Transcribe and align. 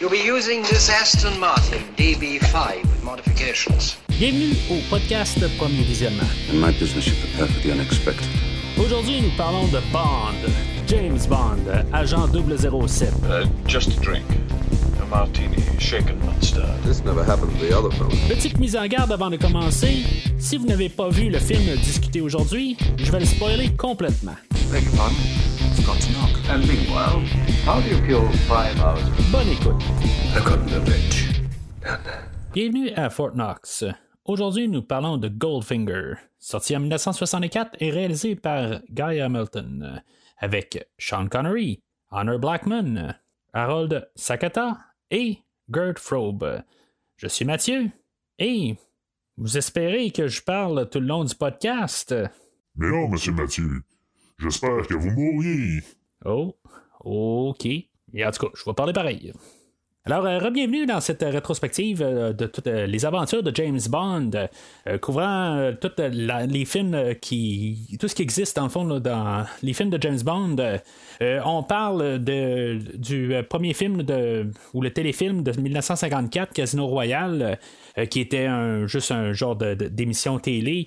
You'll 0.00 0.10
be 0.10 0.18
using 0.18 0.62
this 0.62 0.88
Aston 0.88 1.40
Martin 1.40 1.82
DB5 1.96 2.82
with 2.82 3.02
modifications. 3.02 3.96
Bienvenue 4.16 4.54
au 4.70 4.78
podcast 4.88 5.40
Premier 5.58 5.82
Visionnement. 5.82 6.28
In 6.52 6.60
my 6.60 6.70
business, 6.78 7.08
you 7.08 7.14
prepare 7.16 7.48
for 7.48 7.60
the 7.66 7.72
unexpected. 7.72 8.28
Aujourd'hui, 8.78 9.20
nous 9.22 9.32
parlons 9.36 9.66
de 9.72 9.80
Bond, 9.92 10.36
James 10.86 11.26
Bond, 11.28 11.66
agent 11.92 12.28
007. 12.32 13.12
Uh, 13.24 13.44
just 13.66 13.88
a 13.88 14.00
drink. 14.00 14.24
A 15.02 15.06
martini, 15.06 15.60
shaken 15.80 16.16
not 16.24 16.40
stirred. 16.44 16.80
This 16.84 17.02
never 17.04 17.24
happened 17.24 17.58
to 17.58 17.66
the 17.66 17.76
other 17.76 17.90
fellow. 17.90 18.14
Petite 18.28 18.60
mise 18.60 18.76
en 18.76 18.86
garde 18.86 19.10
avant 19.10 19.30
de 19.30 19.36
commencer. 19.36 20.04
Si 20.38 20.58
vous 20.58 20.66
n'avez 20.66 20.90
pas 20.90 21.08
vu 21.08 21.28
le 21.28 21.40
film 21.40 21.74
discuté 21.76 22.20
aujourd'hui, 22.20 22.76
je 22.98 23.10
vais 23.10 23.18
le 23.18 23.26
spoiler 23.26 23.70
complètement. 23.76 24.36
Beg 24.70 24.84
your 24.84 24.94
pardon? 24.94 25.16
Forgot 25.74 25.98
to 26.00 26.12
knock. 26.12 26.30
And 26.50 26.60
meanwhile, 26.68 27.20
how 27.68 27.82
do 27.82 27.88
you 27.90 28.00
kill 28.06 28.26
five 28.48 28.80
hours? 28.80 29.04
Bonne 29.30 29.48
écoute. 29.48 29.82
I've 30.34 30.42
gotten 30.42 30.66
the 30.68 30.80
bitch. 30.80 31.42
Down 31.82 32.02
there. 32.02 32.24
Bienvenue 32.54 32.90
à 32.96 33.10
Fort 33.10 33.34
Knox. 33.34 33.84
Aujourd'hui, 34.24 34.68
nous 34.68 34.80
parlons 34.80 35.18
de 35.18 35.28
Goldfinger, 35.28 36.14
sorti 36.38 36.74
en 36.74 36.80
1964 36.80 37.76
et 37.80 37.90
réalisé 37.90 38.36
par 38.36 38.80
Guy 38.90 39.20
Hamilton, 39.20 40.02
avec 40.38 40.88
Sean 40.96 41.28
Connery, 41.28 41.82
Honor 42.10 42.38
Blackman, 42.38 43.14
Harold 43.52 44.08
Sakata 44.14 44.78
et 45.10 45.42
Gert 45.70 45.98
Frobe. 45.98 46.62
Je 47.18 47.26
suis 47.26 47.44
Mathieu 47.44 47.90
et 48.38 48.76
vous 49.36 49.58
espérez 49.58 50.10
que 50.10 50.26
je 50.26 50.40
parle 50.40 50.88
tout 50.88 51.00
le 51.00 51.06
long 51.06 51.24
du 51.24 51.34
podcast? 51.34 52.14
Mais 52.76 52.88
non, 52.88 53.08
monsieur 53.08 53.32
Mathieu. 53.32 53.82
J'espère 54.38 54.86
que 54.86 54.94
vous 54.94 55.10
mourriez. 55.10 55.82
Oh, 56.24 56.56
ok. 57.04 57.66
Et 57.66 58.24
en 58.24 58.30
tout 58.30 58.46
cas, 58.46 58.52
je 58.54 58.64
vais 58.64 58.74
parler 58.74 58.92
pareil. 58.92 59.32
Alors, 60.10 60.24
euh, 60.24 60.50
bienvenue 60.50 60.86
dans 60.86 61.02
cette 61.02 61.22
euh, 61.22 61.28
rétrospective 61.28 62.00
euh, 62.00 62.32
de 62.32 62.46
toutes 62.46 62.66
les 62.66 63.04
aventures 63.04 63.42
de 63.42 63.54
James 63.54 63.78
Bond, 63.90 64.30
couvrant 65.02 65.70
tous 65.78 65.90
les 66.48 66.64
films 66.64 67.14
qui. 67.20 67.98
tout 68.00 68.08
ce 68.08 68.14
qui 68.14 68.22
existe 68.22 68.56
dans 68.56 68.62
le 68.62 68.68
fond 68.70 68.86
dans 68.86 69.44
les 69.62 69.74
films 69.74 69.90
de 69.90 70.00
James 70.00 70.20
Bond. 70.24 70.56
On 71.44 71.62
parle 71.62 72.18
du 72.20 73.34
premier 73.50 73.74
film 73.74 74.02
ou 74.72 74.80
le 74.80 74.90
téléfilm 74.90 75.42
de 75.42 75.52
1954, 75.60 76.54
Casino 76.54 76.86
Royale, 76.86 77.58
euh, 77.98 78.06
qui 78.06 78.20
était 78.20 78.48
juste 78.86 79.10
un 79.12 79.32
genre 79.34 79.56
d'émission 79.56 80.38
télé 80.38 80.86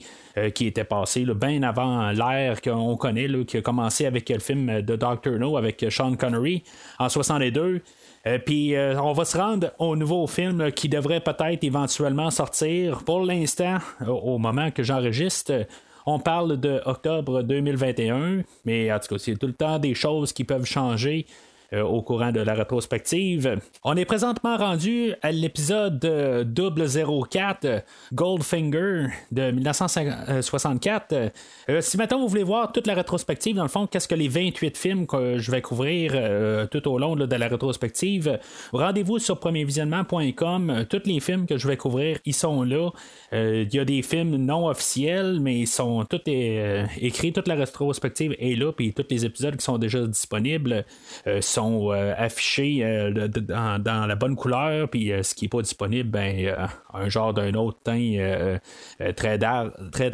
qui 0.56 0.66
était 0.66 0.84
passé 0.84 1.26
là, 1.26 1.34
bien 1.34 1.62
avant 1.62 2.12
l'ère 2.12 2.62
qu'on 2.62 2.96
connaît, 2.96 3.28
qui 3.46 3.58
a 3.58 3.62
commencé 3.62 4.06
avec 4.06 4.30
le 4.30 4.40
film 4.40 4.82
de 4.82 4.96
Dr. 4.96 5.38
No 5.38 5.58
avec 5.58 5.86
Sean 5.90 6.16
Connery 6.16 6.64
en 6.98 7.10
62. 7.10 7.82
Euh, 8.28 8.38
Puis 8.38 8.76
euh, 8.76 9.00
on 9.02 9.14
va 9.14 9.26
se 9.26 9.38
rendre 9.38 9.72
au 9.80 9.96
nouveau 9.96 10.28
film 10.28 10.72
qui 10.72 10.88
devrait 10.90 11.22
peut-être 11.22 11.64
éventuellement 11.64 12.30
sortir. 12.30 13.04
Pour 13.04 13.24
l'instant, 13.26 13.78
au- 14.08 14.38
moment 14.38 14.70
que 14.72 14.84
j'enregistre, 14.84 15.66
on 16.06 16.20
parle 16.20 16.60
de 16.60 16.82
octobre 16.86 17.42
2021, 17.44 18.44
mais 18.66 18.92
en 18.92 19.00
tout 19.00 19.16
cas, 19.16 19.20
c'est 19.20 19.36
tout 19.38 19.48
le 19.48 19.54
temps 19.54 19.80
des 19.80 19.94
choses 19.96 20.34
qui 20.34 20.44
peuvent 20.44 20.66
changer. 20.66 21.26
Euh, 21.74 21.84
au 21.84 22.02
courant 22.02 22.32
de 22.32 22.40
la 22.40 22.54
rétrospective. 22.54 23.60
On 23.84 23.96
est 23.96 24.06
présentement 24.06 24.58
rendu 24.58 25.14
à 25.22 25.32
l'épisode 25.32 26.04
euh, 26.06 26.44
004 26.44 27.66
euh, 27.66 27.80
Goldfinger 28.14 29.08
de 29.32 29.52
1964. 29.52 31.14
Euh, 31.70 31.82
si 31.82 31.98
maintenant 31.98 32.20
vous 32.20 32.28
voulez 32.28 32.44
voir 32.44 32.72
toute 32.72 32.88
la 32.88 32.94
rétrospective, 32.94 33.56
dans 33.56 33.64
le 33.64 33.70
fond, 33.70 33.88
qu'est-ce 33.88 34.08
que 34.08 34.16
les 34.16 34.28
28 34.28 34.78
films 34.78 35.08
que 35.08 35.38
je 35.38 35.52
vais 35.52 35.62
couvrir 35.62 36.12
tout 36.70 36.88
au 36.88 36.98
long 36.98 37.16
de 37.16 37.36
la 37.36 37.48
rétrospective, 37.48 38.40
rendez-vous 38.74 39.20
sur 39.20 39.40
premiervisionnement.com. 39.40 40.86
Tous 40.90 41.02
les 41.06 41.20
films 41.20 41.46
que 41.46 41.58
je 41.58 41.68
vais 41.68 41.78
couvrir, 41.78 42.18
ils 42.26 42.34
sont 42.34 42.64
là. 42.64 42.90
Il 43.32 43.74
y 43.74 43.80
a 43.80 43.86
des 43.86 44.02
films 44.02 44.36
non 44.36 44.68
officiels, 44.68 45.40
mais 45.40 45.60
ils 45.60 45.68
sont 45.68 46.06
tous 46.06 46.22
écrits, 46.28 47.34
toute 47.34 47.48
la 47.48 47.56
rétrospective 47.56 48.36
est 48.40 48.56
là, 48.56 48.72
puis 48.72 48.94
tous 48.94 49.06
les 49.10 49.26
épisodes 49.26 49.56
qui 49.56 49.64
sont 49.64 49.78
déjà 49.78 50.06
disponibles 50.06 50.86
euh, 51.28 51.42
euh, 51.62 52.14
affichés 52.18 52.80
euh, 52.84 53.12
dans, 53.12 54.06
la 54.06 54.16
bonne 54.16 54.36
couleur, 54.36 54.90
puis 54.90 55.12
euh, 55.12 55.24
ce 55.24 55.36
qui 55.36 55.46
n'est 55.46 55.50
pas 55.50 55.62
disponible, 55.62 56.10
ben, 56.10 56.56
un 56.94 57.10
genre 57.10 57.34
d'un 57.34 57.54
autre 57.54 57.80
teint 57.84 58.58
très, 59.16 59.38
dar- 59.38 59.72
très 59.92 60.12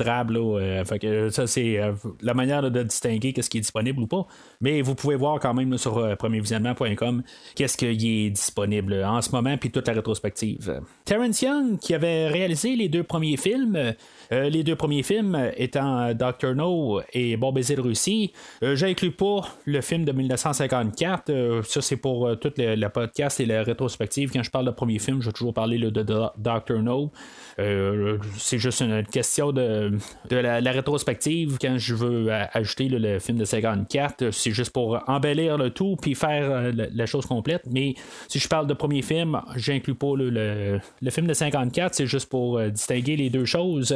que 0.99 1.29
ça, 1.29 1.47
c'est 1.47 1.79
la 2.21 2.33
manière 2.33 2.69
de, 2.69 2.83
distinguer 2.83 3.33
qu'est-ce 3.33 3.49
qui 3.49 3.57
est 3.57 3.61
disponible 3.61 4.01
ou 4.01 4.07
pas. 4.07 4.27
Mais 4.61 4.81
vous 4.81 4.95
pouvez 4.95 5.15
voir 5.15 5.39
quand 5.39 5.53
même 5.53 5.77
sur 5.77 6.17
premiervisionnement.com 6.17 7.23
qu'est-ce 7.55 7.77
qui 7.77 7.85
est 7.85 8.29
disponible 8.29 9.03
en 9.03 9.21
ce 9.21 9.31
moment, 9.31 9.57
puis 9.57 9.71
toute 9.71 9.87
la 9.87 9.93
rétrospective. 9.93 10.81
Terrence 11.05 11.41
Young, 11.41 11.79
qui 11.79 11.93
avait 11.93 12.27
réalisé 12.27 12.75
les 12.75 12.89
deux 12.89 13.03
premiers 13.03 13.37
films, 13.37 13.93
les 14.31 14.63
deux 14.63 14.75
premiers 14.75 15.03
films 15.03 15.51
étant 15.57 16.13
Dr. 16.13 16.55
No 16.55 17.01
et 17.13 17.37
Bon 17.37 17.53
Russie, 17.53 18.31
j'inclus 18.61 19.11
pas 19.11 19.41
le 19.65 19.81
film 19.81 20.05
de 20.05 20.11
1954. 20.11 21.31
Euh, 21.37 21.63
ça, 21.63 21.81
c'est 21.81 21.97
pour 21.97 22.27
euh, 22.27 22.35
tout 22.35 22.51
le, 22.57 22.87
podcast 22.87 23.39
et 23.39 23.45
la 23.45 23.63
rétrospective. 23.63 24.31
Quand 24.31 24.43
je 24.43 24.51
parle 24.51 24.65
de 24.65 24.71
premier 24.71 24.99
film, 24.99 25.21
je 25.21 25.27
vais 25.27 25.33
toujours 25.33 25.53
parler 25.53 25.77
de, 25.77 25.89
Dr. 25.89 26.81
No. 26.81 27.11
Euh, 27.59 28.17
c'est 28.37 28.59
juste 28.59 28.81
une 28.81 29.03
question 29.03 29.51
de, 29.51 29.97
de 30.29 30.35
la, 30.35 30.71
rétrospective. 30.71 31.57
Quand 31.59 31.77
je 31.77 31.95
veux 31.95 32.31
euh, 32.31 32.45
ajouter 32.53 32.87
le 32.89 33.19
film 33.19 33.37
de 33.37 33.45
54, 33.45 34.21
euh, 34.21 34.31
c'est 34.31 34.51
juste 34.51 34.71
pour 34.71 34.99
embellir 35.07 35.57
le 35.57 35.71
tout 35.71 35.95
puis 35.99 36.15
faire 36.15 36.71
la, 36.73 37.05
chose 37.05 37.25
complète. 37.25 37.63
Mais 37.69 37.95
si 38.27 38.39
je 38.39 38.47
parle 38.47 38.67
de 38.67 38.73
premier 38.73 39.01
film, 39.01 39.41
j'inclus 39.55 39.95
pas 39.95 40.15
le, 40.15 40.79
le 41.01 41.09
film 41.11 41.27
de 41.27 41.33
54. 41.33 41.95
C'est 41.95 42.07
juste 42.07 42.29
pour 42.29 42.61
distinguer 42.61 43.15
les 43.15 43.29
deux 43.29 43.45
choses. 43.45 43.95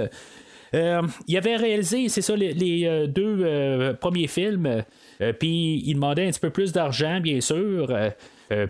Euh, 0.74 1.02
il 1.28 1.38
avait 1.38 1.58
réalisé, 1.58 2.08
c'est 2.10 2.22
ça, 2.22 2.36
les, 2.36 2.86
euh, 2.86 3.08
deux 3.08 3.40
euh, 3.42 3.94
premiers 3.94 4.28
films. 4.28 4.84
puis 5.40 5.84
il 5.86 5.96
demandait 5.96 6.28
un 6.28 6.32
petit 6.32 6.40
peu 6.40 6.50
plus 6.50 6.72
d'argent, 6.72 7.20
bien 7.20 7.42
sûr. 7.42 7.94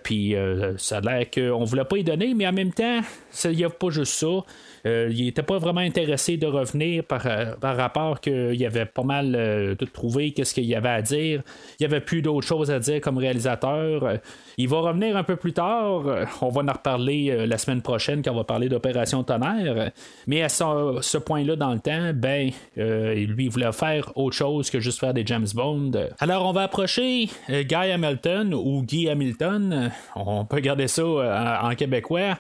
puis 0.04 0.36
ça 0.78 0.98
a 0.98 1.02
l'air 1.02 1.32
qu'on 1.32 1.62
ne 1.62 1.66
voulait 1.66 1.86
pas 1.86 1.98
y 1.98 2.04
donner, 2.04 2.34
mais 2.34 2.48
en 2.48 2.54
même 2.54 2.74
temps, 2.74 3.02
il 3.46 3.52
n'y 3.52 3.64
a 3.64 3.70
pas 3.70 3.90
juste 3.90 4.14
ça. 4.14 4.44
Euh, 4.86 5.10
il 5.12 5.26
n'était 5.26 5.44
pas 5.44 5.58
vraiment 5.58 5.82
intéressé 5.82 6.38
de 6.38 6.48
revenir 6.48 7.04
par, 7.04 7.26
euh, 7.26 7.56
par 7.56 7.78
rapport 7.78 8.20
qu'il 8.20 8.66
avait 8.66 8.86
pas 8.86 9.04
mal 9.04 9.36
euh, 9.36 9.76
tout 9.76 9.86
trouvé, 9.86 10.32
qu'est-ce 10.32 10.54
qu'il 10.54 10.66
y 10.66 10.76
avait 10.76 10.90
à 10.90 11.02
dire. 11.02 11.42
Il 11.80 11.84
n'y 11.84 11.86
avait 11.86 12.02
plus 12.02 12.22
d'autres 12.22 12.48
choses 12.48 12.72
à 12.72 12.80
dire 12.80 13.02
comme 13.02 13.18
réalisateur. 13.18 14.04
Euh, 14.04 14.18
il 14.58 14.68
va 14.68 14.80
revenir 14.80 15.18
un 15.18 15.24
peu 15.24 15.36
plus 15.36 15.54
tard. 15.54 16.08
Euh, 16.08 16.26
On 16.42 16.50
va 16.50 16.62
en 16.62 16.74
reparler 16.74 17.32
euh, 17.32 17.46
la 17.46 17.58
semaine 17.58 17.82
prochaine 17.82 18.22
quand 18.24 18.32
on 18.32 18.36
va 18.36 18.44
parler 18.44 18.70
d'Opération 18.70 19.24
Tonnerre. 19.24 19.92
Mais 20.28 20.44
à 20.44 20.50
ce, 20.50 21.18
point-là 21.18 21.56
dans 21.56 21.74
le 21.74 21.80
temps, 21.80 22.12
ben, 22.14 22.52
euh, 22.78 23.14
lui, 23.14 23.46
il 23.46 23.50
voulait 23.50 23.72
faire 23.72 24.12
autre 24.16 24.36
chose 24.36 24.70
que 24.70 24.80
juste 24.80 25.00
faire 25.00 25.14
des 25.14 25.26
James 25.26 25.48
Bond. 25.54 25.92
Alors, 26.20 26.46
on 26.46 26.52
va 26.52 26.64
approcher 26.64 27.30
euh, 27.50 27.64
Guy 27.64 27.76
Hamilton 27.76 28.54
ou 28.54 28.84
Guy 28.84 29.10
Hamilton. 29.10 29.92
On 30.16 30.46
peut 30.46 30.60
garder 30.60 30.88
ça 30.88 31.02
euh, 31.02 31.58
en, 31.62 31.76
québécois. 31.76 32.38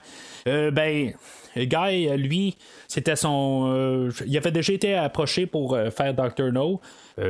Euh, 0.47 0.71
ben, 0.71 1.13
Guy, 1.55 2.07
lui, 2.17 2.57
c'était 2.87 3.15
son. 3.15 3.69
euh, 3.73 4.09
il 4.25 4.37
avait 4.37 4.51
déjà 4.51 4.73
été 4.73 4.95
approché 4.95 5.45
pour 5.45 5.73
euh, 5.75 5.89
faire 5.89 6.13
Dr. 6.13 6.51
No, 6.51 6.79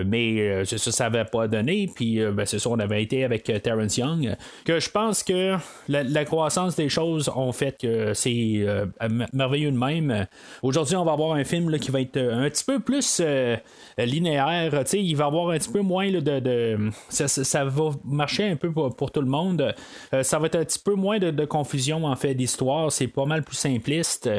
mais 0.06 0.40
euh, 0.42 0.66
ça, 0.66 0.78
ça 0.92 1.10
n'avait 1.10 1.26
pas 1.26 1.48
donné. 1.48 1.90
Puis, 1.94 2.20
euh, 2.22 2.32
ben, 2.32 2.46
c'est 2.46 2.60
ça, 2.60 2.70
on 2.70 2.80
avait 2.80 3.02
été 3.04 3.24
avec 3.24 3.50
euh, 3.50 3.60
Terrence 3.60 3.98
Young. 3.98 4.28
euh, 4.28 4.36
Que 4.66 4.80
je 4.80 4.90
pense 4.90 5.24
que 5.24 5.56
la, 5.88 6.26
croissance 6.26 6.76
des 6.76 6.90
choses 6.90 7.30
ont 7.36 7.52
fait 7.52 7.76
que 7.82 8.14
c'est 8.14 8.58
euh, 8.60 8.86
merveilleux 9.34 9.72
de 9.72 9.78
même. 9.78 10.12
Euh, 10.12 10.24
Aujourd'hui, 10.62 10.96
on 10.96 11.04
va 11.06 11.14
avoir 11.14 11.34
un 11.34 11.44
film 11.44 11.70
là, 11.70 11.80
qui 11.80 11.92
va 11.92 12.02
être 12.02 12.18
euh, 12.18 12.46
un 12.46 12.50
petit 12.50 12.64
peu 12.64 12.80
plus 12.80 13.22
euh, 13.24 13.58
linéaire. 13.98 14.84
Il 14.94 15.16
va 15.16 15.26
avoir 15.26 15.50
un 15.50 15.58
petit 15.58 15.72
peu 15.72 15.82
moins 15.82 16.10
là, 16.10 16.22
de. 16.22 16.40
de- 16.40 16.90
ça, 17.10 17.28
ça- 17.28 17.66
va 17.66 17.90
marcher 18.04 18.46
un 18.50 18.56
peu 18.56 18.72
pour, 18.72 18.96
pour 18.96 19.12
tout 19.12 19.22
le 19.22 19.28
monde. 19.28 19.74
Euh, 20.14 20.24
ça 20.24 20.40
va 20.40 20.48
être 20.48 20.56
un 20.56 20.64
petit 20.66 20.80
peu 20.80 20.94
moins 20.96 21.20
de, 21.20 21.46
confusion 21.46 22.06
en 22.06 22.16
fait 22.16 22.34
d'histoire. 22.34 22.92
C'est 22.92 23.08
pas 23.08 23.26
mal 23.26 23.44
plus 23.44 23.56
simpliste. 23.56 24.30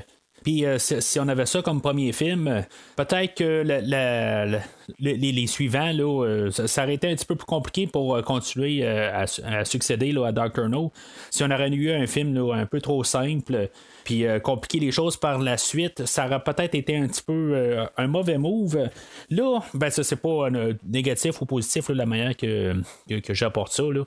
Puis 0.45 0.65
euh, 0.65 0.77
si, 0.79 1.21
on 1.21 1.29
avait 1.29 1.47
ça 1.47 1.63
comme 1.63 1.81
premier 1.81 2.11
film, 2.13 2.49
euh, 2.49 2.61
peut-être 2.97 3.35
que 3.37 3.63
la- 3.65 4.59
les, 4.99 5.47
suivants, 5.47 5.93
là, 5.93 6.25
euh, 6.25 6.51
ça, 6.51 6.85
aurait 6.85 6.95
été 6.95 7.09
un 7.11 7.15
petit 7.15 7.27
peu 7.27 7.37
plus 7.37 7.47
compliqué 7.47 7.87
pour 7.87 8.15
euh, 8.15 8.23
continuer 8.23 8.81
euh, 8.83 9.11
à, 9.13 9.27
su- 9.27 9.43
à 9.43 9.65
succéder 9.65 10.15
à 10.25 10.33
Dr. 10.33 10.69
No. 10.69 10.93
Si 11.31 11.43
on 11.43 11.51
aurait 11.51 11.71
eu 11.71 11.91
un 11.93 12.07
film 12.07 12.37
un 12.53 12.67
peu 12.67 12.81
trop 12.81 13.05
simple, 13.05 13.69
puis 14.05 14.25
compliquer 14.43 14.81
les 14.81 14.91
choses 14.91 15.17
par 15.17 15.39
la 15.39 15.57
suite, 15.57 16.07
ça 16.07 16.27
aurait 16.27 16.43
peut-être 16.43 16.75
été 16.75 16.97
un 16.97 17.07
petit 17.07 17.23
peu 17.23 17.77
un 17.97 18.07
mauvais 18.09 18.37
move. 18.37 18.89
Là, 19.31 19.61
ben 19.75 19.91
ça 19.91 20.03
c'est 20.03 20.21
pas 20.21 20.49
négatif 20.85 21.41
ou 21.41 21.47
positif 21.47 21.89
là, 21.89 21.95
la 21.95 22.07
manière 22.07 22.37
que, 22.37 22.75
que, 23.09 23.33
j'apporte 23.33 23.73
ça. 23.73 23.85
Là. 23.85 24.05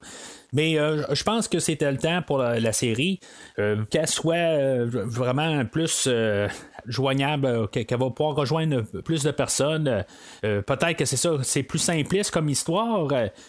Mais 0.51 0.73
je 0.73 1.23
pense 1.23 1.47
que 1.47 1.59
c'était 1.59 1.89
le 1.91 1.97
temps 1.97 2.21
pour 2.21 2.39
la, 2.39 2.73
série 2.73 3.21
qu'elle 3.89 4.07
soit 4.07 4.83
vraiment 4.85 5.63
plus 5.65 6.09
joignable, 6.87 7.67
qu'elle 7.69 7.85
va 7.99 8.09
pouvoir 8.09 8.35
rejoindre 8.35 8.81
plus 9.03 9.23
de 9.23 9.31
personnes. 9.31 10.05
Peut-être 10.41 10.95
que 10.95 11.05
c'est 11.05 11.17
ça, 11.17 11.31
c'est 11.43 11.63
plus 11.63 11.79
simpliste 11.79 12.31
comme 12.31 12.49
histoire 12.49 13.07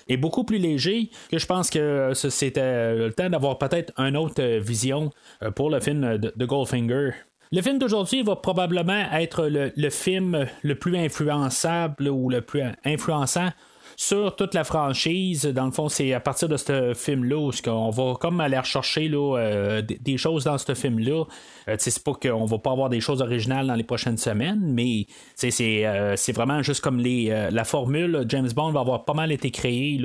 et 0.09 0.17
beaucoup 0.17 0.45
plus 0.45 0.59
léger 0.59 1.11
que 1.31 1.39
je 1.39 1.47
pense 1.47 1.71
que 1.71 2.13
c'était 2.15 2.95
le 2.95 3.13
temps 3.13 3.31
d'avoir 3.31 3.59
peut-être 3.59 3.93
une 3.99 4.17
autre 4.17 4.43
vision 4.59 5.11
pour 5.55 5.71
le 5.71 5.81
film 5.81 6.19
de, 6.19 6.47
Goldfinger. 6.47 7.11
Le 7.53 7.63
film 7.63 7.79
d'aujourd'hui 7.79 8.23
va 8.23 8.37
probablement 8.37 9.13
être 9.13 9.47
le, 9.47 9.91
film 9.91 10.47
le 10.63 10.75
plus 10.75 10.97
influençable 10.97 12.09
ou 12.09 12.29
le 12.29 12.41
plus 12.41 12.63
influençant 12.85 13.51
sur 13.97 14.37
toute 14.37 14.55
la 14.55 14.63
franchise. 14.63 15.47
Dans 15.47 15.65
le 15.65 15.71
fond, 15.73 15.89
c'est 15.89 16.13
à 16.13 16.21
partir 16.21 16.49
de 16.49 16.57
ce 16.57 16.93
film-là 16.95 17.37
où 17.37 17.51
on 17.69 17.91
va 17.91 18.15
comme 18.21 18.41
aller 18.41 18.59
rechercher 18.59 19.11
euh, 19.13 19.83
des 19.83 20.19
choses 20.19 20.45
dans 20.45 20.59
ce 20.59 20.75
film-là. 20.75 21.25
Euh, 21.69 21.77
c'est 21.79 22.05
pas 22.05 22.13
qu'on 22.13 22.45
va 22.45 22.59
pas 22.59 22.73
avoir 22.73 22.91
des 22.91 23.01
choses 23.01 23.23
originales 23.23 23.67
dans 23.67 23.75
les 23.75 23.85
prochaines 23.85 24.19
semaines, 24.19 24.61
mais 24.63 25.07
euh, 25.43 26.15
c'est 26.17 26.33
vraiment 26.33 26.63
juste 26.63 26.83
comme 26.83 27.01
la 27.01 27.65
formule. 27.65 28.25
James 28.29 28.51
Bond 28.55 28.73
va 28.73 28.81
avoir 28.81 29.05
pas 29.05 29.15
mal 29.15 29.33
été 29.33 29.51
créé 29.51 30.01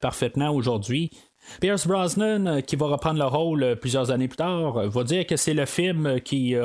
parfaitement 0.00 0.50
aujourd'hui. 0.50 1.10
Pierce 1.60 1.86
Brosnan, 1.86 2.60
qui 2.62 2.74
va 2.74 2.86
reprendre 2.86 3.20
le 3.20 3.26
rôle 3.26 3.76
plusieurs 3.80 4.10
années 4.10 4.26
plus 4.26 4.36
tard, 4.36 4.88
va 4.88 5.04
dire 5.04 5.24
que 5.24 5.36
c'est 5.36 5.54
le 5.54 5.64
film 5.64 6.20
qui, 6.20 6.56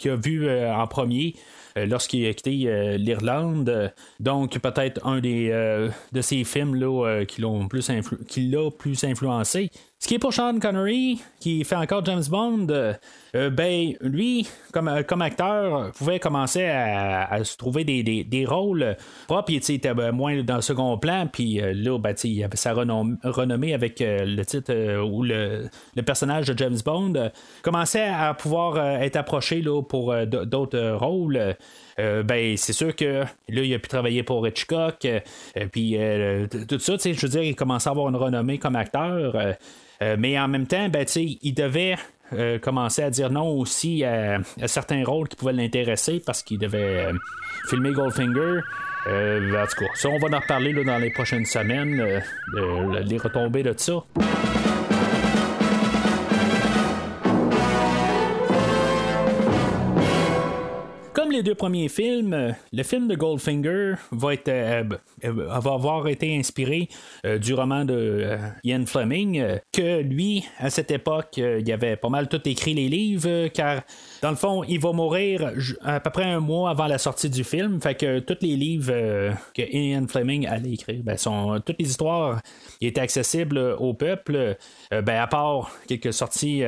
qui 0.00 0.08
a 0.08 0.16
vu 0.16 0.50
en 0.50 0.86
premier 0.88 1.36
lorsqu'il 1.84 2.26
a 2.26 2.32
quitté 2.32 2.68
euh, 2.68 2.96
l'Irlande. 2.96 3.92
Donc, 4.20 4.58
peut-être 4.58 5.04
un 5.06 5.20
des, 5.20 5.50
euh, 5.50 5.90
de 6.12 6.20
ces 6.22 6.44
films-là 6.44 7.24
qui 7.26 7.42
l'ont 7.42 7.68
plus, 7.68 7.90
qui 8.28 8.48
l'a 8.48 8.70
plus 8.70 9.04
influencé. 9.04 9.70
Ce 9.98 10.08
qui 10.08 10.14
est 10.14 10.18
pour 10.18 10.34
Sean 10.34 10.58
Connery, 10.60 11.22
qui 11.40 11.64
fait 11.64 11.74
encore 11.74 12.04
James 12.04 12.22
Bond, 12.28 12.66
euh, 12.70 13.50
ben 13.50 13.94
lui, 14.02 14.46
comme, 14.70 14.88
euh, 14.88 15.02
comme 15.02 15.22
acteur, 15.22 15.90
pouvait 15.92 16.20
commencer 16.20 16.66
à, 16.66 17.42
se 17.42 17.56
trouver 17.56 17.84
des, 17.84 18.02
des, 18.02 18.44
rôles 18.44 18.94
propres. 19.26 19.50
Il 19.50 19.56
était 19.56 19.94
moins 20.12 20.42
dans 20.42 20.56
le 20.56 20.60
second 20.60 20.98
plan, 20.98 21.26
puis 21.32 21.62
euh, 21.62 21.72
là, 21.72 21.98
ben, 21.98 22.14
il 22.24 22.44
avait 22.44 22.56
sa 22.58 22.74
renommée 22.74 23.72
avec 23.72 23.96
le 24.00 24.42
titre 24.44 25.00
ou 25.02 25.22
le, 25.22 25.68
le, 25.96 26.02
personnage 26.02 26.46
de 26.46 26.58
James 26.58 26.78
Bond. 26.84 27.30
commençait 27.62 28.06
à 28.06 28.34
pouvoir 28.34 28.78
être 29.00 29.16
approché 29.16 29.62
là, 29.62 29.82
pour 29.82 30.14
d'autres 30.26 30.90
rôles. 30.92 31.56
ben 31.96 32.56
c'est 32.56 32.74
sûr 32.74 32.94
que 32.94 33.22
là 33.48 33.62
il 33.62 33.74
a 33.74 33.78
pu 33.78 33.88
travailler 33.88 34.22
pour 34.22 34.46
Hitchcock 34.46 35.06
puis 35.72 35.96
tout 36.68 36.78
ça 36.78 36.96
je 36.98 37.20
veux 37.20 37.28
dire 37.28 37.42
il 37.42 37.56
commençait 37.56 37.88
à 37.88 37.92
avoir 37.92 38.08
une 38.08 38.16
renommée 38.16 38.58
comme 38.58 38.76
acteur 38.76 39.56
mais 40.00 40.38
en 40.38 40.48
même 40.48 40.66
temps 40.66 40.88
ben 40.88 41.06
il 41.14 41.54
devait 41.54 41.96
euh, 42.32 42.58
commencer 42.58 43.02
à 43.02 43.10
dire 43.10 43.30
non 43.30 43.48
aussi 43.56 44.02
à, 44.02 44.38
certains 44.66 45.04
rôles 45.04 45.28
qui 45.28 45.36
pouvaient 45.36 45.52
l'intéresser 45.52 46.20
parce 46.24 46.42
qu'il 46.42 46.58
devait 46.58 47.06
euh, 47.06 47.12
filmer 47.68 47.92
Goldfinger. 47.92 48.60
Euh, 49.06 49.62
en 49.62 49.66
tout 49.66 49.84
cas, 49.84 49.90
ça, 49.94 50.08
on 50.08 50.18
va 50.18 50.36
en 50.36 50.40
reparler 50.40 50.72
dans 50.72 50.98
les 50.98 51.10
prochaines 51.10 51.44
semaines, 51.44 52.20
les 53.04 53.18
retombées 53.18 53.62
de 53.62 53.74
ça. 53.76 54.02
Les 61.36 61.42
deux 61.42 61.54
premiers 61.54 61.90
films, 61.90 62.54
le 62.72 62.82
film 62.82 63.08
de 63.08 63.14
Goldfinger 63.14 63.96
va, 64.10 64.28
euh, 64.48 64.84
euh, 65.24 65.50
avoir 65.50 66.08
été 66.08 66.34
inspiré 66.34 66.88
euh, 67.26 67.36
du 67.36 67.52
roman 67.52 67.84
de 67.84 68.38
Ian 68.64 68.86
Fleming, 68.86 69.44
que 69.70 70.00
lui, 70.00 70.46
à 70.58 70.70
cette 70.70 70.90
époque, 70.90 71.36
il 71.36 71.70
avait 71.72 71.96
pas 71.96 72.08
mal 72.08 72.28
tout 72.28 72.40
écrit 72.48 72.72
les 72.72 72.88
livres, 72.88 73.48
car 73.48 73.82
dans 74.22 74.30
le 74.30 74.36
fond, 74.36 74.64
il 74.64 74.80
va 74.80 74.92
mourir 74.92 75.52
à 75.84 76.00
peu 76.00 76.10
près 76.10 76.24
un 76.24 76.40
mois 76.40 76.70
avant 76.70 76.86
la 76.86 76.98
sortie 76.98 77.30
du 77.30 77.44
film, 77.44 77.80
fait 77.80 77.94
que 77.94 78.18
tous 78.20 78.38
les 78.40 78.56
livres 78.56 78.92
que 79.54 79.62
Ian 79.62 80.06
Fleming 80.08 80.46
allait 80.46 80.72
écrire, 80.72 81.00
ben, 81.02 81.16
sont, 81.16 81.60
toutes 81.64 81.78
les 81.78 81.88
histoires 81.88 82.40
étaient 82.80 83.00
accessibles 83.00 83.58
au 83.78 83.94
peuple, 83.94 84.56
ben, 84.90 85.08
à 85.08 85.26
part 85.26 85.70
quelques 85.86 86.12
sorties 86.12 86.62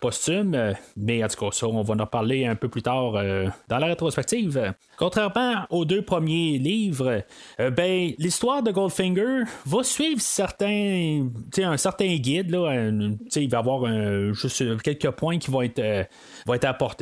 posthumes, 0.00 0.74
mais 0.96 1.24
en 1.24 1.28
tout 1.28 1.44
cas, 1.44 1.52
ça, 1.52 1.66
on 1.66 1.82
va 1.82 1.94
en 1.94 2.06
parler 2.06 2.46
un 2.46 2.56
peu 2.56 2.68
plus 2.68 2.82
tard 2.82 3.12
dans 3.12 3.78
la 3.78 3.86
rétrospective 3.86 4.74
Contrairement 4.96 5.66
aux 5.70 5.84
deux 5.84 6.02
premiers 6.02 6.58
livres, 6.58 7.22
euh, 7.60 7.70
ben, 7.70 8.12
l'histoire 8.18 8.62
de 8.62 8.70
Goldfinger 8.70 9.42
va 9.66 9.82
suivre 9.82 10.20
certains, 10.20 11.26
un 11.58 11.76
certain 11.76 12.14
guide. 12.16 12.50
Il 12.50 13.50
va 13.50 13.56
y 13.56 13.60
avoir 13.60 14.32
juste 14.32 14.82
quelques 14.82 15.10
points 15.10 15.38
qui 15.38 15.50
euh, 15.50 16.04
vont 16.46 16.54
être 16.54 16.64
apportés. 16.64 16.93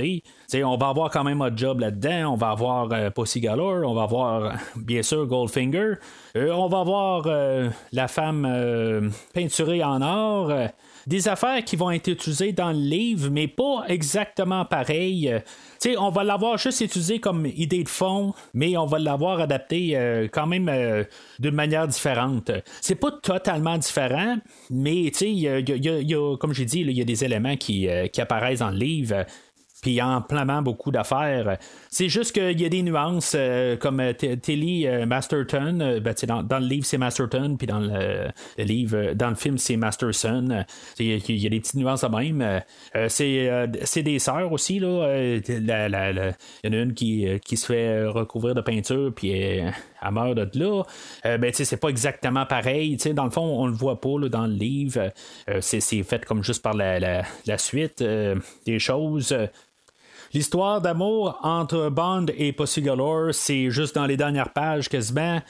On 0.65 0.77
va 0.77 0.89
avoir 0.89 1.11
quand 1.11 1.25
même 1.25 1.43
un 1.43 1.55
job 1.55 1.81
là-dedans. 1.81 2.33
On 2.33 2.37
va 2.37 2.51
avoir 2.51 2.93
euh, 2.93 3.11
Pussy 3.11 3.41
Galore. 3.41 3.89
On 3.89 3.95
va 3.95 4.03
avoir, 4.03 4.55
bien 4.77 5.03
sûr, 5.03 5.27
Goldfinger. 5.27 5.95
on 6.35 6.69
va 6.69 6.81
avoir 6.81 7.29
la 7.93 8.09
femme 8.09 9.13
peinturée 9.35 9.85
en 9.85 10.03
or 10.03 10.53
des 11.07 11.29
affaires 11.29 11.65
qui 11.65 11.77
vont 11.77 11.91
être 11.91 12.09
utilisées 12.09 12.53
dans 12.53 12.71
le 12.71 12.79
livre, 12.79 13.31
mais 13.31 13.49
pas 13.49 13.85
exactement 13.89 14.65
pareilles. 14.65 15.35
sais, 15.79 15.97
on 15.97 16.11
va 16.11 16.25
l'avoir 16.25 16.59
juste 16.59 16.81
utilisé 16.81 17.19
comme 17.19 17.47
idée 17.47 17.83
de 17.83 17.89
fond, 17.89 18.35
mais 18.55 18.77
on 18.77 18.87
va 18.87 18.99
l'avoir 18.99 19.41
adapté 19.41 19.97
euh, 19.97 20.29
quand 20.31 20.47
même 20.47 20.69
euh, 20.69 21.05
d'une 21.39 21.55
manière 21.55 21.89
différente. 21.89 22.51
C'est 22.81 22.95
pas 22.95 23.11
totalement 23.11 23.79
différent, 23.79 24.37
mais 24.71 25.11
comme 26.39 26.53
j'ai 26.53 26.65
dit, 26.65 26.81
il 26.81 26.93
y 26.93 27.01
a 27.01 27.05
des 27.05 27.25
éléments 27.25 27.55
euh, 27.71 28.07
qui 28.07 28.21
apparaissent 28.21 28.61
dans 28.61 28.71
le 28.71 28.79
livre 28.79 29.25
puis 29.83 30.01
en 30.01 30.23
plamant 30.23 30.63
beaucoup 30.63 30.93
d'affaires. 30.93 31.59
C'est 31.91 32.09
juste 32.09 32.33
qu'il 32.33 32.59
y 32.59 32.65
a 32.65 32.69
des 32.69 32.83
nuances, 32.83 33.35
euh, 33.37 33.77
comme 33.77 34.01
euh, 34.01 34.13
Tilly 34.13 34.87
euh, 34.87 35.05
Masterton, 35.07 36.01
ben, 36.01 36.15
dans, 36.27 36.43
dans, 36.45 36.59
le 36.61 36.67
livre 36.67 36.87
c'est 36.87 36.99
Masterton, 36.99 37.57
puis 37.59 37.67
dans 37.67 37.81
le, 37.81 38.31
livre, 38.59 39.13
dans 39.15 39.29
le 39.29 39.35
film 39.35 39.59
c'est 39.59 39.77
Masterson. 39.77 40.65
Il 41.01 41.19
y, 41.29 41.47
a 41.47 41.51
des 41.51 41.61
petites 41.61 41.75
nuances 41.75 42.05
à 42.05 42.09
même. 42.09 42.63
c'est 43.09 44.03
des 44.03 44.19
sœurs 44.21 44.53
aussi, 44.53 44.79
là. 44.79 45.17
Il 45.17 45.43
y 45.49 46.69
en 46.69 46.73
a 46.73 46.77
une 46.77 46.95
qui, 46.95 47.27
qui 47.45 47.57
se 47.57 47.67
fait 47.67 48.07
recouvrir 48.07 48.55
de 48.55 48.61
peinture, 48.61 49.13
puis 49.13 49.33
elle, 49.33 49.75
meurt 50.13 50.37
de 50.37 50.49
là. 50.55 50.85
ben, 51.25 51.51
c'est 51.53 51.77
pas 51.77 51.89
exactement 51.89 52.47
pareil. 52.47 52.97
dans 53.15 53.25
le 53.25 53.31
fond, 53.31 53.43
on 53.43 53.67
le 53.67 53.75
voit 53.75 54.01
pas 54.01 54.17
là, 54.21 54.29
dans 54.29 54.47
le 54.47 54.55
livre. 54.55 55.11
c'est 55.61 55.81
fait 56.05 56.25
comme 56.25 56.45
juste 56.45 56.63
par 56.63 56.75
la, 56.75 57.01
la, 57.01 57.23
la 57.47 57.59
suite 57.59 58.05
des 58.65 58.79
choses. 58.79 59.35
L'histoire 60.35 60.81
d'amour 60.81 61.39
entre 61.43 61.91
Bond 61.91 62.27
et 62.37 62.53
Pussy 62.53 62.83
c'est 63.33 63.71
juste 63.71 63.95
dans 63.95 64.07
les 64.07 64.17
dernières 64.17 64.51
pages 64.51 64.89
quasiment. 64.89 65.41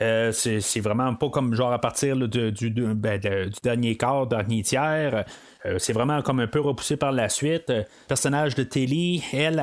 Euh, 0.00 0.32
c'est 0.32 0.80
vraiment 0.80 1.14
pas 1.14 1.28
comme 1.28 1.54
genre 1.54 1.72
à 1.72 1.78
partir 1.78 2.16
du, 2.16 2.50
ben, 2.50 3.20
du, 3.20 3.50
dernier 3.62 3.96
quart, 3.96 4.26
dernier 4.26 4.62
tiers. 4.62 5.24
Euh, 5.64 5.78
c'est 5.78 5.92
vraiment 5.92 6.22
comme 6.22 6.40
un 6.40 6.46
peu 6.46 6.60
repoussé 6.60 6.96
par 6.96 7.12
la 7.12 7.28
suite. 7.28 7.64
Le 7.68 7.84
personnage 8.08 8.54
de 8.54 8.64
Telly, 8.64 9.22
elle, 9.32 9.62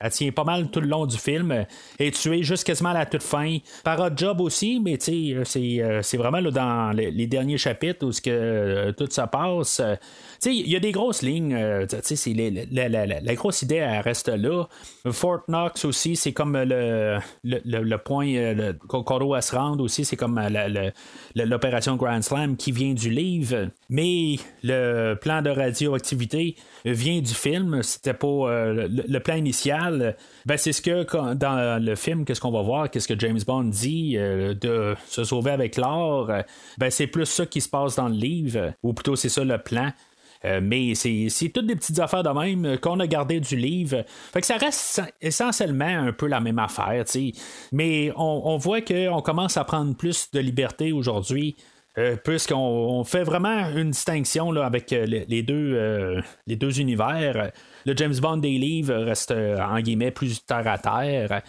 elle, 0.00 0.10
tient 0.10 0.30
pas 0.32 0.44
mal 0.44 0.68
tout 0.68 0.80
le 0.80 0.88
long 0.88 1.06
du 1.06 1.18
film. 1.18 1.66
est 1.98 2.14
tuée 2.14 2.42
juste 2.42 2.64
quasiment 2.64 2.90
à 2.90 2.94
la 2.94 3.06
toute 3.06 3.22
fin. 3.22 3.58
Par 3.82 4.16
Job 4.16 4.40
aussi, 4.40 4.80
mais 4.80 4.96
c'est, 4.98 5.34
euh, 5.34 6.02
c'est 6.02 6.16
vraiment 6.16 6.40
là, 6.40 6.50
dans 6.50 6.90
les, 6.96 7.26
derniers 7.26 7.58
chapitres 7.58 8.06
où 8.06 8.10
que, 8.22 8.90
tout 8.92 9.08
ça 9.10 9.26
passe. 9.26 9.82
Il 10.44 10.68
y 10.68 10.76
a 10.76 10.80
des 10.80 10.92
grosses 10.92 11.22
lignes. 11.22 11.56
c'est 12.00 12.34
la, 12.34 13.34
grosse 13.34 13.62
idée, 13.62 13.76
elle 13.76 14.00
reste 14.00 14.28
là. 14.28 14.64
Fort 15.10 15.42
Knox 15.48 15.84
aussi, 15.84 16.16
c'est 16.16 16.32
comme 16.32 16.56
le, 16.56 17.18
le, 17.42 17.96
point 17.96 18.26
qu'on 18.88 19.18
doit 19.18 19.42
se 19.42 19.54
rendre 19.54 19.82
aussi. 19.84 20.04
C'est 20.04 20.16
comme 20.16 20.40
l'opération 21.34 21.96
Grand 21.96 22.22
Slam 22.22 22.56
qui 22.56 22.72
vient 22.72 22.94
du 22.94 23.10
livre. 23.10 23.68
Mais 23.88 24.36
le 24.62 24.93
plan 25.20 25.42
de 25.42 25.50
radioactivité 25.50 26.56
vient 26.84 27.20
du 27.20 27.34
film. 27.34 27.82
C'était 27.82 28.14
pas 28.14 28.26
euh, 28.26 28.88
le, 28.88 29.20
plan 29.20 29.36
initial. 29.36 30.16
Ben, 30.46 30.56
c'est 30.56 30.72
ce 30.72 30.82
que 30.82 31.34
dans 31.34 31.82
le 31.82 31.94
film, 31.94 32.24
qu'est-ce 32.24 32.40
qu'on 32.40 32.50
va 32.50 32.62
voir, 32.62 32.90
qu'est-ce 32.90 33.08
que 33.08 33.18
James 33.18 33.40
Bond 33.46 33.64
dit 33.64 34.14
euh, 34.16 34.54
de 34.54 34.94
se 35.06 35.24
sauver 35.24 35.52
avec 35.52 35.76
l'or? 35.76 36.30
Ben, 36.78 36.90
c'est 36.90 37.06
plus 37.06 37.26
ça 37.26 37.46
qui 37.46 37.60
se 37.60 37.68
passe 37.68 37.96
dans 37.96 38.08
le 38.08 38.16
livre, 38.16 38.72
ou 38.82 38.92
plutôt 38.92 39.16
c'est 39.16 39.28
ça 39.28 39.44
le 39.44 39.58
plan. 39.58 39.90
Euh, 40.44 40.60
mais 40.62 40.94
c'est 40.94 41.48
toutes 41.54 41.66
des 41.66 41.76
petites 41.76 41.98
affaires 42.00 42.22
de 42.22 42.28
même 42.28 42.78
qu'on 42.78 43.00
a 43.00 43.06
gardé 43.06 43.40
du 43.40 43.56
livre. 43.56 44.04
Fait 44.32 44.40
que 44.40 44.46
ça 44.46 44.58
reste 44.58 45.00
essentiellement 45.22 45.86
un 45.86 46.12
peu 46.12 46.26
la 46.26 46.40
même 46.40 46.58
affaire, 46.58 47.04
Mais 47.72 48.12
on, 48.16 48.42
on 48.44 48.56
voit 48.58 48.82
qu'on 48.82 49.22
commence 49.22 49.56
à 49.56 49.64
prendre 49.64 49.94
plus 49.96 50.30
de 50.32 50.40
liberté 50.40 50.92
aujourd'hui. 50.92 51.56
Euh, 51.96 52.16
puisqu'on 52.16 53.04
fait 53.04 53.22
vraiment 53.22 53.68
une 53.70 53.90
distinction 53.90 54.50
avec 54.56 54.92
euh, 54.92 55.06
les, 55.06 55.42
deux, 55.44 55.74
euh, 55.74 56.20
les 56.48 56.56
deux 56.56 56.80
univers. 56.80 57.52
Le 57.86 57.96
James 57.96 58.16
Bond 58.20 58.38
des 58.38 58.58
livres 58.58 58.94
reste 58.94 59.30
en 59.30 59.78
guillemets 59.80 60.10
plus 60.10 60.44
terre 60.44 60.66
à 60.66 60.78
terre. 60.78 61.42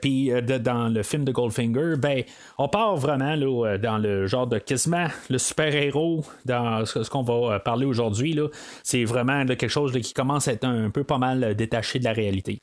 Puis 0.00 0.30
dans 0.42 0.92
le 0.92 1.02
film 1.02 1.24
de 1.24 1.32
Goldfinger, 1.32 1.94
ben, 1.98 2.22
on 2.56 2.66
part 2.66 2.96
vraiment 2.96 3.36
dans 3.36 3.98
le 3.98 4.26
genre 4.26 4.46
de 4.46 4.58
quasiment 4.58 5.06
le 5.28 5.38
super-héros 5.38 6.24
dans 6.46 6.84
ce, 6.86 7.08
qu'on 7.08 7.22
va 7.22 7.60
parler 7.60 7.84
aujourd'hui. 7.84 8.38
C'est 8.82 9.04
vraiment 9.04 9.44
quelque 9.44 9.68
chose 9.68 9.92
qui 9.92 10.14
commence 10.14 10.48
à 10.48 10.52
être 10.52 10.64
un, 10.64 10.88
peu 10.88 11.04
pas 11.04 11.18
mal 11.18 11.54
détaché 11.54 11.98
de 11.98 12.04
la 12.04 12.12
réalité. 12.12 12.62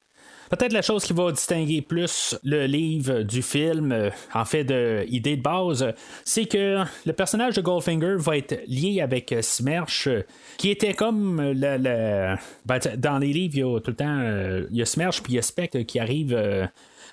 Peut-être 0.50 0.74
la 0.74 0.82
chose 0.82 1.04
qui 1.04 1.14
va 1.14 1.32
distinguer 1.32 1.82
plus 1.82 2.36
le 2.44 2.66
livre 2.66 3.22
du 3.22 3.42
film, 3.42 3.92
euh, 3.92 4.10
en 4.34 4.46
fait, 4.46 4.64
de 4.64 5.06
idée 5.08 5.38
de 5.38 5.42
base, 5.42 5.94
c'est 6.24 6.46
que 6.46 6.84
le 7.06 7.14
personnage 7.14 7.56
de 7.56 7.62
Goldfinger 7.62 8.16
va 8.18 8.38
être 8.38 8.62
lié 8.68 9.02
avec 9.02 9.34
Smersh, 9.42 10.10
qui 10.58 10.70
était 10.70 10.94
comme 10.94 11.42
le, 11.42 12.36
ben, 12.66 12.80
dans 12.98 13.18
les 13.18 13.34
livres, 13.34 13.54
il 13.56 13.60
y 13.60 13.64
a 13.64 13.80
tout 13.80 13.92
le 13.92 13.96
temps, 13.96 14.66
il 14.70 14.78
y 14.78 14.82
a 14.82 14.86
Smersh 14.86 15.22
puis 15.22 15.34
il 15.34 15.36
y 15.38 15.40
a 15.40 15.42
Spectre 15.42 15.80
qui 15.80 16.00
arrive 16.00 16.38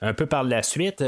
un 0.02 0.14
peu 0.14 0.26
par 0.26 0.44
la 0.44 0.62
suite. 0.62 1.02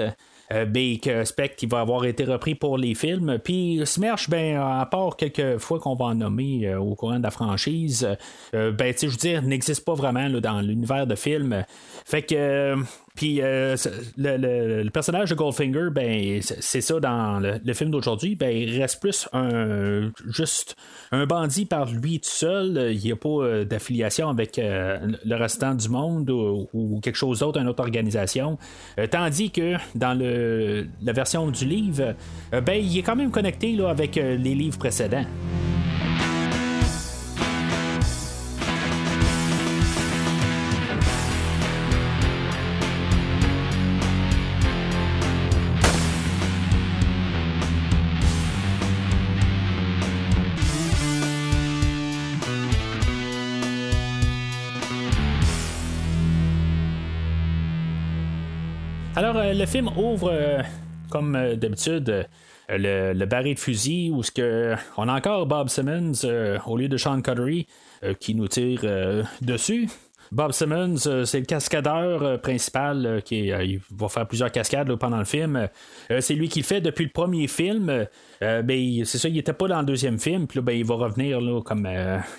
Euh, 0.52 0.64
ben, 0.66 0.98
que 0.98 1.24
Spectre 1.24 1.66
va 1.66 1.80
avoir 1.80 2.04
été 2.04 2.24
repris 2.24 2.54
pour 2.54 2.76
les 2.76 2.94
films. 2.94 3.38
Puis 3.42 3.80
Smersh, 3.84 4.28
ben, 4.28 4.60
à 4.60 4.86
part 4.86 5.16
quelques 5.16 5.58
fois 5.58 5.78
qu'on 5.78 5.94
va 5.94 6.06
en 6.06 6.14
nommer 6.14 6.66
euh, 6.66 6.78
au 6.78 6.94
courant 6.94 7.18
de 7.18 7.22
la 7.22 7.30
franchise, 7.30 8.06
euh, 8.54 8.70
ben, 8.70 8.94
je 9.00 9.06
veux 9.06 9.16
dire, 9.16 9.42
n'existe 9.42 9.84
pas 9.84 9.94
vraiment 9.94 10.28
dans 10.28 10.60
l'univers 10.60 11.06
de 11.06 11.14
film. 11.14 11.64
Fait 12.04 12.22
que 12.22 12.76
puis 13.14 13.42
euh, 13.42 13.76
le, 14.16 14.88
personnage 14.88 15.30
de 15.30 15.34
Goldfinger, 15.34 15.88
ben 15.92 16.40
c'est 16.40 16.80
ça 16.80 16.98
dans 16.98 17.40
le, 17.40 17.74
film 17.74 17.90
d'aujourd'hui, 17.90 18.36
ben 18.36 18.56
il 18.56 18.80
reste 18.80 19.00
plus 19.00 19.28
un 19.34 20.10
juste 20.28 20.76
un 21.10 21.26
bandit 21.26 21.66
par 21.66 21.90
lui 21.90 22.20
tout 22.20 22.30
seul. 22.30 22.90
Il 22.92 23.00
n'y 23.00 23.12
a 23.12 23.16
pas 23.16 23.28
euh, 23.28 23.64
d'affiliation 23.64 24.30
avec 24.30 24.58
euh, 24.58 24.98
le 25.26 25.34
restant 25.36 25.74
du 25.74 25.90
monde 25.90 26.30
ou, 26.30 27.00
quelque 27.02 27.16
chose 27.16 27.40
d'autre, 27.40 27.60
une 27.60 27.68
autre 27.68 27.82
organisation. 27.82 28.58
tandis 29.10 29.50
que 29.50 29.76
dans 29.94 30.18
le, 30.18 30.86
la 31.02 31.12
version 31.12 31.50
du 31.50 31.66
livre, 31.66 32.14
ben 32.50 32.74
il 32.74 32.98
est 32.98 33.02
quand 33.02 33.16
même 33.16 33.30
connecté 33.30 33.72
là, 33.72 33.90
avec 33.90 34.16
les 34.16 34.36
livres 34.54 34.78
précédents. 34.78 35.24
Le 59.54 59.66
film 59.66 59.88
ouvre, 59.96 60.30
euh, 60.32 60.62
comme 61.10 61.36
euh, 61.36 61.56
d'habitude, 61.56 62.26
le, 62.68 63.24
baril 63.26 63.54
de 63.54 63.60
fusil 63.60 64.10
où 64.10 64.22
on 64.96 65.08
a 65.08 65.12
encore 65.14 65.46
Bob 65.46 65.68
Simmons 65.68 66.24
au 66.66 66.76
lieu 66.76 66.88
de 66.88 66.96
Sean 66.96 67.20
Connery 67.20 67.66
qui 68.18 68.34
nous 68.34 68.48
tire 68.48 68.80
dessus. 69.42 69.88
Bob 70.30 70.52
Simmons, 70.52 70.96
c'est 71.26 71.40
le 71.40 71.44
cascadeur 71.44 72.40
principal 72.40 73.20
qui 73.26 73.52
va 73.90 74.08
faire 74.08 74.26
plusieurs 74.26 74.50
cascades 74.50 74.94
pendant 74.94 75.18
le 75.18 75.26
film. 75.26 75.68
c'est 76.20 76.34
lui 76.34 76.48
qui 76.48 76.60
le 76.60 76.64
fait 76.64 76.80
depuis 76.80 77.04
le 77.04 77.10
premier 77.10 77.46
film. 77.46 78.06
Ben, 78.40 79.04
c'est 79.04 79.18
ça, 79.18 79.28
il 79.28 79.34
n'était 79.34 79.52
pas 79.52 79.68
dans 79.68 79.80
le 79.80 79.86
deuxième 79.86 80.18
film. 80.18 80.46
Puis 80.46 80.60
ben, 80.62 80.72
il 80.72 80.86
va 80.86 80.94
revenir 80.94 81.40
comme 81.64 81.86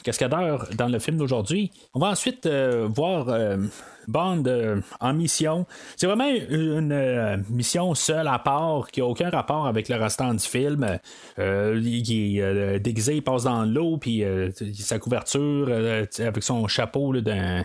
cascadeur 0.03 0.67
dans 0.75 0.88
le 0.88 0.98
film 0.98 1.17
d'aujourd'hui. 1.17 1.70
On 1.93 2.00
va 2.00 2.08
ensuite 2.08 2.48
voir 2.48 3.27
Bond 4.07 4.43
euh, 4.48 4.81
en 5.00 5.13
mission. 5.13 5.65
C'est 5.95 6.07
vraiment 6.07 6.29
une 6.50 6.91
euh, 6.91 7.38
mission 7.50 7.93
seule 7.95 8.27
à 8.27 8.39
part 8.39 8.89
qui 8.91 9.00
n'a 9.00 9.07
aucun 9.07 9.29
rapport 9.29 9.67
avec 9.67 9.89
le 9.89 9.95
restant 9.95 10.33
du 10.33 10.45
film. 10.45 11.00
Euh, 11.39 11.79
il 11.83 12.39
est 12.39 12.79
déguisé, 12.79 13.15
il 13.15 13.24
passe 13.24 13.43
dans 13.43 13.63
l'eau, 13.63 13.98
puis 13.98 14.24
sa 14.74 15.00
couverture 15.00 15.69
avec 15.72 16.43
son 16.43 16.67
chapeau 16.67 17.13
d'un, 17.22 17.63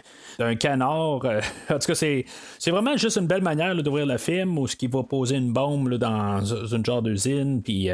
canard. 0.58 1.24
en 1.70 1.78
tout 1.78 1.86
cas, 1.86 1.94
c'est, 1.94 2.24
vraiment 2.66 2.96
juste 2.96 3.16
une 3.16 3.26
belle 3.26 3.42
manière 3.42 3.74
d'ouvrir 3.82 4.06
le 4.06 4.18
film 4.18 4.58
où 4.58 4.66
ce 4.66 4.76
qui 4.76 4.86
va 4.86 5.02
poser 5.02 5.36
une 5.36 5.52
bombe 5.52 5.94
dans 5.94 6.44
une 6.44 6.84
genre 6.84 7.02
d'usine, 7.02 7.62
puis 7.62 7.88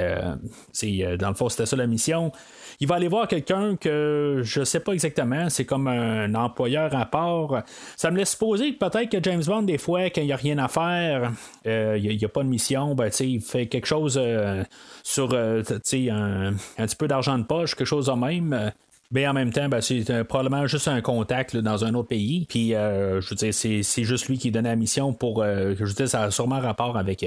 c'est 0.72 1.16
dans 1.18 1.28
le 1.28 1.34
fond 1.34 1.48
c'était 1.48 1.66
ça 1.66 1.76
la 1.76 1.86
mission 1.86 2.32
il 2.80 2.88
va 2.88 2.96
aller 2.96 3.08
voir 3.08 3.28
quelqu'un 3.28 3.76
que 3.76 4.40
je 4.42 4.64
sais 4.64 4.80
pas 4.80 4.92
exactement, 4.92 5.48
c'est 5.50 5.64
comme 5.64 5.88
un 5.88 6.34
employeur 6.34 6.94
à 6.94 7.06
part. 7.06 7.62
Ça 7.96 8.10
me 8.10 8.16
laisse 8.16 8.32
supposer 8.32 8.72
peut-être 8.72 9.10
que 9.10 9.22
James 9.22 9.42
Bond, 9.44 9.62
des 9.62 9.78
fois, 9.78 10.10
quand 10.10 10.20
il 10.20 10.26
n'y 10.26 10.32
a 10.32 10.36
rien 10.36 10.58
à 10.58 10.68
faire, 10.68 11.32
euh, 11.66 11.98
il 12.00 12.16
n'y 12.16 12.24
a, 12.24 12.28
pas 12.28 12.42
de 12.42 12.48
mission, 12.48 12.94
ben, 12.94 13.10
il 13.20 13.40
fait 13.40 13.66
quelque 13.66 13.86
chose 13.86 14.18
euh, 14.20 14.62
sur 15.02 15.30
euh, 15.32 15.62
un, 15.62 16.86
petit 16.86 16.96
peu 16.96 17.08
d'argent 17.08 17.38
de 17.38 17.44
poche, 17.44 17.74
quelque 17.74 17.86
chose 17.86 18.06
de 18.06 18.12
même. 18.12 18.72
Mais 19.10 19.28
en 19.28 19.32
même 19.32 19.52
temps, 19.52 19.68
ben, 19.68 19.80
c'est 19.80 20.24
probablement 20.24 20.66
juste 20.66 20.88
un 20.88 21.00
contact 21.00 21.56
dans 21.56 21.84
un 21.84 21.94
autre 21.94 22.08
pays. 22.08 22.46
Puis, 22.48 22.70
je 22.70 23.28
veux 23.28 23.36
dire, 23.36 23.54
c'est 23.54 24.04
juste 24.04 24.28
lui 24.28 24.38
qui 24.38 24.50
donne 24.50 24.64
la 24.64 24.76
mission 24.76 25.12
pour. 25.12 25.44
je 25.44 25.84
veux 25.84 25.92
dire, 25.92 26.08
ça 26.08 26.22
a 26.22 26.30
sûrement 26.30 26.58
rapport 26.58 26.96
avec 26.96 27.24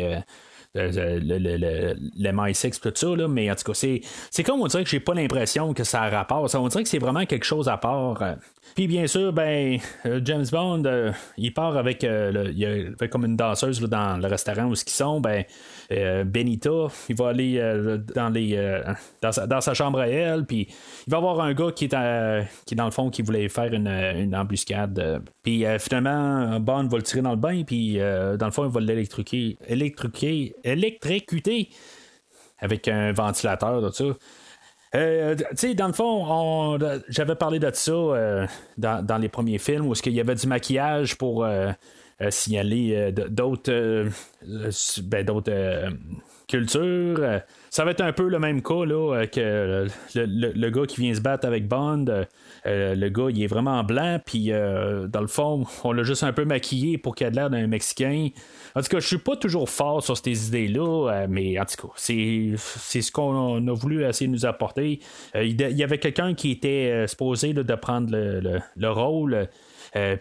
le, 0.75 1.19
le, 1.19 1.93
le, 2.17 2.31
MI6 2.31 2.79
tout 2.79 2.91
ça, 2.93 3.15
là, 3.15 3.27
mais 3.27 3.50
en 3.50 3.55
tout 3.55 3.63
cas, 3.63 3.74
c'est, 3.74 4.01
c'est 4.29 4.43
comme 4.43 4.62
on 4.62 4.67
dirait 4.67 4.83
que 4.83 4.89
j'ai 4.89 5.00
pas 5.00 5.13
l'impression 5.13 5.74
que 5.74 5.83
ça 5.83 6.03
a 6.03 6.09
rapport. 6.09 6.50
Ça, 6.50 6.62
on 6.62 6.67
dirait 6.67 6.83
que 6.83 6.89
c'est 6.89 7.00
vraiment 7.00 7.25
quelque 7.25 7.45
chose 7.45 7.67
à 7.67 7.77
part. 7.77 8.21
Puis 8.75 8.88
bien 8.88 9.07
sûr, 9.07 9.33
ben 9.33 9.79
euh, 10.05 10.21
James 10.24 10.45
Bond, 10.51 10.83
euh, 10.86 11.12
il 11.38 11.53
part 11.53 11.77
avec, 11.77 12.03
euh, 12.03 12.51
il 12.51 12.59
y 12.59 12.65
a, 12.65 13.07
comme 13.07 13.25
une 13.25 13.36
danseuse 13.36 13.81
dans 13.81 14.17
le 14.17 14.27
restaurant 14.27 14.65
où 14.65 14.74
ils 14.74 14.89
sont, 14.89 15.19
ben 15.19 15.43
Benita, 16.25 16.88
il 17.09 17.15
va 17.15 17.29
aller 17.29 17.59
dans 18.13 18.29
les 18.29 18.81
dans 19.21 19.62
sa, 19.62 19.74
chambre 19.74 20.00
à 20.00 20.07
elle, 20.07 20.45
puis 20.45 20.67
il 21.07 21.12
va 21.12 21.17
avoir 21.17 21.39
un 21.41 21.53
gars 21.53 21.71
qui 21.71 21.86
est 21.86 22.75
dans 22.75 22.86
le 22.86 22.91
fond 22.91 23.09
qui 23.09 23.21
voulait 23.21 23.47
faire 23.47 23.74
une, 23.74 23.88
une 23.88 24.36
embuscade. 24.36 25.21
puis 25.43 25.65
finalement, 25.79 26.59
Bond 26.59 26.88
va 26.88 26.97
le 26.97 27.03
tirer 27.03 27.21
dans 27.21 27.31
le 27.31 27.38
bain, 27.38 27.63
puis 27.63 27.97
dans 27.97 28.45
le 28.45 28.51
fond, 28.51 28.65
il 28.65 28.71
va 28.71 28.81
l'électrocuter, 28.81 29.57
électrocuter, 29.67 30.55
électrocuter 30.63 31.69
avec 32.59 32.88
un 32.88 33.12
ventilateur, 33.13 33.81
tout 33.81 33.93
ça. 33.93 34.17
Euh, 34.96 35.36
tu 35.36 35.46
sais, 35.56 35.74
dans 35.74 35.88
le 35.88 35.94
fond, 35.94 36.77
j'avais 37.10 37.36
parlé 37.36 37.60
de 37.60 37.70
ça 37.74 37.91
euh, 37.91 38.48
dans, 38.77 39.22
les 39.22 39.29
premiers 39.29 39.58
films 39.58 39.88
où 39.88 39.94
il 40.06 40.13
y 40.13 40.22
avait 40.22 40.36
du 40.36 40.48
maquillage 40.48 41.17
pour 41.17 41.44
euh, 41.44 41.72
signaler 42.29 43.12
d'autres 43.12 44.08
ben, 45.03 45.25
d'autres 45.25 45.89
cultures. 46.48 47.41
Ça 47.70 47.84
va 47.84 47.91
être 47.91 48.01
un 48.01 48.13
peu 48.13 48.29
le 48.29 48.39
même 48.39 48.62
cas 48.62 48.86
là, 48.86 49.25
que 49.27 49.88
le, 50.15 50.70
gars 50.70 50.86
qui 50.86 51.01
vient 51.01 51.13
se 51.13 51.22
battre 51.22 51.46
avec 51.46 51.67
Bond. 51.67 52.25
Le 52.67 53.09
gars, 53.09 53.27
il 53.29 53.41
est 53.41 53.47
vraiment 53.47 53.83
blanc, 53.83 54.19
puis 54.25 54.50
dans 54.50 55.21
le 55.21 55.27
fond, 55.27 55.65
on 55.83 55.91
l'a 55.91 56.03
juste 56.03 56.24
un 56.24 56.33
peu 56.33 56.45
maquillé 56.45 56.97
pour 56.97 57.15
qu'il 57.15 57.27
ait 57.27 57.31
l'air 57.31 57.50
d'un 57.50 57.67
Mexicain. 57.67 58.29
En 58.75 58.81
tout 58.81 58.89
cas, 58.89 59.00
je 59.00 59.07
suis 59.07 59.17
pas 59.17 59.36
toujours 59.36 59.69
fort 59.69 60.03
sur 60.03 60.17
ces 60.17 60.50
idées-là, 60.50 61.09
euh, 61.09 61.27
mais 61.29 61.59
en 61.59 61.65
tout 61.65 61.88
cas, 61.88 61.93
c'est, 61.95 62.55
ce 62.57 63.12
qu'on 63.12 63.67
a 63.67 63.74
voulu 63.74 64.05
essayer 64.05 64.27
de 64.27 64.31
nous 64.31 64.45
apporter. 64.45 65.00
Euh, 65.36 65.43
il, 65.43 65.59
y 65.59 65.83
avait 65.83 65.97
quelqu'un 65.97 66.33
qui 66.33 66.51
était 66.51 66.91
euh, 66.91 67.07
supposé 67.07 67.53
de 67.53 67.75
prendre 67.75 68.09
le, 68.12 68.89
rôle. 68.89 69.47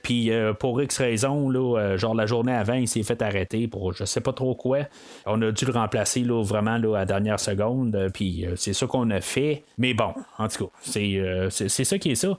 Puis 0.03 0.31
pour 0.59 0.81
X 0.83 0.99
raison, 0.99 1.49
là, 1.49 1.97
genre 1.97 2.15
la 2.15 2.27
journée 2.27 2.53
avant, 2.55 2.75
il 2.75 2.89
s'est 2.89 3.03
fait 3.03 3.21
arrêter 3.23 3.69
pour 3.69 3.93
je 3.93 4.05
sais 4.05 4.21
pas 4.21 4.33
trop 4.33 4.55
quoi. 4.55 4.81
On 5.27 5.41
a 5.43 5.51
dû 5.53 5.65
le 5.65 5.73
remplacer 5.73 6.21
là, 6.21 6.43
vraiment 6.43 6.79
là, 6.79 6.95
à 6.97 6.99
la 7.01 7.05
dernière 7.07 7.41
seconde. 7.41 8.11
Puis 8.13 8.47
c'est 8.57 8.73
ça 8.73 8.87
qu'on 8.87 9.11
a 9.11 9.21
fait. 9.21 9.65
Mais 9.79 9.95
bon, 9.95 10.13
en 10.39 10.49
tout 10.49 10.67
cas, 10.67 10.71
c'est 10.81 11.85
ça 11.85 11.99
qui 11.99 12.11
est 12.11 12.17
ça. 12.17 12.37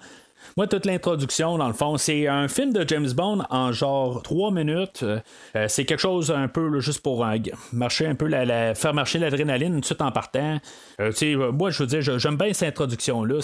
Moi, 0.56 0.67
toute 0.67 0.86
l'introduction, 0.86 1.58
dans 1.58 1.67
le 1.67 1.74
fond, 1.74 1.98
c'est 1.98 2.27
un 2.27 2.48
film 2.48 2.74
de 2.74 2.88
James 2.88 3.12
Bond 3.12 3.44
en 3.50 3.72
genre 3.72 4.22
3 4.24 4.51
minutes. 4.51 5.03
Euh, 5.03 5.65
c'est 5.67 5.86
quelque 5.86 6.00
chose 6.00 6.32
un 6.32 6.48
peu 6.48 6.79
juste 6.79 7.01
pour 7.01 7.25
euh, 7.25 7.36
marcher 7.74 8.08
un 8.08 8.15
peu 8.15 8.29
faire 8.75 8.94
marcher 8.94 9.20
l'adrénaline 9.20 9.82
tout 9.82 10.01
en 10.01 10.12
partant. 10.12 10.60
Euh, 11.00 11.51
moi, 11.51 11.70
je 11.70 11.84
veux 11.84 11.88
dire, 11.88 12.20
j'aime 12.20 12.38
bien 12.38 12.53
cette 12.53 12.70
introduction-là. 12.70 13.36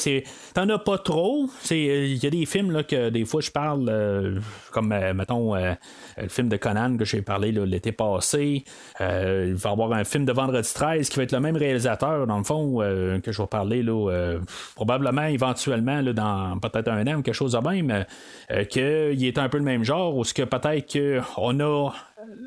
T'en 0.53 0.69
as 0.69 0.79
pas 0.79 0.97
trop. 0.97 1.47
Il 1.69 2.23
y 2.23 2.25
a 2.25 2.29
des 2.29 2.45
films 2.45 2.71
là, 2.71 2.83
que 2.83 3.09
des 3.09 3.25
fois 3.25 3.41
je 3.41 3.51
parle, 3.51 4.41
comme 4.71 4.93
mettons 5.15 5.55
le 5.55 5.75
film 6.27 6.49
de 6.49 6.57
Conan 6.57 6.97
que 6.97 7.05
j'ai 7.05 7.21
parlé 7.21 7.51
l'été 7.51 7.91
passé. 7.91 8.63
il 8.99 9.05
va 9.55 9.69
y 9.69 9.71
avoir 9.71 9.93
un 9.93 10.03
film 10.03 10.25
de 10.25 10.31
Vendredi 10.31 10.69
13 10.73 11.09
qui 11.09 11.17
va 11.17 11.23
être 11.23 11.31
le 11.31 11.39
même 11.39 11.57
réalisateur, 11.57 12.27
dans 12.27 12.37
le 12.37 12.43
fond, 12.43 12.77
que 13.23 13.31
je 13.31 13.41
vais 13.41 13.47
parler 13.47 13.83
là, 13.83 14.37
probablement 14.75 15.25
éventuellement 15.25 16.01
là, 16.01 16.13
dans 16.13 16.59
peut-être 16.59 16.82
un 16.87 17.17
ou 17.17 17.21
quelque 17.21 17.33
chose 17.33 17.53
de 17.53 17.57
même, 17.57 18.05
euh, 18.51 18.63
qu'il 18.65 19.25
est 19.25 19.37
un 19.37 19.49
peu 19.49 19.57
le 19.57 19.63
même 19.63 19.83
genre, 19.83 20.15
ou 20.15 20.23
ce 20.23 20.33
que 20.33 20.43
peut-être 20.43 20.91
qu'on 20.91 21.59
a 21.59 21.93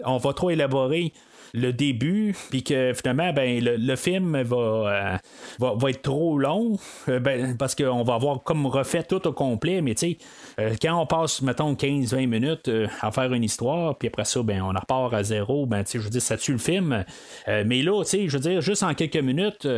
on 0.04 0.16
va 0.16 0.32
trop 0.32 0.50
élaborer 0.50 1.12
le 1.54 1.72
début, 1.72 2.34
puis 2.50 2.62
que 2.62 2.92
finalement, 2.94 3.32
ben, 3.32 3.62
le, 3.62 3.96
film 3.96 4.40
va, 4.42 5.20
va, 5.58 5.90
être 5.90 6.02
trop 6.02 6.38
long, 6.38 6.78
ben, 7.06 7.56
parce 7.56 7.74
qu'on 7.74 8.02
va 8.02 8.14
avoir 8.14 8.42
comme 8.42 8.66
refait 8.66 9.02
tout 9.02 9.26
au 9.26 9.32
complet, 9.32 9.80
mais 9.80 9.94
tu 9.94 10.16
sais, 10.58 10.76
quand 10.80 11.00
on 11.00 11.06
passe, 11.06 11.42
mettons, 11.42 11.74
15-20 11.74 12.26
minutes 12.26 12.70
à 13.00 13.10
faire 13.10 13.32
une 13.32 13.44
histoire, 13.44 13.96
puis 13.96 14.08
après 14.08 14.24
ça, 14.24 14.42
ben, 14.42 14.62
on 14.62 14.68
repart 14.68 15.12
à 15.14 15.22
zéro, 15.22 15.66
ben, 15.66 15.84
tu 15.84 15.92
sais, 15.92 15.98
je 15.98 16.04
veux 16.04 16.10
dire, 16.10 16.22
ça 16.22 16.36
tue 16.36 16.52
le 16.52 16.58
film. 16.58 17.04
mais 17.46 17.82
là, 17.82 18.02
tu 18.04 18.10
sais, 18.10 18.28
je 18.28 18.36
veux 18.36 18.42
dire, 18.42 18.60
juste 18.60 18.82
en 18.82 18.94
quelques 18.94 19.16
minutes, 19.16 19.68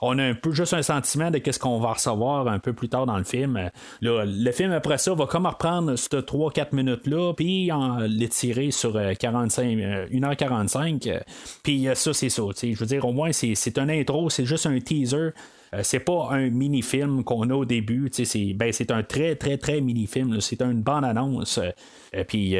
on 0.00 0.18
a 0.18 0.24
un 0.24 0.34
peu 0.34 0.52
juste 0.52 0.74
un 0.74 0.82
sentiment 0.82 1.30
de 1.30 1.38
qu'est-ce 1.38 1.58
qu'on 1.58 1.78
va 1.78 1.92
recevoir 1.92 2.48
un 2.48 2.58
peu 2.58 2.72
plus 2.72 2.88
tard 2.88 3.06
dans 3.06 3.18
le 3.18 3.24
film. 3.24 3.70
le 4.00 4.52
film, 4.52 4.72
après 4.72 4.98
ça, 4.98 5.14
va 5.14 5.26
comme 5.26 5.46
reprendre 5.46 5.96
ces 5.96 6.08
3-4 6.08 6.74
minutes-là, 6.74 7.32
puis 7.34 7.70
l'étirer 8.08 8.70
sur 8.70 8.98
45, 9.18 9.64
1h45. 10.10 11.17
Puis 11.62 11.88
ça, 11.94 12.12
c'est 12.12 12.28
ça. 12.28 12.42
Je 12.62 12.78
veux 12.78 12.86
dire, 12.86 13.04
au 13.04 13.12
moins, 13.12 13.32
c'est 13.32 13.78
un 13.78 13.88
intro, 13.88 14.30
c'est 14.30 14.44
juste 14.44 14.66
un 14.66 14.78
teaser. 14.80 15.30
Euh, 15.74 15.80
c'est 15.82 16.00
pas 16.00 16.28
un 16.30 16.48
mini-film 16.48 17.24
qu'on 17.24 17.48
a 17.50 17.54
au 17.54 17.64
début. 17.64 18.08
C'est, 18.12 18.54
ben, 18.54 18.72
c'est 18.72 18.90
un 18.90 19.02
très, 19.02 19.36
très, 19.36 19.58
très 19.58 19.80
mini-film. 19.80 20.40
C'est 20.40 20.62
une 20.62 20.82
bande-annonce. 20.82 21.58
Euh, 21.58 22.24
puis 22.26 22.56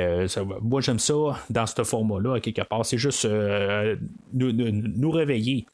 moi, 0.63 0.81
j'aime 0.81 0.99
ça 0.99 1.15
dans 1.51 1.67
ce 1.67 1.83
format-là, 1.83 2.41
quelque 2.41 2.63
part. 2.63 2.85
C'est 2.85 2.99
juste 2.99 3.25
euh, 3.25 3.97
nous, 4.33 4.53
nous, 4.53 5.11
réveiller. 5.11 5.67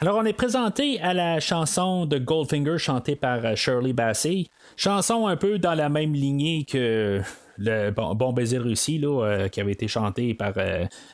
Alors, 0.00 0.16
on 0.16 0.24
est 0.24 0.32
présenté 0.32 1.00
à 1.00 1.14
la 1.14 1.40
chanson 1.40 2.06
de 2.06 2.18
Goldfinger 2.18 2.76
chantée 2.78 3.16
par 3.16 3.56
Shirley 3.56 3.92
Bassey. 3.92 4.46
Chanson 4.76 5.26
un 5.26 5.36
peu 5.36 5.58
dans 5.58 5.74
la 5.74 5.88
même 5.88 6.12
lignée 6.12 6.66
que 6.68 7.20
le 7.58 7.90
Bon, 7.90 8.32
baiser 8.32 8.58
Russie, 8.58 8.98
là, 8.98 9.48
qui 9.48 9.60
avait 9.60 9.72
été 9.72 9.88
chanté 9.88 10.34
par 10.34 10.52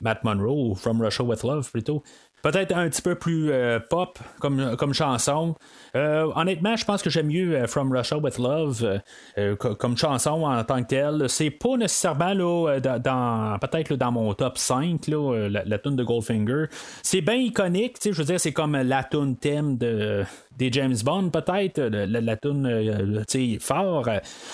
Matt 0.00 0.24
Monroe, 0.24 0.74
From 0.74 1.00
Russia 1.00 1.24
with 1.24 1.42
Love 1.42 1.70
plutôt. 1.70 2.02
Peut-être 2.42 2.72
un 2.76 2.88
petit 2.88 3.02
peu 3.02 3.16
plus 3.16 3.50
pop 3.90 4.18
comme, 4.38 4.76
comme 4.76 4.94
chanson. 4.94 5.56
Euh, 5.96 6.30
honnêtement, 6.34 6.76
je 6.76 6.84
pense 6.84 7.02
que 7.02 7.10
j'aime 7.10 7.26
mieux 7.26 7.56
euh, 7.56 7.66
From 7.66 7.92
Russia 7.92 8.18
with 8.18 8.38
Love 8.38 9.00
euh, 9.38 9.56
comme 9.56 9.96
chanson 9.96 10.44
en 10.44 10.62
tant 10.64 10.82
que 10.82 10.88
telle. 10.88 11.28
C'est 11.28 11.50
pas 11.50 11.76
nécessairement 11.76 12.34
là, 12.34 12.80
dans, 12.80 13.58
peut-être 13.58 13.94
dans 13.94 14.12
mon 14.12 14.32
top 14.34 14.58
5, 14.58 15.06
là, 15.08 15.48
la, 15.48 15.64
la 15.64 15.78
tune 15.78 15.96
de 15.96 16.04
Goldfinger. 16.04 16.66
C'est 17.02 17.20
bien 17.20 17.34
iconique, 17.34 17.96
je 18.02 18.10
veux 18.10 18.24
dire, 18.24 18.40
c'est 18.40 18.52
comme 18.52 18.76
la 18.76 19.02
tune 19.04 19.36
thème 19.36 19.76
de 19.76 20.24
des 20.58 20.70
James 20.72 20.96
Bond 21.04 21.30
peut-être 21.30 21.80
la, 21.80 22.06
la, 22.06 22.36
tune 22.36 23.24
fort 23.60 24.08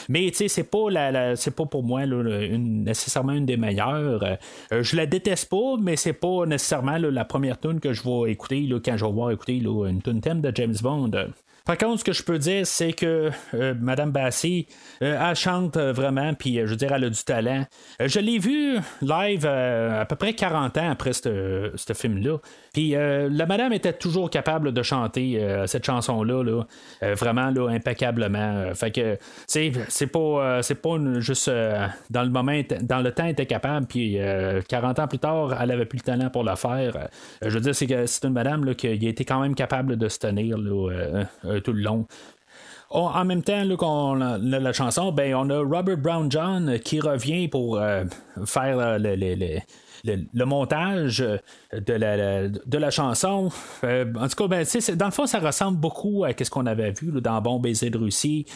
mais 0.09 0.31
c'est 0.33 0.71
pas 0.71 0.91
la, 0.91 1.37
c'est 1.37 1.57
pas 1.57 1.67
pour 1.67 1.83
moi 1.83 2.05
une, 2.05 2.85
nécessairement 2.85 3.33
une 3.33 3.47
des 3.47 3.57
meilleures 3.57 4.39
je 4.71 4.97
la 4.97 5.07
déteste 5.07 5.49
pas 5.49 5.77
mais 5.81 5.97
c'est 5.97 6.13
pas 6.13 6.47
nécessairement 6.47 6.99
la 6.99 7.25
première 7.25 7.59
tune 7.59 7.81
que 7.81 7.93
je 7.93 8.03
vais 8.03 8.33
écouter 8.33 8.69
quand 8.85 8.97
je 8.97 9.05
vais 9.05 9.13
voir 9.13 9.31
écouter 9.31 9.57
une 9.57 10.03
tune 10.03 10.21
thème 10.21 10.41
de 10.41 10.53
James 10.55 10.77
Bond 10.83 11.11
par 11.65 11.79
contre, 11.79 12.01
ce 12.01 12.05
que 12.05 12.13
je 12.13 12.23
peux 12.23 12.39
dire, 12.39 12.67
c'est 12.67 12.93
que 12.93 13.31
euh, 13.55 13.75
Madame 13.81 14.11
Bassi, 14.11 14.67
euh, 15.03 15.19
elle 15.19 15.35
chante 15.35 15.79
euh, 15.79 15.95
vraiment, 15.95 16.35
puis 16.35 16.57
je 16.57 16.67
veux 16.67 16.77
dire, 16.77 16.93
elle 16.93 17.05
a 17.05 17.09
du 17.09 17.25
talent. 17.25 17.65
je 17.99 18.21
l'ai 18.21 18.39
vu 18.39 18.79
live 19.01 19.47
à 19.47 20.05
peu 20.05 20.17
près 20.17 20.35
40 20.35 20.77
ans 20.77 20.91
après 20.91 21.15
ce 21.15 21.73
film-là. 21.95 22.37
Puis 22.75 22.91
la 22.91 23.47
madame 23.47 23.73
était 23.73 23.93
toujours 23.93 24.29
capable 24.29 24.73
de 24.73 24.83
chanter 24.83 25.41
cette 25.67 25.87
chanson-là, 25.87 26.43
là, 26.43 26.65
vraiment 27.15 27.51
là, 27.51 27.69
impeccablement. 27.69 28.75
fait 28.75 28.91
que 28.91 29.19
c'est 29.47 30.07
pas 30.09 30.63
c'est 30.63 30.75
pas 30.75 30.97
juste 31.21 31.49
dans 32.11 32.23
le 32.23 32.31
moment, 32.31 32.61
dans 32.83 33.01
le 33.01 33.13
temps, 33.13 33.25
elle 33.25 33.31
était 33.31 33.47
capable, 33.47 33.87
puis 33.87 34.19
40 34.69 34.99
ans 34.99 35.07
plus 35.07 35.19
tard, 35.21 35.57
elle 35.61 35.71
avait 35.71 35.87
plus 35.87 35.99
le 35.99 36.03
talent 36.03 36.31
pour 36.31 36.43
le 36.43 36.57
faire. 36.57 37.09
je 37.43 37.51
veux 37.51 37.61
dire, 37.61 37.75
c'est 37.75 38.25
une 38.25 38.33
madame 38.33 38.75
qui 38.75 38.89
a 38.89 38.93
été 38.93 39.25
quand 39.25 39.41
même 39.41 39.55
capable 39.55 39.97
de 39.97 40.09
se 40.09 40.19
tenir 40.19 40.59
là, 40.59 41.25
tout 41.61 41.73
le 41.73 41.83
long. 41.83 42.07
en 42.91 43.25
même 43.25 43.43
temps, 43.43 43.65
la, 43.65 44.73
chanson, 44.73 45.13
ben, 45.13 45.35
on 45.35 45.51
a 45.51 45.59
Robert 45.59 45.99
Brown 45.99 46.31
John 46.31 46.79
qui 46.79 47.01
revient 47.01 47.49
pour 47.49 47.79
euh, 47.79 48.05
faire 48.47 48.79
euh, 48.79 48.99
le, 48.99 50.45
montage 50.45 51.25
de 51.73 52.77
la, 52.77 52.91
chanson. 52.91 53.51
en 53.83 54.29
tout 54.29 54.37
cas, 54.37 54.47
ben, 54.47 54.67
dans 54.97 55.07
le 55.07 55.11
fond, 55.11 55.27
ça 55.27 55.41
ressemble 55.41 55.79
beaucoup 55.79 56.25
à 56.25 56.31
ce 56.39 56.51
qu'on 56.51 56.67
avait 56.67 56.93
vu 56.93 57.11
dans 57.21 57.41
Bon 57.41 57.59
baiser 57.59 57.91
de 57.91 57.99
Russie. 57.99 58.47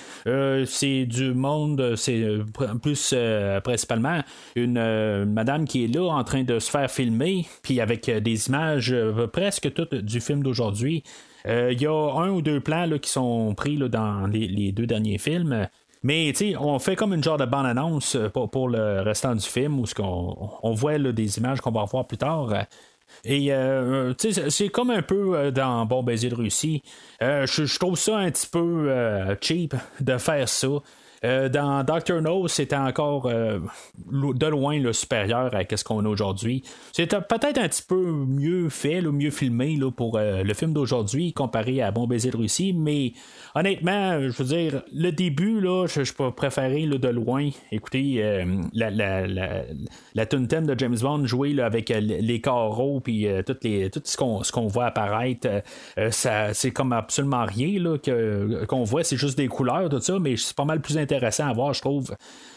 c'est 0.66 1.06
du 1.06 1.34
monde, 1.34 1.94
c'est 1.96 2.24
plus 2.82 3.14
principalement 3.64 4.22
une, 4.54 5.24
madame 5.24 5.64
qui 5.64 5.84
est 5.84 5.88
là 5.88 6.10
en 6.10 6.22
train 6.22 6.44
de 6.44 6.58
se 6.58 6.70
faire 6.70 6.90
filmer, 6.90 7.46
puis 7.62 7.80
avec 7.80 8.08
des 8.08 8.48
images 8.48 8.94
presque 9.32 9.72
toutes 9.72 9.94
du 9.94 10.20
film 10.20 10.42
d'aujourd'hui. 10.42 11.02
Euh, 11.48 11.72
il 11.72 11.80
y 11.80 11.86
a 11.86 11.92
un 11.92 12.30
ou 12.30 12.42
deux 12.42 12.60
plans 12.60 12.88
qui 13.00 13.10
sont 13.10 13.54
pris 13.54 13.76
dans 13.76 14.26
les, 14.26 14.72
deux 14.72 14.86
derniers 14.86 15.18
films. 15.18 15.68
Mais 16.02 16.32
on 16.60 16.78
fait 16.78 16.94
comme 16.94 17.12
une 17.12 17.24
genre 17.24 17.38
de 17.38 17.44
bande-annonce 17.44 18.14
euh, 18.14 18.28
pour, 18.28 18.68
le 18.68 19.00
restant 19.00 19.34
du 19.34 19.44
film 19.44 19.80
où 19.80 19.84
on, 19.98 20.50
on 20.62 20.72
voit 20.72 20.98
des 20.98 21.38
images 21.38 21.60
qu'on 21.60 21.72
va 21.72 21.84
voir 21.84 22.06
plus 22.06 22.18
tard. 22.18 22.52
Et 23.24 23.52
euh, 23.52 24.12
c'est 24.18 24.68
comme 24.68 24.90
un 24.90 25.02
peu 25.02 25.50
dans 25.50 25.86
Bon 25.86 26.02
baiser 26.02 26.28
de 26.28 26.34
Russie. 26.34 26.82
je 27.20 27.78
trouve 27.78 27.98
ça 27.98 28.18
un 28.18 28.30
petit 28.30 28.46
peu 28.46 29.36
cheap 29.40 29.74
de 30.00 30.18
faire 30.18 30.48
ça. 30.48 30.68
Euh, 31.24 31.48
dans 31.48 31.84
Doctor 31.84 32.20
No, 32.22 32.48
c'était 32.48 32.76
encore 32.76 33.26
euh, 33.26 33.58
de 34.10 34.46
loin 34.46 34.78
le 34.78 34.92
supérieur 34.92 35.54
à 35.54 35.76
ce 35.76 35.84
qu'on 35.84 36.04
a 36.04 36.08
aujourd'hui. 36.08 36.62
C'était 36.92 37.20
peut-être 37.20 37.58
un 37.58 37.68
petit 37.68 37.82
peu 37.82 37.96
mieux 37.96 38.68
fait, 38.68 39.04
ou 39.04 39.12
mieux 39.12 39.30
filmé 39.30 39.76
là, 39.76 39.90
pour 39.90 40.16
euh, 40.16 40.42
le 40.42 40.54
film 40.54 40.72
d'aujourd'hui 40.72 41.32
comparé 41.32 41.82
à 41.82 41.90
Bon 41.90 42.06
baiser 42.06 42.30
de 42.30 42.36
Russie, 42.36 42.72
mais 42.72 43.12
honnêtement, 43.54 44.20
je 44.20 44.42
veux 44.42 44.44
dire, 44.44 44.82
le 44.92 45.10
début, 45.10 45.60
là, 45.60 45.86
je, 45.86 46.04
je 46.04 46.12
peux 46.12 46.30
préférer 46.30 46.86
de 46.86 47.08
loin 47.08 47.50
écouter 47.72 48.44
la, 48.72 48.90
la, 48.90 50.26
tune 50.26 50.46
thème 50.46 50.66
de 50.66 50.78
James 50.78 50.96
Bond 51.00 51.26
jouer 51.26 51.60
avec 51.60 51.88
les 51.88 52.40
carreaux 52.40 53.00
puis 53.00 53.26
toutes 53.46 53.64
les, 53.64 53.90
tout 53.90 54.00
ce 54.04 54.16
qu'on, 54.16 54.66
voit 54.66 54.86
apparaître. 54.86 55.48
ça, 56.10 56.54
c'est 56.54 56.70
comme 56.70 56.92
absolument 56.92 57.44
rien 57.44 57.80
là, 57.80 57.96
qu'on 58.66 58.84
voit, 58.84 59.04
c'est 59.04 59.16
juste 59.16 59.36
des 59.36 59.48
couleurs, 59.48 59.88
tout 59.88 60.00
ça, 60.00 60.18
mais 60.18 60.36
c'est 60.36 60.56
pas 60.56 60.64
mal 60.64 60.80
plus 60.80 60.98
intéressant 60.98 61.07
intéressant 61.12 61.48
à 61.48 61.52
voir, 61.52 61.72
je 61.72 61.80
trouve. 61.80 62.16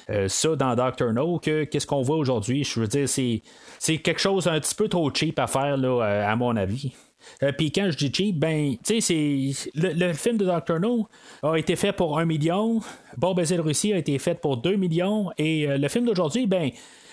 Euh, 0.09 0.27
ça 0.27 0.55
dans 0.55 0.75
Doctor 0.75 1.13
No 1.13 1.39
que 1.39 1.63
qu'est-ce 1.63 1.87
qu'on 1.87 2.01
voit 2.01 2.17
aujourd'hui? 2.17 2.63
Je 2.63 2.79
veux 2.79 2.87
dire, 2.87 3.07
c'est, 3.07 3.41
c'est 3.79 3.97
quelque 3.97 4.19
chose 4.19 4.47
un 4.47 4.59
petit 4.59 4.75
peu 4.75 4.87
trop 4.87 5.13
cheap 5.13 5.39
à 5.39 5.47
faire, 5.47 5.77
là, 5.77 6.03
euh, 6.03 6.27
à 6.27 6.35
mon 6.35 6.55
avis. 6.55 6.91
Euh, 7.43 7.51
puis 7.51 7.71
quand 7.71 7.89
je 7.91 7.97
dis 7.97 8.11
cheap, 8.11 8.39
ben, 8.39 8.75
tu 8.83 8.99
sais, 8.99 9.01
c'est. 9.01 9.71
Le, 9.75 10.11
film 10.13 10.37
de 10.37 10.45
Doctor 10.45 10.79
No 10.79 11.07
a 11.43 11.55
été 11.55 11.75
fait 11.75 11.93
pour 11.93 12.19
un 12.19 12.25
million. 12.25 12.81
Bob 13.15 13.37
Baiser 13.37 13.57
Russie 13.57 13.93
a 13.93 13.97
été 13.97 14.17
fait 14.19 14.35
pour 14.35 14.57
2 14.57 14.75
millions. 14.75 15.31
Et 15.37 15.67
le 15.67 15.87
film 15.87 16.05
d'aujourd'hui, 16.05 16.47
ben, 16.47 16.71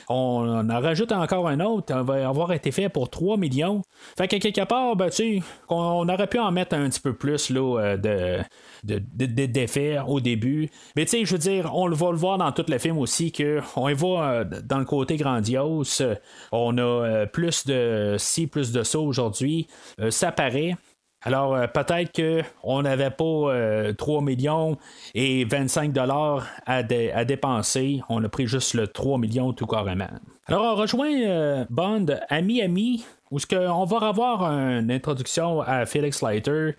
on 0.08 0.70
en 0.70 0.80
rajoute 0.80 1.12
encore 1.12 1.48
un 1.48 1.60
autre, 1.60 1.94
on 1.94 2.02
va 2.02 2.28
avoir 2.28 2.52
été 2.52 2.72
fait 2.72 2.88
pour 2.88 3.10
3 3.10 3.36
millions. 3.36 3.82
Fait 4.16 4.26
que 4.26 4.36
quelque 4.36 4.64
part, 4.64 4.96
ben, 4.96 5.10
tu 5.10 5.42
on, 5.68 6.08
aurait 6.08 6.26
pu 6.26 6.38
en 6.38 6.50
mettre 6.50 6.74
un 6.74 6.88
petit 6.88 7.00
peu 7.00 7.14
plus 7.14 7.50
là, 7.50 7.78
euh, 7.80 7.96
de, 7.96 8.42
de, 8.84 10.08
au 10.08 10.20
début. 10.20 10.70
Mais 10.96 11.04
tu 11.04 11.10
sais, 11.10 11.24
je 11.24 11.32
veux 11.32 11.38
dire, 11.38 11.74
on 11.74 11.88
va 11.88 12.10
le 12.10 12.16
voir 12.16 12.38
dans 12.38 12.52
tout 12.52 12.64
le 12.68 12.78
film 12.78 12.98
aussi, 12.98 13.32
qu'on 13.32 13.94
va 13.94 14.32
euh, 14.32 14.44
dans 14.64 14.78
le 14.78 14.84
côté 14.84 15.16
grandiose. 15.16 16.04
On 16.52 16.78
a 16.78 16.82
euh, 16.82 17.26
plus 17.26 17.66
de 17.66 18.16
ci, 18.18 18.46
plus 18.46 18.72
de 18.72 18.82
ça 18.82 18.98
aujourd'hui. 18.98 19.68
ça 20.10 20.32
paraît. 20.32 20.74
Alors, 21.22 21.54
euh, 21.54 21.66
peut-être 21.66 22.12
qu'on 22.12 22.82
n'avait 22.82 23.10
pas 23.10 23.14
3 23.16 23.52
euh, 23.52 24.20
millions 24.20 24.78
et 25.14 25.44
25 25.44 25.92
dollars 25.92 26.46
à, 26.64 26.82
dépenser. 26.82 28.02
On 28.08 28.22
a 28.22 28.28
pris 28.28 28.46
juste 28.46 28.74
le 28.74 28.86
3 28.86 29.18
millions 29.18 29.52
tout 29.52 29.66
carrément. 29.66 30.08
Alors, 30.46 30.62
on 30.62 30.74
rejoint 30.76 31.12
euh, 31.12 31.64
Bond 31.70 32.06
à 32.28 32.40
Miami, 32.40 33.04
où 33.30 33.38
on 33.52 33.84
va 33.84 34.06
avoir 34.06 34.44
une 34.44 34.90
introduction 34.90 35.60
à 35.60 35.86
Felix 35.86 36.22
Leiter. 36.22 36.76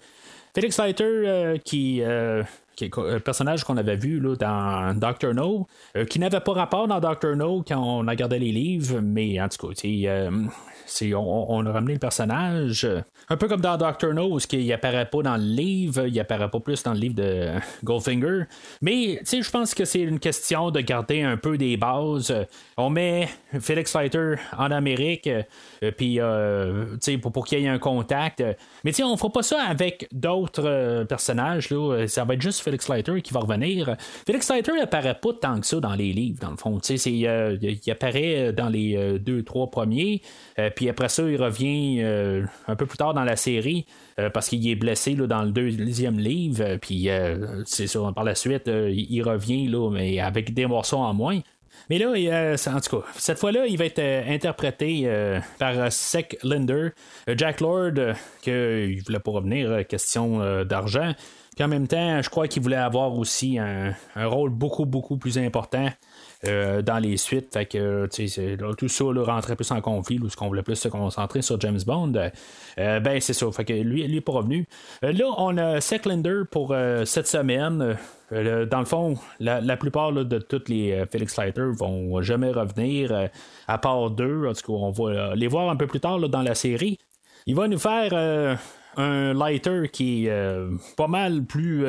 Felix 0.56 0.80
Leiter 0.80 1.60
qui 1.64 2.02
un 2.02 3.20
personnage 3.20 3.66
qu'on 3.66 3.76
avait 3.76 3.98
vu 3.98 4.22
là, 4.22 4.36
dans 4.36 4.98
Doctor 4.98 5.34
No, 5.34 5.68
qui 6.10 6.18
n'avait 6.18 6.40
pas 6.40 6.54
rapport 6.54 6.88
dans 6.88 7.00
Doctor 7.00 7.36
No 7.36 7.64
quand 7.68 7.78
on 7.78 8.04
gardé 8.16 8.40
les 8.40 8.52
livres, 8.52 9.02
mais 9.02 9.40
en 9.40 9.50
tout 9.50 9.68
cas, 9.68 9.74
on, 11.16 11.66
a 11.66 11.72
ramené 11.72 11.94
le 11.94 12.00
personnage. 12.00 12.88
Un 13.30 13.38
peu 13.38 13.48
comme 13.48 13.62
dans 13.62 13.78
Doctor 13.78 14.14
No, 14.14 14.38
qui 14.38 14.58
il 14.58 14.74
apparaît 14.74 15.06
pas 15.06 15.22
dans 15.22 15.38
le 15.38 15.44
livre, 15.44 16.08
il 16.08 16.20
apparaît 16.20 16.50
pas 16.50 16.60
plus 16.60 16.82
dans 16.84 16.94
le 16.94 17.00
livre 17.00 17.16
de 17.16 17.52
Goldfinger. 17.84 18.44
Mais 18.82 19.22
je 19.24 19.50
pense 19.50 19.74
que 19.74 19.86
c'est 19.86 20.02
une 20.02 20.20
question 20.20 20.72
de 20.72 20.82
garder 20.82 21.22
un 21.22 21.38
peu 21.38 21.58
des 21.58 21.78
bases. 21.78 22.34
On 22.78 22.90
met 22.90 23.30
Felix 23.60 23.92
Fighter 23.92 24.36
en 24.58 24.72
Amérique, 24.72 25.28
euh, 25.28 25.92
puis 25.96 26.20
euh, 26.20 26.98
pour, 27.22 27.32
pour 27.32 27.46
qu'il 27.46 27.60
y 27.60 27.66
ait 27.66 27.68
un 27.68 27.80
contact. 27.80 28.44
Mais 28.84 28.92
on 29.04 29.18
fera 29.18 29.32
pas 29.32 29.44
ça 29.44 29.62
avec 29.64 30.08
d'autres 30.12 30.66
euh, 30.66 31.06
personnages. 31.06 31.70
Là. 31.70 32.08
Ça 32.08 32.26
va 32.26 32.34
être 32.34 32.42
juste 32.42 32.62
Felix 32.62 32.90
Leiter 32.90 33.22
qui 33.22 33.34
va 33.34 33.42
revenir. 33.42 33.96
Felix 34.26 34.50
Leiter 34.50 34.80
apparaît 34.82 35.20
pas 35.20 35.34
tant 35.34 35.60
que 35.60 35.66
ça 35.66 35.80
dans 35.80 35.96
les 35.96 36.14
livres, 36.14 36.40
dans 36.42 36.52
le 36.52 36.58
fond. 36.58 36.80
il 36.80 37.92
apparaît 37.92 38.54
dans 38.54 38.70
les 38.70 39.20
deux, 39.20 39.44
trois 39.44 39.70
premiers, 39.70 40.22
puis 40.80 40.88
après 40.88 41.10
ça, 41.10 41.24
il 41.24 41.36
revient 41.36 42.02
un 42.70 42.76
peu 42.78 42.86
plus 42.86 42.98
tard 42.98 43.14
dans 43.14 43.26
la 43.26 43.36
série. 43.36 43.86
parce 44.34 44.48
qu'il 44.48 44.66
est 44.66 44.76
blessé 44.76 45.14
dans 45.14 45.44
le 45.44 45.52
deuxième 45.52 46.18
livre, 46.18 46.78
puis 46.78 47.10
c'est 47.66 47.88
ça, 47.88 48.00
par 48.16 48.24
la 48.24 48.34
suite, 48.34 48.72
il 48.74 49.22
revient, 49.24 49.68
là, 49.68 49.90
mais 49.92 50.22
avec 50.22 50.54
des 50.54 50.68
morceaux 50.68 51.00
en 51.00 51.14
moins. 51.14 51.42
Mais 51.90 51.98
là, 51.98 52.12
en 52.12 52.80
tout 52.80 53.02
cas, 53.02 53.06
cette 53.18 53.40
fois-là, 53.40 53.66
il 53.68 53.78
va 53.78 53.88
être 53.88 54.00
interprété 54.00 55.06
par 55.58 55.92
Sec 55.92 56.38
Linder, 56.44 56.92
Jack 57.28 57.60
Lord, 57.60 58.16
qu'il 58.42 59.04
voulait 59.04 59.20
pas 59.20 59.32
revenir, 59.32 59.86
question 59.86 60.64
d'argent. 60.64 61.14
Puis 61.60 61.66
en 61.66 61.68
même 61.68 61.90
temps, 61.90 62.22
je 62.22 62.30
crois 62.30 62.48
qu'il 62.48 62.64
voulait 62.64 62.78
avoir 62.78 63.14
aussi 63.18 63.60
un, 63.60 63.94
rôle 64.16 64.50
beaucoup, 64.50 64.86
beaucoup 64.86 65.18
plus 65.18 65.38
important. 65.38 65.90
Dans 66.44 67.00
les 67.02 67.18
suites. 67.18 67.54
Fait 67.54 67.66
que 67.66 68.08
tout 68.78 68.88
ça 68.88 69.04
là, 69.06 69.24
rentrait 69.24 69.56
plus 69.56 69.72
en 69.72 69.82
conflit, 69.82 70.20
ou 70.20 70.30
ce 70.30 70.36
qu'on 70.36 70.48
voulait 70.48 70.64
plus 70.64 70.76
se 70.76 70.88
concentrer 70.88 71.42
sur 71.42 71.60
James 71.60 71.80
Bond. 71.86 72.14
ben 72.78 73.20
c'est 73.20 73.34
ça. 73.34 73.52
Fait 73.52 73.66
que 73.66 73.74
lui, 73.74 74.08
lui 74.08 74.16
n'est 74.16 74.22
pas 74.22 74.34
revenu. 74.34 74.68
là, 75.02 75.26
on 75.38 75.58
a 75.58 75.80
Linder 76.06 76.42
pour 76.50 76.76
cette 77.06 77.28
semaine. 77.28 77.98
Euh, 78.32 78.66
dans 78.66 78.80
le 78.80 78.86
fond, 78.86 79.16
la, 79.40 79.78
plupart 79.78 80.12
de 80.12 80.40
tous 80.40 80.68
les 80.68 80.92
euh, 80.92 81.06
Felix 81.12 81.38
Leiter 81.38 81.70
vont 81.78 82.22
jamais 82.22 82.52
revenir, 82.52 83.12
euh, 83.12 83.28
à 83.68 83.78
part 83.78 84.12
deux. 84.12 84.48
En 84.48 84.54
tout 84.54 84.62
cas, 84.62 84.74
on 84.74 84.92
va 84.92 85.36
les 85.36 85.48
voir 85.48 85.70
un 85.70 85.76
peu 85.76 85.88
plus 85.88 86.00
tard 86.00 86.20
dans 86.20 86.42
la 86.42 86.56
série. 86.56 87.00
Il 87.46 87.56
va 87.56 87.68
nous 87.68 87.80
faire 87.80 88.60
un 88.98 89.34
lighter 89.34 89.84
qui 89.92 90.28
est 90.28 90.60
pas 90.98 91.08
mal 91.08 91.44
plus 91.44 91.86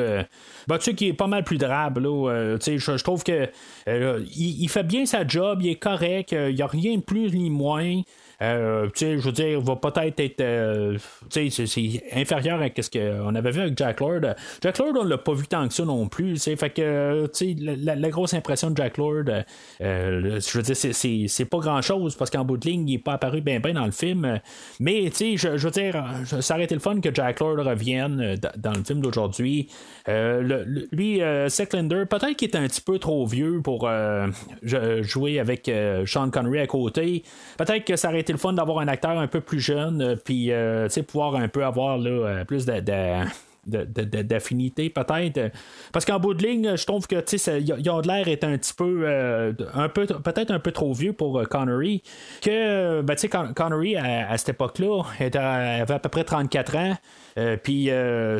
bah, 0.67 0.77
tu 0.77 0.85
sais, 0.85 0.93
qui 0.93 1.07
est 1.07 1.13
pas 1.13 1.27
mal 1.27 1.43
plus 1.43 1.57
drabe 1.57 1.97
là, 1.97 2.57
je, 2.59 2.77
je, 2.77 3.03
trouve 3.03 3.23
que 3.23 3.49
il, 3.87 4.67
fait 4.69 4.83
bien 4.83 5.05
sa 5.05 5.27
job 5.27 5.59
il 5.61 5.69
est 5.69 5.75
correct 5.75 6.31
il 6.31 6.55
n'y 6.55 6.61
a 6.61 6.67
rien 6.67 6.97
de 6.97 7.01
plus 7.01 7.33
ni 7.33 7.49
moins 7.49 8.01
euh, 8.41 8.89
je 8.95 9.17
veux 9.17 9.31
dire, 9.31 9.61
va 9.61 9.75
peut-être 9.75 10.19
être. 10.19 10.41
Euh, 10.41 10.97
c'est 11.29 12.03
inférieur 12.13 12.61
à 12.61 12.81
ce 12.81 12.89
qu'on 12.89 13.35
avait 13.35 13.51
vu 13.51 13.61
avec 13.61 13.77
Jack 13.77 13.99
Lord. 13.99 14.21
Jack 14.61 14.79
Lord, 14.79 14.93
on 14.99 15.03
l'a 15.03 15.17
pas 15.17 15.33
vu 15.33 15.45
tant 15.47 15.67
que 15.67 15.73
ça 15.73 15.85
non 15.85 16.07
plus. 16.07 16.37
Fait 16.39 16.69
que, 16.71 17.29
la, 17.59 17.95
la, 17.95 18.09
grosse 18.09 18.33
impression 18.33 18.71
de 18.71 18.77
Jack 18.77 18.97
Lord, 18.97 19.25
euh, 19.81 20.39
je 20.39 20.57
veux 20.57 20.63
dire, 20.63 21.29
c'est 21.29 21.45
pas 21.45 21.59
grand 21.59 21.81
chose 21.81 22.15
parce 22.15 22.31
qu'en 22.31 22.43
bout 22.43 22.57
de 22.57 22.67
ligne, 22.67 22.89
il 22.89 22.93
n'est 22.93 22.99
pas 22.99 23.13
apparu 23.13 23.41
bien 23.41 23.59
bien 23.59 23.73
dans 23.73 23.85
le 23.85 23.91
film. 23.91 24.39
Mais, 24.79 25.09
tu 25.11 25.37
sais, 25.37 25.57
je, 25.57 25.67
veux 25.67 25.71
dire, 25.71 26.03
ça 26.25 26.55
aurait 26.55 26.63
été 26.63 26.73
le 26.73 26.81
fun 26.81 26.99
que 26.99 27.13
Jack 27.13 27.39
Lord 27.39 27.57
revienne 27.57 28.37
dans 28.57 28.73
le 28.73 28.83
film 28.83 29.01
d'aujourd'hui. 29.01 29.69
lui, 30.07 31.21
Secklinder, 31.47 32.05
peut-être 32.09 32.33
qu'il 32.33 32.49
est 32.49 32.55
un 32.55 32.67
petit 32.67 32.81
peu 32.81 32.97
trop 32.97 33.25
vieux 33.27 33.61
pour 33.61 33.87
jouer 34.63 35.39
avec 35.39 35.71
Sean 36.07 36.31
Connery 36.31 36.59
à 36.59 36.67
côté. 36.67 37.23
Peut-être 37.57 37.85
que 37.85 37.95
ça 37.95 38.09
aurait 38.09 38.21
été 38.21 38.30
le 38.31 38.37
fun 38.37 38.53
d'avoir 38.53 38.79
un 38.79 38.87
acteur 38.87 39.17
un 39.17 39.27
peu 39.27 39.41
plus 39.41 39.59
jeune, 39.59 40.01
euh, 40.01 40.15
puis 40.15 40.51
euh, 40.51 40.87
pouvoir 41.07 41.35
un 41.35 41.47
peu 41.47 41.65
avoir 41.65 41.97
là, 41.97 42.09
euh, 42.09 42.45
plus 42.45 42.65
de, 42.65 42.79
d'affinité 44.23 44.89
peut-être. 44.89 45.51
Parce 45.93 46.05
qu'en 46.05 46.19
bout 46.19 46.33
de 46.33 46.43
ligne 46.43 46.75
je 46.75 46.85
trouve 46.85 47.05
que 47.05 47.19
tu 47.19 47.37
sais 47.37 47.59
un 47.59 48.57
petit 48.57 48.73
peu 48.73 49.07
un 49.75 49.87
peu 49.87 50.07
peut-être 50.07 50.49
un 50.49 50.59
peu 50.59 50.71
trop 50.71 50.93
vieux 50.93 51.13
pour 51.13 51.47
Connery 51.47 52.01
que 52.41 53.01
ben, 53.01 53.13
tu 53.13 53.21
sais 53.21 53.29
Connery 53.29 53.97
à, 53.97 54.35
cette 54.39 54.49
époque 54.49 54.79
là 54.79 55.03
avait 55.19 55.93
à 55.93 55.99
peu 55.99 56.09
près 56.09 56.23
34 56.23 56.75
ans 56.75 56.97
euh, 57.37 57.57
puis 57.61 57.89
euh, 57.89 58.39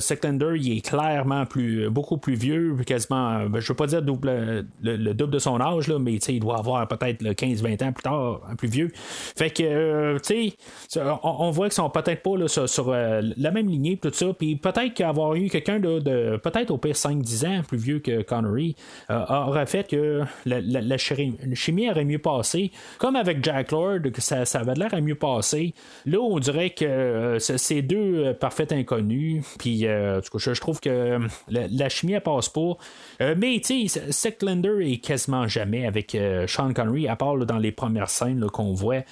il 0.56 0.78
est 0.78 0.82
clairement 0.82 1.46
plus, 1.46 1.90
beaucoup 1.90 2.18
plus 2.18 2.36
vieux, 2.36 2.78
quasiment, 2.86 3.46
ben, 3.46 3.60
je 3.60 3.68
veux 3.68 3.76
pas 3.76 3.88
dire 3.88 4.02
double, 4.02 4.66
le, 4.82 5.14
double 5.14 5.34
de 5.34 5.40
son 5.40 5.60
âge, 5.62 5.88
là, 5.88 6.00
mais 6.00 6.16
il 6.16 6.40
doit 6.40 6.58
avoir 6.58 6.88
peut-être 6.88 7.24
15-20 7.24 7.84
ans 7.84 7.92
plus 7.92 8.04
tard, 8.04 8.42
plus 8.58 8.68
vieux. 8.68 8.92
Fait 9.36 9.50
que, 9.50 9.64
euh, 9.64 10.20
tu 10.20 10.54
sais, 10.90 11.02
on, 11.24 11.52
voit 11.52 11.68
qu'ils 11.68 11.76
sont 11.76 11.90
peut-être 11.90 12.22
pas 12.22 12.38
là, 12.38 12.48
sur, 12.48 12.90
euh, 12.90 13.22
la 13.38 13.52
même 13.52 13.68
lignée, 13.68 13.98
tout 13.98 14.12
ça. 14.14 14.28
Puis 14.38 14.56
peut-être 14.56 14.94
qu'avoir 14.94 15.36
eu 15.36 15.48
quelqu'un 15.50 15.80
de, 15.80 16.38
peut-être 16.38 16.72
au 16.72 16.78
pire 16.78 16.96
5-10 16.96 17.48
ans 17.48 17.62
plus 17.68 17.78
vieux 17.78 18.00
que 18.00 18.22
Connery 18.22 18.76
aurait 19.10 19.66
fait 19.66 19.88
que 19.88 20.22
la, 20.46 20.98
chimie 20.98 21.90
aurait 21.90 22.06
mieux 22.06 22.20
passé. 22.20 22.72
Comme 22.98 23.16
avec 23.16 23.44
Jack 23.44 23.72
Lord, 23.72 24.02
que 24.14 24.22
ça, 24.22 24.46
ça 24.46 24.60
avait 24.60 24.76
l'air 24.76 24.94
à 24.94 25.02
mieux 25.02 25.16
passer. 25.16 25.74
Là, 26.06 26.20
on 26.20 26.40
dirait 26.40 26.72
que 26.72 27.38
ces 27.40 27.82
deux 27.82 28.34
parfaits 28.34 28.72
inconnu. 28.82 29.44
Puis, 29.58 29.88
euh, 29.88 30.22
je, 30.22 30.60
trouve 30.60 30.80
que 30.80 30.90
euh, 30.90 31.20
la, 31.48 31.90
chimie, 31.90 32.14
elle 32.14 32.22
passe 32.22 32.50
pas. 32.50 32.78
Euh, 33.22 33.36
mais, 33.38 33.62
tu 33.64 33.88
sais, 33.88 34.12
Secklander 34.12 34.80
est 34.82 34.98
quasiment 34.98 35.48
jamais 35.48 35.86
avec 35.86 36.18
Sean 36.48 36.74
Connery, 36.74 37.08
à 37.08 37.16
part 37.16 37.38
dans 37.38 37.58
les 37.58 37.72
premières 37.72 38.10
scènes 38.10 38.46
qu'on 38.48 38.74
voit. 38.74 39.04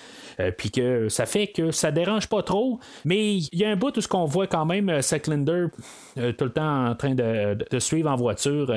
Puis 0.58 0.72
que 0.72 1.10
ça 1.10 1.26
fait 1.26 1.48
que 1.48 1.72
ça 1.72 1.92
dérange 1.92 2.28
pas 2.28 2.44
trop. 2.44 2.80
Mais 3.06 3.38
il 3.38 3.60
y 3.60 3.66
a 3.66 3.70
un 3.70 3.76
bout 3.76 3.96
où 3.96 4.02
ce 4.02 4.08
qu'on 4.08 4.26
voit 4.26 4.48
quand 4.48 4.66
même 4.66 5.02
Secklander 5.02 5.68
tout 6.16 6.46
le 6.46 6.52
temps 6.52 6.88
en 6.88 6.96
train 6.96 7.16
de, 7.16 7.80
suivre 7.80 8.10
en 8.10 8.16
voiture 8.16 8.68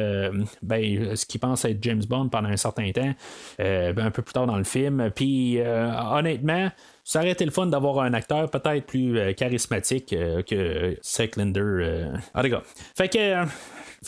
ben, 0.63 1.17
ce 1.17 1.27
qu'il 1.27 1.41
pense 1.41 1.65
être 1.65 1.83
James 1.83 2.03
Bond 2.09 2.29
pendant 2.29 2.49
un 2.49 2.57
certain 2.57 2.91
temps, 2.93 3.15
ben, 3.59 3.99
un 3.99 4.11
peu 4.11 4.23
plus 4.23 4.33
tard 4.33 4.47
dans 4.47 4.59
le 4.59 4.65
film. 4.65 5.11
Puis 5.15 5.59
honnêtement, 5.61 6.71
ça 7.05 7.21
aurait 7.21 7.33
été 7.33 7.45
le 7.45 7.51
fun 7.51 7.67
d'avoir 7.67 8.01
un 8.01 8.15
acteur 8.15 8.49
peut-être 8.51 8.87
plus 8.87 9.19
euh, 9.19 9.33
charismatique 9.33 10.13
euh, 10.13 10.43
que 10.43 10.97
Secklinder. 11.03 11.61
Euh. 11.61 12.13
Ah, 12.33 12.43
les 12.43 12.55
Fait 12.97 13.09
que 13.09 13.45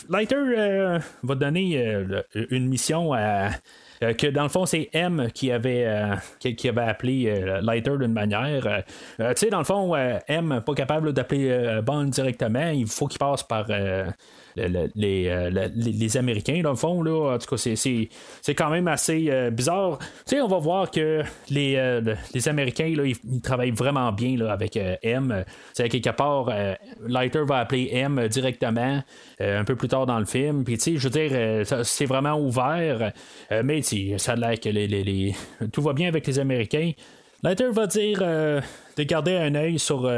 Lighter 0.09 0.99
va 1.23 1.35
donner 1.35 1.97
une 2.51 2.67
mission 2.67 3.13
à. 3.13 3.51
que 4.01 4.27
dans 4.27 4.43
le 4.43 4.49
fond, 4.49 4.67
c'est 4.67 4.91
M 4.93 5.29
qui 5.33 5.53
avait, 5.53 5.89
qui, 6.41 6.69
avait 6.69 6.83
appelé 6.83 7.61
Lighter 7.63 7.93
d'une 8.01 8.13
manière. 8.13 8.83
tu 9.19 9.25
sais, 9.37 9.51
dans 9.51 9.59
le 9.59 9.65
fond, 9.65 9.95
M, 9.95 10.63
pas 10.67 10.75
capable 10.75 11.13
d'appeler 11.13 11.81
Bond 11.85 12.07
directement, 12.07 12.71
il 12.71 12.89
faut 12.89 13.07
qu'il 13.07 13.21
passe 13.21 13.45
par 13.45 13.67
euh, 14.59 14.89
les, 14.95 16.17
Américains, 16.17 16.61
dans 16.63 16.71
le 16.71 16.77
fond. 16.77 17.05
En 17.05 17.39
tout 17.39 17.57
cas, 17.57 17.57
c'est, 17.57 18.55
quand 18.55 18.71
même 18.71 18.89
assez 18.89 19.27
euh, 19.29 19.51
bizarre. 19.51 19.99
Tu 20.29 20.41
on 20.41 20.49
va 20.49 20.59
voir 20.59 20.91
que 20.91 21.23
les, 21.51 21.75
euh, 21.77 22.15
les 22.33 22.49
Américains, 22.49 22.93
travaillent 23.43 23.71
vraiment 23.71 24.13
bien 24.13 24.41
avec 24.47 24.79
M. 25.03 25.45
C'est 25.73 25.89
quelque 25.89 26.11
part, 26.11 26.51
Lighter 27.07 27.43
va 27.47 27.59
appeler 27.59 27.89
M 27.93 28.29
directement 28.29 29.03
un 29.41 29.65
peu 29.65 29.77
plus 29.77 29.89
tard 29.89 30.07
dans 30.07 30.19
le 30.19 30.25
film. 30.25 30.65
Puis, 30.65 30.79
tu 30.79 30.99
je 30.99 31.09
veux 31.09 31.29
dire, 31.29 31.67
c'est 31.85 32.07
vraiment 32.07 32.39
ouvert. 32.39 33.13
mais, 33.63 33.83
ça 33.83 34.33
a 34.33 34.37
l'air 34.37 34.61
que 34.61 34.69
les, 34.69 35.35
tout 35.73 35.83
va 35.83 35.93
bien 35.93 36.09
avec 36.09 36.27
les 36.27 36.39
Américains. 36.39 36.93
Lighter 37.43 37.71
va 37.73 37.87
dire 37.87 38.19
de 38.21 39.03
garder 39.03 39.37
un 39.37 39.55
œil 39.55 39.79
sur 39.79 40.09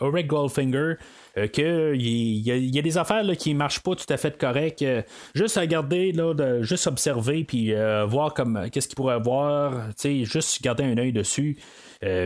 Rick 0.00 0.26
Goldfinger. 0.26 0.94
Euh, 1.36 1.48
qu'il 1.48 2.46
y, 2.46 2.78
a 2.78 2.82
des 2.82 2.98
affaires 2.98 3.24
là, 3.24 3.34
qui 3.34 3.54
marchent 3.54 3.80
pas 3.80 3.96
tout 3.96 4.06
à 4.08 4.16
fait 4.16 4.38
correct. 4.38 4.82
Euh, 4.82 5.02
juste 5.34 5.56
à 5.56 5.62
regarder, 5.62 6.12
là, 6.12 6.32
de, 6.32 6.62
juste 6.62 6.86
observer, 6.86 7.42
puis 7.44 7.74
euh, 7.74 8.04
voir 8.04 8.34
comme 8.34 8.68
qu'est-ce 8.70 8.86
qu'il 8.86 8.94
pourrait 8.94 9.14
avoir, 9.14 9.88
juste 10.02 10.62
garder 10.62 10.84
un 10.84 10.96
œil 10.96 11.12
dessus. 11.12 11.56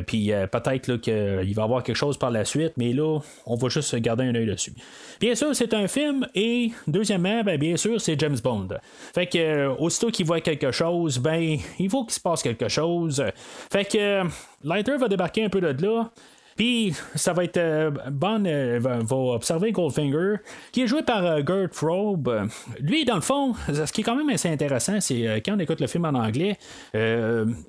puis 0.06 0.32
peut-être 0.50 0.96
qu'il 0.96 1.54
va 1.54 1.62
y 1.62 1.64
avoir 1.64 1.82
quelque 1.82 1.96
chose 1.96 2.18
par 2.18 2.30
la 2.30 2.44
suite, 2.44 2.72
mais 2.76 2.92
là, 2.92 3.20
on 3.46 3.54
va 3.54 3.68
juste 3.68 3.94
garder 3.96 4.24
un 4.24 4.34
œil 4.34 4.46
dessus. 4.46 4.72
Bien 5.20 5.34
sûr, 5.34 5.54
c'est 5.54 5.72
un 5.72 5.86
film, 5.86 6.26
et 6.34 6.72
deuxièmement, 6.86 7.42
ben, 7.44 7.58
bien 7.58 7.76
sûr, 7.76 8.00
c'est 8.00 8.18
James 8.18 8.38
Bond. 8.42 8.68
Fait 9.14 9.26
que 9.26 9.68
aussitôt 9.78 10.10
qu'il 10.10 10.26
voit 10.26 10.40
quelque 10.40 10.72
chose, 10.72 11.18
ben, 11.18 11.58
il 11.78 11.88
faut 11.88 12.04
qu'il 12.04 12.14
se 12.14 12.20
passe 12.20 12.42
quelque 12.42 12.68
chose. 12.68 13.24
Fait 13.70 13.84
que 13.84 14.24
Lighter 14.64 14.96
va 14.98 15.08
débarquer 15.08 15.44
un 15.44 15.48
peu 15.48 15.60
de 15.60 15.86
là. 15.86 16.10
Puis 16.58 16.92
ça 17.14 17.32
va 17.32 17.44
être 17.44 17.56
euh, 17.56 17.90
Bond 18.10 18.42
euh, 18.44 18.80
va, 18.80 19.16
observer 19.16 19.70
Goldfinger, 19.70 20.38
qui 20.72 20.82
est 20.82 20.86
joué 20.88 21.02
par 21.02 21.24
euh, 21.24 21.40
Gert 21.46 21.68
Frobe. 21.70 22.48
Lui, 22.80 23.04
dans 23.04 23.14
le 23.14 23.20
fond, 23.20 23.54
ce 23.72 23.90
qui 23.92 24.00
est 24.00 24.04
quand 24.04 24.16
même 24.16 24.28
assez 24.28 24.50
intéressant, 24.50 25.00
c'est 25.00 25.40
quand 25.44 25.54
on 25.54 25.58
écoute 25.60 25.80
le 25.80 25.86
film 25.86 26.04
en 26.04 26.14
anglais, 26.14 26.58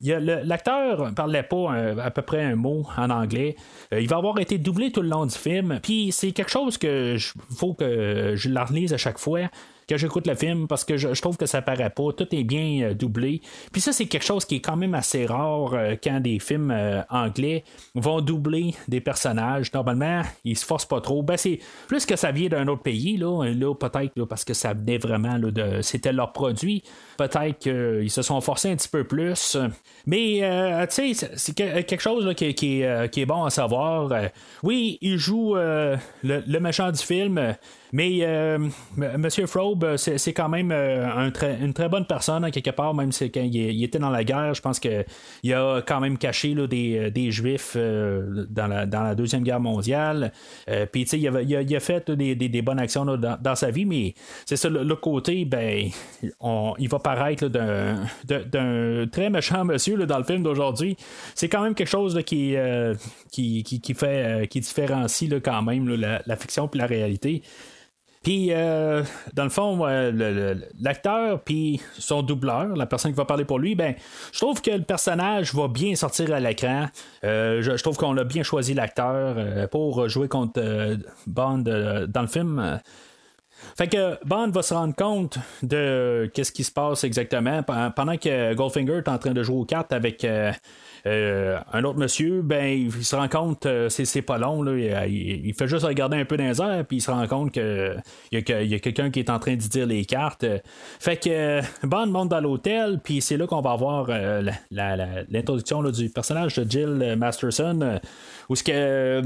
l'acteur 0.03 1.13
parlait 1.15 1.43
pas 1.43 1.71
à 2.03 2.09
peu 2.09 2.23
près 2.23 2.41
un 2.41 2.55
mot 2.55 2.83
en 2.97 3.11
anglais. 3.11 3.55
il 3.91 4.07
va 4.09 4.17
avoir 4.17 4.39
été 4.39 4.57
doublé 4.57 4.91
tout 4.91 5.03
le 5.03 5.09
long 5.09 5.27
du 5.27 5.35
film. 5.35 5.79
Puis 5.83 6.11
c'est 6.11 6.31
quelque 6.31 6.51
chose 6.51 6.79
que 6.79 7.17
faut 7.55 7.73
que 7.73 8.33
je 8.35 8.49
la 8.49 8.63
à 8.63 8.97
chaque 8.97 9.19
fois 9.19 9.41
quand 9.89 9.97
j'écoute 9.97 10.27
le 10.27 10.35
film 10.35 10.67
parce 10.67 10.85
que 10.85 10.97
je, 10.97 11.19
trouve 11.19 11.37
que 11.37 11.45
ça 11.45 11.61
paraît 11.61 11.89
pas. 11.89 12.11
Tout 12.15 12.27
est 12.33 12.43
bien 12.43 12.93
doublé. 12.93 13.41
Puis 13.71 13.81
ça, 13.81 13.91
c'est 13.91 14.05
quelque 14.05 14.25
chose 14.25 14.45
qui 14.45 14.55
est 14.55 14.61
quand 14.61 14.77
même 14.77 14.93
assez 14.93 15.25
rare 15.25 15.73
quand 16.03 16.19
des 16.19 16.39
films 16.39 16.75
anglais 17.09 17.63
vont 17.95 18.21
doubler 18.21 18.75
des 18.87 19.01
personnages. 19.01 19.73
Normalement, 19.73 20.21
ils 20.43 20.57
se 20.57 20.65
forcent 20.65 20.87
pas 20.87 21.01
trop. 21.01 21.23
Ben, 21.23 21.37
c'est 21.37 21.59
plus 21.87 22.05
que 22.05 22.15
ça 22.15 22.31
vient 22.31 22.49
d'un 22.49 22.67
autre 22.67 22.83
pays, 22.83 23.17
là, 23.17 23.45
là 23.45 23.73
peut-être 23.73 24.25
parce 24.25 24.45
que 24.45 24.53
ça 24.53 24.73
venait 24.73 24.97
vraiment 24.97 25.39
de. 25.39 25.81
C'était 25.81 26.13
leur 26.13 26.31
produit. 26.31 26.83
Peut-être 27.17 27.59
qu'ils 27.59 28.11
se 28.11 28.21
sont 28.21 28.39
forcés 28.41 28.71
un 28.71 28.75
petit 28.75 28.89
peu 28.89 29.03
plus. 29.03 29.57
Mais, 30.05 30.39
euh, 30.43 30.85
tu 30.87 31.13
sais, 31.13 31.31
c'est 31.35 31.53
quelque 31.53 31.99
chose 31.99 32.25
euh, 32.25 32.33
qui, 32.33 32.81
est, 32.81 33.25
bon 33.25 33.43
à 33.43 33.49
savoir. 33.49 34.11
Euh, 34.11 34.27
oui, 34.63 34.97
il 35.01 35.17
joue 35.17 35.55
le, 35.55 36.59
méchant 36.59 36.91
du 36.91 36.99
film. 36.99 37.55
Mais 37.91 38.19
euh, 38.21 38.59
Monsieur 39.17 39.47
Frobe, 39.47 39.83
euh, 39.83 39.97
c'est 39.97 40.33
quand 40.33 40.49
même 40.49 40.71
euh, 40.71 41.31
une 41.61 41.73
très 41.73 41.89
bonne 41.89 42.05
personne, 42.05 42.45
hein, 42.45 42.51
quelque 42.51 42.69
part, 42.69 42.93
même 42.93 43.11
si 43.11 43.31
quand 43.31 43.41
il, 43.41 43.83
était 43.83 43.97
dans 43.97 44.11
la 44.11 44.23
guerre, 44.23 44.53
je 44.53 44.61
pense 44.61 44.79
qu'il 44.79 45.53
a 45.53 45.81
quand 45.81 45.99
même 45.99 46.17
caché 46.17 46.53
des, 46.67 47.31
Juifs 47.31 47.75
dans, 47.75 48.67
la, 48.67 49.15
Deuxième 49.15 49.43
Guerre 49.43 49.59
mondiale. 49.59 50.31
Puis, 50.91 51.05
tu 51.05 51.09
sais, 51.09 51.19
il, 51.19 51.75
a 51.75 51.79
fait 51.79 52.11
des, 52.11 52.61
bonnes 52.61 52.79
actions 52.79 53.05
dans, 53.05 53.55
sa 53.55 53.71
vie, 53.71 53.85
mais 53.85 54.13
c'est 54.45 54.55
ça, 54.55 54.69
le, 54.69 54.95
côté, 54.95 55.45
ben, 55.45 55.89
il 56.77 56.89
va 56.89 56.99
paraître 56.99 57.47
d'un 57.47 59.07
très 59.11 59.29
méchant 59.29 59.65
monsieur 59.65 59.97
dans 60.05 60.17
le 60.17 60.23
film 60.23 60.43
d'aujourd'hui. 60.43 60.95
C'est 61.35 61.49
quand 61.49 61.63
même 61.63 61.75
quelque 61.75 61.87
chose 61.87 62.19
qui, 62.25 62.55
qui, 63.31 63.93
fait, 63.93 64.47
qui 64.49 64.59
différencie 64.59 65.31
quand 65.43 65.61
même 65.61 65.87
la, 65.95 66.21
la, 66.25 66.35
fiction 66.35 66.69
et 66.73 66.77
la 66.77 66.85
réalité. 66.85 67.41
Puis, 68.23 68.49
euh, 68.51 69.03
dans 69.33 69.45
le 69.45 69.49
fond, 69.49 69.85
l'acteur 70.81 71.41
puis 71.41 71.81
son 71.97 72.21
doubleur, 72.21 72.75
la 72.75 72.85
personne 72.85 73.11
qui 73.11 73.17
va 73.17 73.23
parler 73.23 73.45
pour 73.45 73.59
lui, 73.59 73.75
ben, 73.75 73.95
je 74.33 74.39
trouve 74.39 74.61
que 74.61 74.71
le 74.71 74.83
personnage 74.83 75.53
va 75.53 75.69
bien 75.69 75.95
sortir 75.95 76.33
à 76.33 76.39
l'écran. 76.41 76.87
Euh, 77.23 77.61
je, 77.61 77.81
trouve 77.81 77.95
qu'on 77.95 78.17
a 78.17 78.25
bien 78.25 78.43
choisi 78.43 78.73
l'acteur 78.73 79.35
euh, 79.37 79.67
pour 79.67 80.09
jouer 80.09 80.27
contre 80.27 80.61
Bond 81.27 81.59
dans 81.59 82.21
le 82.21 82.27
film. 82.27 82.79
Fait 83.77 83.87
que 83.87 84.17
Bond 84.25 84.49
va 84.49 84.61
se 84.61 84.73
rendre 84.73 84.95
compte 84.95 85.37
de 85.63 86.29
qu'est-ce 86.33 86.51
qui 86.51 86.63
se 86.63 86.71
passe 86.71 87.03
exactement 87.03 87.63
pendant 87.63 88.17
que 88.17 88.53
Goldfinger 88.53 88.97
est 88.97 89.07
en 89.09 89.17
train 89.17 89.31
de 89.31 89.43
jouer 89.43 89.57
aux 89.57 89.65
cartes 89.65 89.93
avec 89.93 90.25
euh, 91.05 91.57
un 91.71 91.83
autre 91.83 91.97
monsieur, 91.97 92.41
ben, 92.41 92.65
il 92.65 93.03
se 93.03 93.15
rend 93.15 93.27
compte, 93.27 93.65
euh, 93.65 93.89
c'est, 93.89 94.21
pas 94.21 94.37
long, 94.37 94.61
là, 94.61 95.07
il, 95.07 95.53
fait 95.53 95.67
juste 95.67 95.85
regarder 95.85 96.17
un 96.17 96.25
peu 96.25 96.37
dans 96.37 96.45
les 96.45 96.61
airs, 96.61 96.85
puis 96.85 96.97
il 96.97 97.01
se 97.01 97.11
rend 97.11 97.25
compte 97.27 97.51
qu'il 97.51 98.01
y 98.31 98.37
a, 98.37 98.41
quelqu'un 98.79 99.09
qui 99.09 99.19
est 99.19 99.29
en 99.29 99.39
train 99.39 99.53
de 99.53 99.61
dire 99.61 99.85
les 99.85 100.05
cartes. 100.05 100.45
Fait 100.99 101.17
que 101.17 101.61
Bond 101.85 102.07
monte 102.07 102.29
dans 102.29 102.41
l'hôtel, 102.41 102.99
puis 103.03 103.21
c'est 103.21 103.37
là 103.37 103.47
qu'on 103.47 103.61
va 103.61 103.71
avoir 103.71 104.07
euh, 104.09 104.41
l'introduction 104.71 105.83
du 105.83 106.09
personnage 106.09 106.55
de 106.55 106.69
Jill 106.69 107.15
Masterson, 107.17 107.99
où 108.49 108.55
ce 108.55 108.63
que 108.63 109.21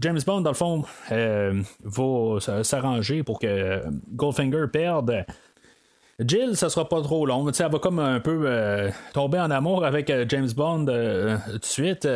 James 0.00 0.20
Bond, 0.26 0.40
dans 0.40 0.50
le 0.50 0.56
fond, 0.56 0.84
va 1.10 2.62
s'arranger 2.62 3.22
pour 3.22 3.38
que 3.38 3.46
Goldfinger 4.14 4.66
perde. 4.72 5.24
Jill, 6.26 6.56
ça 6.56 6.68
sera 6.68 6.88
pas 6.88 7.00
trop 7.02 7.26
long. 7.26 7.48
elle 7.48 7.70
va 7.70 7.78
comme 7.78 7.98
un 7.98 8.20
peu 8.20 8.42
euh, 8.44 8.90
tomber 9.12 9.38
en 9.38 9.50
amour 9.50 9.84
avec 9.84 10.10
euh, 10.10 10.24
James 10.28 10.50
Bond 10.54 10.86
euh, 10.88 11.36
tout 11.52 11.58
de 11.58 11.64
suite. 11.64 12.08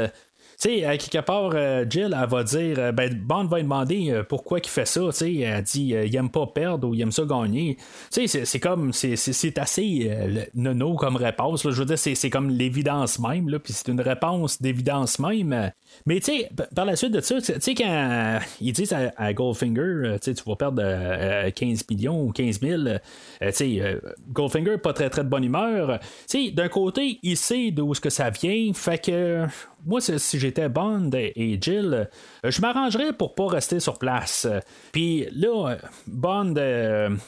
À 0.64 0.96
quelque 0.96 1.20
part, 1.20 1.52
Jill, 1.90 2.16
elle 2.18 2.28
va 2.30 2.42
dire, 2.42 2.90
ben, 2.94 3.12
Bond 3.12 3.44
va 3.44 3.58
lui 3.58 3.64
demander 3.64 4.22
pourquoi 4.26 4.58
il 4.58 4.66
fait 4.66 4.86
ça. 4.86 5.02
Tu 5.10 5.12
sais, 5.12 5.34
elle 5.36 5.62
dit, 5.62 5.88
il 5.88 6.16
aime 6.16 6.30
pas 6.30 6.46
perdre 6.46 6.88
ou 6.88 6.94
il 6.94 7.02
aime 7.02 7.12
ça 7.12 7.24
gagner. 7.24 7.76
Sais, 8.08 8.26
c'est 8.26 8.58
comme, 8.58 8.94
c'est 8.94 9.58
assez 9.58 10.10
nono 10.54 10.94
comme 10.94 11.16
réponse. 11.16 11.62
Je 11.62 11.78
veux 11.78 11.84
dire, 11.84 11.98
c'est 11.98 12.30
comme 12.30 12.48
l'évidence 12.48 13.18
même, 13.18 13.54
c'est 13.66 13.88
une 13.88 14.00
réponse 14.00 14.62
d'évidence 14.62 15.18
même. 15.18 15.72
Mais 16.04 16.20
tu 16.20 16.32
par 16.74 16.84
la 16.84 16.96
suite 16.96 17.12
de 17.12 17.20
ça, 17.20 17.36
quand 17.76 18.38
ils 18.60 18.72
disent 18.72 18.92
à, 18.92 19.32
Goldfinger, 19.32 19.80
euh, 19.80 20.18
tu 20.18 20.34
vas 20.46 20.56
perdre 20.56 20.82
15 20.82 20.82
euh, 20.82 21.50
euh, 21.50 21.76
millions 21.90 22.22
ou 22.22 22.32
15 22.32 22.60
000, 22.60 22.82
tu 23.40 23.52
sais, 23.52 24.00
Goldfinger, 24.30 24.78
pas 24.78 24.92
très 24.92 25.10
très 25.10 25.24
de 25.24 25.28
bonne 25.28 25.44
humeur. 25.44 25.98
D'un 26.52 26.68
côté, 26.68 27.18
il 27.22 27.36
sait 27.36 27.70
d'où 27.70 27.94
ce 27.94 28.00
que 28.00 28.10
ça 28.10 28.30
vient, 28.30 28.72
fait 28.74 28.98
que 28.98 29.46
moi, 29.84 30.00
si 30.00 30.38
j'étais 30.38 30.68
Bond 30.68 31.10
et 31.14 31.58
Jill, 31.60 32.08
je 32.44 32.60
m'arrangerais 32.60 33.12
pour 33.12 33.34
pas 33.34 33.46
rester 33.46 33.78
sur 33.80 33.98
place. 33.98 34.46
Puis 34.92 35.26
là, 35.32 35.76
Bond, 36.06 36.54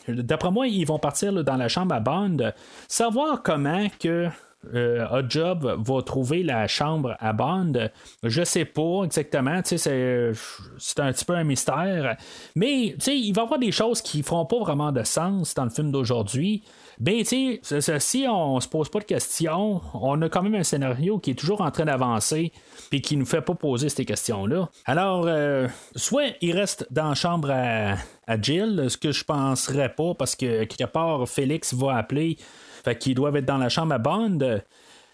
d'après 0.09 0.51
moi, 0.51 0.67
ils 0.67 0.85
vont 0.85 0.99
partir 0.99 1.33
dans 1.45 1.57
la 1.57 1.69
chambre 1.69 1.95
à 1.95 2.01
Bond, 2.01 2.53
savoir 2.89 3.43
comment 3.43 3.87
que 4.01 4.29
euh, 4.75 5.23
Job 5.29 5.77
va 5.79 6.03
trouver 6.03 6.42
la 6.42 6.66
chambre 6.66 7.16
à 7.21 7.33
Bond. 7.33 7.90
Je 8.23 8.42
sais 8.42 8.64
pas 8.64 9.05
exactement, 9.05 9.61
c'est, 9.64 9.77
c'est 9.77 11.01
un 11.01 11.12
petit 11.12 11.25
peu 11.25 11.35
un 11.35 11.44
mystère. 11.44 12.16
Mais 12.55 12.97
il 13.07 13.33
va 13.33 13.42
y 13.42 13.44
avoir 13.44 13.59
des 13.59 13.73
choses 13.73 14.03
qui 14.03 14.23
feront 14.23 14.47
pas 14.47 14.59
vraiment 14.59 14.92
de 14.92 15.03
sens 15.03 15.55
dans 15.55 15.64
le 15.64 15.71
film 15.71 15.92
d'aujourd'hui. 15.92 16.62
Ben, 16.99 17.23
tu 17.23 17.61
sais, 17.62 18.01
si 18.01 18.27
on 18.29 18.59
se 18.59 18.66
pose 18.66 18.88
pas 18.88 18.99
de 18.99 19.05
questions, 19.05 19.81
on 19.94 20.21
a 20.21 20.29
quand 20.29 20.42
même 20.42 20.57
un 20.57 20.64
scénario 20.64 21.18
qui 21.21 21.31
est 21.31 21.35
toujours 21.38 21.61
en 21.61 21.71
train 21.71 21.85
d'avancer 21.85 22.53
puis 22.90 23.01
qui 23.01 23.16
nous 23.16 23.27
fait 23.27 23.40
pas 23.40 23.55
poser 23.55 23.88
ces 23.88 24.05
questions-là. 24.05 24.68
Alors, 24.85 25.27
euh, 25.29 25.68
soit 25.94 26.35
il 26.40 26.59
reste 26.59 26.88
dans 26.90 27.11
la 27.11 27.14
chambre 27.14 27.51
à, 27.53 27.94
à 28.27 28.40
Jill, 28.40 28.87
ce 28.88 28.97
que 28.97 29.12
je 29.12 29.25
penserais 29.25 29.94
pas 29.94 30.14
parce 30.14 30.35
que 30.35 30.64
quelque 30.64 30.90
part 30.90 31.29
Félix 31.29 31.73
va 31.73 31.97
appeler 31.97 32.37
fait 32.85 32.97
qu'ils 32.99 33.14
doivent 33.14 33.37
être 33.37 33.47
dans 33.47 33.59
la 33.59 33.69
chambre 33.69 33.95
à 33.95 33.99
Bond. 33.99 34.61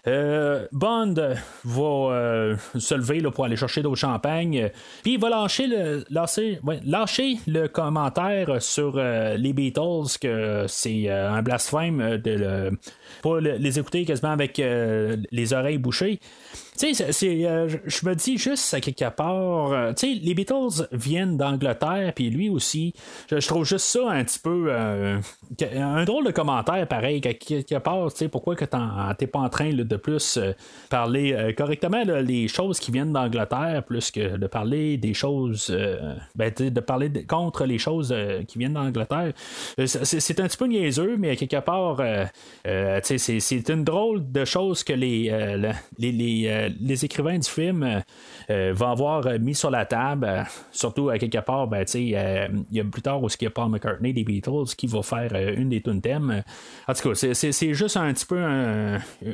Euh, 0.07 0.66
Bond 0.72 1.14
va 1.64 1.83
euh, 1.83 2.57
se 2.79 2.94
lever 2.94 3.22
pour 3.22 3.44
aller 3.44 3.57
chercher 3.57 3.83
d'autres 3.83 3.96
champagne. 3.96 4.70
Puis 5.03 5.14
il 5.14 5.20
va 5.20 5.31
lâcher 5.31 5.66
le, 5.66 6.05
le 7.46 7.66
commentaire 7.68 8.61
sur 8.61 8.94
euh, 8.96 9.37
les 9.37 9.53
Beatles 9.53 10.18
que 10.20 10.66
c'est 10.68 11.09
un 11.09 11.42
blasphème 11.42 12.18
de 12.18 12.31
le, 12.33 12.70
pas 13.22 13.40
les 13.40 13.79
écouter 13.79 14.05
quasiment 14.05 14.33
avec 14.33 14.59
les 14.59 15.53
oreilles 15.53 15.79
bouchées. 15.79 16.20
Tu 16.79 16.93
sais, 16.93 17.47
euh, 17.47 17.69
je 17.85 18.07
me 18.07 18.14
dis 18.14 18.37
juste 18.37 18.75
à 18.75 18.81
quelque 18.81 19.09
part, 19.11 19.73
euh, 19.73 19.93
tu 19.93 20.14
sais, 20.14 20.21
les 20.21 20.35
Beatles 20.35 20.88
viennent 20.90 21.37
d'Angleterre, 21.37 22.12
puis 22.14 22.31
lui 22.31 22.49
aussi. 22.49 22.95
Je, 23.31 23.47
trouve 23.47 23.64
juste 23.64 23.87
ça 23.87 24.11
un 24.11 24.25
petit 24.25 24.40
peu 24.40 24.67
euh, 24.69 25.21
un 25.77 26.05
drôle 26.05 26.27
de 26.27 26.33
commentaire, 26.33 26.87
pareil, 26.88 27.21
quelque 27.21 27.79
part, 27.79 28.12
tu 28.12 28.19
sais, 28.19 28.29
pourquoi 28.29 28.57
que 28.57 28.64
t'es 28.64 29.27
pas 29.27 29.38
en 29.38 29.49
train 29.49 29.73
de 29.73 29.97
plus 29.97 30.38
parler 30.90 31.55
correctement 31.57 32.03
les 32.05 32.49
choses 32.49 32.81
qui 32.81 32.90
viennent 32.90 33.12
d'Angleterre, 33.12 33.85
plus 33.87 34.11
que 34.11 34.37
de 34.37 34.47
parler 34.47 34.97
des 34.97 35.14
choses, 35.14 35.77
ben, 36.35 36.53
de 36.59 36.81
parler 36.81 37.25
contre 37.25 37.67
les 37.67 37.79
choses 37.79 38.14
qui 38.49 38.59
viennent 38.59 38.75
d'Angleterre. 38.75 39.33
C'est 39.87 40.40
un 40.40 40.49
petit 40.49 40.57
peu 40.57 40.67
niaiseux, 40.67 41.17
mais 41.19 41.31
à 41.31 41.37
quelque 41.37 41.61
part, 41.61 41.99
tu 42.64 43.19
sais, 43.19 43.38
c'est 43.38 43.69
une 43.69 43.85
drôle 43.85 44.33
de 44.33 44.45
chose 44.45 44.83
que 44.83 44.93
les, 44.93 45.31
les 45.99 46.43
euh, 46.48 46.70
les 46.80 47.04
écrivains 47.04 47.38
du 47.38 47.48
film 47.48 47.83
euh, 47.83 48.00
euh, 48.50 48.72
vont 48.74 48.90
avoir 48.90 49.38
mis 49.38 49.54
sur 49.54 49.70
la 49.70 49.87
table, 49.87 50.46
surtout 50.70 51.11
à 51.11 51.18
quelque 51.18 51.38
part, 51.38 51.66
ben, 51.66 51.85
il 51.94 52.09
y 52.09 52.80
a 52.80 52.85
plus 52.85 53.02
tard 53.02 53.22
aussi 53.22 53.38
qu'il 53.38 53.46
y 53.46 53.48
a 53.48 53.50
Paul 53.50 53.70
McCartney 53.70 54.12
des 54.12 54.24
Beatles 54.24 54.74
qui 54.76 54.87
va 54.87 55.02
faire 55.02 55.35
une 55.35 55.68
des 55.68 55.83
tunes 55.83 56.00
thèmes. 56.00 56.42
En 56.88 56.94
tout 56.94 57.11
cas, 57.11 57.14
c'est 57.35 57.74
juste 57.74 57.96
un 57.96 58.12
petit 58.12 58.26
peu 58.26 58.40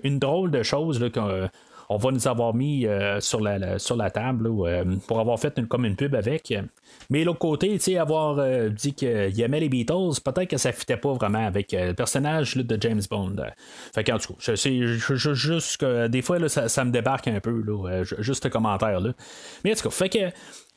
une 0.02 0.18
drôle 0.18 0.50
de 0.50 0.62
chose 0.62 1.00
là, 1.00 1.08
on 1.90 1.96
va 1.96 2.10
nous 2.12 2.28
avoir 2.28 2.54
mis 2.54 2.86
sur, 3.18 3.40
la, 3.40 3.78
sur 3.78 3.96
la 3.96 4.10
table 4.10 4.50
pour 5.06 5.20
avoir 5.20 5.38
fait 5.38 5.60
comme 5.68 5.84
une 5.84 5.96
pub 5.96 6.14
avec. 6.14 6.54
Mais 7.08 7.24
l'autre 7.24 7.38
côté, 7.38 7.78
avoir 7.98 8.38
euh, 8.38 8.68
dit 8.68 8.94
qu'il 8.94 9.40
aimait 9.40 9.60
les 9.60 9.68
Beatles, 9.68 10.20
peut-être 10.24 10.48
que 10.48 10.56
ça 10.56 10.72
fitait 10.72 10.96
pas 10.96 11.12
vraiment 11.12 11.44
avec 11.44 11.74
euh, 11.74 11.88
le 11.88 11.94
personnage 11.94 12.56
de 12.56 12.78
James 12.80 13.02
Bond. 13.10 13.36
Fait 13.94 14.04
tout 14.04 14.34
cas, 14.34 14.54
juste 15.34 15.76
que 15.78 16.06
des 16.08 16.22
fois, 16.22 16.38
là, 16.38 16.48
ça, 16.48 16.84
me 16.84 16.90
débarque 16.90 17.28
un 17.28 17.40
peu, 17.40 17.62
euh, 17.68 18.04
juste 18.18 18.44
ce 18.44 18.48
commentaire-là. 18.48 19.12
Mais 19.64 19.72
en 19.72 19.74
tout 19.74 19.82
cas, 19.84 19.90
fait 19.90 20.08
que 20.08 20.30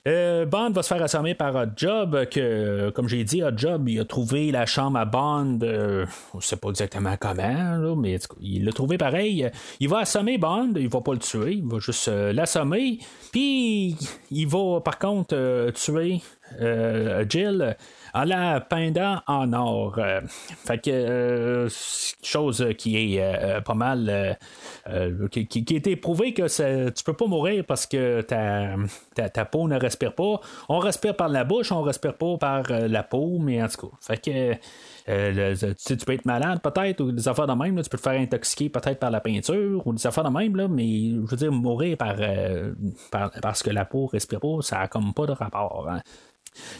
euh, 0.05 0.45
Bond 0.45 0.71
va 0.71 0.83
se 0.83 0.93
faire 0.93 1.01
assommer 1.01 1.33
par 1.33 1.55
Hot 1.55 1.71
Job, 1.77 2.25
que, 2.29 2.89
comme 2.89 3.07
j'ai 3.07 3.23
dit, 3.23 3.41
Hot 3.41 3.55
Job, 3.55 3.87
il 3.87 4.01
a 4.01 4.05
trouvé 4.05 4.51
la 4.51 4.65
chambre 4.65 4.97
à 4.97 5.05
Bond, 5.05 5.59
euh, 5.63 6.05
on 6.33 6.37
ne 6.37 6.41
sait 6.41 6.57
pas 6.57 6.69
exactement 6.69 7.15
comment, 7.17 7.95
mais 7.95 8.19
il 8.41 8.65
l'a 8.65 8.73
trouvé 8.73 8.97
pareil. 8.97 9.49
Il 9.79 9.87
va 9.87 9.99
assommer 9.99 10.37
Bond, 10.37 10.73
il 10.75 10.89
va 10.89 10.99
pas 10.99 11.13
le 11.13 11.19
tuer, 11.19 11.53
il 11.53 11.65
va 11.65 11.79
juste 11.79 12.09
euh, 12.09 12.33
l'assommer, 12.33 12.99
puis 13.31 13.95
il 14.29 14.47
va 14.47 14.81
par 14.81 14.99
contre 14.99 15.71
tuer 15.71 16.21
Jill 17.29 17.75
en 18.13 18.25
la 18.25 18.67
en 19.27 19.53
or. 19.53 19.99
fait 20.65 20.77
que 20.79 21.67
chose 22.23 22.65
qui 22.77 23.17
est 23.17 23.61
pas 23.65 23.73
mal 23.73 24.37
qui, 25.31 25.47
qui, 25.47 25.75
est 25.75 25.87
éprouvé 25.87 26.33
que 26.33 26.89
tu 26.89 27.03
peux 27.03 27.13
pas 27.13 27.27
mourir 27.27 27.63
parce 27.65 27.85
que 27.85 28.21
ta, 28.21 28.75
ta, 29.29 29.45
peau 29.45 29.67
ne 29.67 29.79
respire 29.79 30.13
pas. 30.13 30.39
On 30.69 30.79
respire 30.79 31.15
par 31.15 31.29
la 31.29 31.43
bouche, 31.43 31.71
on 31.71 31.81
respire 31.81 32.15
pas 32.15 32.37
par 32.37 32.63
la 32.69 33.03
peau, 33.03 33.39
mais 33.39 33.61
en 33.61 33.67
tout 33.67 33.87
cas. 33.87 33.97
Fait 34.01 34.17
que 34.17 34.57
euh, 35.09 35.73
tu, 35.85 35.97
peux 35.97 36.13
être 36.13 36.25
malade 36.25 36.61
peut-être, 36.61 37.01
ou 37.01 37.11
des 37.11 37.27
affaires 37.27 37.47
de 37.47 37.53
même, 37.53 37.81
tu 37.81 37.89
peux 37.89 37.97
te 37.97 38.01
faire 38.01 38.19
intoxiquer 38.19 38.69
peut-être 38.69 38.99
par 38.99 39.11
la 39.11 39.19
peinture, 39.19 39.85
ou 39.85 39.93
des 39.93 40.07
affaires 40.07 40.23
de 40.23 40.29
même, 40.29 40.55
là, 40.55 40.67
mais 40.67 41.11
je 41.11 41.29
veux 41.29 41.37
dire, 41.37 41.51
mourir 41.51 41.97
par, 41.97 42.15
euh, 42.19 42.73
parce 43.41 43.63
que 43.63 43.69
la 43.69 43.85
peau 43.85 44.05
respire 44.05 44.39
pas, 44.39 44.61
ça 44.61 44.79
a 44.79 44.87
comme 44.87 45.13
pas 45.13 45.25
de 45.25 45.33
rapport. 45.33 45.87
Hein. 45.89 46.01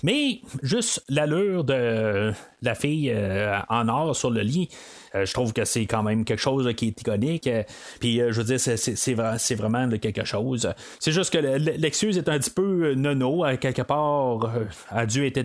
Mais 0.04 0.42
juste 0.62 1.04
l'allure 1.10 1.64
de 1.64 2.34
la 2.62 2.76
fille 2.76 3.12
euh, 3.12 3.60
en 3.70 3.88
or 3.88 4.16
sur 4.16 4.30
le 4.30 4.42
lit, 4.42 4.70
je 5.14 5.34
trouve 5.34 5.54
que 5.54 5.66
c'est 5.66 5.86
quand 5.86 6.04
même 6.04 6.26
quelque 6.26 6.40
chose 6.40 6.72
qui 6.76 6.88
est 6.88 7.02
iconique. 7.02 7.48
Euh, 7.48 7.64
puis 8.00 8.18
je 8.18 8.42
veux 8.42 8.44
dire, 8.44 8.60
c'est, 8.60 9.14
vraiment 9.54 9.90
quelque 9.90 10.26
chose. 10.26 10.72
C'est 11.00 11.12
juste 11.12 11.32
que 11.32 11.38
l'excuse 11.38 12.18
est 12.18 12.30
un 12.30 12.40
petit 12.40 12.50
peu 12.50 12.94
nono, 12.96 13.44
quelque 13.60 13.84
part, 13.84 14.52
a 14.90 15.06
dû 15.06 15.26
être. 15.26 15.44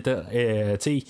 tu 0.79 1.03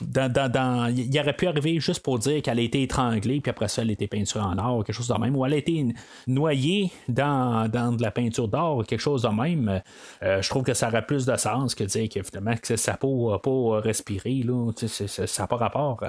dans, 0.00 0.94
il 0.94 1.20
aurait 1.20 1.36
pu 1.36 1.46
arriver 1.46 1.80
juste 1.80 2.02
pour 2.02 2.18
dire 2.18 2.42
qu'elle 2.42 2.58
a 2.58 2.62
été 2.62 2.82
étranglée, 2.82 3.40
puis 3.40 3.50
après 3.50 3.68
ça, 3.68 3.82
elle 3.82 3.90
a 3.90 3.92
été 3.92 4.06
peinture 4.06 4.42
en 4.42 4.56
or, 4.58 4.84
quelque 4.84 4.94
chose 4.94 5.08
de 5.08 5.14
même, 5.14 5.36
ou 5.36 5.44
elle 5.44 5.54
a 5.54 5.56
été 5.56 5.86
noyée 6.26 6.90
dans, 7.08 7.68
de 7.68 8.02
la 8.02 8.10
peinture 8.10 8.48
d'or, 8.48 8.84
quelque 8.86 9.00
chose 9.00 9.22
de 9.22 9.28
même. 9.28 9.82
je 10.22 10.48
trouve 10.48 10.62
que 10.62 10.74
ça 10.74 10.88
aurait 10.88 11.04
plus 11.04 11.26
de 11.26 11.36
sens 11.36 11.74
que 11.74 11.84
dire 11.84 12.08
que 12.08 12.22
finalement 12.22 12.54
que 12.56 12.76
sa 12.76 12.96
peau 12.96 13.32
n'a 13.32 13.38
pas 13.38 13.80
respiré, 13.80 14.42
là, 14.44 14.70
ça 14.76 15.42
n'a 15.42 15.46
pas 15.46 15.56
rapport. 15.56 16.02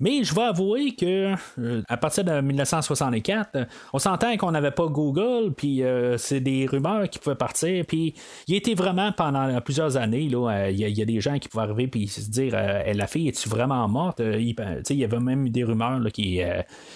Mais 0.00 0.24
je 0.24 0.34
vais 0.34 0.42
avouer 0.42 0.94
que 0.94 1.34
euh, 1.58 1.82
à 1.88 1.96
partir 1.96 2.24
de 2.24 2.40
1964, 2.40 3.68
on 3.92 3.98
s'entend 3.98 4.36
qu'on 4.36 4.50
n'avait 4.50 4.70
pas 4.70 4.86
Google, 4.86 5.52
puis 5.54 5.82
euh, 5.82 6.16
c'est 6.18 6.40
des 6.40 6.66
rumeurs 6.66 7.08
qui 7.08 7.18
pouvaient 7.18 7.36
partir, 7.36 7.84
puis 7.86 8.14
il 8.48 8.56
était 8.56 8.74
vraiment 8.74 9.12
pendant 9.12 9.60
plusieurs 9.60 9.96
années, 9.96 10.28
là, 10.28 10.70
il 10.70 10.78
y, 10.78 11.02
a 11.02 11.04
des 11.04 11.20
gens 11.20 11.38
qui 11.38 11.48
pouvaient 11.48 11.64
arriver 11.64 11.86
puis 11.86 12.08
se 12.08 12.30
dire 12.30 12.52
la 12.52 13.06
fille 13.06 13.28
est-tu 13.28 13.48
vraiment 13.48 13.86
morte? 13.88 14.20
Il, 14.20 14.54
il, 14.90 14.96
y 14.96 15.04
avait 15.04 15.20
même 15.20 15.48
des 15.48 15.64
rumeurs 15.64 16.00
qui, 16.12 16.40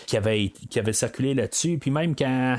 qui, 0.07 0.17
avaient, 0.17 0.49
qui 0.49 0.81
circulé 0.93 1.35
là-dessus, 1.35 1.79
puis 1.79 1.91
même 1.91 2.15
quand 2.17 2.57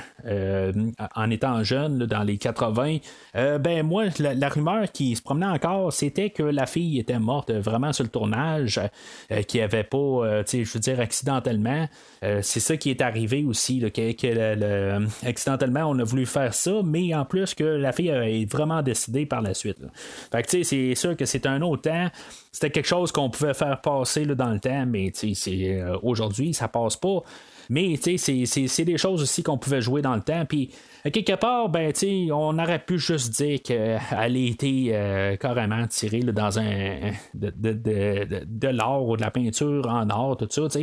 en 1.15 1.30
étant 1.30 1.63
jeune, 1.63 2.00
dans 2.06 2.23
les 2.23 2.38
80, 2.38 2.97
ben 3.34 3.84
moi, 3.84 4.06
la, 4.19 4.50
rumeur 4.50 4.91
qui 4.91 5.15
se 5.15 5.21
promenait 5.21 5.45
encore, 5.45 5.91
c'était 5.91 6.30
que 6.30 6.43
la 6.43 6.65
fille 6.65 7.00
était 7.00 7.19
morte 7.19 7.52
vraiment 7.52 7.93
sur 7.93 8.04
le 8.04 8.10
tournage, 8.10 8.80
qui 9.47 9.62
avait 9.62 9.84
pas 9.84 10.37
euh, 10.41 10.63
je 10.63 10.73
veux 10.73 10.80
dire, 10.80 11.00
accidentellement. 11.00 11.88
Euh, 12.23 12.39
c'est 12.41 12.60
ça 12.60 12.78
qui 12.78 12.89
est 12.89 13.02
arrivé 13.02 13.43
aussi, 13.43 13.80
que, 13.91 15.28
accidentellement, 15.28 15.86
on 15.89 16.00
a 16.00 16.04
voulu 16.04 16.26
faire 16.26 16.54
ça, 16.54 16.82
mais 16.84 17.13
en 17.13 17.26
plus 17.26 17.54
que 17.54 17.63
la 17.63 17.91
fille 17.91 18.12
a 18.12 18.23
vraiment 18.45 18.82
décidé 18.82 19.26
par 19.26 19.41
la 19.41 19.54
suite. 19.54 19.78
Fait 20.32 20.43
que, 20.43 20.63
c'est 20.63 20.95
sûr 20.95 21.15
que 21.15 21.26
c'est 21.26 21.45
un 21.45 21.62
autre 21.62 21.84
temps. 21.84 22.10
C'était 22.52 22.71
quelque 22.71 22.88
chose 22.88 23.12
qu'on 23.12 23.30
pouvait 23.30 23.54
faire 23.54 23.80
passer 23.82 24.26
dans 24.26 24.52
le 24.52 24.60
temps, 24.60 24.86
mais 24.88 25.12
euh, 25.47 25.97
aujourd'hui, 26.02 26.54
ça 26.54 26.67
passe 26.67 26.97
pas. 26.97 27.21
Mais 27.69 27.95
c'est 27.97 28.86
des 28.86 28.97
choses 28.97 29.21
aussi 29.21 29.43
qu'on 29.43 29.58
pouvait 29.58 29.82
jouer 29.82 30.01
dans 30.01 30.15
le 30.15 30.21
temps. 30.21 30.45
Puis 30.45 30.71
quelque 31.12 31.36
part, 31.36 31.69
ben, 31.69 31.91
on 32.32 32.58
aurait 32.60 32.84
pu 32.84 32.97
juste 32.99 33.34
dire 33.34 33.62
qu'elle 33.62 33.99
a 34.12 34.27
été 34.27 34.89
euh, 34.91 35.36
carrément 35.36 35.86
tirée 35.88 36.19
dans 36.19 36.60
un 36.60 37.12
de, 37.34 37.51
de, 37.56 37.73
de, 37.73 38.43
de 38.45 38.67
l'or 38.67 39.08
ou 39.08 39.17
de 39.17 39.21
la 39.21 39.32
peinture 39.32 39.88
en 39.88 40.10
or, 40.10 40.38
tout 40.38 40.47
ça. 40.49 40.80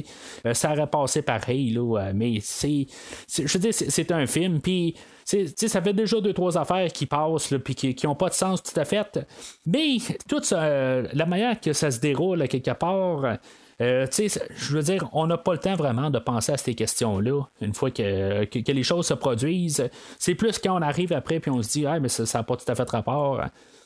Euh, 0.46 0.54
ça 0.54 0.72
aurait 0.72 0.86
passé 0.86 1.22
pareil, 1.22 1.70
là, 1.70 1.98
euh, 1.98 2.12
mais 2.14 2.38
c'est. 2.40 2.86
Je 3.28 3.70
c'est 3.70 4.12
un 4.12 4.26
film, 4.26 4.60
puis. 4.60 4.94
ça 5.24 5.82
fait 5.82 5.94
déjà 5.94 6.20
deux, 6.20 6.32
trois 6.32 6.58
affaires 6.58 6.92
qui 6.92 7.06
passent, 7.06 7.54
puis 7.64 7.74
qui 7.74 8.06
n'ont 8.06 8.14
pas 8.14 8.28
de 8.28 8.34
sens 8.34 8.62
tout 8.62 8.78
à 8.78 8.84
fait. 8.84 9.18
Mais 9.66 9.96
toute 10.28 10.50
la 10.50 11.26
manière 11.26 11.60
que 11.60 11.72
ça 11.72 11.90
se 11.90 12.00
déroule, 12.00 12.46
quelque 12.48 12.72
part, 12.72 13.38
euh, 13.80 14.06
je 14.10 14.76
veux 14.76 14.82
dire, 14.82 15.08
on 15.12 15.26
n'a 15.26 15.36
pas 15.36 15.52
le 15.52 15.58
temps 15.58 15.74
vraiment 15.74 16.10
de 16.10 16.18
penser 16.18 16.52
à 16.52 16.56
ces 16.56 16.74
questions-là. 16.74 17.42
Une 17.60 17.74
fois 17.74 17.90
que, 17.90 18.72
les 18.72 18.82
choses 18.82 19.06
se 19.06 19.14
produisent, 19.14 19.88
c'est 20.18 20.34
plus 20.34 20.58
quand 20.58 20.78
on 20.78 20.82
arrive 20.82 21.12
après 21.12 21.40
puis 21.40 21.50
on 21.50 21.62
se 21.62 21.70
dit, 21.70 21.86
ah, 21.86 21.98
mais 22.00 22.08
ça 22.08 22.38
n'a 22.38 22.44
pas 22.44 22.56
tout 22.56 22.70
à 22.70 22.74
fait 22.74 22.88
rapport. 22.88 23.40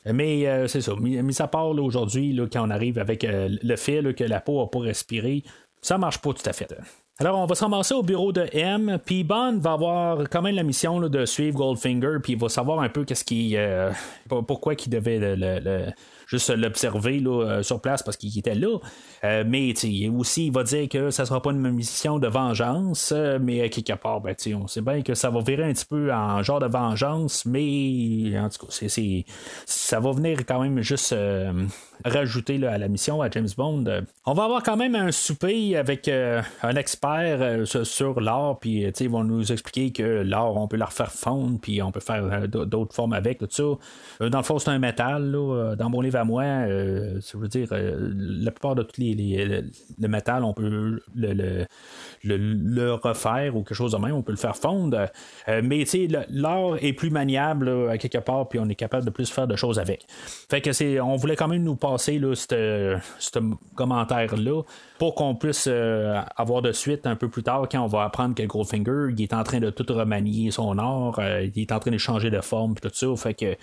Mais 0.05 0.47
euh, 0.47 0.67
c'est 0.67 0.81
ça. 0.81 0.93
Mis, 0.99 1.41
à 1.41 1.47
part 1.47 1.69
aujourd'hui, 1.69 2.39
quand 2.51 2.67
on 2.67 2.69
arrive 2.69 2.99
avec 2.99 3.23
euh, 3.23 3.49
le 3.61 3.75
fait 3.75 4.13
que 4.13 4.23
la 4.23 4.39
peau 4.39 4.61
n'a 4.61 4.67
pas 4.67 4.79
respiré, 4.79 5.43
ça 5.81 5.97
marche 5.97 6.19
pas 6.19 6.33
tout 6.33 6.47
à 6.47 6.53
fait. 6.53 6.73
Alors, 7.19 7.37
on 7.37 7.45
va 7.45 7.55
se 7.55 7.63
ramasser 7.63 7.93
au 7.93 8.03
bureau 8.03 8.31
de 8.31 8.47
M, 8.53 8.97
puis 9.05 9.25
Bond 9.25 9.59
va 9.59 9.73
avoir 9.73 10.29
quand 10.29 10.41
même 10.41 10.55
la 10.55 10.63
mission 10.63 11.01
de 11.01 11.25
suivre 11.25 11.57
Goldfinger, 11.57 12.19
puis 12.23 12.33
il 12.33 12.39
va 12.39 12.47
savoir 12.47 12.79
un 12.79 12.87
peu 12.87 13.03
qu'est-ce 13.03 13.25
qui, 13.25 13.57
pourquoi 14.29 14.73
il 14.73 14.89
devait 14.89 15.35
le, 15.35 15.91
juste 16.29 16.49
l'observer 16.51 17.19
là, 17.19 17.43
euh, 17.43 17.63
sur 17.63 17.81
place 17.81 18.03
parce 18.03 18.15
qu'il 18.15 18.37
était 18.37 18.55
là. 18.55 18.77
Euh, 19.23 19.43
mais 19.45 19.73
aussi, 20.09 20.47
il 20.47 20.53
va 20.53 20.63
dire 20.63 20.87
que 20.87 21.09
ça 21.09 21.25
sera 21.25 21.41
pas 21.41 21.51
une 21.51 21.71
mission 21.71 22.19
de 22.19 22.27
vengeance, 22.27 23.11
euh, 23.15 23.39
mais 23.41 23.69
quelque 23.69 23.93
part, 23.93 24.21
ben, 24.21 24.35
on 24.55 24.67
sait 24.67 24.81
bien 24.81 25.01
que 25.01 25.15
ça 25.15 25.29
va 25.29 25.41
virer 25.41 25.63
un 25.63 25.73
petit 25.73 25.85
peu 25.85 26.13
en 26.13 26.43
genre 26.43 26.59
de 26.59 26.67
vengeance, 26.67 27.45
mais 27.45 28.39
en 28.39 28.49
tout 28.49 28.67
cas, 28.67 28.87
c'est, 28.87 29.25
ça 29.65 29.99
va 29.99 30.11
venir 30.11 30.45
quand 30.45 30.61
même 30.61 30.81
juste 30.81 31.15
rajouter 32.05 32.65
à 32.65 32.77
la 32.77 32.87
mission 32.87 33.21
à 33.21 33.29
James 33.29 33.49
Bond. 33.57 33.85
On 34.25 34.33
va 34.33 34.43
avoir 34.45 34.63
quand 34.63 34.77
même 34.77 34.95
un 34.95 35.11
souper 35.11 35.75
avec 35.75 36.07
un 36.07 36.75
expert 36.75 37.65
sur 37.65 38.19
l'or, 38.19 38.59
puis 38.59 38.85
ils 38.99 39.09
vont 39.09 39.23
nous 39.23 39.51
expliquer 39.51 39.91
que 39.91 40.23
l'or, 40.23 40.57
on 40.57 40.67
peut 40.67 40.77
la 40.77 40.85
refaire 40.85 41.11
fondre, 41.11 41.59
puis 41.61 41.81
on 41.81 41.91
peut 41.91 41.99
faire 41.99 42.47
d'autres 42.47 42.93
formes 42.93 43.13
avec, 43.13 43.39
tout 43.39 43.47
ça. 43.49 44.27
dans 44.29 44.37
le 44.37 44.43
fond, 44.43 44.59
c'est 44.59 44.69
un 44.69 44.79
métal. 44.79 45.31
dans 45.31 45.89
mon 45.89 46.01
livre 46.01 46.19
à 46.19 46.23
moi, 46.23 46.43
euh, 46.43 47.19
ça 47.21 47.37
veut 47.37 47.47
dire, 47.47 47.67
euh, 47.71 48.11
la 48.13 48.51
plupart 48.51 48.75
de 48.75 48.83
tous 48.83 48.99
les, 48.99 49.63
le 49.99 50.07
métal, 50.07 50.43
on 50.43 50.53
peut 50.53 50.99
le, 51.15 51.65
le, 52.23 52.93
refaire 52.93 53.55
ou 53.55 53.63
quelque 53.63 53.75
chose 53.75 53.91
de 53.91 53.97
même, 53.97 54.13
on 54.13 54.21
peut 54.21 54.31
le 54.31 54.37
faire 54.37 54.55
fondre. 54.55 55.07
Euh, 55.47 55.61
mais 55.63 55.85
l'or 56.29 56.77
est 56.81 56.93
plus 56.93 57.09
maniable 57.09 57.89
à 57.89 57.97
quelque 57.97 58.17
part, 58.17 58.47
puis 58.49 58.59
on 58.59 58.67
est 58.69 58.75
capable 58.75 59.05
de 59.05 59.09
plus 59.09 59.29
faire 59.29 59.47
de 59.47 59.55
choses 59.55 59.79
avec. 59.79 60.05
Fait 60.49 60.61
que 60.61 60.71
c'est, 60.73 60.99
on 60.99 61.15
voulait 61.15 61.35
quand 61.35 61.47
même 61.47 61.63
nous 61.63 61.75
passer 61.91 62.19
ce 62.33 63.39
commentaire-là 63.75 64.61
pour 64.97 65.15
qu'on 65.15 65.35
puisse 65.35 65.67
avoir 66.37 66.61
de 66.61 66.71
suite 66.71 67.07
un 67.07 67.15
peu 67.15 67.29
plus 67.29 67.43
tard 67.43 67.67
quand 67.71 67.83
on 67.83 67.87
va 67.87 68.03
apprendre 68.03 68.35
que 68.35 68.43
Goldfinger 68.43 69.13
il 69.15 69.21
est 69.21 69.33
en 69.33 69.43
train 69.43 69.59
de 69.59 69.69
tout 69.69 69.85
remanier 69.93 70.51
son 70.51 70.77
or, 70.77 71.19
il 71.21 71.61
est 71.61 71.71
en 71.71 71.79
train 71.79 71.91
de 71.91 71.97
changer 71.97 72.29
de 72.29 72.41
forme 72.41 72.75
tout 72.75 72.89
ça. 72.93 73.07
Fait 73.15 73.33
que 73.33 73.55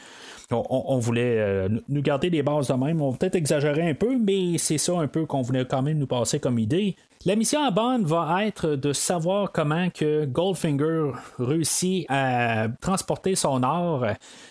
on, 0.50 0.98
voulait 0.98 1.38
euh, 1.38 1.68
nous 1.88 2.02
garder 2.02 2.30
des 2.30 2.42
bases 2.42 2.68
de 2.68 2.74
même. 2.74 3.00
On 3.02 3.12
peut-être 3.12 3.34
exagérer 3.34 3.88
un 3.88 3.94
peu, 3.94 4.16
mais 4.18 4.58
c'est 4.58 4.78
ça 4.78 4.98
un 4.98 5.08
peu 5.08 5.26
qu'on 5.26 5.42
voulait 5.42 5.64
quand 5.64 5.82
même 5.82 5.98
nous 5.98 6.06
passer 6.06 6.38
comme 6.38 6.58
idée. 6.58 6.96
La 7.26 7.34
mission 7.34 7.60
à 7.64 7.72
Bond 7.72 8.04
va 8.04 8.46
être 8.46 8.76
de 8.76 8.92
savoir 8.92 9.50
comment 9.50 9.90
que 9.90 10.26
Goldfinger 10.26 11.10
réussit 11.40 12.06
à 12.08 12.68
transporter 12.80 13.34
son 13.34 13.64
or 13.64 14.06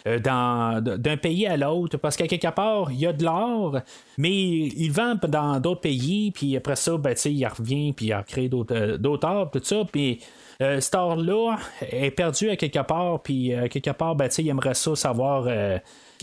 euh, 0.05 0.19
d'un 0.19 1.15
pays 1.15 1.47
à 1.47 1.55
l'autre, 1.55 1.95
parce 1.95 2.17
qu'à 2.17 2.27
quelque 2.27 2.53
part, 2.53 2.91
il 2.91 2.99
y 2.99 3.07
a 3.07 3.13
de 3.13 3.23
l'or, 3.23 3.79
mais 4.17 4.33
il 4.33 4.89
vend 4.89 5.15
dans 5.25 5.61
d'autres 5.61 5.79
pays, 5.79 6.31
puis 6.31 6.57
après 6.57 6.75
ça, 6.75 6.97
ben, 6.97 7.15
il 7.23 7.47
revient, 7.47 7.93
puis 7.93 8.07
il 8.07 8.13
recrée 8.13 8.49
d'autres 8.49 8.75
euh, 8.75 9.17
or, 9.23 9.51
tout 9.51 9.61
ça, 9.63 9.83
puis 9.89 10.19
euh, 10.61 10.81
cet 10.81 10.95
or-là 10.95 11.57
est 11.79 12.11
perdu 12.11 12.49
à 12.49 12.57
quelque 12.57 12.85
part, 12.85 13.21
puis 13.21 13.53
quelque 13.71 13.91
part, 13.91 14.17
ben, 14.17 14.29
il 14.37 14.49
aimerait 14.49 14.73
ça 14.73 14.97
savoir 14.97 15.47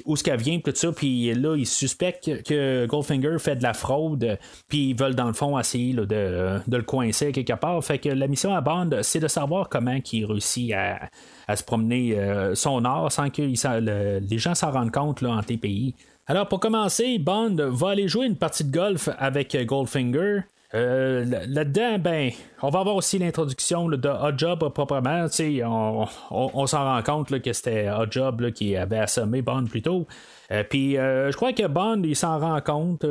où 0.04 0.16
ce 0.16 0.24
qu'elle 0.24 0.40
vient, 0.40 0.58
tout 0.60 0.72
ça, 0.74 0.92
puis 0.92 1.32
là, 1.34 1.56
ils 1.56 1.66
suspectent 1.66 2.42
que 2.44 2.86
Goldfinger 2.86 3.38
fait 3.38 3.56
de 3.56 3.62
la 3.62 3.74
fraude, 3.74 4.38
puis 4.68 4.90
ils 4.90 4.96
veulent 4.96 5.14
dans 5.14 5.26
le 5.26 5.32
fond 5.32 5.58
essayer 5.58 5.94
de, 5.94 6.60
le 6.66 6.82
coincer 6.82 7.32
quelque 7.32 7.54
part. 7.54 7.82
Fait 7.84 7.98
que 7.98 8.08
la 8.08 8.26
mission 8.26 8.54
à 8.54 8.60
Bond, 8.60 8.90
c'est 9.02 9.20
de 9.20 9.28
savoir 9.28 9.68
comment 9.68 9.98
il 10.12 10.24
réussit 10.24 10.72
à, 10.72 11.08
se 11.54 11.62
promener 11.62 12.16
son 12.54 12.84
or 12.84 13.12
sans 13.12 13.28
que 13.30 13.42
les 13.42 14.38
gens 14.38 14.54
s'en 14.54 14.70
rendent 14.70 14.92
compte 14.92 15.20
là, 15.20 15.30
en 15.30 15.42
TPI. 15.42 15.94
Alors 16.26 16.48
pour 16.48 16.60
commencer, 16.60 17.18
Bond 17.18 17.56
va 17.58 17.90
aller 17.90 18.08
jouer 18.08 18.26
une 18.26 18.36
partie 18.36 18.64
de 18.64 18.70
golf 18.70 19.08
avec 19.18 19.56
Goldfinger. 19.66 20.42
Euh, 20.74 21.24
là-dedans, 21.48 21.98
ben, 21.98 22.30
on 22.62 22.70
va 22.70 22.80
avoir 22.80 22.96
aussi 22.96 23.18
l'introduction 23.18 23.88
de 23.88 24.08
Hot 24.08 24.38
Job 24.38 24.66
proprement. 24.72 25.26
On, 25.64 26.06
on, 26.30 26.66
s'en 26.66 26.84
rend 26.84 27.02
compte 27.02 27.40
que 27.40 27.52
c'était 27.52 27.90
Hot 27.90 28.10
Job 28.10 28.50
qui 28.52 28.76
avait 28.76 28.98
assommé 28.98 29.42
Bond 29.42 29.66
plus 29.66 29.82
tôt. 29.82 30.06
Euh, 30.50 30.64
puis 30.68 30.96
euh, 30.96 31.30
je 31.30 31.36
crois 31.36 31.52
que 31.52 31.66
Bond, 31.66 32.02
il 32.04 32.16
s'en 32.16 32.38
rend 32.38 32.60
compte. 32.62 33.04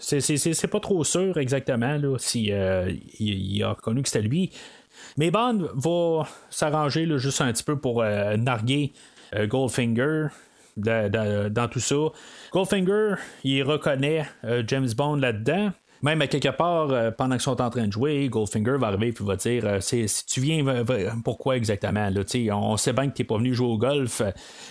c'est 0.00 0.70
pas 0.70 0.80
trop 0.80 1.04
sûr 1.04 1.38
exactement 1.38 1.96
là, 1.98 2.16
si 2.18 2.52
il, 3.20 3.62
a 3.62 3.70
reconnu 3.70 4.02
que 4.02 4.08
c'était 4.08 4.26
lui. 4.26 4.50
Mais 5.16 5.30
Bond 5.30 5.68
va 5.74 6.26
s'arranger 6.50 7.06
juste 7.18 7.40
un 7.40 7.52
petit 7.52 7.64
peu 7.64 7.78
pour 7.78 8.02
narguer 8.02 8.92
Goldfinger. 9.46 10.26
dans 10.76 11.68
tout 11.70 11.80
ça. 11.80 11.94
Goldfinger, 12.50 13.14
il 13.44 13.62
reconnaît 13.62 14.26
James 14.66 14.90
Bond 14.96 15.16
là-dedans. 15.16 15.70
Même 16.02 16.20
à 16.20 16.26
quelque 16.26 16.48
part, 16.48 17.14
pendant 17.16 17.36
qu'ils 17.36 17.42
sont 17.42 17.60
en 17.60 17.70
train 17.70 17.86
de 17.86 17.92
jouer, 17.92 18.28
Goldfinger 18.28 18.76
va 18.78 18.88
arriver 18.88 19.08
et 19.08 19.14
va 19.22 19.36
dire 19.36 19.76
si 19.80 20.06
tu 20.26 20.40
viens, 20.40 20.64
pourquoi 21.24 21.56
exactement 21.56 22.10
là, 22.10 22.56
On 22.56 22.76
sait 22.76 22.92
bien 22.92 23.08
que 23.08 23.14
tu 23.14 23.22
n'es 23.22 23.26
pas 23.26 23.36
venu 23.38 23.54
jouer 23.54 23.68
au 23.68 23.78
golf, 23.78 24.20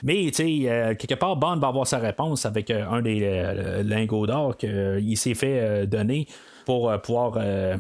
mais 0.03 0.29
quelque 0.31 1.15
part, 1.15 1.37
Bond 1.37 1.57
va 1.57 1.69
avoir 1.69 1.87
sa 1.87 1.99
réponse 1.99 2.45
avec 2.45 2.69
un 2.69 3.01
des 3.01 3.81
lingots 3.83 4.27
d'or 4.27 4.57
qu'il 4.57 5.17
s'est 5.17 5.35
fait 5.35 5.87
donner 5.87 6.27
pour 6.65 6.91
pouvoir 7.01 7.33
euh, 7.37 7.77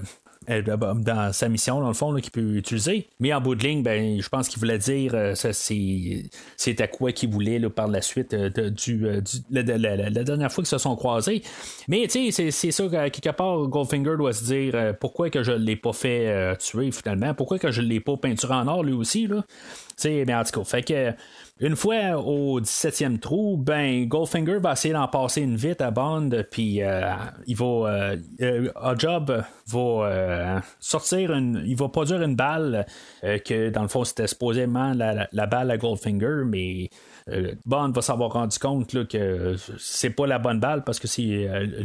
dans 0.47 1.33
sa 1.33 1.49
mission, 1.49 1.79
dans 1.79 1.87
le 1.87 1.93
fond, 1.93 2.15
qu'il 2.15 2.31
peut 2.31 2.55
utiliser. 2.55 3.07
Mais 3.19 3.33
en 3.33 3.41
bout 3.41 3.55
de 3.55 3.63
ligne, 3.63 3.83
ben, 3.83 4.19
je 4.19 4.29
pense 4.29 4.47
qu'il 4.47 4.59
voulait 4.59 4.79
dire 4.79 5.13
euh, 5.13 5.33
c'est 5.35 6.81
à 6.81 6.87
quoi 6.87 7.11
qu'il 7.11 7.29
voulait 7.29 7.59
là, 7.59 7.69
par 7.69 7.87
la 7.87 8.01
suite 8.01 8.33
euh, 8.33 8.49
du, 8.69 9.05
la, 9.51 9.63
dernière 9.63 10.51
fois 10.51 10.63
qu'ils 10.63 10.69
se 10.69 10.77
sont 10.77 10.95
croisés. 10.95 11.43
Mais 11.87 12.07
c'est 12.09 12.51
ça 12.51 12.83
que 12.83 13.09
quelque 13.09 13.35
part, 13.35 13.67
Goldfinger 13.67 14.15
doit 14.17 14.33
se 14.33 14.45
dire 14.45 14.95
pourquoi 14.99 15.29
que 15.29 15.43
je 15.43 15.51
ne 15.51 15.57
l'ai 15.57 15.75
pas 15.75 15.93
fait 15.93 16.57
tuer 16.57 16.91
finalement, 16.91 17.33
pourquoi 17.33 17.59
que 17.59 17.71
je 17.71 17.81
ne 17.81 17.87
l'ai 17.87 17.99
pas 17.99 18.17
peinturé 18.17 18.53
en 18.53 18.67
or 18.67 18.83
lui 18.83 18.93
aussi. 18.93 19.27
Là? 19.27 19.43
mais 20.03 20.33
en 20.33 20.43
tout 20.43 20.59
cas, 20.59 20.63
fait 20.65 20.83
que 20.83 21.13
une 21.61 21.75
fois 21.75 22.17
au 22.17 22.59
17e 22.59 23.19
trou, 23.19 23.55
ben 23.55 24.07
Goldfinger 24.07 24.57
va 24.57 24.73
essayer 24.73 24.95
d'en 24.95 25.07
passer 25.07 25.41
une 25.41 25.55
vite 25.55 25.79
à 25.81 25.91
Bond, 25.91 26.31
puis 26.49 26.81
euh, 26.81 27.13
il 27.45 27.55
va. 27.55 27.65
Euh, 27.65 28.17
euh 28.41 28.95
Job 28.97 29.43
va 29.67 29.79
euh, 29.79 30.59
sortir 30.79 31.31
une. 31.33 31.63
Il 31.67 31.75
va 31.75 31.87
produire 31.89 32.23
une 32.23 32.35
balle 32.35 32.87
que 33.21 33.69
dans 33.69 33.83
le 33.83 33.87
fond 33.87 34.03
c'était 34.03 34.25
supposément 34.25 34.93
la, 34.95 35.45
balle 35.45 35.69
à 35.69 35.77
Goldfinger, 35.77 36.43
mais. 36.47 36.89
Bond 37.65 37.91
va 37.91 38.01
s'avoir 38.01 38.31
rendu 38.31 38.57
compte 38.57 38.93
là, 38.93 39.05
que 39.05 39.55
c'est 39.77 40.09
pas 40.09 40.25
la 40.25 40.39
bonne 40.39 40.59
balle 40.59 40.83
parce 40.83 40.99
que 40.99 41.07
c'est 41.07 41.21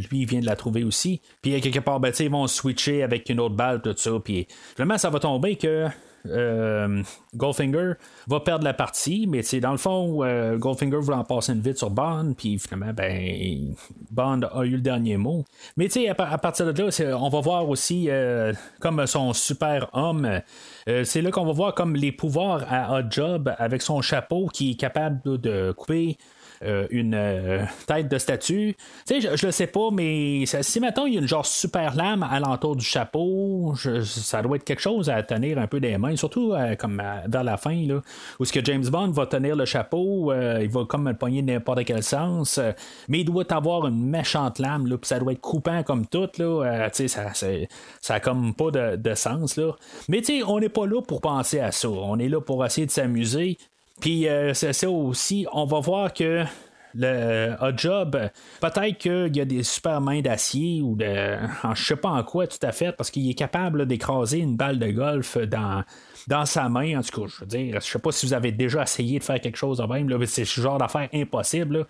lui 0.09 0.21
il 0.21 0.25
vient 0.25 0.41
de 0.41 0.47
la 0.47 0.55
trouver 0.55 0.83
aussi. 0.83 1.21
Puis 1.43 1.61
quelque 1.61 1.79
part, 1.79 1.99
ben, 1.99 2.11
ils 2.19 2.29
vont 2.29 2.47
switcher 2.47 3.03
avec 3.03 3.29
une 3.29 3.39
autre 3.39 3.55
balle, 3.55 3.81
tout 3.81 3.93
ça. 3.95 4.11
Puis 4.21 4.47
vraiment, 4.75 4.97
ça 4.97 5.11
va 5.11 5.19
tomber 5.19 5.55
que 5.55 5.87
euh, 6.29 7.03
Goldfinger 7.35 7.93
va 8.27 8.39
perdre 8.39 8.63
la 8.63 8.73
partie, 8.73 9.27
mais 9.27 9.41
dans 9.59 9.71
le 9.71 9.77
fond, 9.77 10.23
euh, 10.23 10.57
Goldfinger 10.57 10.97
voulait 10.97 11.17
en 11.17 11.23
passer 11.23 11.53
une 11.53 11.61
vite 11.61 11.77
sur 11.77 11.89
Bond, 11.89 12.33
puis 12.37 12.59
finalement, 12.59 12.93
ben, 12.93 13.75
Bond 14.11 14.41
a 14.53 14.63
eu 14.65 14.71
le 14.71 14.81
dernier 14.81 15.17
mot. 15.17 15.45
Mais 15.75 15.87
à, 16.07 16.11
à, 16.11 16.37
partir 16.37 16.71
de 16.71 16.83
là, 16.83 17.17
on 17.17 17.29
va 17.29 17.41
voir 17.41 17.69
aussi 17.69 18.07
euh, 18.09 18.53
comme 18.79 19.05
son 19.07 19.33
super 19.33 19.89
homme. 19.93 20.41
c'est 20.85 21.21
là 21.21 21.31
qu'on 21.31 21.45
va 21.45 21.53
voir 21.53 21.73
comme 21.73 21.95
les 21.95 22.11
pouvoirs 22.11 22.65
à 22.69 22.97
Hot 22.97 23.05
Job 23.09 23.53
avec 23.57 23.81
son 23.81 24.01
chapeau 24.01 24.47
qui 24.47 24.71
est 24.71 24.75
capable 24.75 25.39
de 25.39 25.71
couper 25.71 26.17
euh, 26.63 26.87
une 26.89 27.13
euh, 27.13 27.63
tête 27.85 28.07
de 28.07 28.17
statue. 28.17 28.75
Tu 29.07 29.21
sais, 29.21 29.37
je, 29.37 29.45
le 29.45 29.51
sais 29.51 29.67
pas, 29.67 29.89
mais 29.91 30.45
si 30.45 30.79
maintenant 30.79 31.05
il 31.05 31.13
y 31.13 31.17
a 31.17 31.21
une 31.21 31.27
genre 31.27 31.45
super 31.45 31.95
lame 31.95 32.23
alentour 32.23 32.75
du 32.75 32.85
chapeau, 32.85 33.75
ça 34.03 34.41
doit 34.41 34.57
être 34.57 34.63
quelque 34.63 34.81
chose 34.81 35.09
à 35.09 35.21
tenir 35.23 35.59
un 35.59 35.67
peu 35.67 35.79
des 35.79 35.97
mains, 35.97 36.15
surtout 36.15 36.53
euh, 36.53 36.75
comme 36.75 37.01
vers 37.27 37.43
la 37.43 37.57
fin, 37.57 37.75
là, 37.85 38.01
où 38.39 38.45
ce 38.45 38.51
que 38.51 38.63
James 38.63 38.85
Bond 38.87 39.11
va 39.11 39.25
tenir 39.27 39.55
le 39.55 39.65
chapeau, 39.65 40.33
il 40.33 40.69
va 40.69 40.85
comme 40.85 41.07
le 41.07 41.15
pogner 41.15 41.41
n'importe 41.41 41.85
quel 41.85 42.03
sens, 42.03 42.59
mais 43.07 43.19
il 43.19 43.25
doit 43.25 43.51
avoir 43.53 43.87
une 43.87 44.09
méchante 44.09 44.59
lame, 44.59 44.87
là, 44.87 44.97
puis 44.97 45.07
ça 45.07 45.19
doit 45.19 45.33
être 45.33 45.41
coupant 45.41 45.83
comme 45.83 46.07
tout, 46.07 46.29
là, 46.39 46.89
tu 46.89 47.07
sais, 47.07 47.07
ça, 47.07 47.31
ça 48.01 48.19
comme 48.19 48.53
pas 48.53 48.71
de, 48.71 48.95
de 48.95 49.13
sens, 49.13 49.57
là. 49.57 49.73
Mais 50.09 50.21
tu 50.21 50.39
sais, 50.39 50.43
on 50.43 50.59
n'est 50.59 50.69
pas 50.69 50.85
là 50.85 51.01
pour 51.01 51.21
penser 51.21 51.59
à 51.59 51.71
ça, 51.71 51.89
on 51.89 52.17
est 52.19 52.29
là 52.29 52.41
pour 52.41 52.65
essayer 52.65 52.87
de 52.87 52.91
s'amuser, 52.91 53.57
puis 53.99 54.27
euh, 54.27 54.53
c'est 54.53 54.73
ça 54.73 54.89
aussi, 54.89 55.45
on 55.53 55.65
va 55.65 55.79
voir 55.79 56.13
que 56.13 56.43
le 56.93 57.53
hot 57.61 57.77
job, 57.77 58.17
peut-être 58.59 58.97
qu'il 58.97 59.35
y 59.35 59.41
a 59.41 59.45
des 59.45 59.63
super 59.63 60.01
mains 60.01 60.21
d'acier 60.21 60.81
ou 60.81 60.95
de. 60.95 61.37
je 61.73 61.83
sais 61.83 61.95
pas 61.95 62.09
en 62.09 62.23
quoi 62.23 62.47
tout 62.47 62.57
à 62.61 62.71
fait, 62.71 62.91
parce 62.91 63.11
qu'il 63.11 63.29
est 63.29 63.35
capable 63.35 63.85
d'écraser 63.85 64.39
une 64.39 64.55
balle 64.55 64.79
de 64.79 64.89
golf 64.91 65.37
dans, 65.37 65.83
dans 66.27 66.45
sa 66.45 66.69
main. 66.69 66.99
En 66.99 67.01
tout 67.01 67.21
cas, 67.21 67.27
je 67.27 67.41
veux 67.41 67.47
dire, 67.47 67.79
je 67.79 67.85
sais 67.85 67.99
pas 67.99 68.11
si 68.11 68.25
vous 68.25 68.33
avez 68.33 68.51
déjà 68.51 68.83
essayé 68.83 69.19
de 69.19 69.23
faire 69.23 69.39
quelque 69.39 69.57
chose 69.57 69.77
de 69.77 69.83
même, 69.83 70.09
là, 70.09 70.17
c'est 70.25 70.45
ce 70.45 70.59
genre 70.61 70.77
d'affaire 70.77 71.09
impossible. 71.13 71.85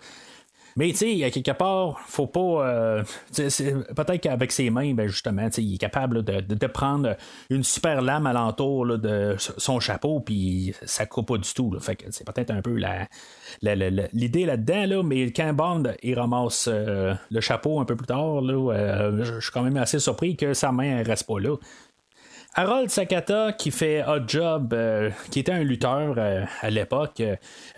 Mais 0.78 0.92
tu 0.92 1.20
sais, 1.20 1.30
quelque 1.32 1.50
part, 1.58 1.98
faut 2.06 2.28
pas. 2.28 2.68
Euh, 2.68 3.02
peut-être 3.34 4.18
qu'avec 4.18 4.52
ses 4.52 4.70
mains, 4.70 4.94
ben 4.94 5.08
justement, 5.08 5.48
il 5.58 5.74
est 5.74 5.78
capable 5.78 6.22
de, 6.22 6.66
prendre 6.68 7.16
une 7.50 7.64
super 7.64 8.00
lame 8.00 8.26
alentour 8.26 8.96
de 8.96 9.34
son 9.38 9.80
chapeau, 9.80 10.20
puis 10.20 10.72
ça 10.84 11.04
coupe 11.04 11.26
pas 11.28 11.38
du 11.38 11.52
tout. 11.52 11.76
C'est 11.80 12.24
peut-être 12.24 12.52
un 12.52 12.62
peu 12.62 12.76
la, 12.76 13.08
l'idée 14.12 14.46
là-dedans, 14.46 14.86
là, 14.86 15.02
mais 15.02 15.32
quand 15.32 15.52
Bond 15.52 15.82
il 16.04 16.16
ramasse 16.16 16.68
euh, 16.72 17.12
le 17.28 17.40
chapeau 17.40 17.80
un 17.80 17.84
peu 17.84 17.96
plus 17.96 18.06
tard, 18.06 18.44
euh, 18.44 19.24
je 19.24 19.40
suis 19.40 19.50
quand 19.50 19.62
même 19.62 19.78
assez 19.78 19.98
surpris 19.98 20.36
que 20.36 20.54
sa 20.54 20.70
main 20.70 21.00
ne 21.00 21.04
reste 21.04 21.26
pas 21.26 21.40
là. 21.40 21.56
Harold 22.54 22.90
Sakata, 22.90 23.52
qui 23.52 23.70
fait 23.70 24.02
Hot 24.04 24.26
Job, 24.26 24.72
euh, 24.72 25.10
qui 25.30 25.40
était 25.40 25.52
un 25.52 25.62
lutteur 25.62 26.14
euh, 26.16 26.44
à 26.60 26.70
l'époque, 26.70 27.22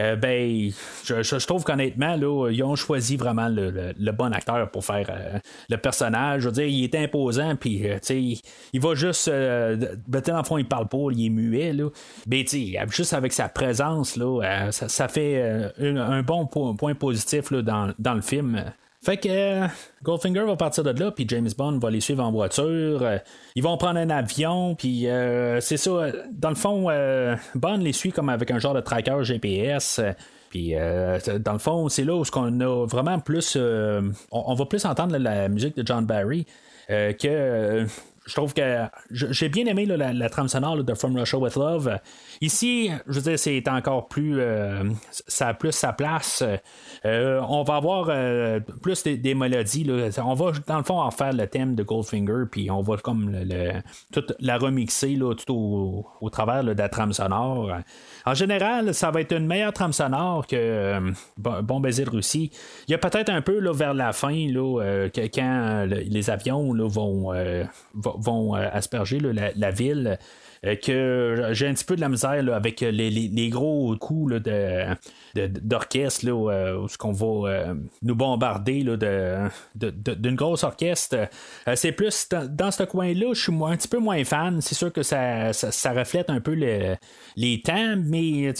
euh, 0.00 0.16
ben, 0.16 0.70
je, 1.04 1.46
trouve 1.46 1.64
qu'honnêtement, 1.64 2.16
ils 2.48 2.62
ont 2.62 2.76
choisi 2.76 3.16
vraiment 3.16 3.48
le, 3.48 4.12
bon 4.12 4.32
acteur 4.32 4.70
pour 4.70 4.84
faire 4.84 5.40
le 5.68 5.76
personnage. 5.76 6.42
Je 6.42 6.46
veux 6.46 6.52
dire, 6.52 6.64
il 6.64 6.84
est 6.84 6.94
imposant, 6.94 7.56
puis 7.56 7.84
il 8.72 8.80
va 8.80 8.94
juste. 8.94 9.28
ben, 9.28 10.20
dans 10.26 10.44
fond, 10.44 10.56
il 10.56 10.66
parle 10.66 10.88
pas, 10.88 11.08
il 11.12 11.26
est 11.26 11.30
muet, 11.30 11.72
là. 11.72 11.88
Mais 12.26 12.44
juste 12.88 13.12
avec 13.12 13.32
sa 13.32 13.48
présence, 13.48 14.16
là, 14.16 14.70
ça, 14.70 15.08
fait 15.08 15.72
un, 15.78 16.22
bon 16.22 16.46
point, 16.46 16.94
positif 16.94 17.50
là, 17.50 17.62
dans 17.62 18.14
le 18.14 18.22
film. 18.22 18.64
Fait 19.02 19.16
que 19.16 19.28
euh, 19.30 19.66
Goldfinger 20.02 20.44
va 20.44 20.56
partir 20.56 20.84
de 20.84 20.90
là, 20.90 21.10
puis 21.10 21.24
James 21.26 21.48
Bond 21.56 21.78
va 21.78 21.90
les 21.90 22.00
suivre 22.00 22.22
en 22.22 22.30
voiture. 22.30 23.02
Euh, 23.02 23.16
ils 23.54 23.62
vont 23.62 23.78
prendre 23.78 23.98
un 23.98 24.10
avion, 24.10 24.74
puis 24.74 25.08
euh, 25.08 25.58
c'est 25.60 25.78
ça. 25.78 26.12
Dans 26.30 26.50
le 26.50 26.54
fond, 26.54 26.88
Bond 27.54 27.78
les 27.78 27.94
suit 27.94 28.12
comme 28.12 28.28
avec 28.28 28.50
un 28.50 28.58
genre 28.58 28.74
de 28.74 28.80
tracker 28.80 29.22
GPS. 29.22 30.00
Puis, 30.50 30.74
dans 30.74 31.52
le 31.52 31.58
fond, 31.58 31.88
c'est 31.88 32.04
là 32.04 32.14
où 32.14 32.24
on 32.34 32.60
a 32.60 32.86
vraiment 32.86 33.20
plus. 33.20 33.56
On, 34.32 34.54
va 34.54 34.66
plus 34.66 34.84
entendre 34.84 35.16
la, 35.16 35.48
musique 35.48 35.76
de 35.76 35.86
John 35.86 36.04
Barry 36.04 36.44
que 36.88 37.86
je 38.30 38.36
trouve 38.36 38.54
que 38.54 38.84
j'ai 39.10 39.48
bien 39.48 39.66
aimé 39.66 39.86
la, 39.86 40.30
trame 40.30 40.46
sonore 40.46 40.84
de 40.84 40.94
From 40.94 41.16
Russia 41.16 41.36
with 41.36 41.56
Love. 41.56 41.98
Ici, 42.40 42.88
je 43.08 43.14
veux 43.14 43.22
dire, 43.22 43.38
c'est 43.38 43.68
encore 43.68 44.06
plus. 44.06 44.38
Euh, 44.38 44.84
ça 45.10 45.48
a 45.48 45.54
plus 45.54 45.72
sa 45.72 45.92
place. 45.92 46.44
Euh, 47.04 47.40
on 47.48 47.64
va 47.64 47.74
avoir 47.74 48.06
euh, 48.08 48.60
plus 48.82 49.02
des, 49.02 49.34
mélodies. 49.34 49.84
On 50.24 50.34
va, 50.34 50.52
dans 50.64 50.78
le 50.78 50.84
fond, 50.84 51.00
en 51.00 51.10
faire 51.10 51.32
le 51.32 51.48
thème 51.48 51.74
de 51.74 51.82
Goldfinger, 51.82 52.44
puis 52.48 52.70
on 52.70 52.82
va 52.82 52.98
comme 52.98 53.36
toute 54.12 54.32
la 54.38 54.58
remixer 54.58 55.18
tout 55.44 56.04
au, 56.20 56.30
travers 56.30 56.62
de 56.62 56.70
la 56.70 56.88
trame 56.88 57.12
sonore. 57.12 57.72
En 58.26 58.34
général, 58.34 58.94
ça 58.94 59.10
va 59.10 59.22
être 59.22 59.32
une 59.32 59.46
meilleure 59.46 59.72
trame 59.72 59.92
sonore 59.92 60.46
que 60.46 61.00
Bon 61.36 61.80
de 61.80 62.10
Russie. 62.10 62.52
Il 62.86 62.92
y 62.92 62.94
a 62.94 62.98
peut-être 62.98 63.30
un 63.30 63.42
peu 63.42 63.58
vers 63.72 63.94
la 63.94 64.12
fin, 64.12 64.46
quand 65.34 65.86
les 65.88 66.30
avions 66.30 66.72
vont, 66.86 67.32
vont 68.20 68.54
euh, 68.54 68.68
asperger 68.72 69.18
la, 69.20 69.70
ville. 69.70 70.18
Euh, 70.66 70.76
que 70.76 71.48
j'ai 71.52 71.68
un 71.68 71.72
petit 71.72 71.86
peu 71.86 71.96
de 71.96 72.02
la 72.02 72.10
misère 72.10 72.44
avec 72.52 72.80
les, 72.82 73.48
gros 73.48 73.96
coups 73.96 74.42
de, 74.42 74.94
d'orchestre, 75.46 76.26
là, 76.26 76.76
où, 76.78 76.86
ce 76.86 76.98
qu'on 76.98 77.12
va 77.12 77.50
euh, 77.50 77.74
nous 78.02 78.14
bombarder 78.14 78.82
là, 78.82 79.48
d'une 79.74 80.36
grosse 80.36 80.62
orchestre. 80.62 81.16
c'est 81.74 81.92
plus 81.92 82.28
dans, 82.28 82.70
ce 82.70 82.82
coin-là, 82.82 83.32
je 83.32 83.40
suis 83.40 83.52
un 83.52 83.76
petit 83.76 83.88
peu 83.88 83.98
moins 83.98 84.22
fan. 84.24 84.60
C'est 84.60 84.74
sûr 84.74 84.92
que 84.92 85.02
ça, 85.02 85.54
ça, 85.54 85.92
reflète 85.92 86.28
un 86.28 86.40
peu 86.40 86.52
les 86.52 87.62
temps, 87.62 87.96
mais 87.96 88.52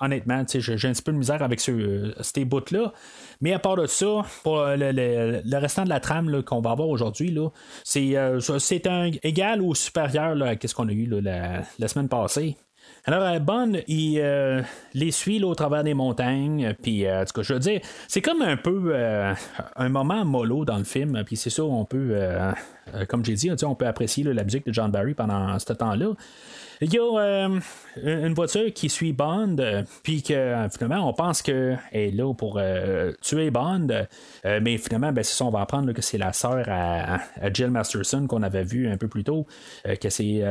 honnêtement, 0.00 0.44
j'ai 0.48 0.88
un 0.88 0.92
petit 0.92 1.02
peu 1.02 1.12
de 1.12 1.18
misère 1.18 1.42
avec 1.42 1.60
ces 1.60 2.44
bouts-là. 2.44 2.92
Mais 3.40 3.54
à 3.54 3.58
part 3.58 3.76
de 3.76 3.86
ça, 3.86 4.24
pour 4.42 4.62
le, 4.64 5.56
restant 5.58 5.84
de 5.84 5.88
la 5.88 6.00
trame 6.00 6.42
qu'on 6.42 6.60
va 6.60 6.72
avoir 6.72 6.88
aujourd'hui, 6.88 7.36
c'est, 7.84 8.16
euh, 8.16 9.10
égal 9.22 9.62
ou 9.62 9.74
supérieur 9.74 10.36
à 10.42 10.54
ce 10.62 10.74
qu'on 10.74 10.88
a 10.88 10.92
eu 10.92 11.06
la, 11.06 11.88
semaine 11.88 12.08
passée. 12.08 12.56
Alors, 13.06 13.22
euh, 13.22 13.38
Bond, 13.38 13.80
il 13.88 14.20
euh, 14.20 14.60
les 14.92 15.10
suit 15.10 15.42
au 15.42 15.54
travers 15.54 15.84
des 15.84 15.94
montagnes. 15.94 16.74
Puis, 16.82 17.04
tout 17.04 17.32
cas, 17.32 17.42
je 17.42 17.54
veux 17.54 17.60
dire, 17.60 17.80
c'est 18.08 18.20
comme 18.20 18.42
un 18.42 18.58
peu 18.58 18.94
un 18.94 19.88
moment 19.88 20.24
mollo 20.24 20.66
dans 20.66 20.76
le 20.76 20.84
film. 20.84 21.22
Puis, 21.24 21.36
c'est 21.36 21.50
ça, 21.50 21.64
on 21.64 21.86
peut 21.86 22.14
comme 23.08 23.24
j'ai 23.24 23.34
dit, 23.34 23.50
on 23.64 23.74
peut 23.74 23.86
apprécier 23.86 24.24
la 24.24 24.44
musique 24.44 24.66
de 24.66 24.72
John 24.72 24.90
Barry 24.90 25.14
pendant 25.14 25.58
ce 25.58 25.72
temps-là. 25.72 26.14
Il 26.82 26.94
y 26.94 26.98
a 26.98 27.02
euh, 27.02 27.60
une 28.02 28.34
voiture 28.34 28.72
qui 28.72 28.88
suit 28.88 29.12
Bond, 29.12 29.56
euh, 29.58 29.82
puis 30.02 30.22
que 30.22 30.54
finalement 30.72 31.08
on 31.08 31.12
pense 31.12 31.42
qu'elle 31.42 31.78
est 31.92 32.14
là 32.14 32.32
pour 32.34 32.58
euh, 32.58 33.12
tuer 33.22 33.50
Bond, 33.50 33.88
mais 34.44 34.78
finalement, 34.78 35.12
ben, 35.12 35.22
c'est 35.22 35.34
ça, 35.34 35.44
on 35.44 35.50
va 35.50 35.60
apprendre 35.60 35.92
que 35.92 36.02
c'est 36.02 36.18
la 36.18 36.32
sœur 36.32 36.64
à, 36.68 37.18
Jill 37.52 37.70
Masterson 37.70 38.26
qu'on 38.26 38.42
avait 38.42 38.64
vu 38.64 38.88
un 38.88 38.96
peu 38.96 39.08
plus 39.08 39.24
tôt, 39.24 39.46
que 39.84 40.08
c'est 40.08 40.44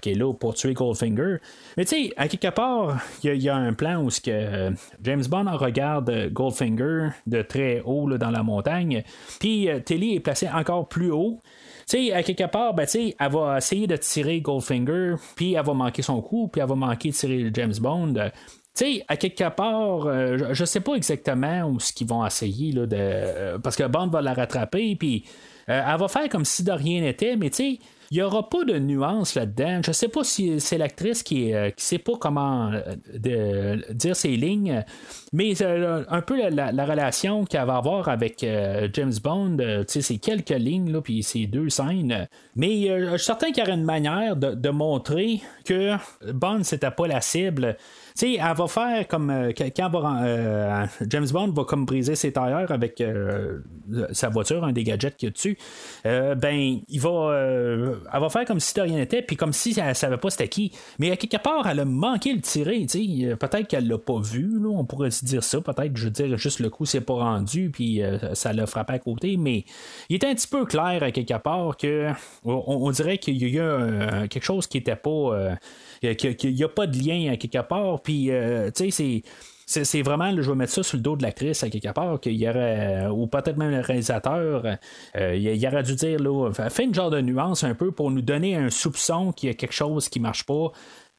qui 0.00 0.10
est 0.10 0.14
là 0.14 0.32
pour 0.32 0.54
tuer 0.54 0.74
Goldfinger. 0.74 1.36
Mais 1.76 1.84
tu 1.84 2.08
sais, 2.08 2.12
à 2.16 2.28
quelque 2.28 2.54
part, 2.54 2.98
il 3.22 3.34
y, 3.42 3.48
a 3.48 3.56
un 3.56 3.72
plan 3.72 4.02
où 4.02 4.08
que, 4.08 4.70
James 5.02 5.24
Bond 5.28 5.56
regarde 5.56 6.30
Goldfinger 6.32 7.10
de 7.26 7.42
très 7.42 7.82
haut 7.84 8.08
dans 8.16 8.30
la 8.30 8.42
montagne, 8.42 9.02
puis 9.40 9.68
Tilly 9.84 10.16
est 10.16 10.20
placée 10.20 10.48
encore 10.48 10.88
plus 10.88 11.10
haut. 11.10 11.40
Tu 11.88 12.08
sais, 12.08 12.12
à 12.12 12.24
quelque 12.24 12.50
part, 12.50 12.74
ben, 12.74 12.84
elle 12.94 13.30
va 13.30 13.58
essayer 13.58 13.86
de 13.86 13.96
tirer 13.96 14.40
Goldfinger, 14.40 15.14
puis 15.36 15.54
elle 15.54 15.64
va 15.64 15.72
manquer 15.72 16.02
son 16.02 16.20
coup, 16.20 16.48
puis 16.48 16.60
elle 16.60 16.68
va 16.68 16.74
manquer 16.74 16.85
de 16.94 17.10
tirer 17.10 17.50
James 17.52 17.74
Bond. 17.80 18.14
Tu 18.14 18.84
sais, 18.84 19.04
à 19.08 19.16
quelque 19.16 19.48
part, 19.48 20.06
euh, 20.06 20.52
je, 20.52 20.64
sais 20.66 20.80
pas 20.80 20.94
exactement 20.94 21.64
où 21.64 21.80
ce 21.80 21.94
qu'ils 21.94 22.06
vont 22.06 22.26
essayer, 22.26 22.72
là, 22.72 22.86
de, 22.86 22.96
euh, 22.98 23.58
parce 23.58 23.74
que 23.74 23.84
Bond 23.84 24.08
va 24.08 24.20
la 24.20 24.34
rattraper, 24.34 24.96
puis 24.96 25.24
euh, 25.70 25.82
elle 25.86 25.98
va 25.98 26.08
faire 26.08 26.28
comme 26.28 26.44
si 26.44 26.62
de 26.62 26.72
rien 26.72 27.00
n'était, 27.00 27.36
mais 27.36 27.48
tu 27.48 27.56
sais, 27.56 27.78
il 28.10 28.18
n'y 28.18 28.22
aura 28.22 28.48
pas 28.48 28.64
de 28.64 28.78
nuance 28.78 29.34
là-dedans. 29.34 29.80
Je 29.82 29.90
ne 29.90 29.94
sais 29.94 30.08
pas 30.08 30.24
si 30.24 30.60
c'est 30.60 30.78
l'actrice 30.78 31.22
qui 31.22 31.52
ne 31.52 31.70
sait 31.76 31.98
pas 31.98 32.12
comment 32.18 32.70
dire 33.14 34.16
ses 34.16 34.36
lignes, 34.36 34.84
mais 35.32 35.54
un 35.62 36.20
peu 36.22 36.48
la, 36.50 36.86
relation 36.86 37.44
qu'elle 37.44 37.66
va 37.66 37.76
avoir 37.76 38.08
avec 38.08 38.46
James 38.92 39.14
Bond, 39.22 39.56
c'est 39.86 40.18
quelques 40.18 40.50
lignes, 40.50 40.92
là, 40.92 41.00
puis 41.00 41.22
c'est 41.22 41.46
deux 41.46 41.68
scènes. 41.68 42.28
Mais 42.54 42.86
je 42.86 43.16
suis 43.16 43.26
certain 43.26 43.48
qu'il 43.48 43.58
y 43.58 43.62
aurait 43.62 43.76
une 43.76 43.84
manière 43.84 44.36
de, 44.36 44.54
de 44.54 44.68
montrer 44.70 45.40
que 45.64 45.94
Bond, 46.32 46.62
c'était 46.62 46.90
pas 46.90 47.06
la 47.06 47.20
cible 47.20 47.76
sais, 48.16 48.34
elle 48.34 48.56
va 48.56 48.66
faire 48.66 49.08
comme 49.08 49.30
euh, 49.30 49.52
quand 49.56 49.94
euh, 49.94 50.86
James 51.08 51.26
Bond 51.30 51.52
va 51.52 51.64
comme 51.64 51.84
briser 51.84 52.14
ses 52.14 52.32
tailleurs 52.32 52.70
avec 52.70 53.00
euh, 53.00 53.60
sa 54.12 54.28
voiture, 54.28 54.64
un 54.64 54.72
des 54.72 54.84
gadgets 54.84 55.16
qu'il 55.16 55.28
y 55.28 55.30
a 55.30 55.32
dessus. 55.32 55.58
ben, 56.04 56.80
il 56.88 57.00
va, 57.00 57.36
elle 58.12 58.20
va 58.20 58.28
faire 58.28 58.44
comme 58.44 58.60
si 58.60 58.74
de 58.74 58.80
rien 58.80 58.96
n'était, 58.96 59.22
puis 59.22 59.36
comme 59.36 59.52
si 59.52 59.78
elle 59.78 59.94
savait 59.94 60.16
pas 60.16 60.30
c'était 60.30 60.48
qui. 60.48 60.72
Mais 60.98 61.10
à 61.10 61.16
quelque 61.16 61.42
part, 61.42 61.66
elle 61.66 61.80
a 61.80 61.84
manqué 61.84 62.32
le 62.32 62.40
tirer. 62.40 62.86
Peut-être 62.86 63.68
qu'elle 63.68 63.88
l'a 63.88 63.98
pas 63.98 64.20
vu. 64.20 64.58
Là, 64.60 64.68
on 64.70 64.84
pourrait 64.84 65.10
se 65.10 65.24
dire 65.24 65.44
ça. 65.44 65.60
Peut-être, 65.60 65.96
je 65.96 66.04
veux 66.04 66.10
dire, 66.10 66.36
juste 66.36 66.60
le 66.60 66.70
coup 66.70 66.84
s'est 66.84 67.00
pas 67.00 67.14
rendu, 67.14 67.70
puis 67.70 68.02
ça 68.34 68.52
l'a 68.52 68.66
frappé 68.66 68.94
à 68.94 68.98
côté. 68.98 69.36
Mais 69.36 69.64
il 70.08 70.16
était 70.16 70.26
un 70.26 70.34
petit 70.34 70.48
peu 70.48 70.64
clair 70.64 71.02
à 71.02 71.10
quelque 71.10 71.38
part 71.38 71.76
que 71.76 72.08
on, 72.44 72.90
dirait 72.90 73.18
qu'il 73.18 73.36
y 73.36 73.60
a 73.60 74.26
quelque 74.28 74.44
chose 74.44 74.66
qui 74.66 74.78
était 74.78 74.96
pas 74.96 75.56
qu'il 76.00 76.54
n'y 76.54 76.64
a 76.64 76.68
pas 76.68 76.86
de 76.86 76.98
lien 76.98 77.32
à 77.32 77.36
quelque 77.36 77.62
part. 77.66 78.00
Puis, 78.00 78.30
euh, 78.30 78.70
tu 78.70 78.90
sais, 78.90 79.22
c'est 79.66 79.84
c'est 79.84 80.02
vraiment, 80.02 80.30
je 80.30 80.48
vais 80.48 80.56
mettre 80.56 80.72
ça 80.72 80.84
sur 80.84 80.96
le 80.96 81.02
dos 81.02 81.16
de 81.16 81.24
l'actrice 81.24 81.64
à 81.64 81.70
quelque 81.70 81.92
part, 81.92 82.20
qu'il 82.20 82.36
y 82.36 82.48
aurait, 82.48 83.08
ou 83.08 83.26
peut-être 83.26 83.56
même 83.56 83.72
le 83.72 83.80
réalisateur, 83.80 84.62
euh, 85.16 85.34
il, 85.34 85.66
aurait 85.66 85.82
dû 85.82 85.96
dire, 85.96 86.20
là, 86.20 86.52
fait 86.52 86.84
une 86.84 86.94
genre 86.94 87.10
de 87.10 87.20
nuance 87.20 87.64
un 87.64 87.74
peu 87.74 87.90
pour 87.90 88.12
nous 88.12 88.22
donner 88.22 88.54
un 88.54 88.70
soupçon 88.70 89.32
qu'il 89.32 89.48
y 89.48 89.50
a 89.50 89.54
quelque 89.54 89.74
chose 89.74 90.08
qui 90.08 90.20
marche 90.20 90.44
pas, 90.46 90.70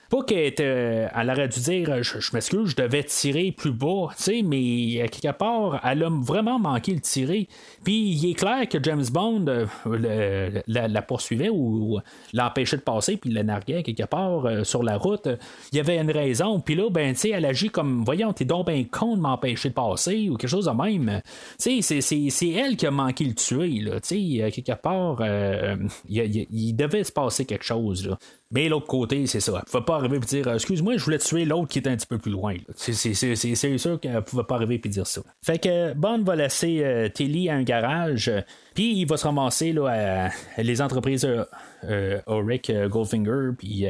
pas 0.10 0.24
qu'elle 0.24 0.53
elle 0.58 1.30
aurait 1.30 1.47
dû 1.47 1.60
dire 1.60 2.03
je, 2.03 2.34
m'excuse, 2.34 2.72
je 2.72 2.76
devais 2.76 3.03
tirer 3.03 3.51
plus 3.51 3.72
bas, 3.72 4.08
mais 4.43 5.01
à 5.01 5.08
quelque 5.08 5.36
part, 5.38 5.82
elle 5.84 6.03
a 6.03 6.10
vraiment 6.10 6.60
manqué 6.60 6.93
le 6.93 7.01
tirer. 7.01 7.47
Puis 7.84 8.12
il 8.12 8.32
est 8.32 8.34
clair 8.34 8.68
que 8.70 8.78
James 8.82 9.05
Bond 9.12 9.45
euh, 9.47 10.62
la, 10.68 11.01
poursuivait 11.01 11.49
ou, 11.49 11.99
l'empêchait 12.34 12.78
de 12.78 12.82
passer, 12.82 13.18
puis 13.18 13.32
la 13.32 13.43
narguait 13.43 13.84
quelque 13.84 14.05
part 14.05 14.45
euh, 14.45 14.64
sur 14.64 14.84
la 14.84 14.97
route. 14.97 15.28
Il 15.72 15.78
y 15.78 15.80
avait 15.80 15.97
une 15.97 16.12
raison. 16.12 16.60
Puis 16.60 16.76
là, 16.76 16.89
ben, 16.89 17.16
elle 17.24 17.45
agit 17.45 17.70
comme 17.70 18.03
voyons, 18.03 18.34
t'es 18.34 18.45
donc 18.45 18.68
bien 18.68 18.84
con 18.89 19.16
de 19.16 19.22
m'empêcher 19.22 19.70
de 19.70 19.74
passer 19.74 20.30
ou 20.30 20.38
quelque 20.38 20.49
chose 20.49 20.66
de 20.66 20.72
même. 20.72 21.22
Sais, 21.58 21.82
c'est 21.82 22.49
elle 22.49 22.76
qui 22.76 22.86
a 22.86 22.91
manqué 22.91 23.26
le 23.26 23.34
tuer, 23.34 23.80
là. 23.82 23.99
Sais, 24.01 24.51
quelque 24.53 24.82
part, 24.82 25.18
euh, 25.22 25.76
il, 26.08 26.76
devait 26.76 27.03
se 27.03 27.12
passer 27.12 27.45
quelque 27.45 27.66
chose. 27.66 28.16
Mais 28.51 28.69
l'autre 28.69 28.87
côté, 28.87 29.27
c'est 29.27 29.39
ça. 29.39 29.51
Elle 29.51 29.57
ne 29.59 29.63
pouvait 29.63 29.83
pas 29.83 29.95
arriver 29.95 30.17
et 30.17 30.19
dire 30.19 30.53
Excuse-moi, 30.53 30.97
je 30.97 31.03
voulais 31.03 31.17
tuer 31.17 31.45
l'autre 31.45 31.67
qui 31.67 31.79
était 31.79 31.89
un 31.89 31.97
petit 31.97 32.07
peu 32.07 32.17
plus 32.17 32.31
loin. 32.31 32.55
C'est 32.75 32.93
sûr 32.93 33.99
qu'elle 33.99 34.13
ne 34.13 34.19
pouvait 34.21 34.43
pas 34.43 34.55
arriver 34.55 34.81
et 34.83 34.89
dire 34.89 35.07
ça. 35.07 35.21
Fait 35.41 35.59
que 35.59 35.93
Bond 35.93 36.23
va 36.23 36.35
laisser 36.35 36.81
euh, 36.83 37.09
Tilly 37.09 37.49
à 37.49 37.55
un 37.55 37.63
garage. 37.63 38.31
Puis 38.77 38.93
il 38.93 39.05
va 39.05 39.17
se 39.17 39.25
ramasser 39.25 39.73
là, 39.73 40.29
à 40.55 40.61
les 40.61 40.83
entreprises 40.83 41.25
euh, 41.25 41.43
euh, 41.83 42.19
Ulrich 42.27 42.69
euh, 42.69 42.87
Goldfinger, 42.87 43.55
puis 43.57 43.87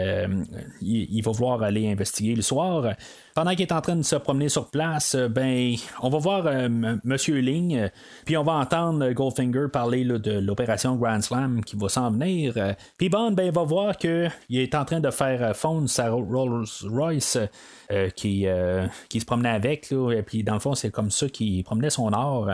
il, 0.81 1.21
va 1.21 1.31
vouloir 1.33 1.61
aller 1.61 1.91
investiguer 1.91 2.35
le 2.35 2.41
soir. 2.41 2.95
Pendant 3.37 3.51
qu'il 3.51 3.61
est 3.61 3.71
en 3.71 3.81
train 3.81 3.95
de 3.95 4.01
se 4.01 4.15
promener 4.15 4.49
sur 4.49 4.65
place, 4.71 5.15
ben, 5.15 5.75
on 6.01 6.09
va 6.09 6.17
voir 6.17 6.69
Monsieur 7.03 7.37
Ling, 7.37 7.87
puis 8.25 8.35
on 8.35 8.41
va 8.41 8.53
entendre 8.53 9.11
Goldfinger 9.11 9.67
parler 9.71 10.03
de 10.05 10.39
l'opération 10.39 10.95
Grand 10.95 11.21
Slam 11.21 11.63
qui 11.63 11.75
va 11.75 11.87
s'en 11.87 12.09
venir. 12.09 12.55
Puis 12.97 13.09
Bond, 13.09 13.33
ben, 13.33 13.51
va 13.51 13.61
voir 13.61 13.95
qu'il 13.97 14.31
est 14.49 14.73
en 14.73 14.85
train 14.85 15.01
de 15.01 15.11
faire 15.11 15.55
fondre 15.55 15.87
sa 15.87 16.09
Rolls 16.09 16.65
Royce. 16.89 17.37
qui, 18.15 18.47
qui 19.07 19.19
se 19.19 19.25
promenait 19.25 19.49
avec, 19.49 19.91
et 19.91 20.23
puis 20.23 20.43
dans 20.43 20.55
le 20.55 20.59
fond, 20.59 20.73
c'est 20.73 20.89
comme 20.89 21.11
ça 21.11 21.29
qu'il 21.29 21.63
promenait 21.63 21.91
son 21.91 22.11
or. 22.13 22.49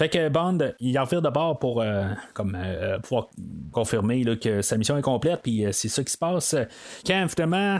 Fait 0.00 0.08
que 0.08 0.30
Bond, 0.30 0.58
il 0.80 0.98
en 0.98 1.04
revient 1.04 1.20
de 1.22 1.28
bord 1.28 1.58
pour 1.58 1.82
euh, 1.82 2.04
comme, 2.32 2.56
euh, 2.58 2.98
pouvoir 3.00 3.28
confirmer 3.70 4.24
que 4.38 4.62
sa 4.62 4.78
mission 4.78 4.96
est 4.96 5.02
complète, 5.02 5.40
puis 5.42 5.66
euh, 5.66 5.72
c'est 5.72 5.88
ça 5.88 6.02
qui 6.02 6.10
se 6.10 6.16
passe. 6.16 6.56
Quand 7.06 7.26
finalement 7.28 7.78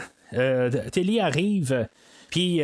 Telly 0.93 1.19
arrive, 1.19 1.89
puis, 2.31 2.61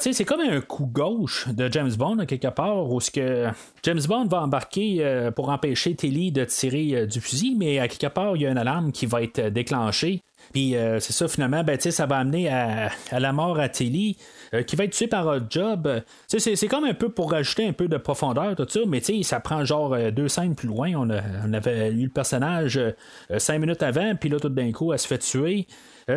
c'est 0.00 0.24
comme 0.24 0.40
un 0.40 0.60
coup 0.60 0.86
gauche 0.86 1.48
de 1.48 1.70
James 1.72 1.92
Bond, 1.96 2.26
quelque 2.26 2.48
part, 2.48 2.90
où 2.90 3.00
ce 3.00 3.10
que 3.10 3.46
James 3.82 4.00
Bond 4.06 4.26
va 4.26 4.42
embarquer 4.42 5.30
pour 5.34 5.48
empêcher 5.50 5.94
Telly 5.94 6.32
de 6.32 6.44
tirer 6.44 7.06
du 7.06 7.20
fusil, 7.20 7.56
mais 7.58 7.78
à 7.78 7.88
quelque 7.88 8.12
part, 8.12 8.36
il 8.36 8.42
y 8.42 8.46
a 8.46 8.50
une 8.50 8.58
alarme 8.58 8.92
qui 8.92 9.06
va 9.06 9.22
être 9.22 9.48
déclenchée. 9.48 10.22
Puis, 10.52 10.74
c'est 11.00 11.12
ça, 11.12 11.28
finalement, 11.28 11.64
ben, 11.64 11.78
ça 11.80 12.06
va 12.06 12.18
amener 12.18 12.48
à, 12.48 12.90
la 13.12 13.32
mort 13.32 13.58
à 13.58 13.68
Telly. 13.68 14.16
Euh, 14.54 14.62
qui 14.62 14.76
va 14.76 14.84
être 14.84 14.92
tué 14.92 15.06
par 15.06 15.28
un 15.28 15.40
job. 15.48 16.02
C'est 16.26 16.68
comme 16.68 16.84
un 16.84 16.94
peu 16.94 17.10
pour 17.10 17.32
rajouter 17.32 17.66
un 17.66 17.72
peu 17.72 17.86
de 17.86 17.98
profondeur, 17.98 18.56
tout 18.56 18.66
ça, 18.68 18.80
mais 18.86 19.00
ça 19.22 19.40
prend 19.40 19.64
genre 19.64 19.92
euh, 19.92 20.10
deux 20.10 20.28
scènes 20.28 20.54
plus 20.54 20.68
loin. 20.68 20.92
On, 20.96 21.10
avait 21.52 21.90
eu 21.90 22.04
le 22.04 22.10
personnage 22.10 22.78
euh, 22.78 22.92
cinq 23.38 23.58
minutes 23.58 23.82
avant, 23.82 24.14
puis 24.16 24.30
là, 24.30 24.38
tout 24.40 24.48
d'un 24.48 24.72
coup, 24.72 24.92
elle 24.92 24.98
se 24.98 25.06
fait 25.06 25.18
tuer. 25.18 25.66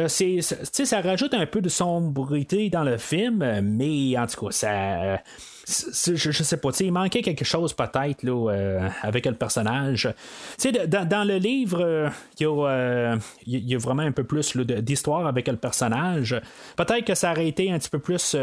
C'est, 0.07 0.41
ça 0.41 1.01
rajoute 1.01 1.33
un 1.33 1.45
peu 1.45 1.61
de 1.61 1.69
sombrité 1.69 2.69
dans 2.69 2.83
le 2.83 2.97
film, 2.97 3.61
mais 3.61 4.17
en 4.17 4.25
tout 4.27 4.45
cas, 4.45 4.51
ça 4.51 5.21
je, 5.71 6.43
sais 6.43 6.57
pas, 6.57 6.69
il 6.79 6.91
manquait 6.91 7.21
quelque 7.21 7.45
chose 7.45 7.73
peut-être 7.73 8.23
là, 8.23 8.51
euh, 8.51 8.89
avec 9.01 9.25
le 9.25 9.33
personnage. 9.33 10.09
Dans, 10.87 11.07
dans, 11.07 11.23
le 11.23 11.37
livre, 11.37 11.81
euh, 11.81 12.09
euh, 12.41 13.17
il 13.45 13.69
y, 13.69 13.75
a 13.75 13.77
vraiment 13.77 14.03
un 14.03 14.11
peu 14.11 14.23
plus 14.23 14.55
d'histoire 14.57 15.27
avec 15.27 15.47
le 15.47 15.57
personnage. 15.57 16.39
Peut-être 16.75 17.05
que 17.05 17.15
ça 17.15 17.31
aurait 17.31 17.47
été 17.47 17.71
un 17.71 17.79
petit 17.79 17.89
peu 17.89 17.99
plus 17.99 18.35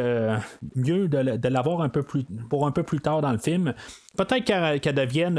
mieux 0.75 1.09
de, 1.09 1.49
l'avoir 1.49 1.83
un 1.83 1.89
peu 1.89 2.03
plus 2.03 2.25
pour 2.49 2.67
un 2.67 2.73
peu 2.73 2.83
plus 2.83 3.01
tard 3.01 3.21
dans 3.21 3.33
le 3.33 3.39
film. 3.39 3.75
Peut-être 4.17 4.81
qu'elle 4.81 4.95
devienne 4.95 5.39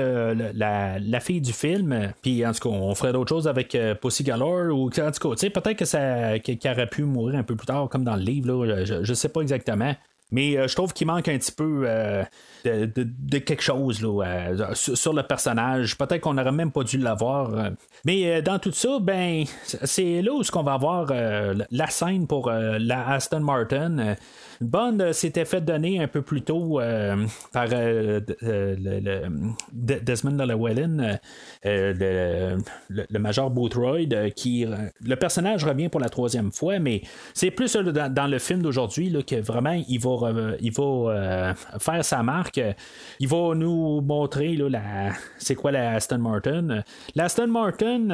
la, 0.54 1.20
fille 1.20 1.42
du 1.42 1.54
film, 1.54 2.14
puis 2.22 2.46
en 2.46 2.54
tout 2.54 2.70
cas, 2.70 2.76
on 2.76 2.96
ferait 2.96 3.14
d'autres 3.14 3.30
choses 3.30 3.48
avec 3.48 3.78
Pussy 4.02 4.24
Galore, 4.24 4.74
ou 4.74 4.88
en 4.88 5.12
tout 5.12 5.30
cas, 5.30 5.50
peut-être 5.50 5.78
que 5.78 5.86
ça 5.86 6.40
qu'elle 6.40 6.60
aurait 6.72 6.88
pu 6.88 7.04
mourir 7.04 7.40
un 7.40 7.44
peu 7.44 7.56
plus 7.56 7.68
tard, 7.68 7.90
comme 7.90 8.04
dans 8.04 8.16
le 8.16 8.24
livre, 8.24 8.84
je, 8.86 9.04
je 9.04 9.14
sais 9.14 9.30
pas 9.30 9.42
exactement. 9.42 9.96
Mais 10.32 10.58
euh, 10.58 10.68
je 10.68 10.76
trouve 10.76 10.94
qu'il 10.94 11.08
manque 11.08 11.28
un 11.28 11.38
petit 11.38 11.52
peu 11.52 11.84
euh, 11.86 12.24
de, 12.64 13.38
quelque 13.40 13.64
chose 13.64 14.02
là, 14.02 14.24
euh, 14.24 14.74
sur, 14.74 15.14
le 15.14 15.24
personnage. 15.24 15.98
Peut-être 15.98 16.22
qu'on 16.22 16.36
n'aurait 16.36 16.52
même 16.52 16.72
pas 16.72 16.84
dû 16.84 16.98
l'avoir. 16.98 17.72
Mais 18.06 18.42
dans 18.42 18.60
tout 18.60 18.72
ça, 18.72 19.00
ben 19.02 19.44
c'est 19.64 20.22
là 20.22 20.34
où 20.34 20.44
ce 20.44 20.52
qu'on 20.52 20.64
va 20.64 20.74
avoir 20.74 21.12
la 21.72 21.88
scène 21.88 22.28
pour 22.28 22.52
la 22.52 23.10
Aston 23.10 23.40
Martin. 23.40 24.16
Bond 24.62 25.14
s'était 25.14 25.46
fait 25.46 25.62
donner 25.62 26.02
un 26.02 26.08
peu 26.08 26.22
plus 26.22 26.42
tôt 26.42 26.80
par 27.52 27.68
le, 27.68 28.20
Desmond 29.72 30.46
Llewellyn, 30.46 31.18
le, 31.64 32.58
le, 32.90 33.20
major 33.20 33.50
Boothroyd, 33.50 34.34
qui 34.36 34.66
le 35.06 35.16
personnage 35.16 35.64
revient 35.64 35.90
pour 35.90 36.02
la 36.02 36.10
troisième 36.10 36.52
fois, 36.52 36.80
mais 36.80 37.02
c'est 37.34 37.52
plus 37.52 37.76
dans, 37.76 38.30
le 38.30 38.40
film 38.40 38.62
d'aujourd'hui 38.62 39.16
que 39.26 39.36
vraiment 39.36 39.82
il 39.88 40.00
va 40.00 40.56
il 40.60 40.72
va 40.72 41.56
faire 41.80 42.04
sa 42.04 42.24
marque. 42.24 42.62
Il 43.20 43.28
va 43.28 43.54
nous 43.56 44.02
montrer 44.02 44.56
là, 44.56 44.70
la, 44.70 45.14
c'est 45.38 45.56
quoi 45.56 45.72
la 45.72 45.92
Aston 45.92 46.20
Martin. 46.20 46.84
La 47.16 47.26
Aston 47.26 47.48
Martin, 47.48 48.10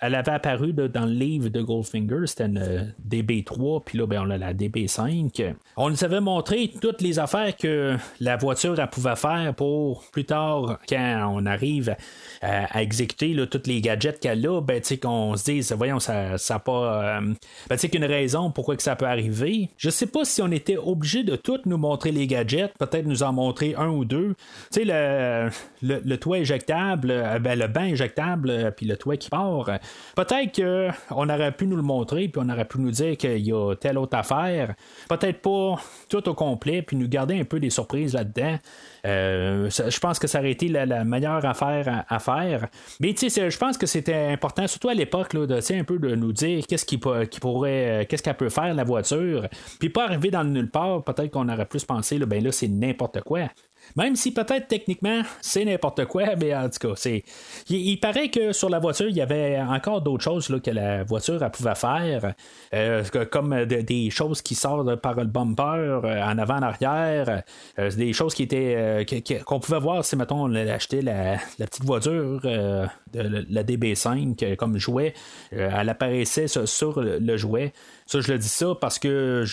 elle 0.00 0.14
avait 0.14 0.32
apparu 0.32 0.72
dans 0.72 1.06
le 1.06 1.12
livre 1.12 1.48
de 1.48 1.60
Goldfinger, 1.60 2.26
c'était 2.26 2.46
une 2.46 2.94
DB3, 3.08 3.82
puis 3.84 3.98
là, 3.98 4.06
ben, 4.06 4.22
on 4.26 4.30
a 4.30 4.38
la 4.38 4.54
DB5. 4.54 5.54
On 5.76 5.83
nous 5.90 6.04
avait 6.04 6.20
montré 6.20 6.72
toutes 6.80 7.00
les 7.00 7.18
affaires 7.18 7.56
que 7.56 7.96
la 8.20 8.36
voiture 8.36 8.74
pouvait 8.90 9.16
faire 9.16 9.54
pour 9.54 10.04
plus 10.12 10.24
tard, 10.24 10.78
quand 10.88 11.32
on 11.34 11.46
arrive 11.46 11.96
à, 12.42 12.82
exécuter 12.82 13.34
tous 13.50 13.62
les 13.66 13.80
gadgets 13.80 14.20
qu'elle 14.20 14.46
a, 14.46 14.60
ben, 14.60 14.80
qu'on 15.02 15.36
se 15.36 15.44
dise, 15.44 15.72
voyons, 15.72 15.98
ça 16.00 16.36
n'a 16.50 16.58
pas. 16.58 17.18
Euh, 17.18 17.34
ben, 17.68 17.76
qu'une 17.76 18.04
raison 18.04 18.50
pourquoi 18.50 18.76
que 18.76 18.82
ça 18.82 18.96
peut 18.96 19.06
arriver. 19.06 19.70
Je 19.76 19.90
sais 19.90 20.06
pas 20.06 20.24
si 20.24 20.42
on 20.42 20.50
était 20.50 20.76
obligé 20.76 21.22
de 21.22 21.36
tout 21.36 21.60
nous 21.66 21.76
montrer 21.76 22.12
les 22.12 22.26
gadgets, 22.26 22.72
peut-être 22.78 23.06
nous 23.06 23.22
en 23.22 23.32
montrer 23.32 23.74
un 23.76 23.88
ou 23.88 24.04
deux. 24.04 24.34
Tu 24.72 24.80
sais, 24.80 25.50
le, 25.82 26.00
le, 26.04 26.16
toit 26.16 26.38
éjectable, 26.38 27.10
euh, 27.10 27.38
ben, 27.38 27.58
le 27.58 27.66
bain 27.66 27.86
éjectable, 27.86 28.50
euh, 28.50 28.70
puis 28.70 28.86
le 28.86 28.96
toit 28.96 29.16
qui 29.16 29.28
part. 29.28 29.70
Peut-être 30.16 30.56
qu'on 30.56 31.28
aurait 31.28 31.52
pu 31.52 31.66
nous 31.66 31.76
le 31.76 31.82
montrer, 31.82 32.28
puis 32.28 32.42
on 32.44 32.48
aurait 32.48 32.64
pu 32.64 32.78
nous 32.78 32.90
dire 32.90 33.16
qu'il 33.16 33.46
y 33.46 33.52
a 33.52 33.74
telle 33.74 33.98
autre 33.98 34.16
affaire. 34.16 34.74
Peut-être 35.08 35.40
pas 35.40 35.73
tout 36.08 36.28
au 36.28 36.34
complet, 36.34 36.82
puis 36.82 36.96
nous 36.96 37.08
garder 37.08 37.38
un 37.38 37.44
peu 37.44 37.60
des 37.60 37.70
surprises 37.70 38.14
là-dedans. 38.14 38.58
Euh, 39.06 39.70
je 39.70 39.98
pense 40.00 40.18
que 40.18 40.26
ça 40.26 40.38
aurait 40.38 40.50
été 40.50 40.68
la, 40.68 41.04
meilleure 41.04 41.44
affaire 41.44 42.04
à, 42.08 42.18
faire. 42.18 42.68
Mais 43.00 43.14
je 43.14 43.58
pense 43.58 43.76
que 43.76 43.86
c'était 43.86 44.28
important, 44.32 44.66
surtout 44.66 44.88
à 44.88 44.94
l'époque, 44.94 45.34
de 45.34 45.74
un 45.74 45.84
peu 45.84 45.98
de 45.98 46.14
nous 46.14 46.32
dire 46.32 46.66
qu'est-ce 46.66 46.84
qui, 46.84 46.98
pourrait, 46.98 48.02
euh, 48.02 48.04
qu'est-ce 48.08 48.22
qu'elle 48.22 48.36
peut 48.36 48.48
faire 48.48 48.72
la 48.74 48.84
voiture. 48.84 49.48
Puis 49.78 49.88
pas 49.88 50.04
arriver 50.04 50.30
dans 50.30 50.42
le 50.42 50.50
nulle 50.50 50.70
part, 50.70 51.02
peut-être 51.02 51.30
qu'on 51.30 51.48
aurait 51.48 51.66
plus 51.66 51.84
pensé, 51.84 52.18
là, 52.18 52.26
ben 52.26 52.42
là, 52.42 52.52
c'est 52.52 52.68
n'importe 52.68 53.20
quoi. 53.22 53.48
Même 53.96 54.16
si 54.16 54.32
peut-être 54.32 54.68
techniquement 54.68 55.22
c'est 55.40 55.64
n'importe 55.64 56.04
quoi, 56.06 56.36
mais 56.40 56.54
en 56.54 56.68
tout 56.68 56.88
cas, 56.88 56.94
c'est. 56.96 57.24
Il, 57.68 57.98
paraît 57.98 58.28
que 58.28 58.52
sur 58.52 58.68
la 58.68 58.78
voiture, 58.78 59.08
il 59.08 59.16
y 59.16 59.20
avait 59.20 59.60
encore 59.60 60.02
d'autres 60.02 60.24
choses 60.24 60.48
là, 60.48 60.58
que 60.60 60.70
la 60.70 61.04
voiture 61.04 61.40
pouvait 61.50 61.74
faire, 61.74 62.34
euh, 62.74 63.04
comme 63.30 63.64
des 63.64 64.10
choses 64.10 64.42
qui 64.42 64.54
sortent 64.54 64.96
par 64.96 65.14
le 65.14 65.26
bumper 65.26 65.62
euh, 65.62 66.22
en 66.22 66.38
avant, 66.38 66.56
en 66.56 66.62
arrière, 66.62 67.42
euh, 67.78 67.90
des 67.90 68.12
choses 68.12 68.34
qui 68.34 68.42
étaient 68.44 69.06
qu'on 69.46 69.60
pouvait 69.60 69.78
voir 69.78 70.04
si 70.04 70.16
mettons 70.16 70.44
on 70.44 70.54
achetait 70.54 71.02
la, 71.02 71.36
la 71.58 71.66
petite 71.66 71.84
voiture 71.84 72.40
de 72.42 73.46
la 73.50 73.64
DB5 73.64 74.56
comme 74.56 74.78
jouet, 74.78 75.14
elle 75.52 75.88
apparaissait 75.88 76.48
sur, 76.48 77.00
le 77.00 77.36
jouet. 77.36 77.72
Ça, 78.06 78.20
je 78.20 78.32
le 78.32 78.38
dis 78.38 78.48
ça 78.48 78.74
parce 78.80 78.98
que 78.98 79.44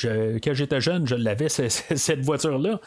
quand 0.44 0.54
j'étais 0.54 0.82
jeune, 0.82 1.08
je 1.08 1.16
l'avais 1.16 1.50
cette 1.50 2.22
voiture-là. 2.22 2.80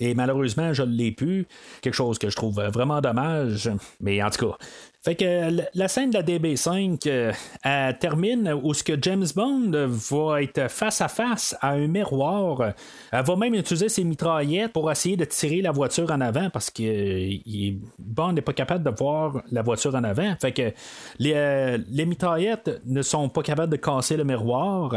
Et 0.00 0.14
malheureusement, 0.14 0.72
je 0.72 0.82
ne 0.82 0.92
l'ai 0.92 1.12
plus. 1.12 1.46
Quelque 1.82 1.94
chose 1.94 2.18
que 2.18 2.30
je 2.30 2.36
trouve 2.36 2.54
vraiment 2.54 3.00
dommage. 3.00 3.70
Mais 4.00 4.22
en 4.22 4.30
tout 4.30 4.48
cas, 4.48 4.56
fait 5.02 5.14
que 5.14 5.62
la 5.72 5.88
scène 5.88 6.10
de 6.10 6.18
la 6.18 6.22
DB5 6.22 7.08
euh, 7.08 7.92
termine 7.98 8.52
où 8.62 8.74
ce 8.74 8.84
que 8.84 8.92
James 9.00 9.24
Bond 9.34 9.70
va 9.72 10.42
être 10.42 10.70
face 10.70 11.00
à 11.00 11.08
face 11.08 11.56
à 11.62 11.70
un 11.70 11.86
miroir. 11.86 12.74
Elle 13.10 13.24
va 13.24 13.36
même 13.36 13.54
utiliser 13.54 13.88
ses 13.88 14.04
mitraillettes 14.04 14.74
pour 14.74 14.90
essayer 14.90 15.16
de 15.16 15.24
tirer 15.24 15.62
la 15.62 15.70
voiture 15.70 16.10
en 16.10 16.20
avant 16.20 16.50
parce 16.50 16.68
que 16.68 16.82
euh, 16.82 17.72
Bond 17.98 18.34
n'est 18.34 18.42
pas 18.42 18.52
capable 18.52 18.84
de 18.84 18.90
voir 18.90 19.42
la 19.50 19.62
voiture 19.62 19.94
en 19.94 20.04
avant. 20.04 20.34
Fait 20.38 20.52
que 20.52 20.70
les, 21.18 21.32
euh, 21.34 21.78
mitraillettes 21.88 22.82
ne 22.84 23.00
sont 23.00 23.30
pas 23.30 23.42
capables 23.42 23.72
de 23.72 23.78
casser 23.78 24.18
le 24.18 24.24
miroir. 24.24 24.94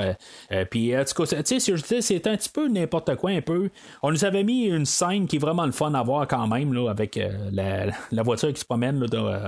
Puis 0.70 0.98
en 0.98 1.06
tout 1.06 1.24
cas, 1.24 1.44
c'est 1.46 2.28
un 2.28 2.36
petit 2.36 2.50
peu 2.50 2.68
n'importe 2.68 3.16
quoi 3.16 3.30
un 3.30 3.42
peu. 3.42 3.70
On 4.02 4.12
nous 4.12 4.26
avait 4.26 4.44
mis 4.44 4.66
une 4.66 4.86
scène 4.86 5.28
qui 5.28 5.38
est 5.38 5.40
vraiment 5.40 5.66
le 5.66 5.72
fun 5.72 5.94
à 5.94 6.04
voir 6.04 6.28
quand 6.28 6.46
même 6.48 6.74
là, 6.74 6.90
avec 6.90 7.18
la, 7.54 8.22
voiture 8.22 8.52
qui 8.52 8.60
se 8.60 8.66
promène 8.66 9.06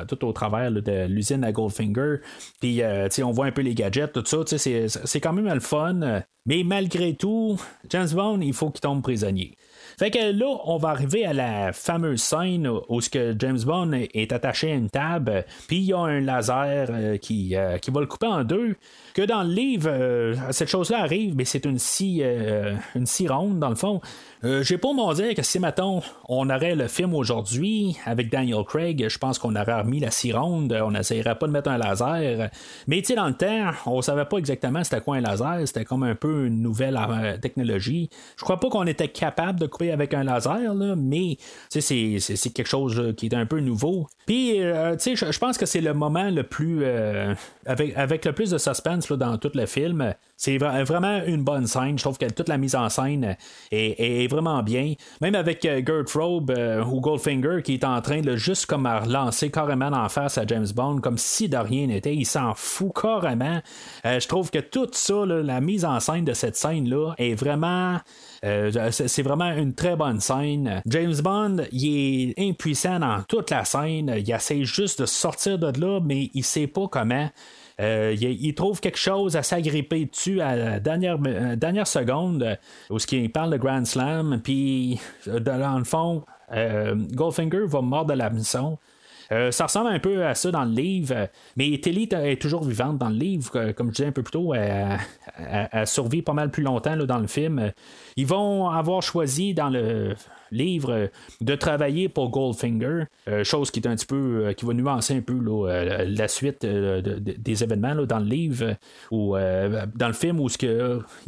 tout 0.07 0.25
au 0.25 0.31
travail 0.31 0.44
de 0.49 1.05
l'usine 1.07 1.43
à 1.43 1.51
Goldfinger. 1.51 2.17
Puis, 2.59 2.81
euh, 2.81 3.07
on 3.23 3.31
voit 3.31 3.47
un 3.47 3.51
peu 3.51 3.61
les 3.61 3.75
gadgets, 3.75 4.13
tout 4.13 4.23
ça. 4.25 4.39
C'est 4.45 5.21
quand 5.21 5.33
même 5.33 5.53
le 5.53 5.59
fun. 5.59 6.21
Mais 6.45 6.63
malgré 6.63 7.15
tout, 7.15 7.59
James 7.89 8.09
Bond, 8.13 8.39
il 8.41 8.53
faut 8.53 8.69
qu'il 8.69 8.81
tombe 8.81 9.01
prisonnier. 9.01 9.55
Fait 9.97 10.11
que 10.11 10.31
là, 10.31 10.57
on 10.65 10.77
va 10.77 10.89
arriver 10.89 11.25
à 11.25 11.33
la 11.33 11.71
fameuse 11.71 12.21
scène 12.21 12.69
où 12.89 13.01
ce 13.01 13.09
que 13.09 13.35
James 13.39 13.59
Bond 13.65 13.91
est 13.93 14.33
attaché 14.33 14.71
à 14.71 14.75
une 14.75 14.89
table, 14.89 15.45
puis 15.67 15.77
il 15.77 15.83
y 15.85 15.93
a 15.93 15.99
un 15.99 16.19
laser 16.19 16.87
euh, 16.89 17.17
qui, 17.17 17.55
euh, 17.55 17.77
qui 17.77 17.91
va 17.91 18.01
le 18.01 18.07
couper 18.07 18.27
en 18.27 18.43
deux. 18.43 18.75
Que 19.15 19.21
dans 19.21 19.43
le 19.43 19.49
livre, 19.49 19.89
cette 20.51 20.67
chose-là 20.67 20.99
arrive, 20.99 21.35
mais 21.35 21.45
c'est 21.45 21.63
une 21.63 21.79
scie, 21.79 22.21
une 22.95 23.05
scie 23.05 23.29
ronde, 23.29 23.59
dans 23.59 23.69
le 23.69 23.75
fond. 23.75 24.01
Euh, 24.45 24.61
j'ai 24.61 24.77
pas 24.77 24.93
mon 24.93 25.11
dire 25.13 25.33
que 25.33 25.41
si, 25.41 25.59
mettons, 25.59 26.01
on 26.29 26.49
aurait 26.51 26.75
le 26.75 26.87
film 26.87 27.15
aujourd'hui 27.15 27.97
avec 28.05 28.29
Daniel 28.29 28.63
Craig, 28.63 29.07
je 29.07 29.17
pense 29.17 29.39
qu'on 29.39 29.55
aurait 29.55 29.81
remis 29.81 29.99
la 29.99 30.09
ronde, 30.39 30.71
on 30.83 30.91
n'essayerait 30.91 31.35
pas 31.35 31.47
de 31.47 31.51
mettre 31.51 31.69
un 31.69 31.79
laser. 31.79 32.49
Mais 32.87 33.01
tu 33.01 33.07
sais, 33.07 33.15
dans 33.15 33.27
le 33.27 33.33
temps, 33.33 33.71
on 33.87 34.01
savait 34.03 34.25
pas 34.25 34.37
exactement 34.37 34.83
c'était 34.83 35.01
quoi 35.01 35.15
un 35.15 35.21
laser, 35.21 35.61
c'était 35.65 35.83
comme 35.83 36.03
un 36.03 36.13
peu 36.13 36.45
une 36.45 36.61
nouvelle 36.61 36.95
euh, 36.97 37.37
technologie. 37.37 38.09
Je 38.37 38.43
crois 38.43 38.59
pas 38.59 38.69
qu'on 38.69 38.85
était 38.85 39.07
capable 39.07 39.59
de 39.59 39.65
couper 39.65 39.91
avec 39.91 40.13
un 40.13 40.23
laser, 40.23 40.75
là, 40.75 40.95
mais 40.95 41.37
c'est, 41.69 42.19
quelque 42.53 42.67
chose 42.67 43.15
qui 43.17 43.25
est 43.25 43.33
un 43.33 43.47
peu 43.47 43.59
nouveau. 43.59 44.07
Puis, 44.27 44.61
euh, 44.61 44.95
tu 44.95 45.15
sais, 45.15 45.31
je 45.31 45.39
pense 45.39 45.57
que 45.57 45.65
c'est 45.65 45.81
le 45.81 45.93
moment 45.95 46.29
le 46.29 46.43
plus. 46.43 46.85
avec, 47.65 47.97
avec 47.97 48.25
le 48.25 48.33
plus 48.33 48.51
de 48.51 48.59
suspense 48.59 49.04
dans 49.13 49.37
tout 49.37 49.51
le 49.53 49.65
film. 49.65 50.13
C'est 50.37 50.57
vraiment 50.57 51.23
une 51.25 51.43
bonne 51.43 51.65
scène. 51.65 51.97
Je 51.97 52.03
trouve 52.03 52.17
que 52.17 52.25
toute 52.25 52.49
la 52.49 52.57
mise 52.57 52.75
en 52.75 52.89
scène 52.89 53.37
est, 53.71 54.29
vraiment 54.29 54.63
bien. 54.63 54.93
Même 55.21 55.35
avec 55.35 55.63
euh, 55.65 55.81
Gertrude 55.85 56.51
euh, 56.51 56.83
ou 56.83 56.99
Goldfinger 56.99 57.61
qui 57.63 57.75
est 57.75 57.83
en 57.83 58.01
train 58.01 58.21
de 58.21 58.35
juste 58.35 58.65
comme 58.65 58.85
à 58.85 58.99
relancer 58.99 59.49
carrément 59.49 59.87
en 59.87 60.09
face 60.09 60.37
à 60.37 60.45
James 60.45 60.67
Bond 60.75 60.99
comme 60.99 61.17
si 61.17 61.47
de 61.47 61.57
rien 61.57 61.87
n'était. 61.87 62.13
Il 62.13 62.25
s'en 62.25 62.53
fout 62.53 62.91
carrément. 62.99 63.61
Euh, 64.05 64.19
je 64.19 64.27
trouve 64.27 64.51
que 64.51 64.59
tout 64.59 64.89
ça, 64.91 65.25
la 65.25 65.61
mise 65.61 65.85
en 65.85 65.99
scène 65.99 66.25
de 66.25 66.33
cette 66.33 66.57
scène-là 66.57 67.13
est 67.17 67.35
vraiment. 67.35 67.99
c'est 68.41 69.23
vraiment 69.23 69.51
une 69.51 69.73
très 69.73 69.95
bonne 69.95 70.19
scène. 70.19 70.81
James 70.85 71.15
Bond, 71.23 71.57
il 71.71 72.33
est 72.37 72.49
impuissant 72.49 72.99
dans 72.99 73.23
toute 73.27 73.51
la 73.51 73.63
scène. 73.63 74.13
Il 74.17 74.29
essaie 74.29 74.65
juste 74.65 75.01
de 75.01 75.05
sortir 75.05 75.57
de 75.57 75.79
là, 75.79 75.99
mais 76.03 76.29
il 76.33 76.43
sait 76.43 76.67
pas 76.67 76.87
comment. 76.89 77.29
Euh, 77.81 78.15
il, 78.19 78.55
trouve 78.55 78.79
quelque 78.79 78.97
chose 78.97 79.35
à 79.35 79.43
s'agripper 79.43 80.05
dessus 80.05 80.39
à 80.39 80.55
la 80.55 80.79
dernière, 80.79 81.17
euh, 81.27 81.55
dernière 81.57 81.87
seconde, 81.87 82.43
euh, 82.43 82.55
où 82.89 82.99
ce 82.99 83.07
qui 83.07 83.27
parle 83.27 83.51
de 83.51 83.57
Grand 83.57 83.85
Slam, 83.85 84.39
puis 84.41 84.99
dans 85.27 85.77
le 85.77 85.83
fond, 85.83 86.23
Goldfinger 86.51 87.65
va 87.65 87.81
mordre 87.81 88.13
de 88.13 88.17
la 88.17 88.29
mission. 88.29 88.77
ça 89.29 89.65
ressemble 89.65 89.89
un 89.89 89.99
peu 89.99 90.25
à 90.25 90.35
ça 90.35 90.51
dans 90.51 90.63
le 90.63 90.71
livre, 90.71 91.27
mais 91.57 91.77
Tilly 91.81 92.07
est 92.11 92.41
toujours 92.41 92.63
vivante 92.63 92.97
dans 92.97 93.09
le 93.09 93.15
livre. 93.15 93.71
Comme 93.71 93.87
je 93.87 93.93
disais 93.93 94.07
un 94.07 94.11
peu 94.11 94.21
plus 94.23 94.31
tôt, 94.31 94.53
elle, 94.53 94.99
elle, 95.71 95.87
survit 95.87 96.21
pas 96.21 96.33
mal 96.33 96.51
plus 96.51 96.63
longtemps 96.63 96.95
dans 96.95 97.17
le 97.17 97.27
film. 97.27 97.71
Ils 98.15 98.27
vont 98.27 98.69
avoir 98.69 99.01
choisi 99.01 99.53
dans 99.53 99.69
le 99.69 100.15
livre 100.55 100.91
euh, 100.91 101.07
de 101.41 101.55
travailler 101.55 102.09
pour 102.09 102.29
Goldfinger, 102.29 103.03
euh, 103.27 103.43
chose 103.43 103.71
qui 103.71 103.79
est 103.79 103.87
un 103.87 103.95
petit 103.95 104.05
peu 104.05 104.45
euh, 104.45 104.53
qui 104.53 104.65
va 104.65 104.73
nuancer 104.73 105.15
un 105.15 105.21
peu 105.21 105.35
la 105.35 106.27
suite 106.27 106.65
des 106.65 107.63
événements 107.63 107.95
dans 108.05 108.19
le 108.19 108.25
livre 108.25 108.75
ou 109.11 109.35
dans 109.35 110.07
le 110.07 110.13
film 110.13 110.39
où 110.39 110.47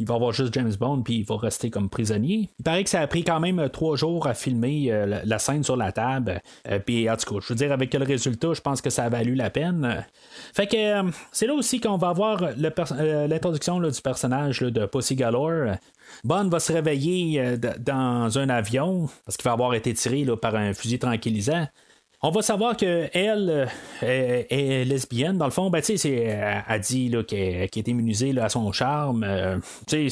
il 0.00 0.06
va 0.06 0.14
avoir 0.14 0.32
juste 0.32 0.54
James 0.54 0.72
Bond 0.78 1.02
puis 1.02 1.18
il 1.18 1.24
va 1.24 1.36
rester 1.36 1.70
comme 1.70 1.88
prisonnier. 1.88 2.50
Il 2.58 2.62
paraît 2.62 2.84
que 2.84 2.90
ça 2.90 3.00
a 3.00 3.06
pris 3.06 3.22
quand 3.22 3.40
même 3.40 3.68
trois 3.70 3.96
jours 3.96 4.26
à 4.26 4.34
filmer 4.34 4.90
la, 5.24 5.38
scène 5.38 5.62
sur 5.62 5.76
la 5.76 5.92
table. 5.92 6.40
puis 6.86 7.08
en 7.08 7.16
tout 7.16 7.34
cas, 7.34 7.40
je 7.40 7.52
veux 7.52 7.54
dire 7.54 7.72
avec 7.72 7.92
le 7.94 8.04
résultat, 8.04 8.54
je 8.54 8.60
pense 8.60 8.80
que 8.80 8.90
ça 8.90 9.04
a 9.04 9.08
valu 9.08 9.34
la 9.34 9.50
peine. 9.50 10.04
Fait 10.54 10.66
que 10.66 11.10
c'est 11.32 11.46
là 11.46 11.54
aussi 11.54 11.80
qu'on 11.80 11.96
va 11.96 12.08
avoir 12.08 12.42
l'introduction 12.56 13.80
du 13.80 14.00
personnage 14.00 14.60
de 14.60 14.86
Pussy 14.86 15.14
Galore. 15.14 15.76
Bond 16.24 16.48
va 16.48 16.60
se 16.60 16.72
réveiller 16.72 17.40
euh, 17.40 17.56
dans 17.78 18.38
un 18.38 18.48
avion 18.48 19.08
parce 19.24 19.36
qu'il 19.36 19.44
va 19.44 19.52
avoir 19.52 19.74
été 19.74 19.92
tiré 19.94 20.24
par 20.40 20.54
un 20.54 20.72
fusil 20.74 20.98
tranquillisant. 20.98 21.66
On 22.20 22.32
va 22.32 22.42
savoir 22.42 22.76
que 22.76 23.08
elle 23.12 23.68
euh, 24.02 24.42
est, 24.50 24.84
lesbienne. 24.84 25.38
Dans 25.38 25.44
le 25.44 25.52
fond, 25.52 25.70
ben, 25.70 25.80
c'est, 25.82 25.94
elle 26.04 26.80
dit 26.80 27.14
qu'elle, 27.28 27.62
est 27.62 27.88
immunisée 27.88 28.36
à 28.40 28.48
son 28.48 28.72
charme. 28.72 29.22
Euh, 29.22 29.58
c'est, 29.86 30.08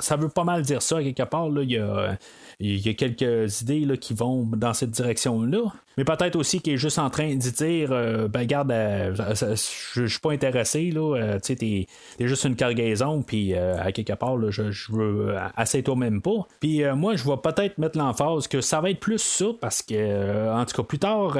ça 0.00 0.16
veut 0.16 0.28
pas 0.28 0.42
mal 0.42 0.62
dire 0.62 0.82
ça 0.82 1.00
quelque 1.02 1.22
part. 1.22 1.46
A, 1.46 2.16
quelques 2.58 3.60
idées 3.62 3.98
qui 3.98 4.14
vont 4.14 4.44
dans 4.44 4.72
cette 4.72 4.90
direction-là. 4.90 5.72
Mais 5.98 6.04
peut-être 6.04 6.36
aussi 6.36 6.60
qu'il 6.60 6.74
est 6.74 6.78
juste 6.78 6.98
en 6.98 7.10
train 7.10 7.34
d'y 7.34 7.52
dire 7.52 7.88
ben 8.28 8.44
garde, 8.44 8.70
je 8.70 10.06
suis 10.06 10.20
pas 10.20 10.32
intéressé, 10.32 10.90
là. 10.90 11.38
tu 11.38 11.54
sais, 11.54 11.56
t'es 11.56 11.86
juste 12.20 12.44
une 12.44 12.56
cargaison, 12.56 13.22
puis 13.22 13.54
à 13.54 13.92
quelque 13.92 14.12
part, 14.12 14.36
là, 14.36 14.50
je, 14.50 14.92
veux 14.92 15.34
assez 15.56 15.82
toi 15.82 15.96
même 15.96 16.20
pas. 16.20 16.46
Puis 16.60 16.82
moi, 16.94 17.16
je 17.16 17.24
vais 17.24 17.36
peut-être 17.42 17.78
mettre 17.78 17.98
l'emphase 17.98 18.46
que 18.46 18.60
ça 18.60 18.80
va 18.80 18.90
être 18.90 19.00
plus 19.00 19.22
ça, 19.22 19.46
parce 19.60 19.82
que, 19.82 20.50
en 20.50 20.64
tout 20.66 20.76
cas, 20.76 20.82
plus 20.82 20.98
tard, 20.98 21.38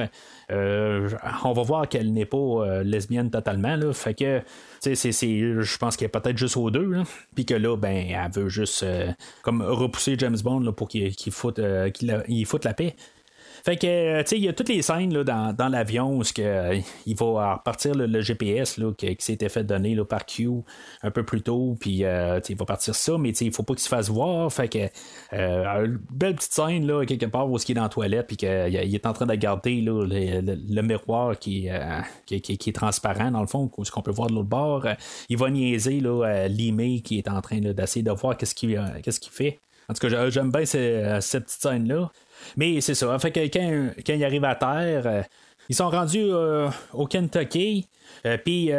on 0.51 1.53
va 1.53 1.63
voir 1.63 1.89
qu'elle 1.89 2.13
n'est 2.13 2.27
pas 2.27 2.83
lesbienne 2.83 3.31
totalement. 3.31 3.79
Fait 3.93 4.15
que 4.15 4.43
je 4.85 5.79
pense 5.79 5.97
qu'elle 5.97 6.07
est 6.07 6.09
peut-être 6.09 6.39
juste 6.39 6.57
aux 6.57 6.71
deux. 6.71 6.91
Puis 7.35 7.45
que 7.45 7.55
là, 7.55 7.77
ben, 7.77 8.07
elle 8.11 8.31
veut 8.31 8.49
juste 8.49 8.85
comme 9.43 9.63
repousser 9.63 10.17
James 10.19 10.39
Bond 10.43 10.73
pour 10.73 10.89
qu'il 10.89 11.13
foute, 11.33 11.61
foute 12.47 12.65
la 12.65 12.75
paix. 12.75 12.97
Fait 13.67 13.77
que, 13.77 13.87
euh, 13.89 14.23
tu 14.23 14.29
sais, 14.29 14.37
il 14.37 14.45
y 14.45 14.49
a 14.49 14.53
toutes 14.53 14.69
les 14.69 14.81
scènes 14.81 15.13
là, 15.13 15.25
dans, 15.25 15.53
dans 15.53 15.69
l'avion 15.69 16.19
où 16.19 16.23
que, 16.23 16.41
euh, 16.41 16.79
il 17.05 17.17
va 17.17 17.55
repartir 17.55 17.97
le, 17.97 18.21
GPS 18.21 18.79
là, 18.79 18.93
qui, 18.97 19.17
s'était 19.19 19.49
fait 19.49 19.65
donner 19.65 19.97
par 20.09 20.25
Q 20.25 20.63
un 21.03 21.11
peu 21.11 21.25
plus 21.25 21.43
tôt, 21.43 21.77
puis 21.81 22.05
euh, 22.05 22.39
il 22.49 22.57
va 22.57 22.65
partir 22.65 22.95
ça, 22.95 23.19
mais 23.19 23.31
il 23.31 23.53
faut 23.53 23.65
pas 23.65 23.75
qu'il 23.75 23.83
se 23.83 23.89
fasse 23.89 24.09
voir. 24.09 24.53
Fait 24.53 24.69
que, 24.69 24.79
une 25.33 25.99
belle 26.13 26.37
petite 26.37 26.53
scène 26.53 26.87
là, 26.87 27.05
quelque 27.07 27.27
part 27.27 27.51
où 27.51 27.59
il 27.59 27.69
est 27.69 27.75
dans 27.75 27.83
la 27.83 27.89
toilette, 27.89 28.29
puis 28.29 28.37
qu'il 28.37 28.47
est 28.47 29.05
en 29.05 29.13
train 29.13 29.27
de 29.27 29.35
garder 29.35 29.81
là, 29.81 30.07
le, 30.07 30.83
miroir 30.83 31.37
qui, 31.37 31.69
qui, 32.25 32.41
qui, 32.41 32.71
est 32.71 32.73
transparent, 32.73 33.33
dans 33.33 33.41
le 33.41 33.49
fond, 33.49 33.69
ce 33.83 33.91
qu'on 33.91 34.03
peut 34.03 34.13
voir 34.13 34.29
de 34.29 34.35
l'autre 34.35 34.49
bord. 34.49 34.87
il 35.29 35.39
va 35.39 35.51
niaiser 35.51 35.99
là, 35.99 36.47
Limé 36.47 37.01
qui 37.01 37.19
est 37.19 37.29
en 37.29 37.41
train 37.41 37.59
d'essayer 37.59 38.05
de 38.05 38.13
voir 38.13 38.37
qu'est-ce 38.37 38.55
qu'il 38.55 38.79
fait. 39.33 39.59
En 39.89 39.95
tout 39.95 40.09
cas, 40.09 40.31
j'aime 40.31 40.53
bien 40.53 40.65
cette 40.65 41.47
petite 41.47 41.63
scène-là. 41.63 42.13
Mais 42.57 42.81
c'est 42.81 42.95
ça. 42.95 43.19
Fait 43.19 43.31
que 43.31 43.41
quand, 43.41 43.91
quand 44.05 44.15
ils 44.15 44.25
arrivent 44.25 44.45
à 44.45 44.55
terre, 44.55 45.07
euh, 45.07 45.23
ils 45.69 45.75
sont 45.75 45.91
rendus 45.91 46.31
euh, 46.31 46.69
au 46.93 47.07
Kentucky. 47.07 47.87
Euh, 48.25 48.39
puis, 48.39 48.71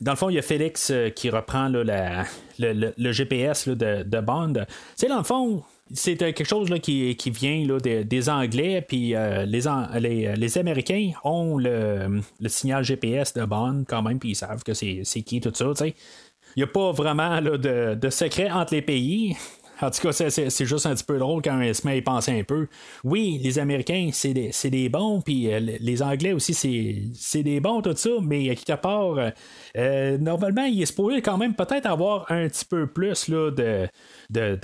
dans 0.00 0.12
le 0.12 0.16
fond, 0.16 0.28
il 0.28 0.36
y 0.36 0.38
a 0.38 0.42
Félix 0.42 0.92
qui 1.16 1.30
reprend 1.30 1.68
là, 1.68 2.24
le, 2.58 3.12
GPS 3.12 3.68
de, 3.68 4.02
de, 4.02 4.20
Bond. 4.20 4.54
Sais, 4.96 5.08
dans 5.08 5.18
le 5.18 5.24
fond, 5.24 5.62
c'est 5.92 6.16
quelque 6.16 6.44
chose 6.44 6.70
là, 6.70 6.78
qui, 6.78 7.16
qui 7.16 7.30
vient 7.30 7.66
là, 7.66 7.78
des, 7.80 8.28
Anglais, 8.28 8.84
puis 8.86 9.14
les, 9.46 10.34
les, 10.36 10.58
Américains 10.58 11.10
ont 11.24 11.58
le, 11.58 12.20
signal 12.46 12.84
GPS 12.84 13.34
de 13.34 13.44
Bond 13.44 13.84
quand 13.88 14.02
même, 14.02 14.18
puis 14.18 14.30
ils 14.30 14.36
savent 14.36 14.62
que 14.62 14.74
c'est 14.74 15.22
qui 15.22 15.40
tout 15.40 15.52
ça. 15.52 15.72
Il 15.84 15.94
n'y 16.58 16.62
a 16.62 16.66
pas 16.68 16.92
vraiment 16.92 17.40
là, 17.40 17.56
de, 17.58 17.94
de 17.94 18.10
secret 18.10 18.50
entre 18.50 18.74
les 18.74 18.82
pays. 18.82 19.36
En 19.82 19.90
tout 19.90 20.00
cas, 20.00 20.12
c'est 20.12 20.64
juste 20.64 20.86
un 20.86 20.94
petit 20.94 21.04
peu 21.04 21.18
drôle 21.18 21.42
quand 21.42 21.60
on 21.60 21.74
se 21.74 21.84
met 21.86 21.92
à 21.92 21.96
y 21.96 22.02
penser 22.02 22.38
un 22.38 22.44
peu. 22.44 22.68
Oui, 23.02 23.40
les 23.42 23.58
Américains, 23.58 24.10
c'est 24.12 24.32
des, 24.32 24.88
bons, 24.88 25.20
puis 25.20 25.52
euh, 25.52 25.58
les 25.58 26.02
Anglais 26.02 26.32
aussi, 26.32 26.54
c'est 26.54 27.42
des 27.42 27.58
bons, 27.58 27.82
tout 27.82 27.96
ça, 27.96 28.10
mais 28.22 28.48
à 28.50 28.54
quelque 28.54 28.80
part, 28.80 29.18
euh, 29.18 29.30
euh, 29.76 30.18
normalement, 30.18 30.64
il 30.64 30.80
est 30.80 30.86
supposé 30.86 31.20
quand 31.20 31.36
même 31.36 31.54
peut-être 31.54 31.86
avoir 31.86 32.30
un 32.30 32.48
petit 32.48 32.64
peu 32.64 32.86
plus 32.86 33.28
là, 33.28 33.50
de, 33.50 33.88
de, 34.30 34.56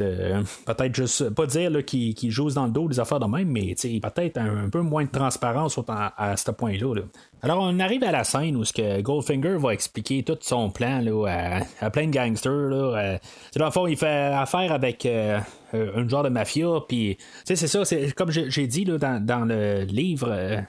peut-être 0.67 0.95
juste 0.95 1.31
pas 1.31 1.47
dire 1.47 1.85
qu'il 1.85 2.15
qu 2.15 2.29
dans 2.55 2.67
le 2.67 2.73
dos 2.73 2.89
des 2.89 3.01
affaires 3.01 3.21
de 3.21 3.27
même, 3.27 3.49
mais 3.49 3.75
peut-être 3.75 4.39
un, 4.39 4.69
peu 4.71 4.83
moins 4.83 5.05
de 5.05 5.11
transparence 5.11 5.79
à, 5.89 6.37
ce 6.37 6.51
point-là. 6.53 6.95
Alors 7.41 7.61
on 7.63 7.79
arrive 7.79 8.03
à 8.03 8.11
la 8.11 8.25
scène 8.25 8.57
où 8.57 8.65
ce 8.65 8.73
que 8.73 9.01
Goldfinger 9.01 9.59
va 9.59 9.73
expliquer 9.73 10.25
tout 10.25 10.37
son 10.41 10.71
plan 10.71 11.01
là, 11.01 11.63
à, 11.81 11.91
plein 11.91 12.07
de 12.07 12.13
gangsters. 12.13 12.51
Là, 12.51 13.19
dans 13.55 13.65
le 13.65 13.71
fond, 13.71 13.87
il 13.87 13.97
fait 13.97 14.33
affaire 14.35 14.73
avec 14.73 15.07
euh, 15.07 15.41
un 15.73 16.09
genre 16.09 16.25
de 16.25 16.31
mafia. 16.31 16.81
Puis, 16.89 17.17
c'est 17.45 17.55
ça, 17.55 17.85
c'est 17.85 18.13
comme 18.13 18.31
j'ai 18.31 18.67
dit 18.67 18.85
là, 18.85 19.21
dans, 19.21 19.45
le 19.45 19.85
livre, 19.85 20.29
euh, 20.31 20.61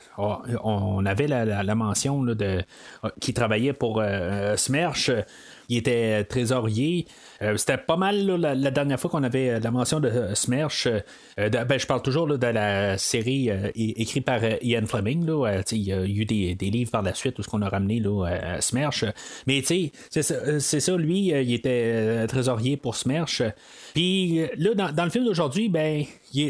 on 0.64 1.06
avait 1.08 1.28
la, 1.28 1.76
mention 1.76 2.22
là, 2.22 2.36
de 2.36 2.64
qui 3.20 3.34
travaillait 3.34 3.74
pour 3.74 4.00
euh, 4.00 4.56
Smerch 4.56 5.12
il 5.70 5.78
était 5.78 6.24
trésorier. 6.26 7.06
Euh, 7.42 7.58
c'était 7.58 7.78
pas 7.78 7.96
mal 7.96 8.26
la, 8.26 8.72
dernière 8.72 9.00
fois 9.00 9.10
qu'on 9.10 9.24
avait 9.24 9.50
euh, 9.50 9.60
la 9.60 9.72
mention 9.72 10.00
de 10.00 10.10
euh, 10.10 10.36
Smersh. 10.36 10.88
Ben, 11.38 11.80
je 11.80 11.88
parle 11.88 12.02
toujours 12.02 12.28
de 12.28 12.48
la 12.48 12.98
série 12.98 13.50
écrite 13.76 14.26
par 14.26 14.42
Ian 14.62 14.86
Fleming. 14.86 15.26
il 15.72 15.78
y 15.78 15.94
a 15.94 16.04
eu 16.04 16.26
des, 16.26 16.56
livres 16.56 16.92
par 16.92 17.02
la 17.02 17.14
suite 17.14 17.40
où 17.40 17.44
ce 17.44 17.48
qu'on 17.48 17.62
a 17.62 17.70
ramené 17.70 18.00
là, 18.02 18.58
Smersh. 18.60 19.06
Mais 19.48 19.62
c'est 19.64 19.92
ça, 20.62 20.98
lui, 20.98 21.28
il 21.28 21.54
était 21.54 22.28
trésorier 22.28 22.76
pour 22.76 22.98
Smersh. 22.98 23.42
Puis 23.94 24.42
là, 24.58 24.92
dans, 24.92 25.04
le 25.06 25.10
film 25.10 25.24
d'aujourd'hui, 25.24 25.70
ben, 25.70 26.04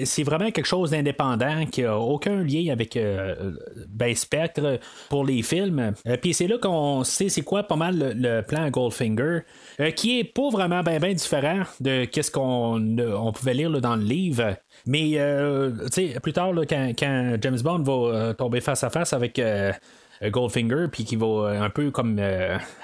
c'est 0.06 0.24
vraiment 0.24 0.50
quelque 0.50 0.66
chose 0.66 0.90
d'indépendant 0.90 1.68
qui 1.68 1.84
a 1.84 2.00
aucun 2.00 2.44
lien 2.44 2.72
avec 2.72 2.98
ben, 3.90 4.16
Spectre 4.16 4.80
pour 5.10 5.24
les 5.24 5.44
films. 5.44 5.94
Puis 6.22 6.34
c'est 6.34 6.48
là 6.48 6.58
qu'on 6.58 7.04
sait 7.04 7.30
c'est 7.30 7.44
quoi 7.44 7.62
pas 7.62 7.76
mal 7.76 8.16
le, 8.18 8.42
plan 8.42 8.70
Goldfinger, 8.72 9.42
qui 9.96 10.20
est 10.20 10.24
pas 10.24 10.50
vraiment 10.50 10.79
bien 10.84 11.00
ben 11.00 11.14
différent 11.14 11.64
de 11.80 12.08
ce 12.12 12.32
qu'on 12.32 12.98
on 13.00 13.32
pouvait 13.32 13.54
lire 13.54 13.82
dans 13.82 13.96
le 13.96 14.04
livre. 14.04 14.56
Mais 14.86 15.14
euh, 15.16 15.72
plus 16.22 16.34
tard, 16.34 16.52
quand, 16.68 17.38
James 17.42 17.60
Bond 17.62 17.84
va 17.84 17.94
euh, 17.94 18.34
tomber 18.34 18.62
face 18.62 18.84
à 18.84 18.90
face 18.90 19.14
avec 19.14 19.40
euh, 19.40 19.72
Goldfinger, 20.24 20.88
puis 20.92 21.06
qui 21.06 21.16
va 21.16 21.52
un 21.62 21.70
peu 21.70 21.92
comme 21.92 22.20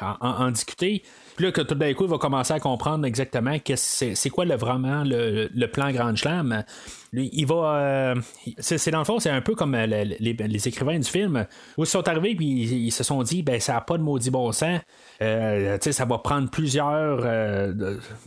en, 0.02 0.52
discuter, 0.52 1.04
puis 1.36 1.46
là, 1.46 1.52
que 1.52 1.62
tout 1.62 1.76
d'un 1.76 1.94
coup, 1.94 2.06
il 2.06 2.10
va 2.10 2.18
commencer 2.18 2.54
à 2.54 2.60
comprendre 2.60 3.06
exactement 3.06 3.58
c'est, 3.76 4.30
quoi 4.30 4.46
le, 4.46 4.56
vraiment 4.56 5.04
le, 5.06 5.66
plan 5.68 5.92
Grand 5.92 6.16
Slam. 6.16 6.64
Lui, 7.12 7.30
il 7.34 7.46
va. 7.46 7.76
Euh, 7.76 8.16
c'est, 8.58 8.92
dans 8.92 9.00
le 9.00 9.06
fond, 9.06 9.20
c'est 9.20 9.30
un 9.30 9.42
peu 9.42 9.54
comme 9.54 9.76
euh, 9.76 9.86
les, 9.86 10.68
écrivains 10.68 10.98
du 10.98 11.10
film, 11.10 11.46
où 11.78 11.84
ils 11.84 11.88
sont 11.88 12.08
arrivés 12.08 12.36
puis 12.36 12.46
ils, 12.46 12.92
se 12.92 13.04
sont 13.04 13.22
dit, 13.24 13.44
ben, 13.44 13.60
ça 13.60 13.74
n'a 13.74 13.82
pas 13.82 13.98
de 13.98 14.04
maudit 14.04 14.32
bon 14.32 14.52
sens. 14.52 14.80
Euh, 15.22 15.78
ça 15.80 16.06
va 16.06 16.18
prendre 16.20 16.50
plusieurs 16.50 17.20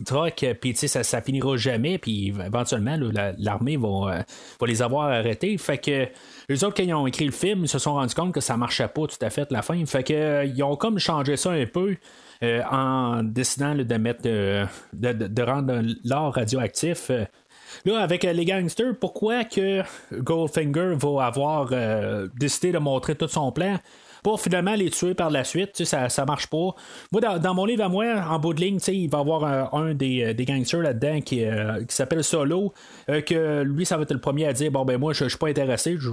trucs, 0.05 0.45
puis 0.61 0.75
ça, 0.75 1.03
ça 1.03 1.21
finira 1.21 1.57
jamais, 1.57 1.97
puis 1.97 2.27
éventuellement, 2.29 2.97
l'armée 3.37 3.77
va, 3.77 4.23
les 4.65 4.81
avoir 4.81 5.09
arrêtés. 5.09 5.57
Fait 5.57 5.77
que 5.79 6.07
les 6.47 6.63
autres, 6.63 6.75
quand 6.75 6.83
ils 6.83 6.93
ont 6.93 7.07
écrit 7.07 7.25
le 7.25 7.31
film, 7.31 7.63
ils 7.63 7.69
se 7.69 7.79
sont 7.79 7.93
rendus 7.93 8.15
compte 8.15 8.33
que 8.33 8.41
ça 8.41 8.55
marchait 8.55 8.87
pas 8.87 9.07
tout 9.07 9.17
à 9.23 9.29
fait 9.31 9.51
la 9.51 9.63
fin. 9.63 9.83
Fait 9.85 10.09
ils 10.47 10.63
ont 10.63 10.75
comme 10.75 10.99
changé 10.99 11.37
ça 11.37 11.51
un 11.51 11.65
peu. 11.65 11.95
Euh, 12.41 12.61
en 12.71 13.21
décidant 13.21 13.75
de 13.75 13.95
mettre 13.97 14.21
euh, 14.25 14.65
de, 14.93 15.41
rendre 15.41 15.81
l'or 16.05 16.33
radioactif. 16.33 17.09
Euh, 17.09 17.25
là, 17.83 17.99
avec 17.99 18.23
les 18.23 18.45
gangsters, 18.45 18.97
pourquoi 18.97 19.43
que 19.43 19.83
Goldfinger 20.13 20.93
va 20.95 21.25
avoir 21.25 21.69
décidé 22.37 22.71
de 22.71 22.77
montrer 22.77 23.15
tout 23.15 23.27
son 23.27 23.51
plan? 23.51 23.77
Finalement 24.37 24.75
les 24.75 24.89
tuer 24.89 25.13
par 25.13 25.29
la 25.29 25.43
suite. 25.43 25.83
Ça, 25.83 26.09
ça 26.09 26.25
marche 26.25 26.47
pas. 26.47 26.75
Moi, 27.11 27.21
dans, 27.39 27.53
mon 27.53 27.65
livre 27.65 27.83
à 27.83 27.89
moi, 27.89 28.05
en 28.29 28.39
bout 28.39 28.53
de 28.53 28.61
ligne, 28.61 28.79
il 28.87 29.09
va 29.09 29.17
y 29.17 29.21
avoir 29.21 29.73
un, 29.75 29.93
des, 29.93 30.23
euh, 30.23 30.33
des, 30.33 30.45
gangsters 30.45 30.81
là-dedans 30.81 31.21
qui, 31.21 31.43
euh, 31.43 31.83
qui 31.85 31.95
s'appelle 31.95 32.23
Solo, 32.23 32.73
euh, 33.09 33.21
que 33.21 33.63
lui, 33.63 33.85
ça 33.85 33.97
va 33.97 34.03
être 34.03 34.13
le 34.13 34.19
premier 34.19 34.45
à 34.45 34.53
dire 34.53 34.71
Bon, 34.71 34.85
ben 34.85 34.97
moi, 34.97 35.13
je, 35.13 35.27
suis 35.27 35.37
pas 35.37 35.49
intéressé, 35.49 35.97
je, 35.99 36.09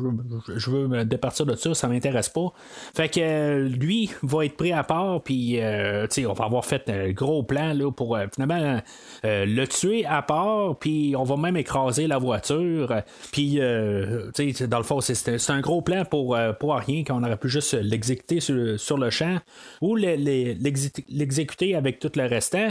je, 0.57 0.71
veux 0.71 0.89
me 0.89 1.05
départir 1.05 1.47
de 1.47 1.55
ça, 1.55 1.75
ça 1.75 1.89
m'intéresse 1.89 2.29
pas. 2.29 2.53
Fait 2.95 3.09
que 3.09 3.67
lui 3.67 4.11
va 4.23 4.45
être 4.45 4.57
pris 4.57 4.73
à 4.73 4.85
part, 4.85 5.23
puis 5.23 5.59
on 5.61 6.33
va 6.33 6.45
avoir 6.45 6.65
fait 6.65 6.89
un 6.89 7.11
gros 7.13 7.43
plan 7.43 7.73
là, 7.73 7.91
pour 7.91 8.19
finalement 8.35 8.81
le 9.25 9.65
tuer 9.67 10.05
à 10.07 10.23
part, 10.23 10.77
puis 10.79 11.15
on 11.17 11.25
va 11.25 11.37
même 11.37 11.57
écraser 11.57 12.07
la 12.07 12.19
voiture. 12.19 13.03
Puis, 13.33 13.57
dans 13.57 14.79
le 14.79 14.85
fond, 14.85 15.01
c'est 15.01 15.51
un 15.51 15.61
gros 15.61 15.83
plan 15.83 16.05
pour, 16.05 16.37
pour 16.59 16.75
rien, 16.75 17.05
qu'on 17.05 17.23
aurait 17.23 17.37
pu 17.37 17.49
juste 17.49 17.75
l'exécuter 17.75 18.06
sur, 18.41 18.99
le 18.99 19.11
champ 19.11 19.39
ou 19.81 19.97
l'exécuter 19.97 21.75
avec 21.75 21.99
tout 21.99 22.13
le 22.15 22.27
restant. 22.27 22.69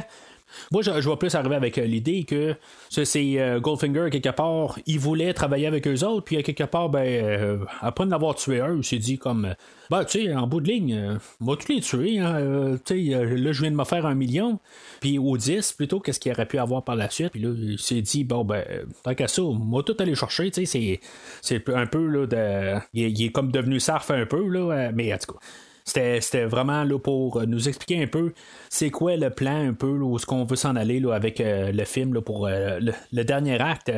Moi, 0.71 0.81
je, 0.81 0.91
vois 0.91 1.19
plus 1.19 1.33
arriver 1.35 1.55
avec 1.55 1.77
euh, 1.77 1.85
l'idée 1.85 2.23
que 2.23 2.55
c'est 2.89 3.39
euh, 3.39 3.59
Goldfinger, 3.59 4.09
quelque 4.11 4.29
part, 4.29 4.79
il 4.85 4.99
voulait 4.99 5.33
travailler 5.33 5.67
avec 5.67 5.87
eux 5.87 6.03
autres, 6.03 6.23
puis 6.23 6.41
quelque 6.43 6.63
part, 6.63 6.89
ben, 6.89 7.05
euh, 7.05 7.57
après 7.81 8.05
en 8.05 8.11
avoir 8.11 8.35
tué 8.35 8.61
un, 8.61 8.77
il 8.77 8.83
s'est 8.83 8.97
dit 8.97 9.17
comme, 9.17 9.53
ben, 9.89 10.03
tu 10.05 10.25
sais, 10.25 10.33
en 10.33 10.47
bout 10.47 10.61
de 10.61 10.67
ligne, 10.67 11.17
moi, 11.39 11.57
tous 11.57 11.71
les 11.71 11.81
tuer, 11.81 12.19
hein, 12.19 12.77
tu 12.85 13.11
sais, 13.11 13.25
là, 13.25 13.51
je 13.51 13.61
viens 13.61 13.71
de 13.71 13.75
me 13.75 13.83
faire 13.83 14.05
un 14.05 14.15
million, 14.15 14.59
puis 15.01 15.17
au 15.17 15.37
10, 15.37 15.73
plutôt, 15.73 15.99
qu'est-ce 15.99 16.19
qu'il 16.19 16.31
aurait 16.31 16.47
pu 16.47 16.57
avoir 16.57 16.83
par 16.83 16.95
la 16.95 17.09
suite, 17.09 17.29
puis 17.29 17.41
là, 17.41 17.53
il 17.55 17.79
s'est 17.79 18.01
dit, 18.01 18.23
bon, 18.23 18.43
ben, 18.43 18.63
tant 19.03 19.13
qu'à 19.15 19.27
ça, 19.27 19.41
moi, 19.43 19.83
tout 19.83 19.95
aller 19.99 20.15
chercher, 20.15 20.51
tu 20.51 20.65
sais, 20.65 20.99
c'est 21.41 21.69
un 21.69 21.85
peu, 21.85 22.05
là, 22.07 22.27
de. 22.27 22.79
Il, 22.93 23.21
est 23.23 23.31
comme 23.31 23.51
devenu 23.51 23.79
sarf 23.79 24.11
un 24.11 24.25
peu, 24.25 24.47
là, 24.47 24.91
mais 24.93 25.13
en 25.13 25.17
tout 25.17 25.33
cas. 25.33 25.39
C'était 25.85 26.45
vraiment 26.45 26.83
là, 26.83 26.97
pour 26.97 27.45
nous 27.45 27.69
expliquer 27.69 28.01
un 28.01 28.07
peu 28.07 28.33
c'est 28.69 28.89
quoi 28.89 29.15
le 29.17 29.29
plan 29.29 29.67
un 29.67 29.73
peu, 29.73 29.99
où 29.99 30.17
ce 30.17 30.25
qu'on 30.25 30.43
veut 30.43 30.55
s'en 30.55 30.75
aller 30.75 30.99
là, 30.99 31.13
avec 31.13 31.39
euh, 31.39 31.71
le 31.71 31.85
film 31.85 32.15
là, 32.15 32.21
pour 32.21 32.47
euh, 32.47 32.79
le, 33.11 33.23
dernier 33.23 33.61
acte. 33.61 33.91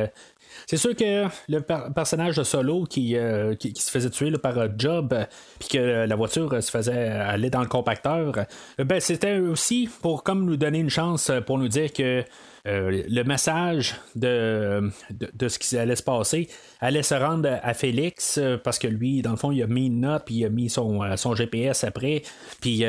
C'est 0.66 0.76
sûr 0.76 0.94
que 0.94 1.24
le 1.48 1.60
personnage 1.60 2.36
de 2.36 2.42
Solo 2.42 2.84
qui, 2.84 3.16
qui, 3.58 3.80
se 3.80 3.90
faisait 3.90 4.10
tuer 4.10 4.32
par 4.32 4.54
Job, 4.76 5.14
puis 5.58 5.68
que 5.68 6.06
la 6.06 6.16
voiture 6.16 6.62
se 6.62 6.70
faisait 6.70 7.08
aller 7.08 7.48
dans 7.48 7.60
le 7.62 7.68
compacteur, 7.68 8.34
ben, 8.78 9.00
c'était 9.00 9.38
aussi 9.38 9.88
pour 10.02 10.24
comme 10.24 10.44
nous 10.44 10.56
donner 10.56 10.80
une 10.80 10.90
chance 10.90 11.30
pour 11.46 11.58
nous 11.58 11.68
dire 11.68 11.92
que 11.92 12.24
euh, 12.68 13.02
le 13.08 13.22
message 13.22 13.94
de, 14.14 14.90
de, 15.10 15.48
ce 15.48 15.58
qui 15.58 15.78
allait 15.78 15.96
se 15.96 16.02
passer 16.02 16.48
allait 16.80 17.02
se 17.02 17.14
rendre 17.14 17.48
à 17.62 17.72
Félix 17.72 18.36
euh, 18.36 18.58
parce 18.62 18.78
que 18.78 18.86
lui, 18.86 19.22
dans 19.22 19.30
le 19.30 19.36
fond, 19.36 19.52
il 19.52 19.62
a 19.62 19.66
mis 19.66 19.86
une 19.86 20.00
note, 20.00 20.24
puis 20.26 20.36
il 20.36 20.44
a 20.44 20.50
mis 20.50 20.68
son, 20.68 21.02
euh, 21.02 21.16
son 21.16 21.34
GPS 21.34 21.84
après, 21.84 22.22
puis 22.60 22.84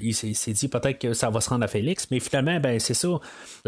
il 0.00 0.14
s'est 0.14 0.52
dit 0.52 0.68
peut-être 0.68 0.98
que 0.98 1.12
ça 1.12 1.30
va 1.30 1.40
se 1.40 1.50
rendre 1.50 1.64
à 1.64 1.68
Félix, 1.68 2.08
mais 2.10 2.18
finalement, 2.18 2.58
ben 2.58 2.80
c'est 2.80 2.94
ça, 2.94 3.20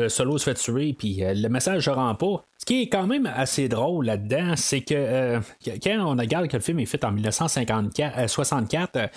Solo 0.09 0.39
se 0.39 0.45
fait 0.45 0.55
tuer, 0.55 0.95
puis 0.99 1.23
le 1.23 1.49
message 1.49 1.89
ne 1.89 1.95
rend 1.95 2.15
pas. 2.15 2.45
Ce 2.59 2.67
qui 2.67 2.83
est 2.83 2.89
quand 2.89 3.07
même 3.07 3.27
assez 3.27 3.69
drôle 3.69 4.07
là-dedans, 4.07 4.55
c'est 4.57 4.81
que 4.81 5.39
quand 5.83 5.99
on 6.01 6.17
regarde 6.17 6.49
que 6.49 6.57
le 6.57 6.63
film 6.63 6.81
est 6.81 6.87
fait 6.87 7.05
en 7.05 7.13
1964, 7.13 9.11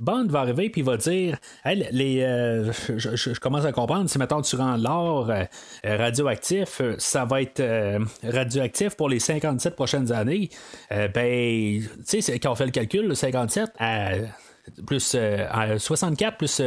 Bond 0.00 0.26
va 0.28 0.40
arriver 0.40 0.68
puis 0.68 0.82
va 0.82 0.96
dire 0.96 1.38
les, 1.64 2.20
je, 2.96 3.38
commence 3.38 3.64
à 3.64 3.72
comprendre, 3.72 4.10
si 4.10 4.18
maintenant 4.18 4.42
tu 4.42 4.56
rends 4.56 4.76
l'or 4.76 5.30
radioactif, 5.84 6.80
euh, 6.80 6.94
ça 6.98 7.24
va 7.24 7.42
être 7.42 7.60
euh, 7.60 7.98
radioactif 8.22 8.94
pour 8.96 9.08
les 9.08 9.18
57 9.18 9.74
prochaines 9.74 10.12
années. 10.12 10.48
ben, 10.90 11.82
tu 12.08 12.22
sais, 12.22 12.38
quand 12.38 12.52
on 12.52 12.54
fait 12.54 12.66
le 12.66 12.70
calcul, 12.70 13.06
le 13.06 13.14
57 13.14 13.70
à 13.78 14.10
plus 14.86 15.16
64 15.78 16.34
euh, 16.34 16.36
plus 16.36 16.62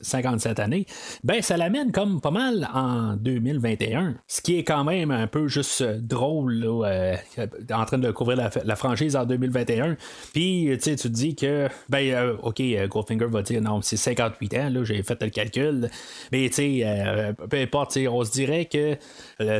57 0.00 0.58
euh, 0.58 0.62
années, 0.62 0.86
ben 1.22 1.42
ça 1.42 1.56
l'amène 1.56 1.92
comme 1.92 2.20
pas 2.20 2.30
mal 2.30 2.68
en 2.72 3.16
2021. 3.16 4.14
Ce 4.26 4.40
qui 4.40 4.58
est 4.58 4.64
quand 4.64 4.84
même 4.84 5.10
un 5.10 5.26
peu 5.26 5.48
juste 5.48 5.82
euh, 5.82 5.98
drôle 6.00 6.64
en 6.64 7.84
train 7.84 7.98
de 7.98 8.10
couvrir 8.10 8.50
la, 8.64 8.76
franchise 8.76 9.16
en 9.16 9.24
2021. 9.24 9.96
Puis 10.32 10.76
tu 10.82 10.96
te 10.96 11.08
dis 11.08 11.34
que 11.34 11.68
ben 11.88 12.36
ok 12.42 12.62
Goldfinger 12.88 13.26
va 13.26 13.42
dire 13.42 13.60
non 13.60 13.80
c'est 13.82 13.96
58 13.96 14.54
ans 14.54 14.68
là 14.70 14.84
j'ai 14.84 15.02
fait 15.02 15.22
le 15.22 15.30
calcul. 15.30 15.90
Mais 16.32 16.48
tu 16.48 16.54
sais 16.54 17.34
peu 17.48 17.58
importe 17.58 17.98
on 18.08 18.24
se 18.24 18.32
dirait 18.32 18.66
que 18.66 18.96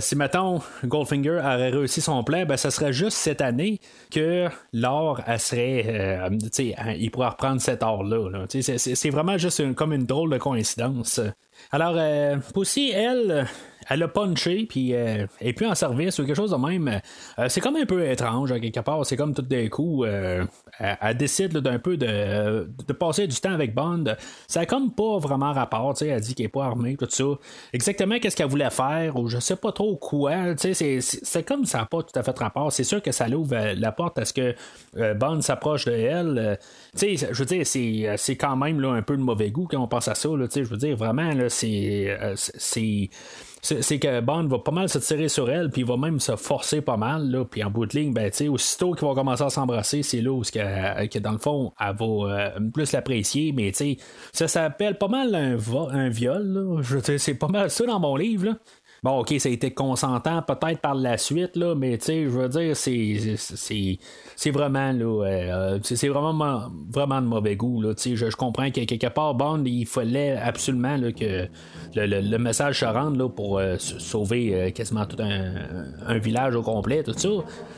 si 0.01 0.17
mettons 0.17 0.61
Goldfinger 0.85 1.39
aurait 1.39 1.71
réussi 1.71 2.01
son 2.01 2.23
plan, 2.25 2.45
ben 2.45 2.57
ça 2.57 2.71
serait 2.71 2.93
juste 2.93 3.17
cette 3.17 3.41
année 3.41 3.81
que 4.11 4.49
l'or 4.73 5.21
serait 5.39 6.29
sais 6.53 6.75
il 6.99 7.11
pourrait 7.11 7.29
reprendre 7.29 7.61
cette 7.61 7.74
là 7.83 8.47
C'est 8.49 9.11
vraiment 9.11 9.39
juste 9.39 9.75
comme 9.75 9.93
une 9.93 10.07
drôle 10.07 10.31
de 10.31 10.39
coïncidence. 10.39 11.21
Alors, 11.71 11.95
euh, 11.97 12.37
Pussy, 12.55 12.91
elle, 12.91 13.47
elle 13.89 14.03
a 14.03 14.09
punché, 14.09 14.67
puis 14.69 14.95
euh, 14.95 15.27
elle 15.41 15.49
est 15.49 15.53
plus 15.53 15.67
en 15.67 15.75
service 15.75 16.19
ou 16.19 16.25
quelque 16.25 16.37
chose 16.37 16.51
de 16.51 16.57
même. 16.57 17.01
Euh, 17.39 17.47
c'est 17.49 17.61
comme 17.61 17.77
un 17.77 17.87
peu 17.87 18.07
étrange, 18.09 18.53
à 18.53 18.61
quelque 18.61 18.81
part. 18.81 19.05
C'est 19.07 19.17
comme 19.17 19.35
tout 19.35 19.43
d'un 19.43 19.69
coup, 19.69 20.05
euh, 20.05 20.45
elle, 20.79 21.17
décide 21.17 21.57
d'un 21.59 21.79
peu 21.79 21.97
de, 21.97 22.69
de, 22.87 22.93
passer 22.93 23.27
du 23.27 23.37
temps 23.37 23.53
avec 23.53 23.75
Bond. 23.75 24.05
Ça 24.49 24.61
a 24.61 24.67
comme 24.67 24.93
pas 24.93 25.19
vraiment 25.19 25.53
rapport. 25.53 25.95
Elle 26.01 26.21
dit 26.21 26.35
qu'elle 26.35 26.47
est 26.47 26.49
pas 26.49 26.65
armée, 26.65 26.97
tout 26.97 27.07
ça. 27.09 27.25
Exactement 27.73 28.19
qu'est-ce 28.19 28.37
qu'elle 28.37 28.49
voulait 28.49 28.71
faire, 28.71 29.17
ou 29.17 29.29
je 29.29 29.39
sais 29.39 29.57
pas 29.57 29.73
trop 29.73 29.97
quoi. 29.97 30.55
C'est 30.57 31.47
comme 31.47 31.65
ça 31.65 31.79
n'a 31.79 31.87
pas 31.87 32.03
tout 32.03 32.19
à 32.19 32.23
fait 32.23 32.39
rapport. 32.39 32.73
C'est 32.73 32.85
sûr 32.85 33.03
que 33.03 33.13
ça 33.13 33.29
l'ouvre 33.29 33.75
la 33.77 33.93
porte 33.93 34.19
à 34.19 34.25
ce 34.25 34.33
que 34.33 34.55
Bond 35.15 35.41
s'approche 35.43 35.85
de 35.85 35.93
elle. 35.93 36.59
je 36.95 37.39
veux 37.39 37.45
dire, 37.45 37.67
c'est 37.67 38.37
quand 38.37 38.57
même 38.57 38.81
là, 38.81 38.93
un 38.93 39.03
peu 39.03 39.17
de 39.17 39.23
mauvais 39.23 39.51
goût 39.51 39.67
quand 39.71 39.81
on 39.81 39.89
pense 39.89 40.09
à 40.09 40.15
ça. 40.15 40.29
je 40.29 40.63
veux 40.63 40.77
dire, 40.77 40.97
vraiment, 40.97 41.33
c'est 41.49 43.11
c'est 43.65 43.99
que 43.99 44.21
Bond 44.21 44.47
va 44.47 44.59
pas 44.59 44.73
mal 44.73 44.91
se 44.91 44.99
tirer 44.99 45.29
sur 45.29 45.51
elle, 45.51 45.71
puis 45.71 45.81
il 45.81 45.87
va 45.87 45.97
même 45.97 46.21
se 46.21 46.37
forcer 46.37 46.83
pas 46.83 46.99
mal, 46.99 47.31
là, 47.31 47.47
puis 47.47 47.65
en 47.65 47.71
bout 47.71 47.87
de 47.87 47.99
ligne, 47.99 48.13
ben, 48.13 48.31
aussitôt 48.51 48.93
qu'ils 48.93 49.07
vont 49.07 49.15
commencer 49.15 49.43
à 49.43 49.49
s'embrasser, 49.49 50.03
c'est 50.03 50.21
là 50.21 50.33
où, 50.33 50.43
que, 50.43 51.19
dans 51.19 51.33
le 51.33 51.39
fond, 51.39 51.73
elle 51.81 51.97
va 51.97 52.05
euh, 52.05 52.61
plus 52.73 52.93
l'apprécier, 52.93 53.53
mais 53.53 53.73
ça 54.33 54.49
s'appelle 54.49 54.99
pas 54.99 55.09
mal 55.09 55.35
un, 55.35 55.57
un 55.91 56.09
viol, 56.11 56.43
là. 56.47 56.83
Je 56.83 57.17
c'est 57.17 57.35
pas 57.35 57.49
mal 57.49 57.71
ça 57.71 57.87
dans 57.87 58.01
mon 58.01 58.17
livre, 58.17 58.47
là. 58.47 58.59
Bon, 59.05 59.19
ok, 59.19 59.35
ça 59.37 59.51
a 59.51 59.53
été 59.53 59.71
consentant 59.71 60.41
peut-être 60.41 60.81
par 60.81 60.95
la 60.95 61.19
suite, 61.19 61.57
là, 61.57 61.75
mais 61.75 61.99
tu 61.99 62.07
sais, 62.07 62.25
je 62.25 62.31
veux 62.31 62.49
dire, 62.49 62.75
c'est, 62.75 64.51
vraiment, 64.51 64.93
là, 64.93 65.27
euh, 65.27 65.79
c'est 65.83 66.09
vraiment, 66.09 66.71
vraiment 66.91 67.21
de 67.21 67.27
mauvais 67.27 67.55
goût, 67.55 67.83
là. 67.83 67.93
Sais, 67.99 68.17
je, 68.17 68.35
comprends 68.35 68.71
que 68.71 68.81
quelque 68.81 69.09
part, 69.09 69.35
Bond, 69.35 69.63
il 69.67 69.85
fallait 69.85 70.39
absolument 70.39 70.97
là, 70.97 71.13
que 71.13 71.47
le, 71.95 72.39
message 72.39 72.81
se 72.81 72.87
rende 72.87 73.19
là, 73.19 73.29
pour 73.29 73.59
euh, 73.59 73.77
sauver 73.79 74.55
euh, 74.55 74.71
quasiment 74.71 75.05
tout 75.05 75.19
un, 75.21 76.17
village 76.17 76.57
au 76.57 76.63
complet, 76.63 77.03
tout 77.03 77.13
ça. 77.13 77.29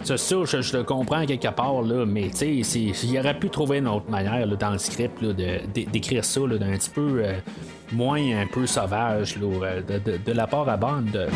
Ça 0.05 0.37
je, 0.45 0.77
le 0.77 0.85
comprends 0.85 1.27
quelque 1.27 1.49
part, 1.49 1.83
là, 1.83 2.07
mais 2.07 2.31
tu 2.31 2.63
sais, 2.63 2.79
il 2.79 3.19
aurait 3.19 3.37
pu 3.37 3.51
trouver 3.51 3.79
une 3.79 3.89
autre 3.89 4.09
manière 4.09 4.47
dans 4.57 4.71
le 4.71 4.79
script 4.79 5.25
d'écrire 5.25 6.25
ça 6.25 6.41
d'un 6.43 6.77
petit 6.77 6.91
peu 6.91 7.25
moins 7.93 8.41
un 8.41 8.47
peu 8.47 8.67
sauvage 8.67 9.37
de, 9.37 9.99
de, 9.99 10.17
de, 10.19 10.33
la 10.33 10.47
part 10.47 10.69
à 10.69 10.77
bande. 10.77 11.29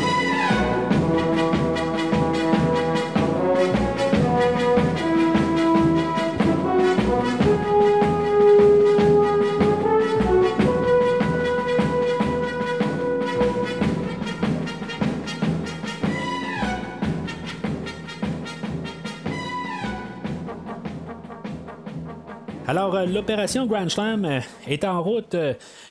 Euh, 23.01 23.05
l'opération 23.05 23.65
Grand 23.65 23.89
Slam 23.89 24.25
euh, 24.25 24.39
est 24.67 24.83
en 24.83 25.01
route. 25.01 25.35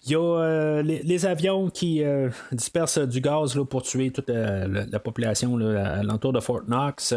Il 0.05 0.13
y 0.13 0.15
a 0.15 0.21
euh, 0.21 0.83
les, 0.83 1.27
avions 1.27 1.69
qui 1.69 2.03
dispersent 2.53 2.99
du 2.99 3.21
gaz 3.21 3.57
là, 3.57 3.65
pour 3.65 3.83
tuer 3.83 4.11
toute 4.11 4.31
la, 4.31 4.99
population 4.99 5.57
à 5.59 6.03
l'entour 6.03 6.33
de 6.33 6.41
Fort 6.41 6.63
Knox. 6.67 7.15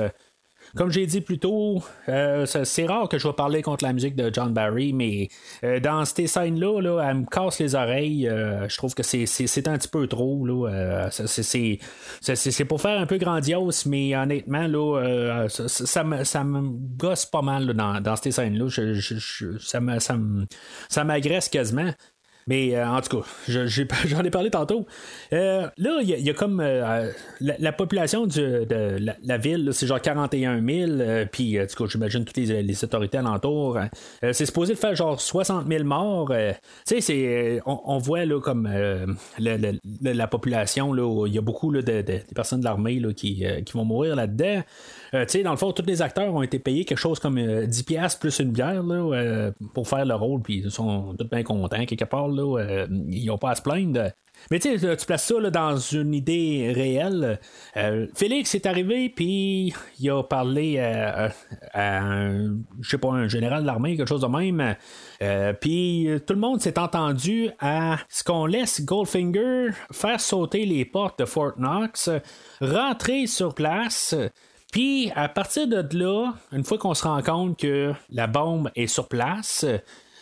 Comme 0.76 0.92
j'ai 0.92 1.06
dit 1.06 1.22
plus 1.22 1.38
tôt, 1.38 1.84
euh, 2.10 2.48
c'est 2.48 2.86
rare 2.88 3.08
que 3.08 3.20
je 3.20 3.28
vais 3.28 3.34
parler 3.34 3.62
contre 3.62 3.84
la 3.84 3.94
musique 3.94 4.16
de 4.16 4.34
John 4.34 4.54
Barry, 4.54 4.92
mais 4.92 5.30
euh, 5.64 5.80
dans 5.80 6.04
ces 6.04 6.26
scènes-là, 6.26 6.82
là, 6.82 7.00
elle 7.08 7.18
me 7.18 7.26
casse 7.26 7.60
les 7.60 7.76
oreilles. 7.76 8.28
Euh, 8.28 8.68
je 8.68 8.76
trouve 8.78 8.96
que 8.96 9.04
c'est 9.04 9.68
un 9.68 9.78
petit 9.78 9.88
peu 9.88 10.08
trop. 10.08 10.48
c'est 11.12 12.66
pour 12.66 12.82
faire 12.82 13.00
un 13.00 13.06
peu 13.06 13.18
grandiose, 13.18 13.86
mais 13.86 14.16
honnêtement, 14.16 14.66
là, 14.66 15.48
ça, 15.48 16.04
me, 16.04 16.24
ça 16.24 16.44
me 16.44 16.62
gosse 16.98 17.28
pas 17.28 17.44
mal 17.44 17.74
dans, 17.74 18.02
dans 18.02 18.16
ces 18.16 18.32
scènes-là. 18.32 18.68
ça 20.90 21.04
m'agresse 21.04 21.50
quasiment. 21.50 21.92
Mais 22.48 22.76
euh, 22.76 22.88
en 22.88 23.02
tout 23.02 23.22
cas, 23.22 23.28
j'en 23.48 24.24
ai, 24.24 24.30
parlé 24.30 24.50
tantôt. 24.50 24.86
Euh, 25.32 25.68
là, 25.78 26.00
il 26.02 26.10
y, 26.10 26.30
a 26.30 26.34
comme 26.34 26.60
euh, 26.60 27.12
la, 27.40 27.72
population 27.72 28.28
de 28.28 28.66
la, 29.24 29.38
ville, 29.38 29.70
c'est 29.72 29.88
genre 29.88 30.02
41 30.02 30.62
000. 30.66 31.26
Puis, 31.32 31.60
en 31.62 31.66
tout 31.66 31.84
cas, 31.84 31.90
j'imagine 31.90 32.26
toutes 32.26 32.38
les, 32.38 32.84
autorités 32.84 33.18
alentours. 33.18 33.80
c'est 34.22 34.46
supposé 34.46 34.76
faire 34.76 34.96
genre 34.96 35.20
60 35.20 35.68
000 35.68 35.84
morts. 35.84 36.34
tu 36.88 37.02
sais, 37.02 37.62
on, 37.66 37.98
voit 37.98 38.26
là, 38.26 38.40
comme 38.40 38.70
la, 39.40 40.28
population, 40.28 41.26
il 41.26 41.34
y 41.34 41.38
a 41.38 41.42
beaucoup 41.42 41.72
de, 41.72 41.82
de, 41.82 42.22
personnes 42.36 42.60
de 42.60 42.66
l'armée 42.66 43.02
qui, 43.16 43.46
qui 43.66 43.74
vont 43.74 43.86
mourir 43.86 44.16
là-dedans. 44.16 44.64
Euh, 45.14 45.26
tu 45.26 45.34
sais, 45.34 45.44
dans 45.44 45.52
le 45.52 45.58
fond, 45.58 45.72
tous 45.72 45.86
les 45.86 46.02
acteurs 46.02 46.34
ont 46.34 46.42
été 46.42 46.58
payés 46.60 46.86
quelque 46.86 46.98
chose 46.98 47.20
comme 47.20 47.38
10$ 47.38 47.98
euh, 47.98 48.20
plus 48.20 48.40
une 48.40 48.52
bière 48.52 48.82
là, 48.82 48.96
euh, 48.96 49.52
pour 49.74 49.88
faire 49.88 50.06
le 50.06 50.16
rôle, 50.16 50.42
puis 50.42 50.64
ils 50.66 50.72
sont 50.72 51.16
tous 51.18 51.28
bien 51.30 51.44
contents 51.44 51.86
quelque 51.86 52.06
part. 52.06 52.28
Là, 52.28 52.86
ils 53.08 53.26
n'ont 53.26 53.38
pas 53.38 53.52
à 53.52 53.56
se 53.56 53.62
plaindre. 53.62 54.12
Mais 54.50 54.60
tu 54.60 54.78
sais, 54.78 54.98
tu 54.98 55.06
places 55.06 55.26
ça 55.26 55.50
dans 55.52 55.78
une 55.78 56.14
idée 56.14 56.74
réelle. 56.76 57.40
Félix 58.16 58.56
est 58.56 58.66
arrivé, 58.66 59.10
puis 59.10 59.74
il 60.00 60.10
a 60.10 60.24
parlé 60.24 60.80
à, 60.80 61.30
je 62.82 62.90
sais 62.90 62.98
pas, 62.98 63.10
un 63.10 63.28
général 63.28 63.62
de 63.62 63.68
l'armée, 63.68 63.96
quelque 63.96 64.10
chose 64.10 64.22
de 64.22 64.28
même. 64.28 64.76
puis 65.62 66.10
tout 66.26 66.34
le 66.34 66.40
monde 66.40 66.62
s'est 66.62 66.80
entendu 66.80 67.52
à 67.60 67.98
ce 68.10 68.24
qu'on 68.24 68.48
laisse 68.48 68.84
Goldfinger 68.84 69.70
faire 69.92 70.20
sauter 70.20 70.66
les 70.66 70.84
portes 70.84 71.20
de 71.20 71.26
Fort 71.26 71.54
Knox, 71.58 72.10
rentrer 72.60 73.28
sur 73.28 73.54
place. 73.54 74.16
Puis 74.74 75.12
à 75.16 75.30
partir 75.30 75.68
de 75.68 75.86
là, 75.96 76.34
une 76.52 76.64
fois 76.64 76.80
qu'on 76.80 76.96
se 76.96 77.04
rend 77.04 77.22
compte 77.22 77.60
que 77.60 77.94
la 78.10 78.26
bombe 78.26 78.72
est 78.76 78.88
sur 78.88 79.08
place, 79.08 79.68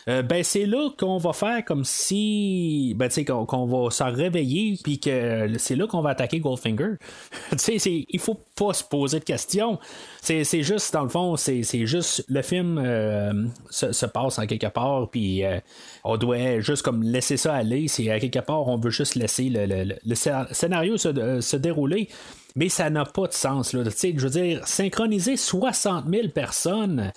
euh, 0.08 0.20
ben 0.20 0.44
c'est 0.44 0.66
là 0.66 0.90
qu'on 0.98 1.16
va 1.16 1.32
faire 1.32 1.64
comme 1.64 1.84
si 1.84 2.92
ben, 2.98 3.08
qu'on, 3.26 3.46
qu'on 3.46 3.64
va 3.64 3.90
s'en 3.90 4.12
réveiller 4.12 4.78
puis 4.84 5.00
que 5.00 5.56
c'est 5.56 5.74
là 5.74 5.86
qu'on 5.86 6.02
va 6.02 6.10
attaquer 6.10 6.40
Goldfinger. 6.40 6.96
tu 7.52 7.78
sais, 7.78 8.06
il 8.06 8.20
faut 8.20 8.38
pas 8.54 8.74
se 8.74 8.84
poser 8.84 9.20
de 9.20 9.24
questions. 9.24 9.78
C'est, 10.20 10.44
juste, 10.62 10.92
dans 10.92 11.04
le 11.04 11.08
fond, 11.08 11.36
c'est, 11.36 11.62
juste 11.86 12.22
le 12.28 12.42
film 12.42 12.78
euh, 12.78 13.32
se, 13.70 14.04
passe 14.04 14.38
en 14.38 14.46
quelque 14.46 14.66
part, 14.66 15.08
puis 15.08 15.46
euh, 15.46 15.60
on 16.04 16.18
doit 16.18 16.60
juste 16.60 16.82
comme 16.82 17.02
laisser 17.02 17.38
ça 17.38 17.54
aller. 17.54 17.88
C'est 17.88 18.10
à 18.10 18.20
quelque 18.20 18.40
part, 18.40 18.68
on 18.68 18.76
veut 18.76 18.90
juste 18.90 19.14
laisser 19.14 19.48
le, 19.50 20.14
scénario 20.52 20.98
se, 20.98 21.40
se 21.40 21.56
dérouler 21.56 22.10
mais 22.56 22.68
ça 22.68 22.90
n'a 22.90 23.04
pas 23.04 23.26
de 23.26 23.32
sens. 23.32 23.72
Là. 23.72 23.82
Je 23.84 24.20
veux 24.20 24.30
dire, 24.30 24.66
synchroniser 24.66 25.36
60 25.36 26.06
000 26.08 26.28
personnes, 26.28 27.12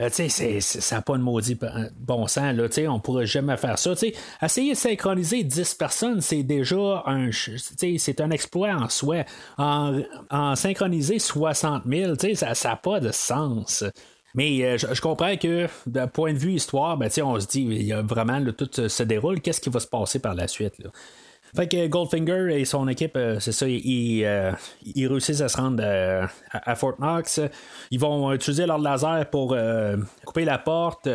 euh, 0.00 0.08
ça 0.08 0.96
n'a 0.96 1.02
pas 1.02 1.18
de 1.18 1.22
maudit 1.22 1.58
bon 1.98 2.26
sens. 2.26 2.54
Là, 2.54 2.68
on 2.88 2.94
ne 2.94 3.00
pourrait 3.00 3.26
jamais 3.26 3.56
faire 3.56 3.78
ça. 3.78 3.92
essayer 4.42 4.72
de 4.72 4.76
synchroniser 4.76 5.44
10 5.44 5.74
personnes, 5.74 6.20
c'est 6.20 6.42
déjà 6.42 7.02
un, 7.06 7.30
c'est 7.32 8.20
un 8.20 8.30
exploit 8.30 8.70
en 8.70 8.88
soi. 8.88 9.24
En, 9.58 10.54
synchroniser 10.56 11.18
60 11.18 11.82
000, 11.86 12.14
ça 12.34 12.54
n'a 12.68 12.76
pas 12.76 13.00
de 13.00 13.12
sens. 13.12 13.84
Mais 14.34 14.62
euh, 14.64 14.78
je, 14.78 15.00
comprends 15.00 15.36
que 15.36 15.66
d'un 15.86 16.06
point 16.06 16.32
de 16.32 16.38
vue 16.38 16.52
histoire, 16.52 16.96
ben, 16.96 17.10
on 17.22 17.38
se 17.40 17.46
dit, 17.48 17.62
il 17.62 17.82
y 17.82 17.92
a 17.92 18.00
vraiment 18.00 18.40
tout 18.52 18.70
se 18.88 19.02
déroule, 19.02 19.40
qu'est-ce 19.40 19.60
qui 19.60 19.70
va 19.70 19.80
se 19.80 19.88
passer 19.88 20.20
par 20.20 20.34
la 20.34 20.46
suite? 20.46 20.78
Là? 20.78 20.90
Fait 21.54 21.66
que 21.66 21.86
Goldfinger 21.88 22.60
et 22.60 22.64
son 22.64 22.86
équipe, 22.88 23.16
euh, 23.16 23.40
c'est 23.40 23.52
ça, 23.52 23.66
ils, 23.68 24.24
euh, 24.24 24.52
ils, 24.94 25.06
réussissent 25.08 25.40
à 25.40 25.48
se 25.48 25.56
rendre 25.56 25.82
euh, 25.84 26.26
à, 26.52 26.74
Fort 26.76 26.94
Knox. 26.98 27.40
Ils 27.90 27.98
vont 27.98 28.32
utiliser 28.32 28.66
leur 28.66 28.78
laser 28.78 29.28
pour 29.30 29.56
couper 30.24 30.44
la 30.44 30.58
porte. 30.58 31.08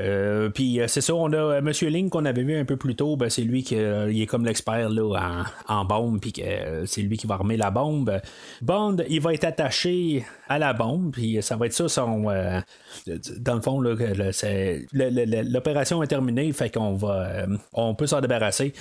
Euh, 0.00 0.48
puis 0.48 0.80
euh, 0.80 0.86
c'est 0.86 1.00
ça, 1.00 1.12
on 1.12 1.32
a 1.32 1.36
euh, 1.36 1.60
Monsieur 1.60 1.88
Link 1.88 2.12
qu'on 2.12 2.24
avait 2.24 2.44
vu 2.44 2.56
un 2.56 2.64
peu 2.64 2.76
plus 2.76 2.94
tôt, 2.94 3.16
ben, 3.16 3.28
c'est 3.28 3.42
lui 3.42 3.64
qui 3.64 3.74
est 3.74 4.26
comme 4.26 4.44
l'expert 4.44 4.88
là, 4.90 5.44
en, 5.66 5.84
bombe, 5.84 6.20
puis 6.20 6.32
c'est 6.86 7.02
lui 7.02 7.16
qui 7.16 7.26
va 7.26 7.34
armer 7.34 7.56
la 7.56 7.72
bombe. 7.72 8.20
Bond, 8.62 8.98
il 9.08 9.20
va 9.20 9.34
être 9.34 9.44
attaché 9.44 10.24
à 10.48 10.60
la 10.60 10.72
bombe, 10.72 11.10
puis 11.12 11.42
ça 11.42 11.56
va 11.56 11.66
être 11.66 11.72
ça 11.72 11.88
son. 11.88 12.22
dans 12.22 13.54
le 13.54 13.60
fond, 13.60 13.80
l'opération 14.92 16.02
est 16.02 16.06
terminée, 16.06 16.52
fait 16.52 16.70
qu'on 16.70 16.94
va. 16.94 17.46
on 17.72 17.94
peut 17.94 18.06
s'en 18.06 18.20
débarrasser. 18.20 18.72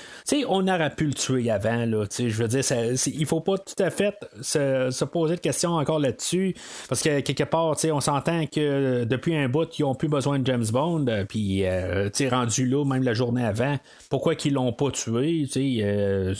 On 0.48 0.68
aurait 0.68 0.94
pu 0.94 1.06
le 1.08 1.14
tuer 1.14 1.50
avant, 1.50 1.86
là. 1.86 2.06
Je 2.18 2.44
veux 2.44 2.48
dire, 2.48 2.64
il 3.08 3.26
faut 3.26 3.42
pas 3.42 3.58
tout 3.58 3.82
à 3.84 3.90
fait 3.90 4.16
se, 4.42 5.06
poser 5.06 5.36
de 5.36 5.42
questions 5.42 5.72
encore 5.72 6.00
là-dessus, 6.00 6.54
parce 6.90 7.02
que 7.02 7.22
quelque 7.22 7.46
part, 7.46 7.76
on 7.92 8.02
s'entend 8.02 8.46
que 8.46 9.06
depuis 9.06 9.36
un 9.36 9.50
bout, 9.50 9.68
ils 9.80 9.84
ont 9.84 9.96
plus 9.96 10.10
besoin 10.10 10.38
de 10.40 10.46
James 10.46 10.66
Bond. 10.72 11.07
Euh, 11.08 11.26
puis 11.26 11.66
euh, 11.66 12.10
rendu 12.30 12.66
là, 12.68 12.86
même 12.86 13.04
la 13.04 13.14
journée 13.14 13.46
avant, 13.46 13.78
pourquoi 14.10 14.36
qu'ils 14.36 14.54
l'ont 14.54 14.74
pas 14.74 14.92
tué, 14.92 15.48
euh, 15.56 16.34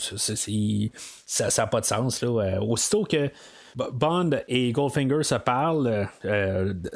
ça 1.26 1.48
n'a 1.56 1.66
pas 1.66 1.80
de 1.80 1.86
sens. 1.86 2.22
Là. 2.22 2.60
aussitôt 2.62 3.04
que 3.04 3.30
Bond 3.92 4.30
et 4.48 4.72
Goldfinger 4.72 5.22
se 5.22 5.36
parlent 5.36 6.08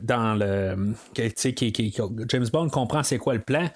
dans 0.03 0.35
le. 0.35 0.95
James 1.15 2.49
Bond 2.53 2.69
comprend 2.71 3.03
c'est 3.03 3.19
quoi 3.19 3.35
le 3.35 3.43
plan. 3.43 3.69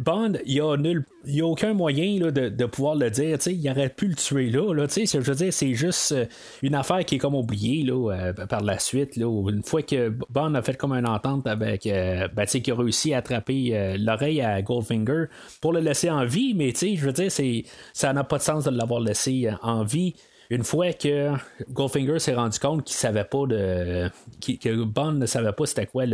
Bond, 0.00 0.34
il 0.44 0.54
n'y 0.54 0.60
a, 0.60 0.76
nul, 0.76 1.04
a 1.26 1.42
aucun 1.44 1.74
moyen 1.74 2.30
de, 2.30 2.66
pouvoir 2.66 2.94
le 2.94 3.10
dire. 3.10 3.38
Il 3.46 3.70
aurait 3.70 3.88
pu 3.88 4.08
le 4.08 4.14
tuer 4.14 4.50
là. 4.50 4.72
là 4.74 4.86
je 4.88 5.18
veux 5.18 5.34
dire, 5.34 5.52
c'est 5.52 5.74
juste 5.74 6.12
euh, 6.12 6.26
une 6.62 6.74
affaire 6.74 7.04
qui 7.04 7.16
est 7.16 7.18
comme 7.18 7.34
oubliée 7.34 7.84
là, 7.84 8.12
euh, 8.12 8.32
par 8.46 8.62
la 8.62 8.78
suite. 8.78 9.16
Là, 9.16 9.26
une 9.50 9.62
fois 9.62 9.82
que 9.82 10.10
Bond 10.30 10.54
a 10.54 10.62
fait 10.62 10.76
comme 10.76 10.92
une 10.92 11.08
entente 11.08 11.46
avec. 11.46 11.86
Euh, 11.86 12.28
ben, 12.34 12.44
a 12.44 12.74
réussi 12.74 13.14
à 13.14 13.18
attraper 13.18 13.96
l'oreille 13.98 14.40
à 14.40 14.60
Goldfinger 14.62 15.24
pour 15.60 15.72
le 15.72 15.80
laisser 15.80 16.10
en 16.10 16.24
vie, 16.24 16.54
mais 16.54 16.72
je 16.72 17.04
veux 17.04 17.12
dire, 17.12 17.30
ça 17.92 18.12
n'a 18.12 18.24
pas 18.24 18.38
de 18.38 18.42
sens 18.42 18.64
de 18.64 18.70
l'avoir 18.70 19.00
laissé 19.00 19.48
en 19.62 19.84
vie 19.84 20.14
une 20.52 20.64
fois 20.64 20.92
que 20.92 21.32
Goldfinger 21.70 22.18
s'est 22.18 22.34
rendu 22.34 22.58
compte 22.58 22.84
qu'il 22.84 22.96
savait 22.96 23.24
pas 23.24 23.46
de. 23.46 24.10
que 24.40 24.84
Bond 24.84 25.12
ne 25.12 25.26
savait 25.26 25.52
pas 25.52 25.66
c'était 25.66 25.86
quoi 25.86 26.04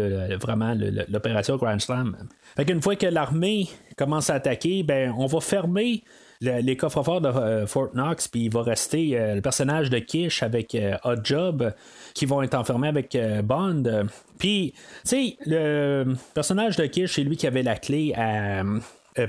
vraiment 0.40 0.74
l'opération 1.08 1.56
Grand 1.56 1.78
Slam. 1.80 2.16
Fait 2.56 2.64
qu'une 2.64 2.80
fois 2.80 2.94
que 2.94 3.06
l'armée 3.06 3.68
commence 3.96 4.30
à 4.30 4.34
attaquer, 4.34 4.84
ben 4.84 5.12
on 5.18 5.26
va 5.26 5.40
fermer 5.40 6.04
les 6.40 6.76
coffres-forts 6.76 7.20
de 7.20 7.28
euh, 7.28 7.66
Fort 7.66 7.90
Knox, 7.94 8.28
puis 8.28 8.44
il 8.44 8.52
va 8.52 8.62
rester 8.62 9.18
euh, 9.18 9.34
le 9.34 9.40
personnage 9.40 9.90
de 9.90 9.98
Kish 9.98 10.44
avec 10.44 10.72
euh, 10.76 10.96
Odd 11.02 11.24
Job 11.24 11.74
qui 12.14 12.26
vont 12.26 12.42
être 12.42 12.54
enfermés 12.54 12.88
avec 12.88 13.18
Bond. 13.42 14.06
Puis, 14.38 14.72
tu 15.02 15.08
sais, 15.08 15.36
le 15.46 16.14
personnage 16.34 16.76
de 16.76 16.86
Kish, 16.86 17.16
c'est 17.16 17.24
lui 17.24 17.36
qui 17.36 17.48
avait 17.48 17.64
la 17.64 17.76
clé 17.76 18.14
à 18.14 18.62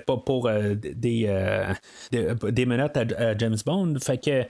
pour, 0.05 0.47
des, 0.47 1.57
des, 2.11 2.65
menottes 2.67 2.97
à, 2.97 3.35
James 3.35 3.57
Bond. 3.65 3.95
Fait 3.99 4.23
que 4.23 4.43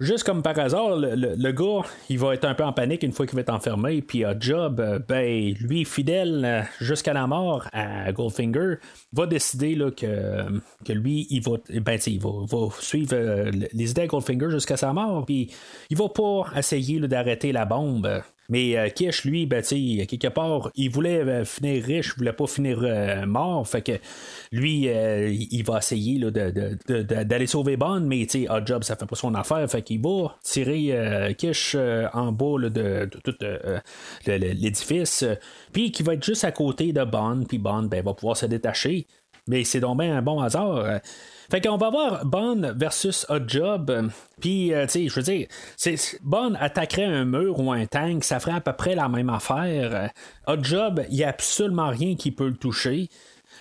Juste 0.00 0.22
comme 0.22 0.42
par 0.42 0.56
hasard, 0.56 0.96
le, 0.96 1.50
gars, 1.50 1.88
il 2.08 2.20
va 2.20 2.34
être 2.34 2.44
un 2.44 2.54
peu 2.54 2.62
en 2.62 2.72
panique 2.72 3.02
une 3.02 3.10
fois 3.10 3.26
qu'il 3.26 3.34
va 3.34 3.40
être 3.40 3.52
enfermé, 3.52 4.00
puis 4.00 4.24
à 4.24 4.38
Job, 4.38 4.78
euh, 4.78 5.00
ben, 5.00 5.52
lui, 5.60 5.84
fidèle 5.84 6.44
euh, 6.44 6.62
jusqu'à 6.80 7.12
la 7.12 7.26
mort 7.26 7.66
à 7.72 8.12
Goldfinger, 8.12 8.74
va 9.12 9.26
décider 9.26 9.74
là, 9.74 9.90
que, 9.90 10.60
que 10.84 10.92
lui, 10.92 11.26
il 11.30 11.42
va, 11.42 11.56
ben, 11.80 11.98
il 12.06 12.20
va, 12.20 12.30
va 12.46 12.68
suivre 12.78 13.14
euh, 13.14 13.50
les 13.72 13.90
idées 13.90 14.02
de 14.02 14.06
Goldfinger 14.06 14.50
jusqu'à 14.50 14.76
sa 14.76 14.92
mort, 14.92 15.26
puis 15.26 15.50
il 15.90 15.96
va 15.96 16.08
pas 16.08 16.44
essayer 16.56 17.00
d'arrêter 17.00 17.50
la 17.50 17.64
bombe. 17.64 18.22
Mais 18.50 18.78
euh, 18.78 18.88
Kish, 18.88 19.24
lui, 19.24 19.44
ben, 19.44 19.62
quelque 19.62 20.28
part, 20.28 20.70
il 20.74 20.90
voulait 20.90 21.20
euh, 21.20 21.44
finir 21.44 21.84
riche, 21.84 22.12
il 22.14 22.18
voulait 22.18 22.32
pas 22.32 22.46
finir 22.46 22.80
euh, 22.82 23.26
mort. 23.26 23.68
Fait 23.68 23.82
que 23.82 23.92
lui, 24.52 24.88
il 24.88 25.62
va 25.64 25.78
essayer 25.78 26.18
d'aller 26.18 27.46
sauver 27.46 27.76
Bond, 27.76 28.00
mais 28.00 28.26
Odd 28.48 28.66
Job, 28.66 28.84
ça 28.84 28.96
fait 28.96 29.06
pas 29.06 29.16
son 29.16 29.34
affaire. 29.34 29.68
Fait 29.70 29.82
qu'il 29.82 30.00
va 30.00 30.36
tirer 30.42 31.34
Kish 31.36 31.76
en 32.14 32.32
bas 32.32 32.68
de, 32.70 33.10
tout 33.22 33.34
l'édifice. 34.26 35.24
Puis 35.72 35.92
qui 35.92 36.02
va 36.02 36.14
être 36.14 36.24
juste 36.24 36.44
à 36.44 36.52
côté 36.52 36.92
de 36.92 37.04
Bond, 37.04 37.44
puis 37.46 37.58
Bond 37.58 37.84
ben, 37.84 38.02
va 38.02 38.14
pouvoir 38.14 38.36
se 38.36 38.46
détacher. 38.46 39.06
Mais 39.46 39.64
c'est 39.64 39.80
donc 39.80 40.00
bien 40.00 40.16
un 40.16 40.22
bon 40.22 40.40
hasard. 40.40 41.00
Fait 41.50 41.62
qu'on 41.62 41.78
va 41.78 41.88
voir 41.88 42.26
Bond 42.26 42.74
versus 42.76 43.24
Hot 43.30 43.48
Job. 43.48 44.10
Puis, 44.38 44.74
euh, 44.74 44.84
tu 44.84 44.92
sais, 44.92 45.08
je 45.08 45.14
veux 45.14 45.22
dire, 45.22 45.46
Bond 46.22 46.54
attaquerait 46.60 47.04
un 47.04 47.24
mur 47.24 47.58
ou 47.58 47.72
un 47.72 47.86
tank, 47.86 48.22
ça 48.22 48.38
ferait 48.38 48.52
à 48.52 48.60
peu 48.60 48.74
près 48.74 48.94
la 48.94 49.08
même 49.08 49.30
affaire. 49.30 50.10
Hot 50.46 50.62
Job, 50.62 51.02
il 51.08 51.16
n'y 51.16 51.24
a 51.24 51.30
absolument 51.30 51.88
rien 51.88 52.16
qui 52.16 52.32
peut 52.32 52.48
le 52.48 52.56
toucher. 52.56 53.08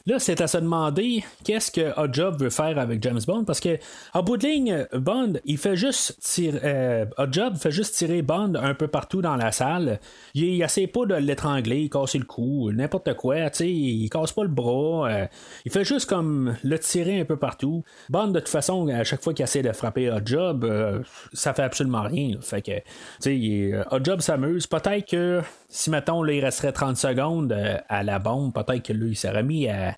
Là, 0.07 0.19
c'est 0.19 0.39
à 0.39 0.47
se 0.47 0.57
demander 0.57 1.25
qu'est-ce 1.43 1.69
que 1.69 1.99
Hot 1.99 2.13
Job 2.13 2.41
veut 2.41 2.49
faire 2.49 2.79
avec 2.79 3.03
James 3.03 3.19
Bond? 3.27 3.43
Parce 3.43 3.59
que 3.59 3.77
en 4.13 4.23
bout 4.23 4.37
de 4.37 4.47
ligne, 4.47 4.87
Bond, 4.93 5.33
il 5.43 5.57
fait 5.57 5.75
juste 5.75 6.17
tirer. 6.21 6.61
Euh, 6.63 7.05
Hot 7.17 7.27
Job 7.29 7.57
fait 7.57 7.71
juste 7.71 7.93
tirer 7.93 8.21
Bond 8.21 8.53
un 8.55 8.73
peu 8.73 8.87
partout 8.87 9.21
dans 9.21 9.35
la 9.35 9.51
salle. 9.51 9.99
Il, 10.33 10.45
il 10.45 10.87
pas 10.87 11.05
de 11.05 11.15
l'étrangler, 11.15 11.89
casser 11.89 12.19
le 12.19 12.23
cou, 12.23 12.71
n'importe 12.71 13.15
quoi. 13.15 13.49
Tu 13.49 13.57
sais, 13.57 13.69
il 13.69 14.09
casse 14.09 14.31
pas 14.31 14.43
le 14.43 14.47
bras. 14.47 15.09
Euh, 15.09 15.27
il 15.65 15.73
fait 15.73 15.83
juste 15.83 16.07
comme 16.07 16.55
le 16.63 16.79
tirer 16.79 17.19
un 17.19 17.25
peu 17.25 17.35
partout. 17.35 17.83
Bond, 18.09 18.27
de 18.27 18.39
toute 18.39 18.47
façon, 18.47 18.87
à 18.87 19.03
chaque 19.03 19.21
fois 19.21 19.33
qu'il 19.33 19.43
essaie 19.43 19.61
de 19.61 19.73
frapper 19.73 20.09
Hot 20.09 20.21
Job, 20.25 20.63
euh, 20.63 21.03
ça 21.33 21.53
fait 21.53 21.63
absolument 21.63 22.03
rien. 22.03 22.37
Fait 22.39 22.61
que, 22.61 22.77
tu 23.21 23.73
sais, 23.73 23.85
Hot 23.91 23.99
Job 24.05 24.21
s'amuse. 24.21 24.67
Peut-être 24.67 25.05
que 25.05 25.41
si, 25.69 25.89
mettons, 25.89 26.23
là, 26.23 26.33
il 26.33 26.43
resterait 26.43 26.71
30 26.71 26.97
secondes 26.97 27.57
à 27.89 28.03
la 28.03 28.19
bombe, 28.19 28.53
peut-être 28.53 28.83
que 28.83 28.93
lui, 28.93 29.11
il 29.11 29.15
s'est 29.15 29.29
remis 29.29 29.67
à 29.67 29.95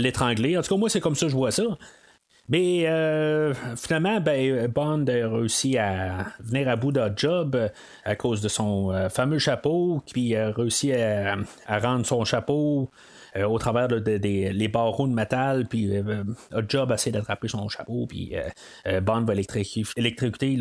l'étrangler. 0.00 0.56
En 0.56 0.62
tout 0.62 0.74
cas, 0.74 0.78
moi, 0.78 0.88
c'est 0.88 1.00
comme 1.00 1.16
ça 1.16 1.26
que 1.26 1.32
je 1.32 1.36
vois 1.36 1.50
ça. 1.50 1.64
Mais 2.48 2.86
euh, 2.86 3.52
finalement, 3.76 4.20
ben, 4.20 4.68
Bond 4.68 5.04
a 5.06 5.28
réussi 5.28 5.76
à 5.76 6.26
venir 6.40 6.68
à 6.68 6.76
bout 6.76 6.92
de 6.92 7.12
job 7.14 7.54
euh, 7.54 7.68
à 8.04 8.16
cause 8.16 8.40
de 8.40 8.48
son 8.48 8.90
euh, 8.90 9.10
fameux 9.10 9.38
chapeau, 9.38 10.02
puis 10.10 10.34
a 10.34 10.50
réussi 10.50 10.92
à, 10.94 11.36
rendre 11.68 12.06
son 12.06 12.24
chapeau 12.24 12.90
au 13.36 13.58
travers 13.58 13.88
des 13.88 14.18
de, 14.18 14.50
les 14.52 14.68
barreaux 14.68 15.06
de 15.06 15.14
métal, 15.14 15.66
puis 15.66 15.90
Job 16.68 16.92
essaie 16.92 17.10
d'attraper 17.10 17.48
son 17.48 17.68
chapeau, 17.68 18.06
puis 18.06 18.34
Bond 19.02 19.24
va 19.24 19.34
électrocuter 19.96 20.56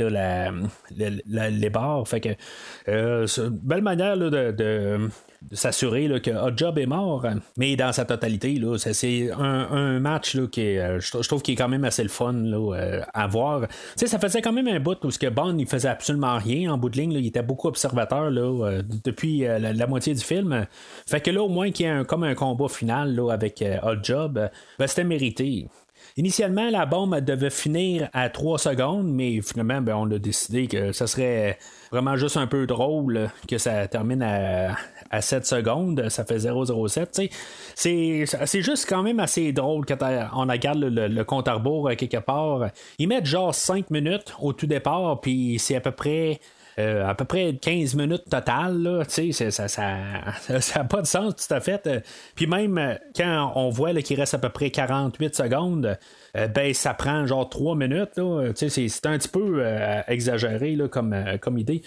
les 0.96 1.70
barres. 1.70 2.08
Fait 2.08 2.20
que 2.22 2.30
c'est 3.28 3.42
une 3.42 3.50
belle 3.50 3.82
manière 3.82 4.18
de 4.18 5.10
de 5.42 5.56
s'assurer 5.56 6.08
que 6.22 6.32
Hot 6.32 6.56
Job 6.56 6.78
est 6.78 6.86
mort. 6.86 7.26
Mais 7.58 7.76
dans 7.76 7.92
sa 7.92 8.06
totalité, 8.06 8.60
c'est 8.78 9.32
un, 9.32 10.00
match 10.00 10.36
là, 10.36 10.48
qui 10.48 10.78
euh, 10.78 11.00
je, 11.00 11.28
trouve 11.28 11.42
qu'il 11.42 11.54
est 11.54 11.58
quand 11.58 11.68
même 11.68 11.84
assez 11.84 12.04
le 12.04 12.10
fun 12.10 12.34
euh, 12.34 13.02
à 13.14 13.28
voir. 13.28 13.68
ça 13.96 14.20
faisait 14.20 14.42
quand 14.42 14.52
même 14.52 14.68
un 14.68 14.80
bout 14.80 15.04
où 15.04 15.10
que 15.10 15.30
Bond 15.30 15.58
il 15.58 15.68
faisait 15.68 15.88
absolument 15.88 16.38
rien 16.38 16.72
en 16.72 16.78
bout 16.78 16.90
de 16.90 16.98
ligne. 16.98 17.14
il 17.14 17.26
était 17.26 17.42
beaucoup 17.42 17.68
observateur 17.68 18.30
là, 18.30 18.42
euh, 18.42 18.84
depuis 19.04 19.40
la, 19.40 19.88
moitié 19.88 20.14
du 20.14 20.24
film. 20.24 20.68
Fait 21.08 21.22
que 21.22 21.32
là, 21.32 21.42
au 21.42 21.50
moins 21.50 21.72
qu'il 21.72 21.86
y 21.86 21.90
ait 21.90 22.06
comme 22.06 22.24
un 22.24 22.36
combat 22.36 22.68
final 22.68 23.16
là, 23.16 23.32
avec 23.32 23.64
Hot 23.84 24.04
Job, 24.04 24.50
ben, 24.78 24.88
c'était 24.88 25.04
mérité. 25.04 25.68
Initialement, 26.16 26.70
la 26.70 26.86
bombe 26.86 27.20
devait 27.20 27.50
finir 27.50 28.10
à 28.14 28.30
3 28.30 28.58
secondes, 28.58 29.08
mais 29.08 29.42
finalement, 29.42 29.82
ben, 29.82 29.96
on 29.96 30.10
a 30.12 30.18
décidé 30.18 30.68
que 30.68 30.92
ça 30.92 31.08
serait 31.08 31.58
vraiment 31.92 32.16
juste 32.16 32.38
un 32.38 32.48
peu 32.48 32.66
drôle 32.66 33.30
que 33.48 33.58
ça 33.58 33.88
termine 33.88 34.22
à, 34.22 34.76
à 35.10 35.22
7 35.22 35.46
secondes, 35.46 36.10
ça 36.10 36.26
fait 36.26 36.40
007. 36.40 37.22
C'est, 37.76 38.26
juste 38.62 38.88
quand 38.90 39.04
même 39.04 39.20
assez 39.20 39.52
drôle 39.52 39.86
quand 39.86 39.98
on 40.34 40.48
regarde 40.48 40.80
le, 40.80 41.08
le, 41.08 41.24
compte 41.24 41.48
à 41.48 41.54
rebours 41.54 41.90
quelque 41.98 42.18
part. 42.18 42.70
Ils 43.00 43.08
mettent 43.08 43.26
genre 43.26 43.54
5 43.54 43.90
minutes 43.90 44.34
au 44.42 44.54
tout 44.54 44.68
départ, 44.68 45.20
puis 45.22 45.60
c'est 45.60 45.76
à 45.76 45.82
peu 45.82 45.92
près 45.92 46.32
euh, 46.32 46.36
à 46.78 47.16
peu 47.16 47.26
près 47.26 47.56
15 47.56 47.96
minutes 47.96 48.26
total. 48.30 49.06
ça 49.08 49.24
n'a 49.44 50.62
ça, 50.62 50.84
pas 50.90 51.02
de 51.02 51.08
sens 51.08 51.36
tout 51.36 51.54
à 51.54 51.60
fait. 51.60 51.90
Puis 52.36 52.48
même 52.48 52.78
euh, 52.78 52.96
quand 53.16 53.54
on 53.56 53.70
voit 53.70 53.94
qu'il 54.02 54.20
reste 54.20 54.36
à 54.36 54.38
peu 54.38 54.50
près 54.50 54.70
48 54.70 55.36
secondes, 55.36 55.98
euh, 56.36 56.48
ben 56.48 56.74
ça 56.74 56.94
prend 56.94 57.26
genre 57.26 57.50
3 57.50 57.76
minutes. 57.76 58.20
C'est 58.56 59.06
un 59.06 59.18
petit 59.18 59.28
peu 59.28 59.66
exagéré 60.08 60.76
là, 60.76 60.88
comme, 60.88 61.16
comme 61.42 61.58
idée. 61.58 61.82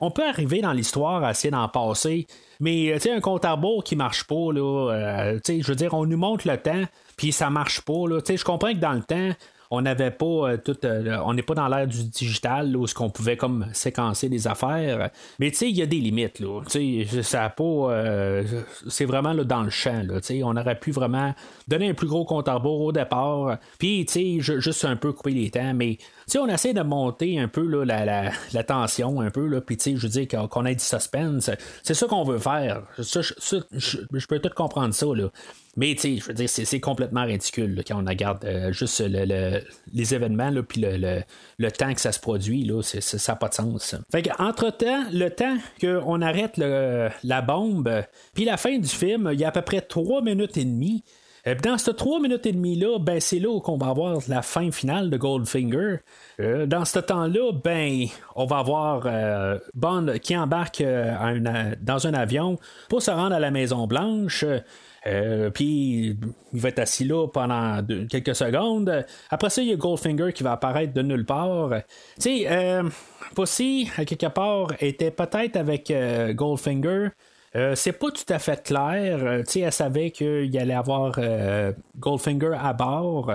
On 0.00 0.10
peut 0.10 0.26
arriver 0.26 0.60
dans 0.60 0.72
l'histoire 0.72 1.22
à 1.24 1.32
essayer 1.32 1.50
d'en 1.50 1.68
passer. 1.68 2.26
Mais 2.60 2.94
un 3.08 3.20
compte 3.20 3.44
à 3.44 3.52
rebours 3.52 3.84
qui 3.84 3.94
marche 3.94 4.24
pas, 4.24 4.52
là, 4.52 5.36
je 5.46 5.66
veux 5.66 5.76
dire, 5.76 5.94
on 5.94 6.06
nous 6.06 6.16
montre 6.16 6.48
le 6.48 6.56
temps, 6.56 6.82
puis 7.16 7.30
ça 7.30 7.50
marche 7.50 7.82
pas. 7.82 7.92
Je 7.94 8.44
comprends 8.44 8.72
que 8.72 8.78
dans 8.78 8.92
le 8.92 9.02
temps, 9.02 9.30
on 9.70 9.82
n'avait 9.82 10.10
pas 10.10 10.24
euh, 10.24 10.56
tout. 10.56 10.76
Euh, 10.84 11.18
on 11.24 11.34
n'est 11.34 11.42
pas 11.42 11.54
dans 11.54 11.68
l'ère 11.68 11.86
du 11.86 12.04
digital 12.04 12.74
où 12.76 12.86
ce 12.86 12.94
qu'on 12.94 13.10
pouvait 13.10 13.36
comme 13.36 13.66
séquencer 13.72 14.28
des 14.28 14.46
affaires. 14.46 15.10
Mais 15.38 15.50
tu 15.50 15.58
sais, 15.58 15.70
il 15.70 15.76
y 15.76 15.82
a 15.82 15.86
des 15.86 15.98
limites. 15.98 16.40
Là. 16.40 16.62
Ça. 17.22 17.54
Euh, 17.60 18.44
c'est 18.88 19.04
vraiment 19.04 19.34
dans 19.34 19.62
le 19.62 19.70
champ. 19.70 20.02
Là, 20.04 20.20
on 20.44 20.56
aurait 20.56 20.78
pu 20.78 20.90
vraiment 20.90 21.34
donner 21.66 21.90
un 21.90 21.94
plus 21.94 22.06
gros 22.06 22.24
compte 22.24 22.48
à 22.48 22.54
rebours 22.54 22.80
au 22.80 22.92
départ. 22.92 23.58
Puis, 23.78 24.06
tu 24.06 24.40
sais, 24.40 24.60
juste 24.60 24.84
un 24.84 24.96
peu 24.96 25.12
couper 25.12 25.32
les 25.32 25.50
temps. 25.50 25.74
Mais 25.74 25.98
on 26.36 26.48
essaie 26.48 26.74
de 26.74 26.82
monter 26.82 27.38
un 27.38 27.48
peu 27.48 27.84
la, 27.84 28.32
tension, 28.66 29.20
un 29.20 29.30
peu, 29.30 29.46
là, 29.46 29.60
puis 29.60 29.78
je 29.80 29.94
veux 29.94 30.08
dire 30.08 30.28
qu'on 30.28 30.66
ait 30.66 30.74
du 30.74 30.84
suspense. 30.84 31.50
C'est 31.82 31.94
ça 31.94 32.06
qu'on 32.06 32.24
veut 32.24 32.38
faire. 32.38 32.82
je, 32.98 34.26
peux 34.26 34.38
tout 34.38 34.50
comprendre 34.54 34.92
ça, 34.92 35.06
là. 35.06 35.30
Mais 35.76 35.96
je 35.96 36.24
veux 36.24 36.34
dire, 36.34 36.48
c'est 36.50 36.80
complètement 36.80 37.24
ridicule 37.24 37.84
quand 37.86 38.02
on 38.02 38.04
regarde 38.04 38.44
euh, 38.44 38.72
juste 38.72 39.00
les 39.00 40.14
événements, 40.14 40.52
puis 40.68 40.80
le, 40.80 41.22
le, 41.58 41.70
temps 41.70 41.94
que 41.94 42.00
ça 42.00 42.10
se 42.10 42.18
produit, 42.18 42.64
là, 42.64 42.82
ça 42.82 43.32
n'a 43.32 43.36
pas 43.36 43.48
de 43.48 43.54
sens. 43.54 43.94
Fait 44.10 44.28
entre-temps, 44.40 45.04
le 45.12 45.28
temps 45.28 45.56
qu'on 45.80 46.20
arrête 46.20 46.56
la 46.56 47.42
bombe, 47.42 48.02
puis 48.34 48.44
la 48.44 48.56
fin 48.56 48.76
du 48.76 48.88
film, 48.88 49.30
il 49.32 49.38
y 49.38 49.44
a 49.44 49.48
à 49.48 49.52
peu 49.52 49.62
près 49.62 49.80
trois 49.80 50.20
minutes 50.20 50.56
et 50.56 50.64
demie. 50.64 51.04
Euh, 51.46 51.54
dans 51.54 51.78
ces 51.78 51.94
trois 51.94 52.20
minutes 52.20 52.46
et 52.46 52.52
demie-là, 52.52 52.98
ben, 52.98 53.20
c'est 53.20 53.38
là 53.38 53.60
qu'on 53.60 53.76
va 53.76 53.88
avoir 53.88 54.18
la 54.28 54.42
fin 54.42 54.70
finale 54.70 55.10
de 55.10 55.16
Goldfinger. 55.16 55.98
Euh, 56.40 56.66
dans 56.66 56.84
ce 56.84 56.98
temps-là, 56.98 57.52
ben, 57.52 58.06
on 58.34 58.46
va 58.46 58.58
avoir 58.58 59.02
euh, 59.06 59.58
Bond 59.74 60.14
qui 60.22 60.36
embarque 60.36 60.82
dans 60.82 62.06
un 62.06 62.14
avion 62.14 62.58
pour 62.88 63.02
se 63.02 63.10
rendre 63.10 63.34
à 63.34 63.40
la 63.40 63.50
Maison 63.50 63.86
Blanche. 63.86 64.44
puis 65.54 66.16
il 66.52 66.60
va 66.60 66.68
être 66.68 66.80
assis 66.80 67.04
là 67.04 67.26
pendant 67.28 67.82
quelques 68.08 68.34
secondes. 68.34 69.04
Après 69.30 69.50
ça, 69.50 69.62
il 69.62 69.68
y 69.68 69.72
a 69.72 69.76
Goldfinger 69.76 70.32
qui 70.32 70.42
va 70.42 70.52
apparaître 70.52 70.92
de 70.92 71.02
nulle 71.02 71.24
part. 71.24 71.70
Tu 72.20 72.44
sais, 72.44 73.86
à 73.96 74.04
quelque 74.04 74.28
part, 74.28 74.68
était 74.80 75.10
peut-être 75.10 75.56
avec 75.56 75.92
Goldfinger. 76.34 77.10
Euh, 77.56 77.74
c'est 77.74 77.92
pas 77.92 78.10
tout 78.10 78.30
à 78.30 78.38
fait 78.38 78.62
clair. 78.62 79.18
Euh, 79.22 79.42
elle 79.56 79.72
savait 79.72 80.10
qu'il 80.10 80.56
allait 80.58 80.74
avoir 80.74 81.14
euh, 81.18 81.72
Goldfinger 81.98 82.56
à 82.58 82.72
bord. 82.72 83.32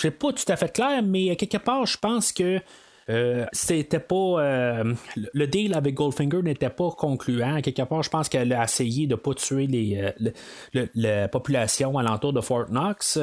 c'est 0.00 0.10
pas 0.10 0.32
tout 0.32 0.44
à 0.50 0.56
fait 0.56 0.72
clair, 0.72 1.02
mais 1.02 1.36
quelque 1.36 1.58
part, 1.58 1.86
je 1.86 1.98
pense 1.98 2.32
que 2.32 2.60
c'était 3.52 3.98
pas 3.98 4.84
le 5.34 5.46
deal 5.46 5.74
avec 5.74 5.94
Goldfinger 5.94 6.42
n'était 6.42 6.70
pas 6.70 6.90
concluant. 6.90 7.60
Quelque 7.60 7.82
part, 7.82 8.02
je 8.02 8.10
pense 8.10 8.28
qu'elle 8.28 8.52
a 8.52 8.64
essayé 8.64 9.06
de 9.06 9.16
pas 9.16 9.34
tuer 9.34 9.66
les, 9.66 10.12
la 10.94 11.28
population 11.28 11.98
alentour 11.98 12.32
de 12.32 12.40
Fort 12.40 12.66
Knox. 12.70 13.18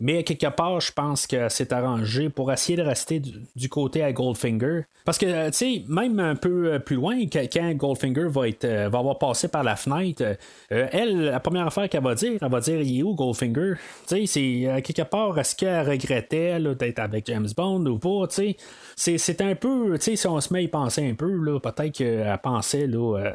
Mais 0.00 0.24
quelque 0.24 0.48
part, 0.48 0.80
je 0.80 0.90
pense 0.90 1.26
que 1.26 1.48
c'est 1.48 1.72
arrangé 1.72 2.28
pour 2.28 2.52
essayer 2.52 2.76
de 2.76 2.82
rester 2.82 3.20
du, 3.20 3.68
côté 3.68 4.02
à 4.02 4.12
Goldfinger. 4.12 4.82
Parce 5.04 5.18
que, 5.18 5.26
euh, 5.26 5.50
tu 5.50 5.56
sais, 5.56 5.82
même 5.88 6.18
un 6.18 6.34
peu 6.34 6.72
euh, 6.72 6.78
plus 6.80 6.96
loin, 6.96 7.16
quand 7.30 7.74
Goldfinger 7.74 8.26
va, 8.28 8.48
être, 8.48 8.64
euh, 8.64 8.88
va 8.88 8.98
avoir 8.98 9.18
passé 9.18 9.46
par 9.46 9.62
la 9.62 9.76
fenêtre, 9.76 10.36
elle, 10.70 11.26
la 11.26 11.38
première 11.38 11.68
affaire 11.68 11.88
qu'elle 11.88 12.02
va 12.02 12.16
dire, 12.16 12.38
elle 12.42 12.50
va 12.50 12.60
dire 12.60 12.80
Il 12.80 12.98
est 12.98 13.02
où 13.04 13.14
Goldfinger? 13.14 13.74
Tu 14.08 14.26
sais, 14.26 14.26
c'est 14.26 14.82
quelque 14.82 15.02
part, 15.02 15.38
est-ce 15.38 15.54
qu'elle 15.54 15.88
regrettait 15.88 16.58
d'être 16.74 16.98
avec 16.98 17.26
James 17.26 17.48
Bond 17.56 17.86
ou 17.86 17.98
pas? 17.98 18.26
Tu 18.26 18.56
sais, 18.96 19.18
c'est 19.18 19.40
un 19.42 19.54
peu, 19.54 19.94
tu 19.94 20.00
sais, 20.00 20.16
si 20.16 20.26
on 20.26 20.40
se 20.40 20.52
met 20.52 20.60
à 20.60 20.62
y 20.62 20.68
penser 20.68 21.08
un 21.08 21.14
peu, 21.14 21.60
peut-être 21.60 21.92
qu'elle 21.92 22.38
pensait 22.42 22.88
là, 22.88 23.32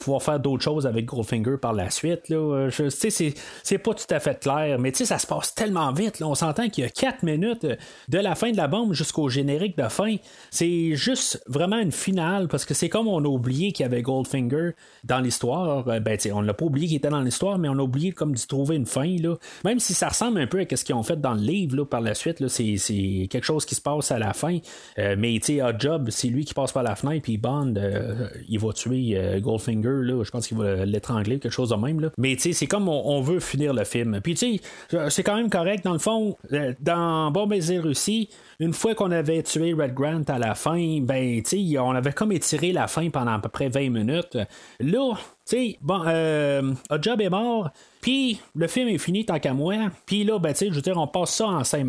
pouvoir 0.00 0.22
faire 0.22 0.40
d'autres 0.40 0.64
choses 0.64 0.86
avec 0.88 1.04
Goldfinger 1.04 1.56
par 1.60 1.72
la 1.72 1.90
suite. 1.90 2.22
Tu 2.24 2.90
sais, 2.90 3.34
c'est 3.62 3.78
pas 3.78 3.94
tout 3.94 4.06
à 4.10 4.18
fait 4.18 4.40
clair, 4.40 4.80
mais 4.80 4.90
tu 4.90 4.98
sais, 4.98 5.04
ça 5.04 5.18
se 5.18 5.26
passe 5.26 5.35
tellement 5.54 5.92
vite. 5.92 6.22
On 6.22 6.34
s'entend 6.34 6.68
qu'il 6.68 6.84
y 6.84 6.86
a 6.86 6.90
4 6.90 7.22
minutes 7.22 7.66
de 8.08 8.18
la 8.18 8.34
fin 8.34 8.50
de 8.50 8.56
la 8.56 8.68
bombe 8.68 8.92
jusqu'au 8.92 9.28
générique 9.28 9.76
de 9.76 9.88
fin. 9.88 10.16
C'est 10.50 10.94
juste 10.94 11.42
vraiment 11.46 11.78
une 11.78 11.92
finale 11.92 12.48
parce 12.48 12.64
que 12.64 12.74
c'est 12.74 12.88
comme 12.88 13.08
on 13.08 13.18
a 13.18 13.28
oublié 13.28 13.72
qu'il 13.72 13.84
y 13.84 13.86
avait 13.86 14.02
Goldfinger 14.02 14.70
dans 15.04 15.20
l'histoire. 15.20 15.88
Euh, 15.88 16.00
ben, 16.00 16.18
on 16.32 16.40
l'a 16.40 16.54
pas 16.54 16.64
oublié 16.64 16.86
qu'il 16.88 16.96
était 16.96 17.08
dans 17.08 17.20
l'histoire, 17.20 17.58
mais 17.58 17.68
on 17.68 17.78
a 17.78 17.82
oublié 17.82 18.12
comme 18.12 18.34
d'y 18.34 18.46
trouver 18.46 18.76
une 18.76 18.86
fin. 18.86 19.16
Là. 19.18 19.36
Même 19.64 19.80
si 19.80 19.94
ça 19.94 20.08
ressemble 20.08 20.40
un 20.40 20.46
peu 20.46 20.60
à 20.60 20.76
ce 20.76 20.84
qu'ils 20.84 20.94
ont 20.94 21.02
fait 21.02 21.20
dans 21.20 21.34
le 21.34 21.40
livre 21.40 21.76
là, 21.76 21.84
par 21.84 22.00
la 22.00 22.14
suite. 22.14 22.46
C'est, 22.48 23.28
quelque 23.30 23.44
chose 23.44 23.64
qui 23.64 23.74
se 23.74 23.80
passe 23.80 24.10
à 24.10 24.18
la 24.18 24.32
fin. 24.32 24.58
Euh, 24.98 25.16
mais 25.18 25.38
sais, 25.42 25.60
Job, 25.78 26.08
c'est 26.10 26.28
lui 26.28 26.44
qui 26.44 26.54
passe 26.54 26.72
par 26.72 26.82
la 26.82 26.96
fenêtre, 26.96 27.22
puis 27.22 27.38
Bond, 27.38 27.74
euh, 27.76 28.28
il 28.48 28.58
va 28.58 28.72
tuer 28.72 29.40
Goldfinger. 29.40 30.02
Là. 30.02 30.22
Je 30.22 30.30
pense 30.30 30.46
qu'il 30.46 30.56
va 30.56 30.84
l'étrangler, 30.84 31.38
quelque 31.38 31.52
chose 31.52 31.70
de 31.70 31.76
même. 31.76 32.00
Là. 32.00 32.10
Mais 32.18 32.36
c'est 32.38 32.66
comme 32.66 32.88
on, 32.88 33.20
veut 33.20 33.40
finir 33.40 33.74
le 33.74 33.84
film. 33.84 34.20
Puis 34.22 34.36
c'est 34.36 35.22
quand 35.26 35.36
même 35.36 35.50
correct. 35.50 35.84
Dans 35.84 35.92
le 35.92 35.98
fond, 35.98 36.36
euh, 36.52 36.72
dans 36.80 37.32
Bon 37.32 37.46
Baiser 37.48 37.78
Russie, 37.78 38.30
une 38.60 38.72
fois 38.72 38.94
qu'on 38.94 39.10
avait 39.10 39.42
tué 39.42 39.72
Red 39.72 39.92
Grant 39.92 40.22
à 40.28 40.38
la 40.38 40.54
fin, 40.54 41.00
ben, 41.00 41.42
tu 41.42 41.76
on 41.78 41.90
avait 41.90 42.12
comme 42.12 42.30
étiré 42.30 42.72
la 42.72 42.86
fin 42.86 43.10
pendant 43.10 43.32
à 43.32 43.38
peu 43.40 43.48
près 43.48 43.68
20 43.68 43.90
minutes. 43.90 44.38
Là, 44.78 45.14
sais, 45.46 45.78
bon, 45.80 46.02
euh, 46.06 46.72
est 46.90 47.30
mort, 47.30 47.70
puis 48.00 48.40
le 48.54 48.66
film 48.66 48.88
est 48.88 48.98
fini 48.98 49.24
tant 49.24 49.38
qu'à 49.38 49.52
moi. 49.52 49.74
Puis 50.06 50.24
là, 50.24 50.38
ben, 50.38 50.54
je 50.56 50.66
veux 50.66 50.80
dire, 50.80 50.96
on 50.96 51.06
passe 51.06 51.36
ça 51.36 51.46
en 51.46 51.64
5 51.64 51.84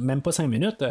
même 0.00 0.20
pas 0.20 0.32
5 0.32 0.46
minutes. 0.46 0.84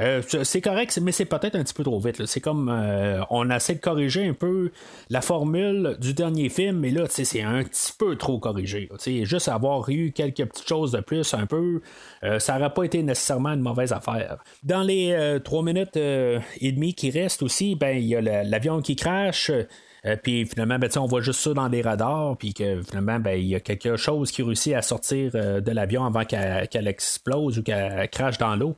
Euh, 0.00 0.22
c'est 0.42 0.60
correct, 0.60 0.98
mais 1.02 1.12
c'est 1.12 1.24
peut-être 1.24 1.56
un 1.56 1.62
petit 1.62 1.74
peu 1.74 1.84
trop 1.84 2.00
vite. 2.00 2.26
C'est 2.26 2.40
comme 2.40 2.68
euh, 2.68 3.20
on 3.30 3.50
essaie 3.50 3.74
de 3.74 3.80
corriger 3.80 4.26
un 4.26 4.34
peu 4.34 4.70
la 5.10 5.20
formule 5.20 5.96
du 6.00 6.14
dernier 6.14 6.48
film, 6.48 6.78
mais 6.78 6.90
là, 6.90 7.04
c'est 7.08 7.42
un 7.42 7.62
petit 7.64 7.92
peu 7.98 8.16
trop 8.16 8.38
corrigé. 8.38 8.88
Juste 9.24 9.48
avoir 9.48 9.88
eu 9.88 10.12
quelques 10.12 10.46
petites 10.46 10.68
choses 10.68 10.92
de 10.92 11.00
plus, 11.00 11.34
un 11.34 11.46
peu, 11.46 11.80
euh, 12.24 12.38
ça 12.38 12.58
n'aurait 12.58 12.74
pas 12.74 12.84
été 12.84 13.02
nécessairement 13.02 13.50
une 13.50 13.60
mauvaise 13.62 13.92
affaire. 13.92 14.38
Dans 14.62 14.82
les 14.82 15.38
3 15.44 15.62
minutes 15.62 15.96
et 15.96 16.72
demie 16.72 16.94
qui 16.94 17.10
restent 17.10 17.42
aussi, 17.42 17.74
ben 17.74 17.96
il 17.96 18.06
y 18.06 18.16
a 18.16 18.20
l'avion 18.20 18.80
qui 18.80 18.96
crache. 18.96 19.50
Euh, 20.04 20.16
puis 20.20 20.44
finalement, 20.46 20.78
ben, 20.78 20.90
on 20.96 21.06
voit 21.06 21.20
juste 21.20 21.40
ça 21.40 21.54
dans 21.54 21.68
des 21.68 21.80
radars, 21.80 22.36
puis 22.36 22.52
que 22.54 22.82
finalement, 22.82 23.20
ben, 23.20 23.38
il 23.38 23.46
y 23.46 23.54
a 23.54 23.60
quelque 23.60 23.96
chose 23.96 24.32
qui 24.32 24.42
réussit 24.42 24.74
à 24.74 24.82
sortir 24.82 25.32
euh, 25.34 25.60
de 25.60 25.70
l'avion 25.70 26.04
avant 26.04 26.24
qu'elle 26.24 26.88
explose 26.88 27.58
ou 27.58 27.62
qu'elle 27.62 28.08
crache 28.10 28.38
dans 28.38 28.56
l'eau. 28.56 28.76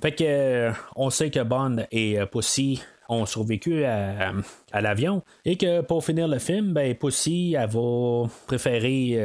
Fait 0.00 0.12
que 0.12 0.24
euh, 0.24 0.72
on 0.94 1.10
sait 1.10 1.30
que 1.30 1.40
Bond 1.40 1.84
et 1.90 2.18
Pussy 2.30 2.82
ont 3.08 3.26
survécu 3.26 3.84
à, 3.84 4.32
l'avion 4.72 5.24
et 5.44 5.56
que 5.56 5.80
pour 5.80 6.04
finir 6.04 6.28
le 6.28 6.38
film, 6.38 6.72
ben, 6.72 6.94
Pussy, 6.94 7.56
elle 7.58 7.68
va 7.68 8.28
préférer. 8.46 9.18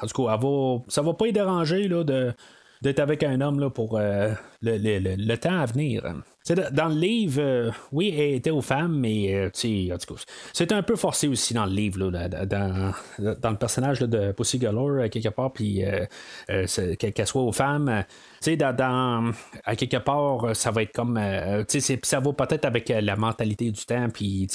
en 0.00 0.06
tout 0.06 0.22
cas, 0.24 0.34
elle 0.34 0.40
va, 0.40 0.82
ça 0.86 1.02
va 1.02 1.14
pas 1.14 1.26
y 1.26 1.32
déranger 1.32 1.88
là, 1.88 2.04
de, 2.04 2.32
d'être 2.82 3.00
avec 3.00 3.24
un 3.24 3.40
homme 3.40 3.58
là, 3.58 3.70
pour 3.70 3.98
le, 3.98 4.36
le, 4.62 5.34
temps 5.36 5.58
à 5.58 5.66
venir 5.66 6.04
dans 6.46 6.88
le 6.88 6.94
livre, 6.94 7.40
euh, 7.40 7.70
oui, 7.90 8.14
elle 8.14 8.34
était 8.34 8.50
aux 8.50 8.60
femmes, 8.60 8.98
mais 8.98 9.34
euh, 9.34 9.46
en 9.94 9.98
tout 9.98 10.14
cas, 10.14 10.20
c'est 10.52 10.72
un 10.72 10.82
peu 10.82 10.94
forcé 10.94 11.26
aussi 11.26 11.54
dans 11.54 11.64
le 11.64 11.72
livre, 11.72 12.10
là, 12.10 12.28
dans, 12.28 12.92
dans, 13.40 13.50
le 13.50 13.56
personnage 13.56 14.00
de 14.00 14.32
Pussy 14.32 14.58
Galore, 14.58 15.08
quelque 15.08 15.30
part, 15.30 15.54
puis 15.54 15.82
euh, 15.84 16.04
qu'elle 16.98 17.26
soit 17.26 17.42
aux 17.42 17.52
femmes. 17.52 18.04
Dans, 18.46 18.76
dans, 18.76 19.32
à 19.64 19.74
quelque 19.74 19.96
part, 19.96 20.54
ça 20.54 20.70
va 20.70 20.82
être 20.82 20.92
comme. 20.92 21.18
ça 22.02 22.20
va 22.20 22.32
peut-être 22.34 22.66
avec 22.66 22.90
la 22.90 23.16
mentalité 23.16 23.70
du 23.70 23.86
temps, 23.86 24.10
puis 24.10 24.46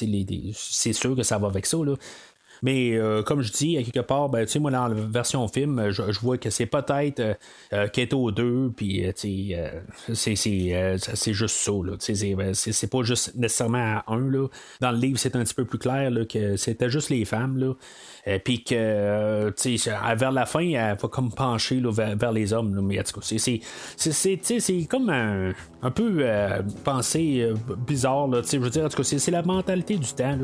c'est 0.53 0.93
sûr 0.93 1.15
que 1.15 1.23
ça 1.23 1.39
va 1.39 1.47
avec 1.47 1.65
ça. 1.65 1.77
Là. 1.77 1.95
Mais 2.61 2.95
euh, 2.95 3.23
comme 3.23 3.41
je 3.41 3.51
dis, 3.51 3.77
à 3.77 3.83
quelque 3.83 3.99
part, 3.99 4.29
ben, 4.29 4.45
moi, 4.59 4.71
dans 4.71 4.87
la 4.87 4.95
version 4.95 5.47
film, 5.47 5.89
je, 5.91 6.19
vois 6.19 6.37
que 6.37 6.49
c'est 6.49 6.65
peut-être 6.65 7.37
euh, 7.73 7.87
Keto 7.87 8.31
2, 8.31 8.71
puis 8.75 9.05
c'est, 9.15 9.55
c'est, 10.13 11.33
juste 11.33 11.55
ça. 11.55 11.71
C'est, 11.99 12.15
c'est, 12.71 12.87
pas 12.87 13.03
juste 13.03 13.35
nécessairement 13.35 13.77
à 13.77 14.03
un. 14.07 14.29
Là. 14.29 14.47
Dans 14.81 14.91
le 14.91 14.97
livre, 14.97 15.17
c'est 15.19 15.35
un 15.35 15.43
petit 15.43 15.53
peu 15.53 15.65
plus 15.65 15.79
clair 15.79 16.11
là, 16.11 16.25
que 16.25 16.57
c'était 16.57 16.89
juste 16.89 17.09
les 17.09 17.25
femmes. 17.25 17.57
Là. 17.57 17.73
Puis 18.43 18.63
que 18.63 19.51
vers 20.15 20.31
la 20.31 20.45
fin, 20.45 20.61
elle 20.61 20.97
va 20.97 21.07
comme 21.07 21.31
pencher 21.31 21.81
vers, 21.81 22.31
les 22.31 22.53
hommes. 22.53 22.79
mais 22.81 22.99
en 22.99 23.03
tout 23.03 23.19
cas, 23.19 23.37
c'est, 23.97 24.87
comme 24.89 25.09
un, 25.09 25.51
un 25.81 25.91
peu 25.91 26.25
pensée 26.83 27.51
bizarre. 27.87 28.27
Là, 28.27 28.41
je 28.49 28.57
veux 28.57 28.69
dire, 28.69 28.85
en 28.85 28.89
tout 28.89 28.97
cas, 28.97 29.03
c'est, 29.03 29.31
la 29.31 29.41
mentalité 29.41 29.95
du 29.95 30.13
temps. 30.13 30.37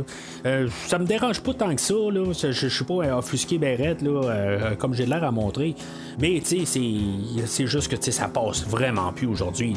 Là. 0.43 0.67
ça 0.88 0.99
me 0.99 1.05
dérange 1.05 1.41
pas 1.41 1.53
tant 1.53 1.75
que 1.75 1.81
ça. 1.81 1.93
Je, 1.93 2.51
je, 2.51 2.67
suis 2.67 2.86
pas 2.86 3.17
offusqué 3.17 3.57
bérette, 3.57 4.01
là, 4.01 4.21
euh, 4.23 4.75
comme 4.75 4.93
j'ai 4.93 5.05
l'air 5.05 5.23
à 5.23 5.31
montrer. 5.31 5.75
Mais 6.19 6.41
c'est 6.43 7.67
juste 7.67 7.95
que 7.95 8.11
ça 8.11 8.27
passe 8.27 8.65
vraiment 8.67 9.11
plus 9.11 9.27
aujourd'hui. 9.27 9.75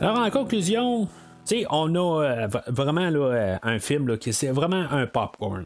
Alors, 0.00 0.18
en 0.18 0.30
conclusion, 0.30 1.08
on 1.70 1.94
a 1.96 2.22
euh, 2.22 2.48
vraiment 2.68 3.10
là, 3.10 3.18
euh, 3.18 3.56
un 3.62 3.78
film 3.80 4.16
qui 4.16 4.32
c'est 4.32 4.50
vraiment 4.50 4.84
un 4.90 5.06
popcorn. 5.06 5.64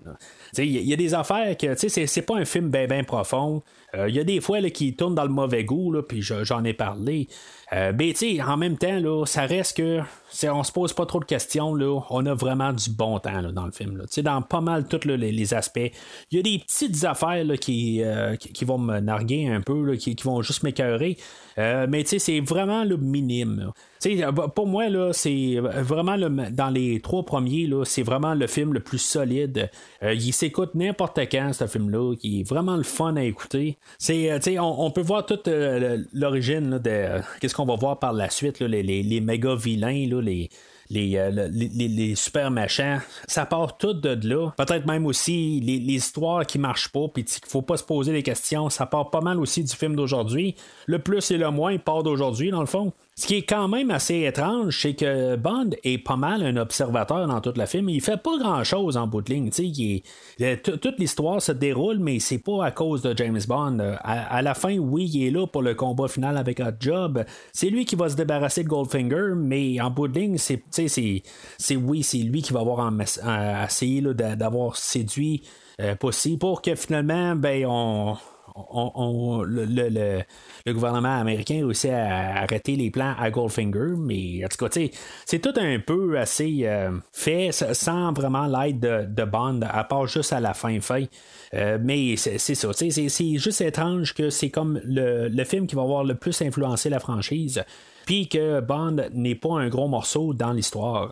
Il 0.57 0.65
y, 0.65 0.93
a 0.93 0.97
des 0.97 1.13
affaires 1.13 1.55
que 1.57 1.75
c'est, 1.77 2.07
c'est 2.07 2.23
pas 2.23 2.37
un 2.37 2.47
film 2.47 2.71
bien 2.71 2.87
ben 2.87 3.05
profond. 3.05 3.63
Il 3.95 4.15
y 4.15 4.21
a 4.21 4.25
des 4.25 4.41
fois 4.41 4.61
là, 4.61 4.71
qui 4.71 4.95
tournent 4.95 5.15
dans 5.15 5.25
le 5.25 5.29
mauvais 5.29 5.65
goût, 5.65 5.95
puis 6.09 6.23
j'en 6.23 6.65
ai 6.65 6.73
parlé. 6.73 7.29
Euh, 7.73 7.93
mais 7.99 8.15
en 8.43 8.57
même 8.57 8.77
temps, 8.77 8.99
là, 8.99 9.25
ça 9.25 9.47
reste 9.47 9.79
que 9.79 10.01
on 10.47 10.63
se 10.63 10.73
pose 10.73 10.93
pas 10.93 11.07
trop 11.07 11.21
de 11.21 11.25
questions. 11.25 11.75
Là, 11.75 12.01
on 12.11 12.27
a 12.27 12.35
vraiment 12.35 12.73
du 12.73 12.91
bon 12.91 13.19
temps 13.19 13.43
dans 13.51 13.65
le 13.65 13.73
film. 13.73 14.03
Dans 14.19 14.43
pas 14.43 14.61
mal 14.61 14.87
tous 14.87 15.07
les, 15.07 15.55
aspects. 15.55 15.91
Il 16.31 16.37
y 16.37 16.39
a 16.39 16.43
des 16.43 16.59
petites 16.59 17.05
affaires 17.05 17.45
qui, 17.61 18.03
euh, 18.03 18.37
qui, 18.37 18.65
vont 18.65 18.79
me 18.79 19.01
narguer 19.01 19.49
un 19.49 19.63
peu, 19.63 19.85
là, 19.85 19.97
qui, 19.97 20.15
vont 20.23 20.43
juste 20.43 20.63
m'écœurer. 20.63 21.17
Euh, 21.59 21.87
mais 21.89 22.05
c'est 22.05 22.41
vraiment 22.41 22.85
le 22.85 22.97
minime. 22.97 23.73
Pour 24.55 24.67
moi, 24.67 24.89
là, 24.89 25.13
c'est 25.13 25.57
vraiment 25.61 26.17
le, 26.17 26.51
dans 26.51 26.71
les 26.71 27.01
trois 27.01 27.25
premiers, 27.25 27.67
là, 27.67 27.85
c'est 27.85 28.03
vraiment 28.03 28.35
le 28.35 28.47
film 28.47 28.75
le 28.75 28.81
plus 28.81 28.99
solide. 28.99 29.71
il 30.03 30.33
s'écoute 30.33 30.75
n'importe 30.75 31.19
quand, 31.31 31.53
ce 31.53 31.67
film-là, 31.67 32.15
qui 32.17 32.41
est 32.41 32.43
vraiment 32.43 32.77
le 32.77 32.83
fun 32.83 33.17
à 33.17 33.23
écouter. 33.23 33.79
C'est, 33.99 34.59
on, 34.59 34.87
on, 34.87 34.91
peut 34.91 35.03
voir 35.03 35.25
toute 35.25 35.49
l'origine 36.13 36.79
de 36.79 37.21
qu'est-ce 37.41 37.55
qu'on 37.55 37.63
on 37.63 37.67
va 37.67 37.77
voir 37.77 37.99
par 38.01 38.13
la 38.13 38.29
suite, 38.29 38.59
les, 38.59 38.83
les, 38.83 39.21
méga 39.21 39.55
vilains, 39.55 40.09
là, 40.09 40.21
les, 40.21 40.51
euh, 40.97 41.49
les, 41.51 41.69
les, 41.89 42.15
super 42.15 42.51
ça 43.27 43.47
part 43.47 43.79
tout 43.79 43.95
de 43.95 44.29
là. 44.29 44.51
Peut-être 44.57 44.87
même 44.87 45.07
aussi 45.07 45.61
les, 45.61 45.93
histoires 45.93 46.47
qui 46.47 46.59
marchent 46.59 46.91
pas, 46.91 47.09
puis 47.13 47.25
qu'il 47.25 47.47
faut 47.47 47.63
pas 47.63 47.77
se 47.77 47.85
poser 47.85 48.13
des 48.13 48.23
questions, 48.23 48.71
ça 48.71 48.87
part 48.87 49.11
pas 49.11 49.21
mal 49.21 49.39
aussi 49.41 49.63
du 49.63 49.75
film 49.75 49.97
d'aujourd'hui. 49.97 50.55
Le 50.87 50.99
plus 50.99 51.31
et 51.31 51.37
le 51.37 51.51
moins 51.51 51.79
part 51.79 52.03
d'aujourd'hui, 52.03 52.51
dans 52.51 52.61
le 52.61 52.67
fond. 52.67 52.93
Ce 53.23 53.27
qui 53.29 53.37
est 53.37 53.43
quand 53.43 53.69
même 53.69 53.93
assez 53.93 54.25
étrange, 54.25 54.81
c'est 54.83 54.95
que 54.95 55.37
Bond 55.37 55.71
est 55.85 55.99
pas 55.99 56.17
mal 56.17 56.43
un 56.43 56.57
observateur 56.57 57.29
dans 57.29 57.41
toute 57.41 57.57
la 57.57 57.67
film. 57.67 57.89
Il 57.89 58.01
fait 58.01 58.21
pas 58.21 58.37
grand 58.37 58.65
chose 58.65 58.97
en 58.97 59.07
bout 59.07 59.23
de 59.23 59.33
ligne. 59.33 59.51
toute 60.61 60.99
l'histoire 60.99 61.41
se 61.41 61.53
déroule, 61.53 62.01
mais 62.01 62.19
c'est 62.19 62.41
pas 62.41 62.65
à 62.65 62.73
cause 62.73 63.01
de 63.01 63.17
James 63.17 63.39
Bond. 63.47 63.79
À, 64.03 64.43
la 64.43 64.55
fin, 64.55 64.77
oui, 64.77 65.09
il 65.15 65.29
est 65.29 65.31
là 65.31 65.47
pour 65.47 65.63
le 65.63 65.77
combat 65.77 66.09
final 66.09 66.37
avec 66.37 66.59
Hot 66.59 66.75
Job. 66.81 67.25
C'est 67.53 67.71
lui 67.71 67.85
qui 67.85 67.95
va 67.95 68.09
se 68.09 68.17
débarrasser 68.17 68.65
de 68.65 68.69
Goldfinger, 68.69 69.35
mais 69.37 69.81
en 69.81 69.91
bout 69.91 70.09
de 70.09 70.19
ligne, 70.19 70.37
c'est, 70.37 70.65
c'est, 70.73 71.77
oui, 71.77 72.03
c'est 72.03 72.19
lui 72.19 72.43
qui 72.43 72.53
va 72.53 72.59
avoir 72.59 72.93
essayé 73.65 74.03
d'avoir 74.03 74.75
séduit 74.75 75.43
euh, 75.81 75.95
possible 75.95 76.39
pour 76.39 76.61
que 76.61 76.75
finalement, 76.75 77.37
ben, 77.37 77.67
on, 77.69 78.17
le, 79.47 80.23
gouvernement 80.73 81.19
américain 81.19 81.57
a 81.57 81.67
réussi 81.67 81.89
à 81.91 82.43
arrêter 82.43 82.77
les 82.77 82.91
plans 82.91 83.15
à 83.19 83.31
Goldfinger, 83.31 83.95
mais 83.97 84.45
en 84.45 84.49
tout 84.49 84.65
cas, 84.65 84.81
c'est 85.25 85.39
tout 85.39 85.55
un 85.57 85.79
peu 85.79 86.19
assez 86.19 86.61
euh, 86.65 86.91
fait 87.13 87.51
sans 87.53 88.13
vraiment 88.13 88.47
l'aide 88.47 88.81
de, 89.15 89.25
Bond, 89.25 89.61
à 89.63 89.85
part 89.85 90.07
juste 90.07 90.33
à 90.33 90.41
la 90.41 90.55
fin 90.55 90.81
fin. 90.81 91.05
Euh, 91.55 91.79
mais 91.81 92.17
c'est 92.17 92.39
ça, 92.39 92.69
c'est 92.73 93.39
juste 93.39 93.61
étrange 93.61 94.15
que 94.15 94.31
c'est 94.31 94.51
comme 94.51 94.81
le, 94.85 95.45
film 95.45 95.67
qui 95.67 95.75
va 95.75 95.83
avoir 95.83 96.05
le 96.05 96.15
plus 96.15 96.41
influencé 96.43 96.89
la 96.89 97.01
franchise 97.01 97.63
puis 98.07 98.29
que 98.29 98.61
Bond 98.61 98.97
n'est 99.13 99.35
pas 99.35 99.59
un 99.59 99.69
gros 99.69 99.89
morceau 99.89 100.35
dans 100.35 100.53
l'histoire. 100.53 101.11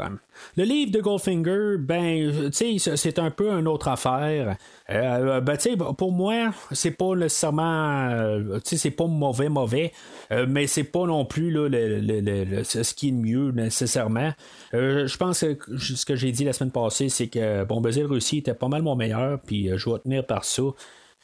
Le 0.56 0.64
livre 0.64 0.90
de 0.92 1.00
Goldfinger, 1.00 1.76
ben, 1.78 2.50
c'est 2.52 3.18
un 3.18 3.30
peu 3.30 3.50
une 3.50 3.68
autre 3.68 3.88
affaire. 3.88 4.56
Euh, 4.90 5.40
ben, 5.40 5.56
pour 5.96 6.12
moi, 6.12 6.52
c'est 6.72 6.90
pas 6.92 7.14
nécessairement, 7.14 8.08
euh, 8.10 8.58
c'est 8.64 8.90
pas 8.90 9.06
mauvais, 9.06 9.48
mauvais, 9.48 9.92
euh, 10.32 10.46
mais 10.48 10.66
c'est 10.66 10.84
pas 10.84 11.06
non 11.06 11.24
plus 11.24 11.50
là, 11.50 11.68
le, 11.70 12.64
ce 12.64 12.94
qui 12.94 13.08
est 13.08 13.12
mieux 13.12 13.50
nécessairement. 13.52 14.32
je 14.72 15.16
pense 15.16 15.40
que 15.40 15.78
ce 15.78 16.04
que 16.04 16.16
j'ai 16.16 16.32
dit 16.32 16.44
la 16.44 16.52
semaine 16.52 16.72
passée, 16.72 17.08
c'est 17.08 17.28
que 17.28 17.64
Bon 17.64 17.80
Russie 17.80 18.38
était 18.38 18.54
pas 18.54 18.68
mal 18.68 18.82
mon 18.82 18.96
meilleur, 18.96 19.40
puis 19.40 19.70
je 19.76 19.90
vais 19.90 19.98
tenir 19.98 20.26
par 20.26 20.44
ça. 20.44 20.62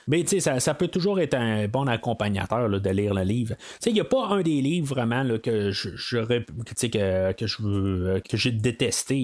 Mais 0.09 0.23
tu 0.23 0.41
sais, 0.41 0.61
ça, 0.61 0.74
peut 0.74 0.89
toujours 0.89 1.20
être 1.20 1.35
un 1.35 1.66
bon 1.69 1.89
accompagnateur 1.89 2.69
de 2.69 2.91
lire 2.91 3.15
le 3.15 3.23
livre. 3.23 3.55
Tu 3.57 3.65
sais, 3.81 3.91
il 3.91 3.95
n'y 3.95 4.01
a 4.01 4.05
pas 4.05 4.27
un 4.28 4.43
des 4.43 4.61
livres 4.61 4.87
vraiment 4.87 5.24
que 5.39 5.70
j'aurais 5.73 6.45
que, 6.45 7.33
que 7.33 7.47
je 7.47 7.62
veux 7.62 8.20
que 8.28 8.37
j'ai 8.37 8.53
détesté. 8.53 9.16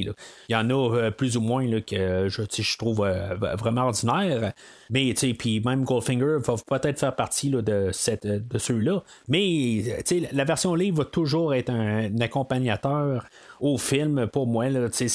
Il 0.48 0.52
y 0.52 0.56
en 0.56 0.70
a 0.70 0.96
euh, 0.96 1.10
plus 1.10 1.36
ou 1.36 1.40
moins 1.40 1.64
que 1.80 2.28
je, 2.28 2.42
je 2.50 2.78
trouve 2.78 3.04
euh, 3.04 3.34
vraiment 3.56 3.82
ordinaire. 3.82 4.52
Mais 4.90 5.12
tu 5.14 5.28
sais, 5.28 5.34
puis 5.34 5.60
même 5.60 5.84
Goldfinger 5.84 6.38
va 6.44 6.54
peut-être 6.66 6.98
faire 6.98 7.16
partie 7.16 7.50
de, 7.50 7.90
cette, 7.92 8.26
de 8.26 8.58
ceux-là. 8.58 9.02
Mais 9.28 9.82
tu 10.06 10.20
sais, 10.20 10.28
la 10.32 10.44
version 10.44 10.74
livre 10.74 10.98
va 10.98 11.04
toujours 11.04 11.54
être 11.54 11.70
un, 11.70 12.10
accompagnateur 12.20 13.26
au 13.62 13.78
film 13.78 14.26
pour 14.26 14.46
moi. 14.46 14.66
C'est 14.90 15.08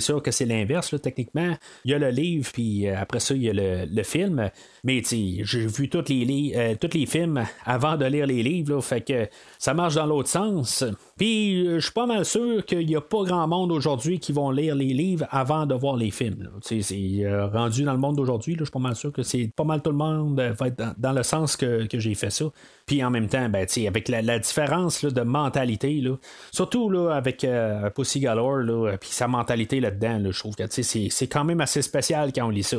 sûr 0.00 0.22
que 0.22 0.30
c'est 0.30 0.44
l'inverse, 0.44 0.94
techniquement. 1.00 1.56
Il 1.84 1.92
y 1.92 1.94
a 1.94 1.98
le 1.98 2.10
livre, 2.10 2.50
puis 2.52 2.86
euh, 2.86 2.98
après 2.98 3.20
ça, 3.20 3.34
il 3.34 3.42
y 3.42 3.48
a 3.48 3.52
le, 3.52 3.86
le 3.86 4.02
film. 4.02 4.50
Mais 4.82 5.00
j'ai 5.02 5.66
vu 5.66 5.88
tous 5.88 6.08
les, 6.08 6.52
euh, 6.56 6.74
tous 6.78 6.96
les 6.96 7.06
films 7.06 7.44
avant 7.64 7.96
de 7.96 8.04
lire 8.04 8.26
les 8.26 8.42
livres, 8.42 8.80
fait 8.82 9.00
que 9.00 9.28
ça 9.64 9.72
marche 9.72 9.94
dans 9.94 10.04
l'autre 10.04 10.28
sens. 10.28 10.84
Puis 11.16 11.66
euh, 11.66 11.76
je 11.76 11.84
suis 11.84 11.92
pas 11.94 12.04
mal 12.04 12.26
sûr 12.26 12.66
qu'il 12.66 12.86
n'y 12.86 12.96
a 12.96 13.00
pas 13.00 13.22
grand 13.22 13.48
monde 13.48 13.72
aujourd'hui 13.72 14.20
qui 14.20 14.30
vont 14.30 14.50
lire 14.50 14.74
les 14.74 14.92
livres 14.92 15.26
avant 15.30 15.64
de 15.64 15.74
voir 15.74 15.96
les 15.96 16.10
films. 16.10 16.50
C'est 16.60 16.84
euh, 17.24 17.46
rendu 17.46 17.82
dans 17.84 17.94
le 17.94 17.98
monde 17.98 18.16
d'aujourd'hui, 18.16 18.56
je 18.58 18.64
suis 18.64 18.70
pas 18.70 18.78
mal 18.78 18.94
sûr 18.94 19.10
que 19.10 19.22
c'est 19.22 19.50
pas 19.56 19.64
mal 19.64 19.80
tout 19.80 19.88
le 19.88 19.96
monde 19.96 20.38
va 20.38 20.66
être 20.66 20.82
dans, 20.98 21.12
le 21.12 21.22
sens 21.22 21.56
que, 21.56 21.88
j'ai 21.90 22.14
fait 22.14 22.28
ça. 22.28 22.44
Puis 22.84 23.02
en 23.02 23.08
même 23.08 23.26
temps, 23.26 23.48
ben, 23.48 23.66
avec 23.86 24.08
la, 24.10 24.38
différence 24.38 25.02
de 25.02 25.22
mentalité, 25.22 26.04
surtout 26.52 26.90
là, 26.90 27.12
avec 27.12 27.46
Pussy 27.94 28.20
Galore, 28.20 28.98
puis 29.00 29.08
sa 29.12 29.28
mentalité 29.28 29.80
là-dedans, 29.80 30.30
je 30.30 30.38
trouve 30.38 30.56
que 30.56 30.64
c'est 30.68 31.26
quand 31.28 31.44
même 31.44 31.62
assez 31.62 31.80
spécial 31.80 32.32
quand 32.34 32.44
on 32.44 32.50
lit 32.50 32.64
ça. 32.64 32.76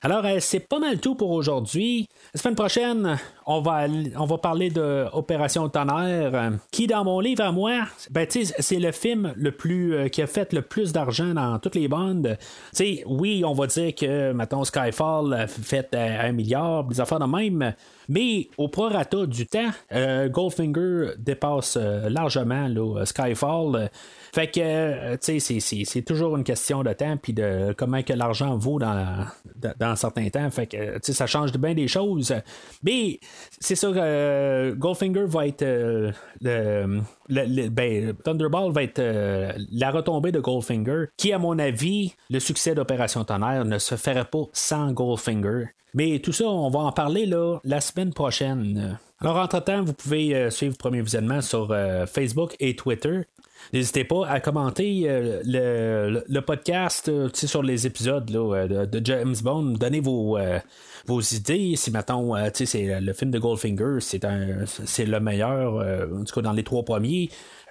Alors, 0.00 0.24
euh, 0.24 0.36
c'est 0.38 0.60
pas 0.60 0.78
mal 0.78 1.00
tout 1.00 1.16
pour 1.16 1.32
aujourd'hui. 1.32 2.08
La 2.32 2.40
semaine 2.40 2.54
prochaine, 2.54 3.18
on 3.46 3.60
va, 3.60 3.88
parler 4.40 4.70
de 4.70 5.06
Opération 5.12 5.68
Tonnerre, 5.68 6.34
euh, 6.34 6.50
qui, 6.70 6.86
dans 6.86 7.02
mon 7.02 7.18
livre 7.18 7.42
à 7.42 7.50
moi, 7.50 7.80
ben, 8.10 8.26
c'est 8.30 8.78
le 8.78 8.92
film 8.92 9.32
le 9.36 9.50
plus 9.50 9.94
euh, 9.94 10.08
qui 10.08 10.22
a 10.22 10.28
fait 10.28 10.52
le 10.52 10.62
plus 10.62 10.92
d'argent 10.92 11.34
dans 11.34 11.58
toutes 11.58 11.74
les 11.74 11.88
bandes. 11.88 12.38
oui, 13.06 13.42
on 13.44 13.54
va 13.54 13.66
dire 13.66 13.92
que, 13.92 14.32
mettons, 14.32 14.62
Skyfall 14.62 15.34
a 15.34 15.46
fait 15.48 15.92
un 15.94 16.30
milliard, 16.30 16.84
des 16.84 17.00
affaires 17.00 17.18
de 17.18 17.26
même. 17.26 17.74
Mais 18.08 18.48
au 18.56 18.68
prorata 18.68 19.26
du 19.26 19.46
temps, 19.46 19.70
Goldfinger 20.30 21.12
dépasse 21.18 21.76
largement 21.76 22.68
Skyfall. 23.04 23.90
Fait 24.32 24.48
que, 24.48 24.60
euh, 24.60 25.16
tu 25.16 25.40
sais, 25.40 25.84
c'est 25.84 26.02
toujours 26.02 26.36
une 26.36 26.44
question 26.44 26.82
de 26.82 26.92
temps, 26.92 27.16
puis 27.16 27.32
de 27.32 27.74
comment 27.76 28.02
que 28.02 28.12
l'argent 28.12 28.56
vaut 28.56 28.78
dans, 28.78 29.26
dans, 29.78 29.96
certains 29.96 30.28
temps. 30.28 30.50
Fait 30.50 30.66
que, 30.66 30.94
tu 30.94 31.00
sais, 31.02 31.12
ça 31.12 31.26
change 31.26 31.52
bien 31.52 31.74
des 31.74 31.88
choses. 31.88 32.34
Mais 32.82 33.20
c'est 33.58 33.82
euh, 33.84 34.74
Goldfinger 34.74 35.24
va 35.26 35.46
être. 35.46 35.62
Euh, 35.62 36.12
le, 37.28 37.68
ben, 37.68 38.14
Thunderball 38.24 38.72
va 38.72 38.82
être 38.82 39.02
la 39.70 39.90
retombée 39.90 40.32
de 40.32 40.40
Goldfinger, 40.40 41.06
qui, 41.16 41.32
à 41.32 41.38
mon 41.38 41.58
avis, 41.58 42.14
le 42.30 42.40
succès 42.40 42.74
d'Opération 42.74 43.24
Tonnerre 43.24 43.64
ne 43.64 43.78
se 43.78 43.96
ferait 43.96 44.24
pas 44.24 44.44
sans 44.52 44.92
Goldfinger. 44.92 45.66
Mais 45.94 46.18
tout 46.18 46.32
ça, 46.32 46.46
on 46.46 46.70
va 46.70 46.80
en 46.80 46.92
parler 46.92 47.30
la 47.64 47.80
semaine 47.80 48.12
prochaine. 48.12 48.98
Alors, 49.20 49.36
entre-temps, 49.36 49.82
vous 49.82 49.94
pouvez 49.94 50.34
euh, 50.34 50.50
suivre 50.50 50.76
Premier 50.76 51.02
Visionnement 51.02 51.40
sur 51.40 51.68
euh, 51.70 52.06
Facebook 52.06 52.54
et 52.60 52.76
Twitter. 52.76 53.22
N'hésitez 53.72 54.04
pas 54.04 54.26
à 54.26 54.40
commenter 54.40 55.04
euh, 55.06 55.42
le, 55.44 56.24
le, 56.26 56.40
podcast 56.40 57.10
sur 57.34 57.62
les 57.62 57.86
épisodes 57.86 58.30
là, 58.30 58.66
de, 58.66 59.00
James 59.04 59.34
Bond. 59.42 59.74
Donnez 59.78 60.00
vos, 60.00 60.38
vos 61.06 61.20
idées. 61.20 61.74
Si, 61.76 61.90
mettons, 61.90 62.34
c'est 62.54 63.00
le 63.00 63.12
film 63.12 63.30
de 63.30 63.38
Goldfinger, 63.38 63.98
c'est, 64.00 64.24
un, 64.24 64.64
c'est 64.66 65.04
le 65.04 65.20
meilleur, 65.20 65.74
en 66.12 66.24
tout 66.24 66.34
cas 66.34 66.40
dans 66.40 66.52
les 66.52 66.64
trois 66.64 66.84
premiers. 66.84 67.30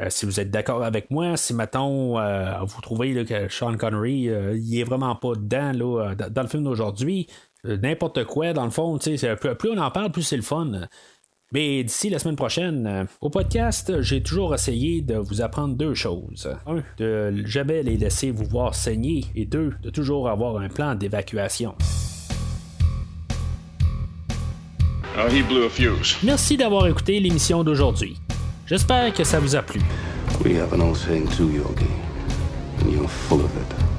si 0.10 0.26
vous 0.26 0.40
êtes 0.40 0.52
d'accord 0.52 0.84
avec 0.84 1.10
moi, 1.10 1.38
si, 1.38 1.54
mettons, 1.54 2.20
vous 2.66 2.82
trouvez 2.82 3.26
que 3.26 3.50
Sean 3.50 3.76
Connery, 3.78 4.30
il 4.56 4.80
est 4.80 4.84
vraiment 4.84 5.16
pas 5.16 5.34
dedans 5.36 5.72
là, 5.74 6.16
dans 6.16 6.42
le 6.44 6.48
film 6.48 6.64
d'aujourd'hui, 6.64 7.28
n'importe 7.64 8.24
quoi, 8.26 8.54
dans 8.54 8.66
le 8.66 8.72
fond, 8.72 8.98
plus 8.98 9.70
on 9.70 9.78
en 9.78 9.92
parle, 9.92 10.12
plus 10.12 10.24
c'est 10.24 10.38
le 10.38 10.44
fun. 10.44 10.88
Mais 11.54 11.82
d'ici 11.82 12.10
la 12.10 12.20
semaine 12.20 12.36
prochaine, 12.36 12.86
euh, 12.88 13.06
au 13.22 13.30
podcast, 13.30 14.02
j'ai 14.02 14.22
toujours 14.22 14.54
essayé 14.54 15.02
de 15.02 15.16
vous 15.16 15.42
apprendre 15.42 15.76
deux 15.76 15.94
choses. 15.94 16.50
Un, 16.66 16.84
de 16.98 17.46
jamais 17.46 17.84
les 17.84 17.96
laisser 17.96 18.32
vous 18.32 18.44
voir 18.44 18.76
saigner. 18.76 19.24
Et 19.34 19.46
deux, 19.46 19.74
de 19.82 19.90
toujours 19.90 20.28
avoir 20.28 20.58
un 20.58 20.68
plan 20.68 20.94
d'évacuation. 20.96 21.74
Oh, 25.18 25.22
Merci 26.24 26.58
d'avoir 26.58 26.86
écouté 26.86 27.20
l'émission 27.22 27.64
d'aujourd'hui. 27.64 28.18
J'espère 28.66 29.14
que 29.14 29.24
ça 29.24 29.40
vous 29.40 29.56
a 29.56 29.62
plu. 29.62 29.80
We 30.44 30.58
have 30.58 30.74
an 30.74 30.82
old 30.82 30.98
saying 30.98 31.28
too, 31.30 31.50
Yogi. 31.50 31.88
And 32.82 32.92
you're 32.92 33.08
full 33.08 33.40
of 33.40 33.52
it. 33.56 33.97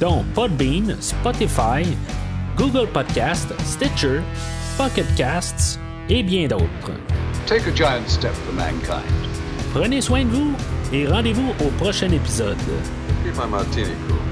dont 0.00 0.24
Podbean, 0.34 0.96
Spotify, 1.00 1.84
Google 2.56 2.86
Podcast, 2.86 3.52
Stitcher, 3.64 4.22
Pocket 4.76 5.06
Casts 5.16 5.78
et 6.08 6.22
bien 6.22 6.48
d'autres. 6.48 6.92
Take 7.46 7.66
a 7.68 7.74
giant 7.74 8.08
step 8.08 8.32
for 8.32 8.54
mankind. 8.54 9.04
Prenez 9.72 10.00
soin 10.00 10.24
de 10.24 10.30
vous 10.30 10.54
et 10.92 11.06
rendez-vous 11.06 11.52
au 11.64 11.68
prochain 11.78 12.10
épisode. 12.10 12.56
Keep 13.24 13.36
my 13.36 13.46
martini 13.48 13.94
cool. 14.08 14.25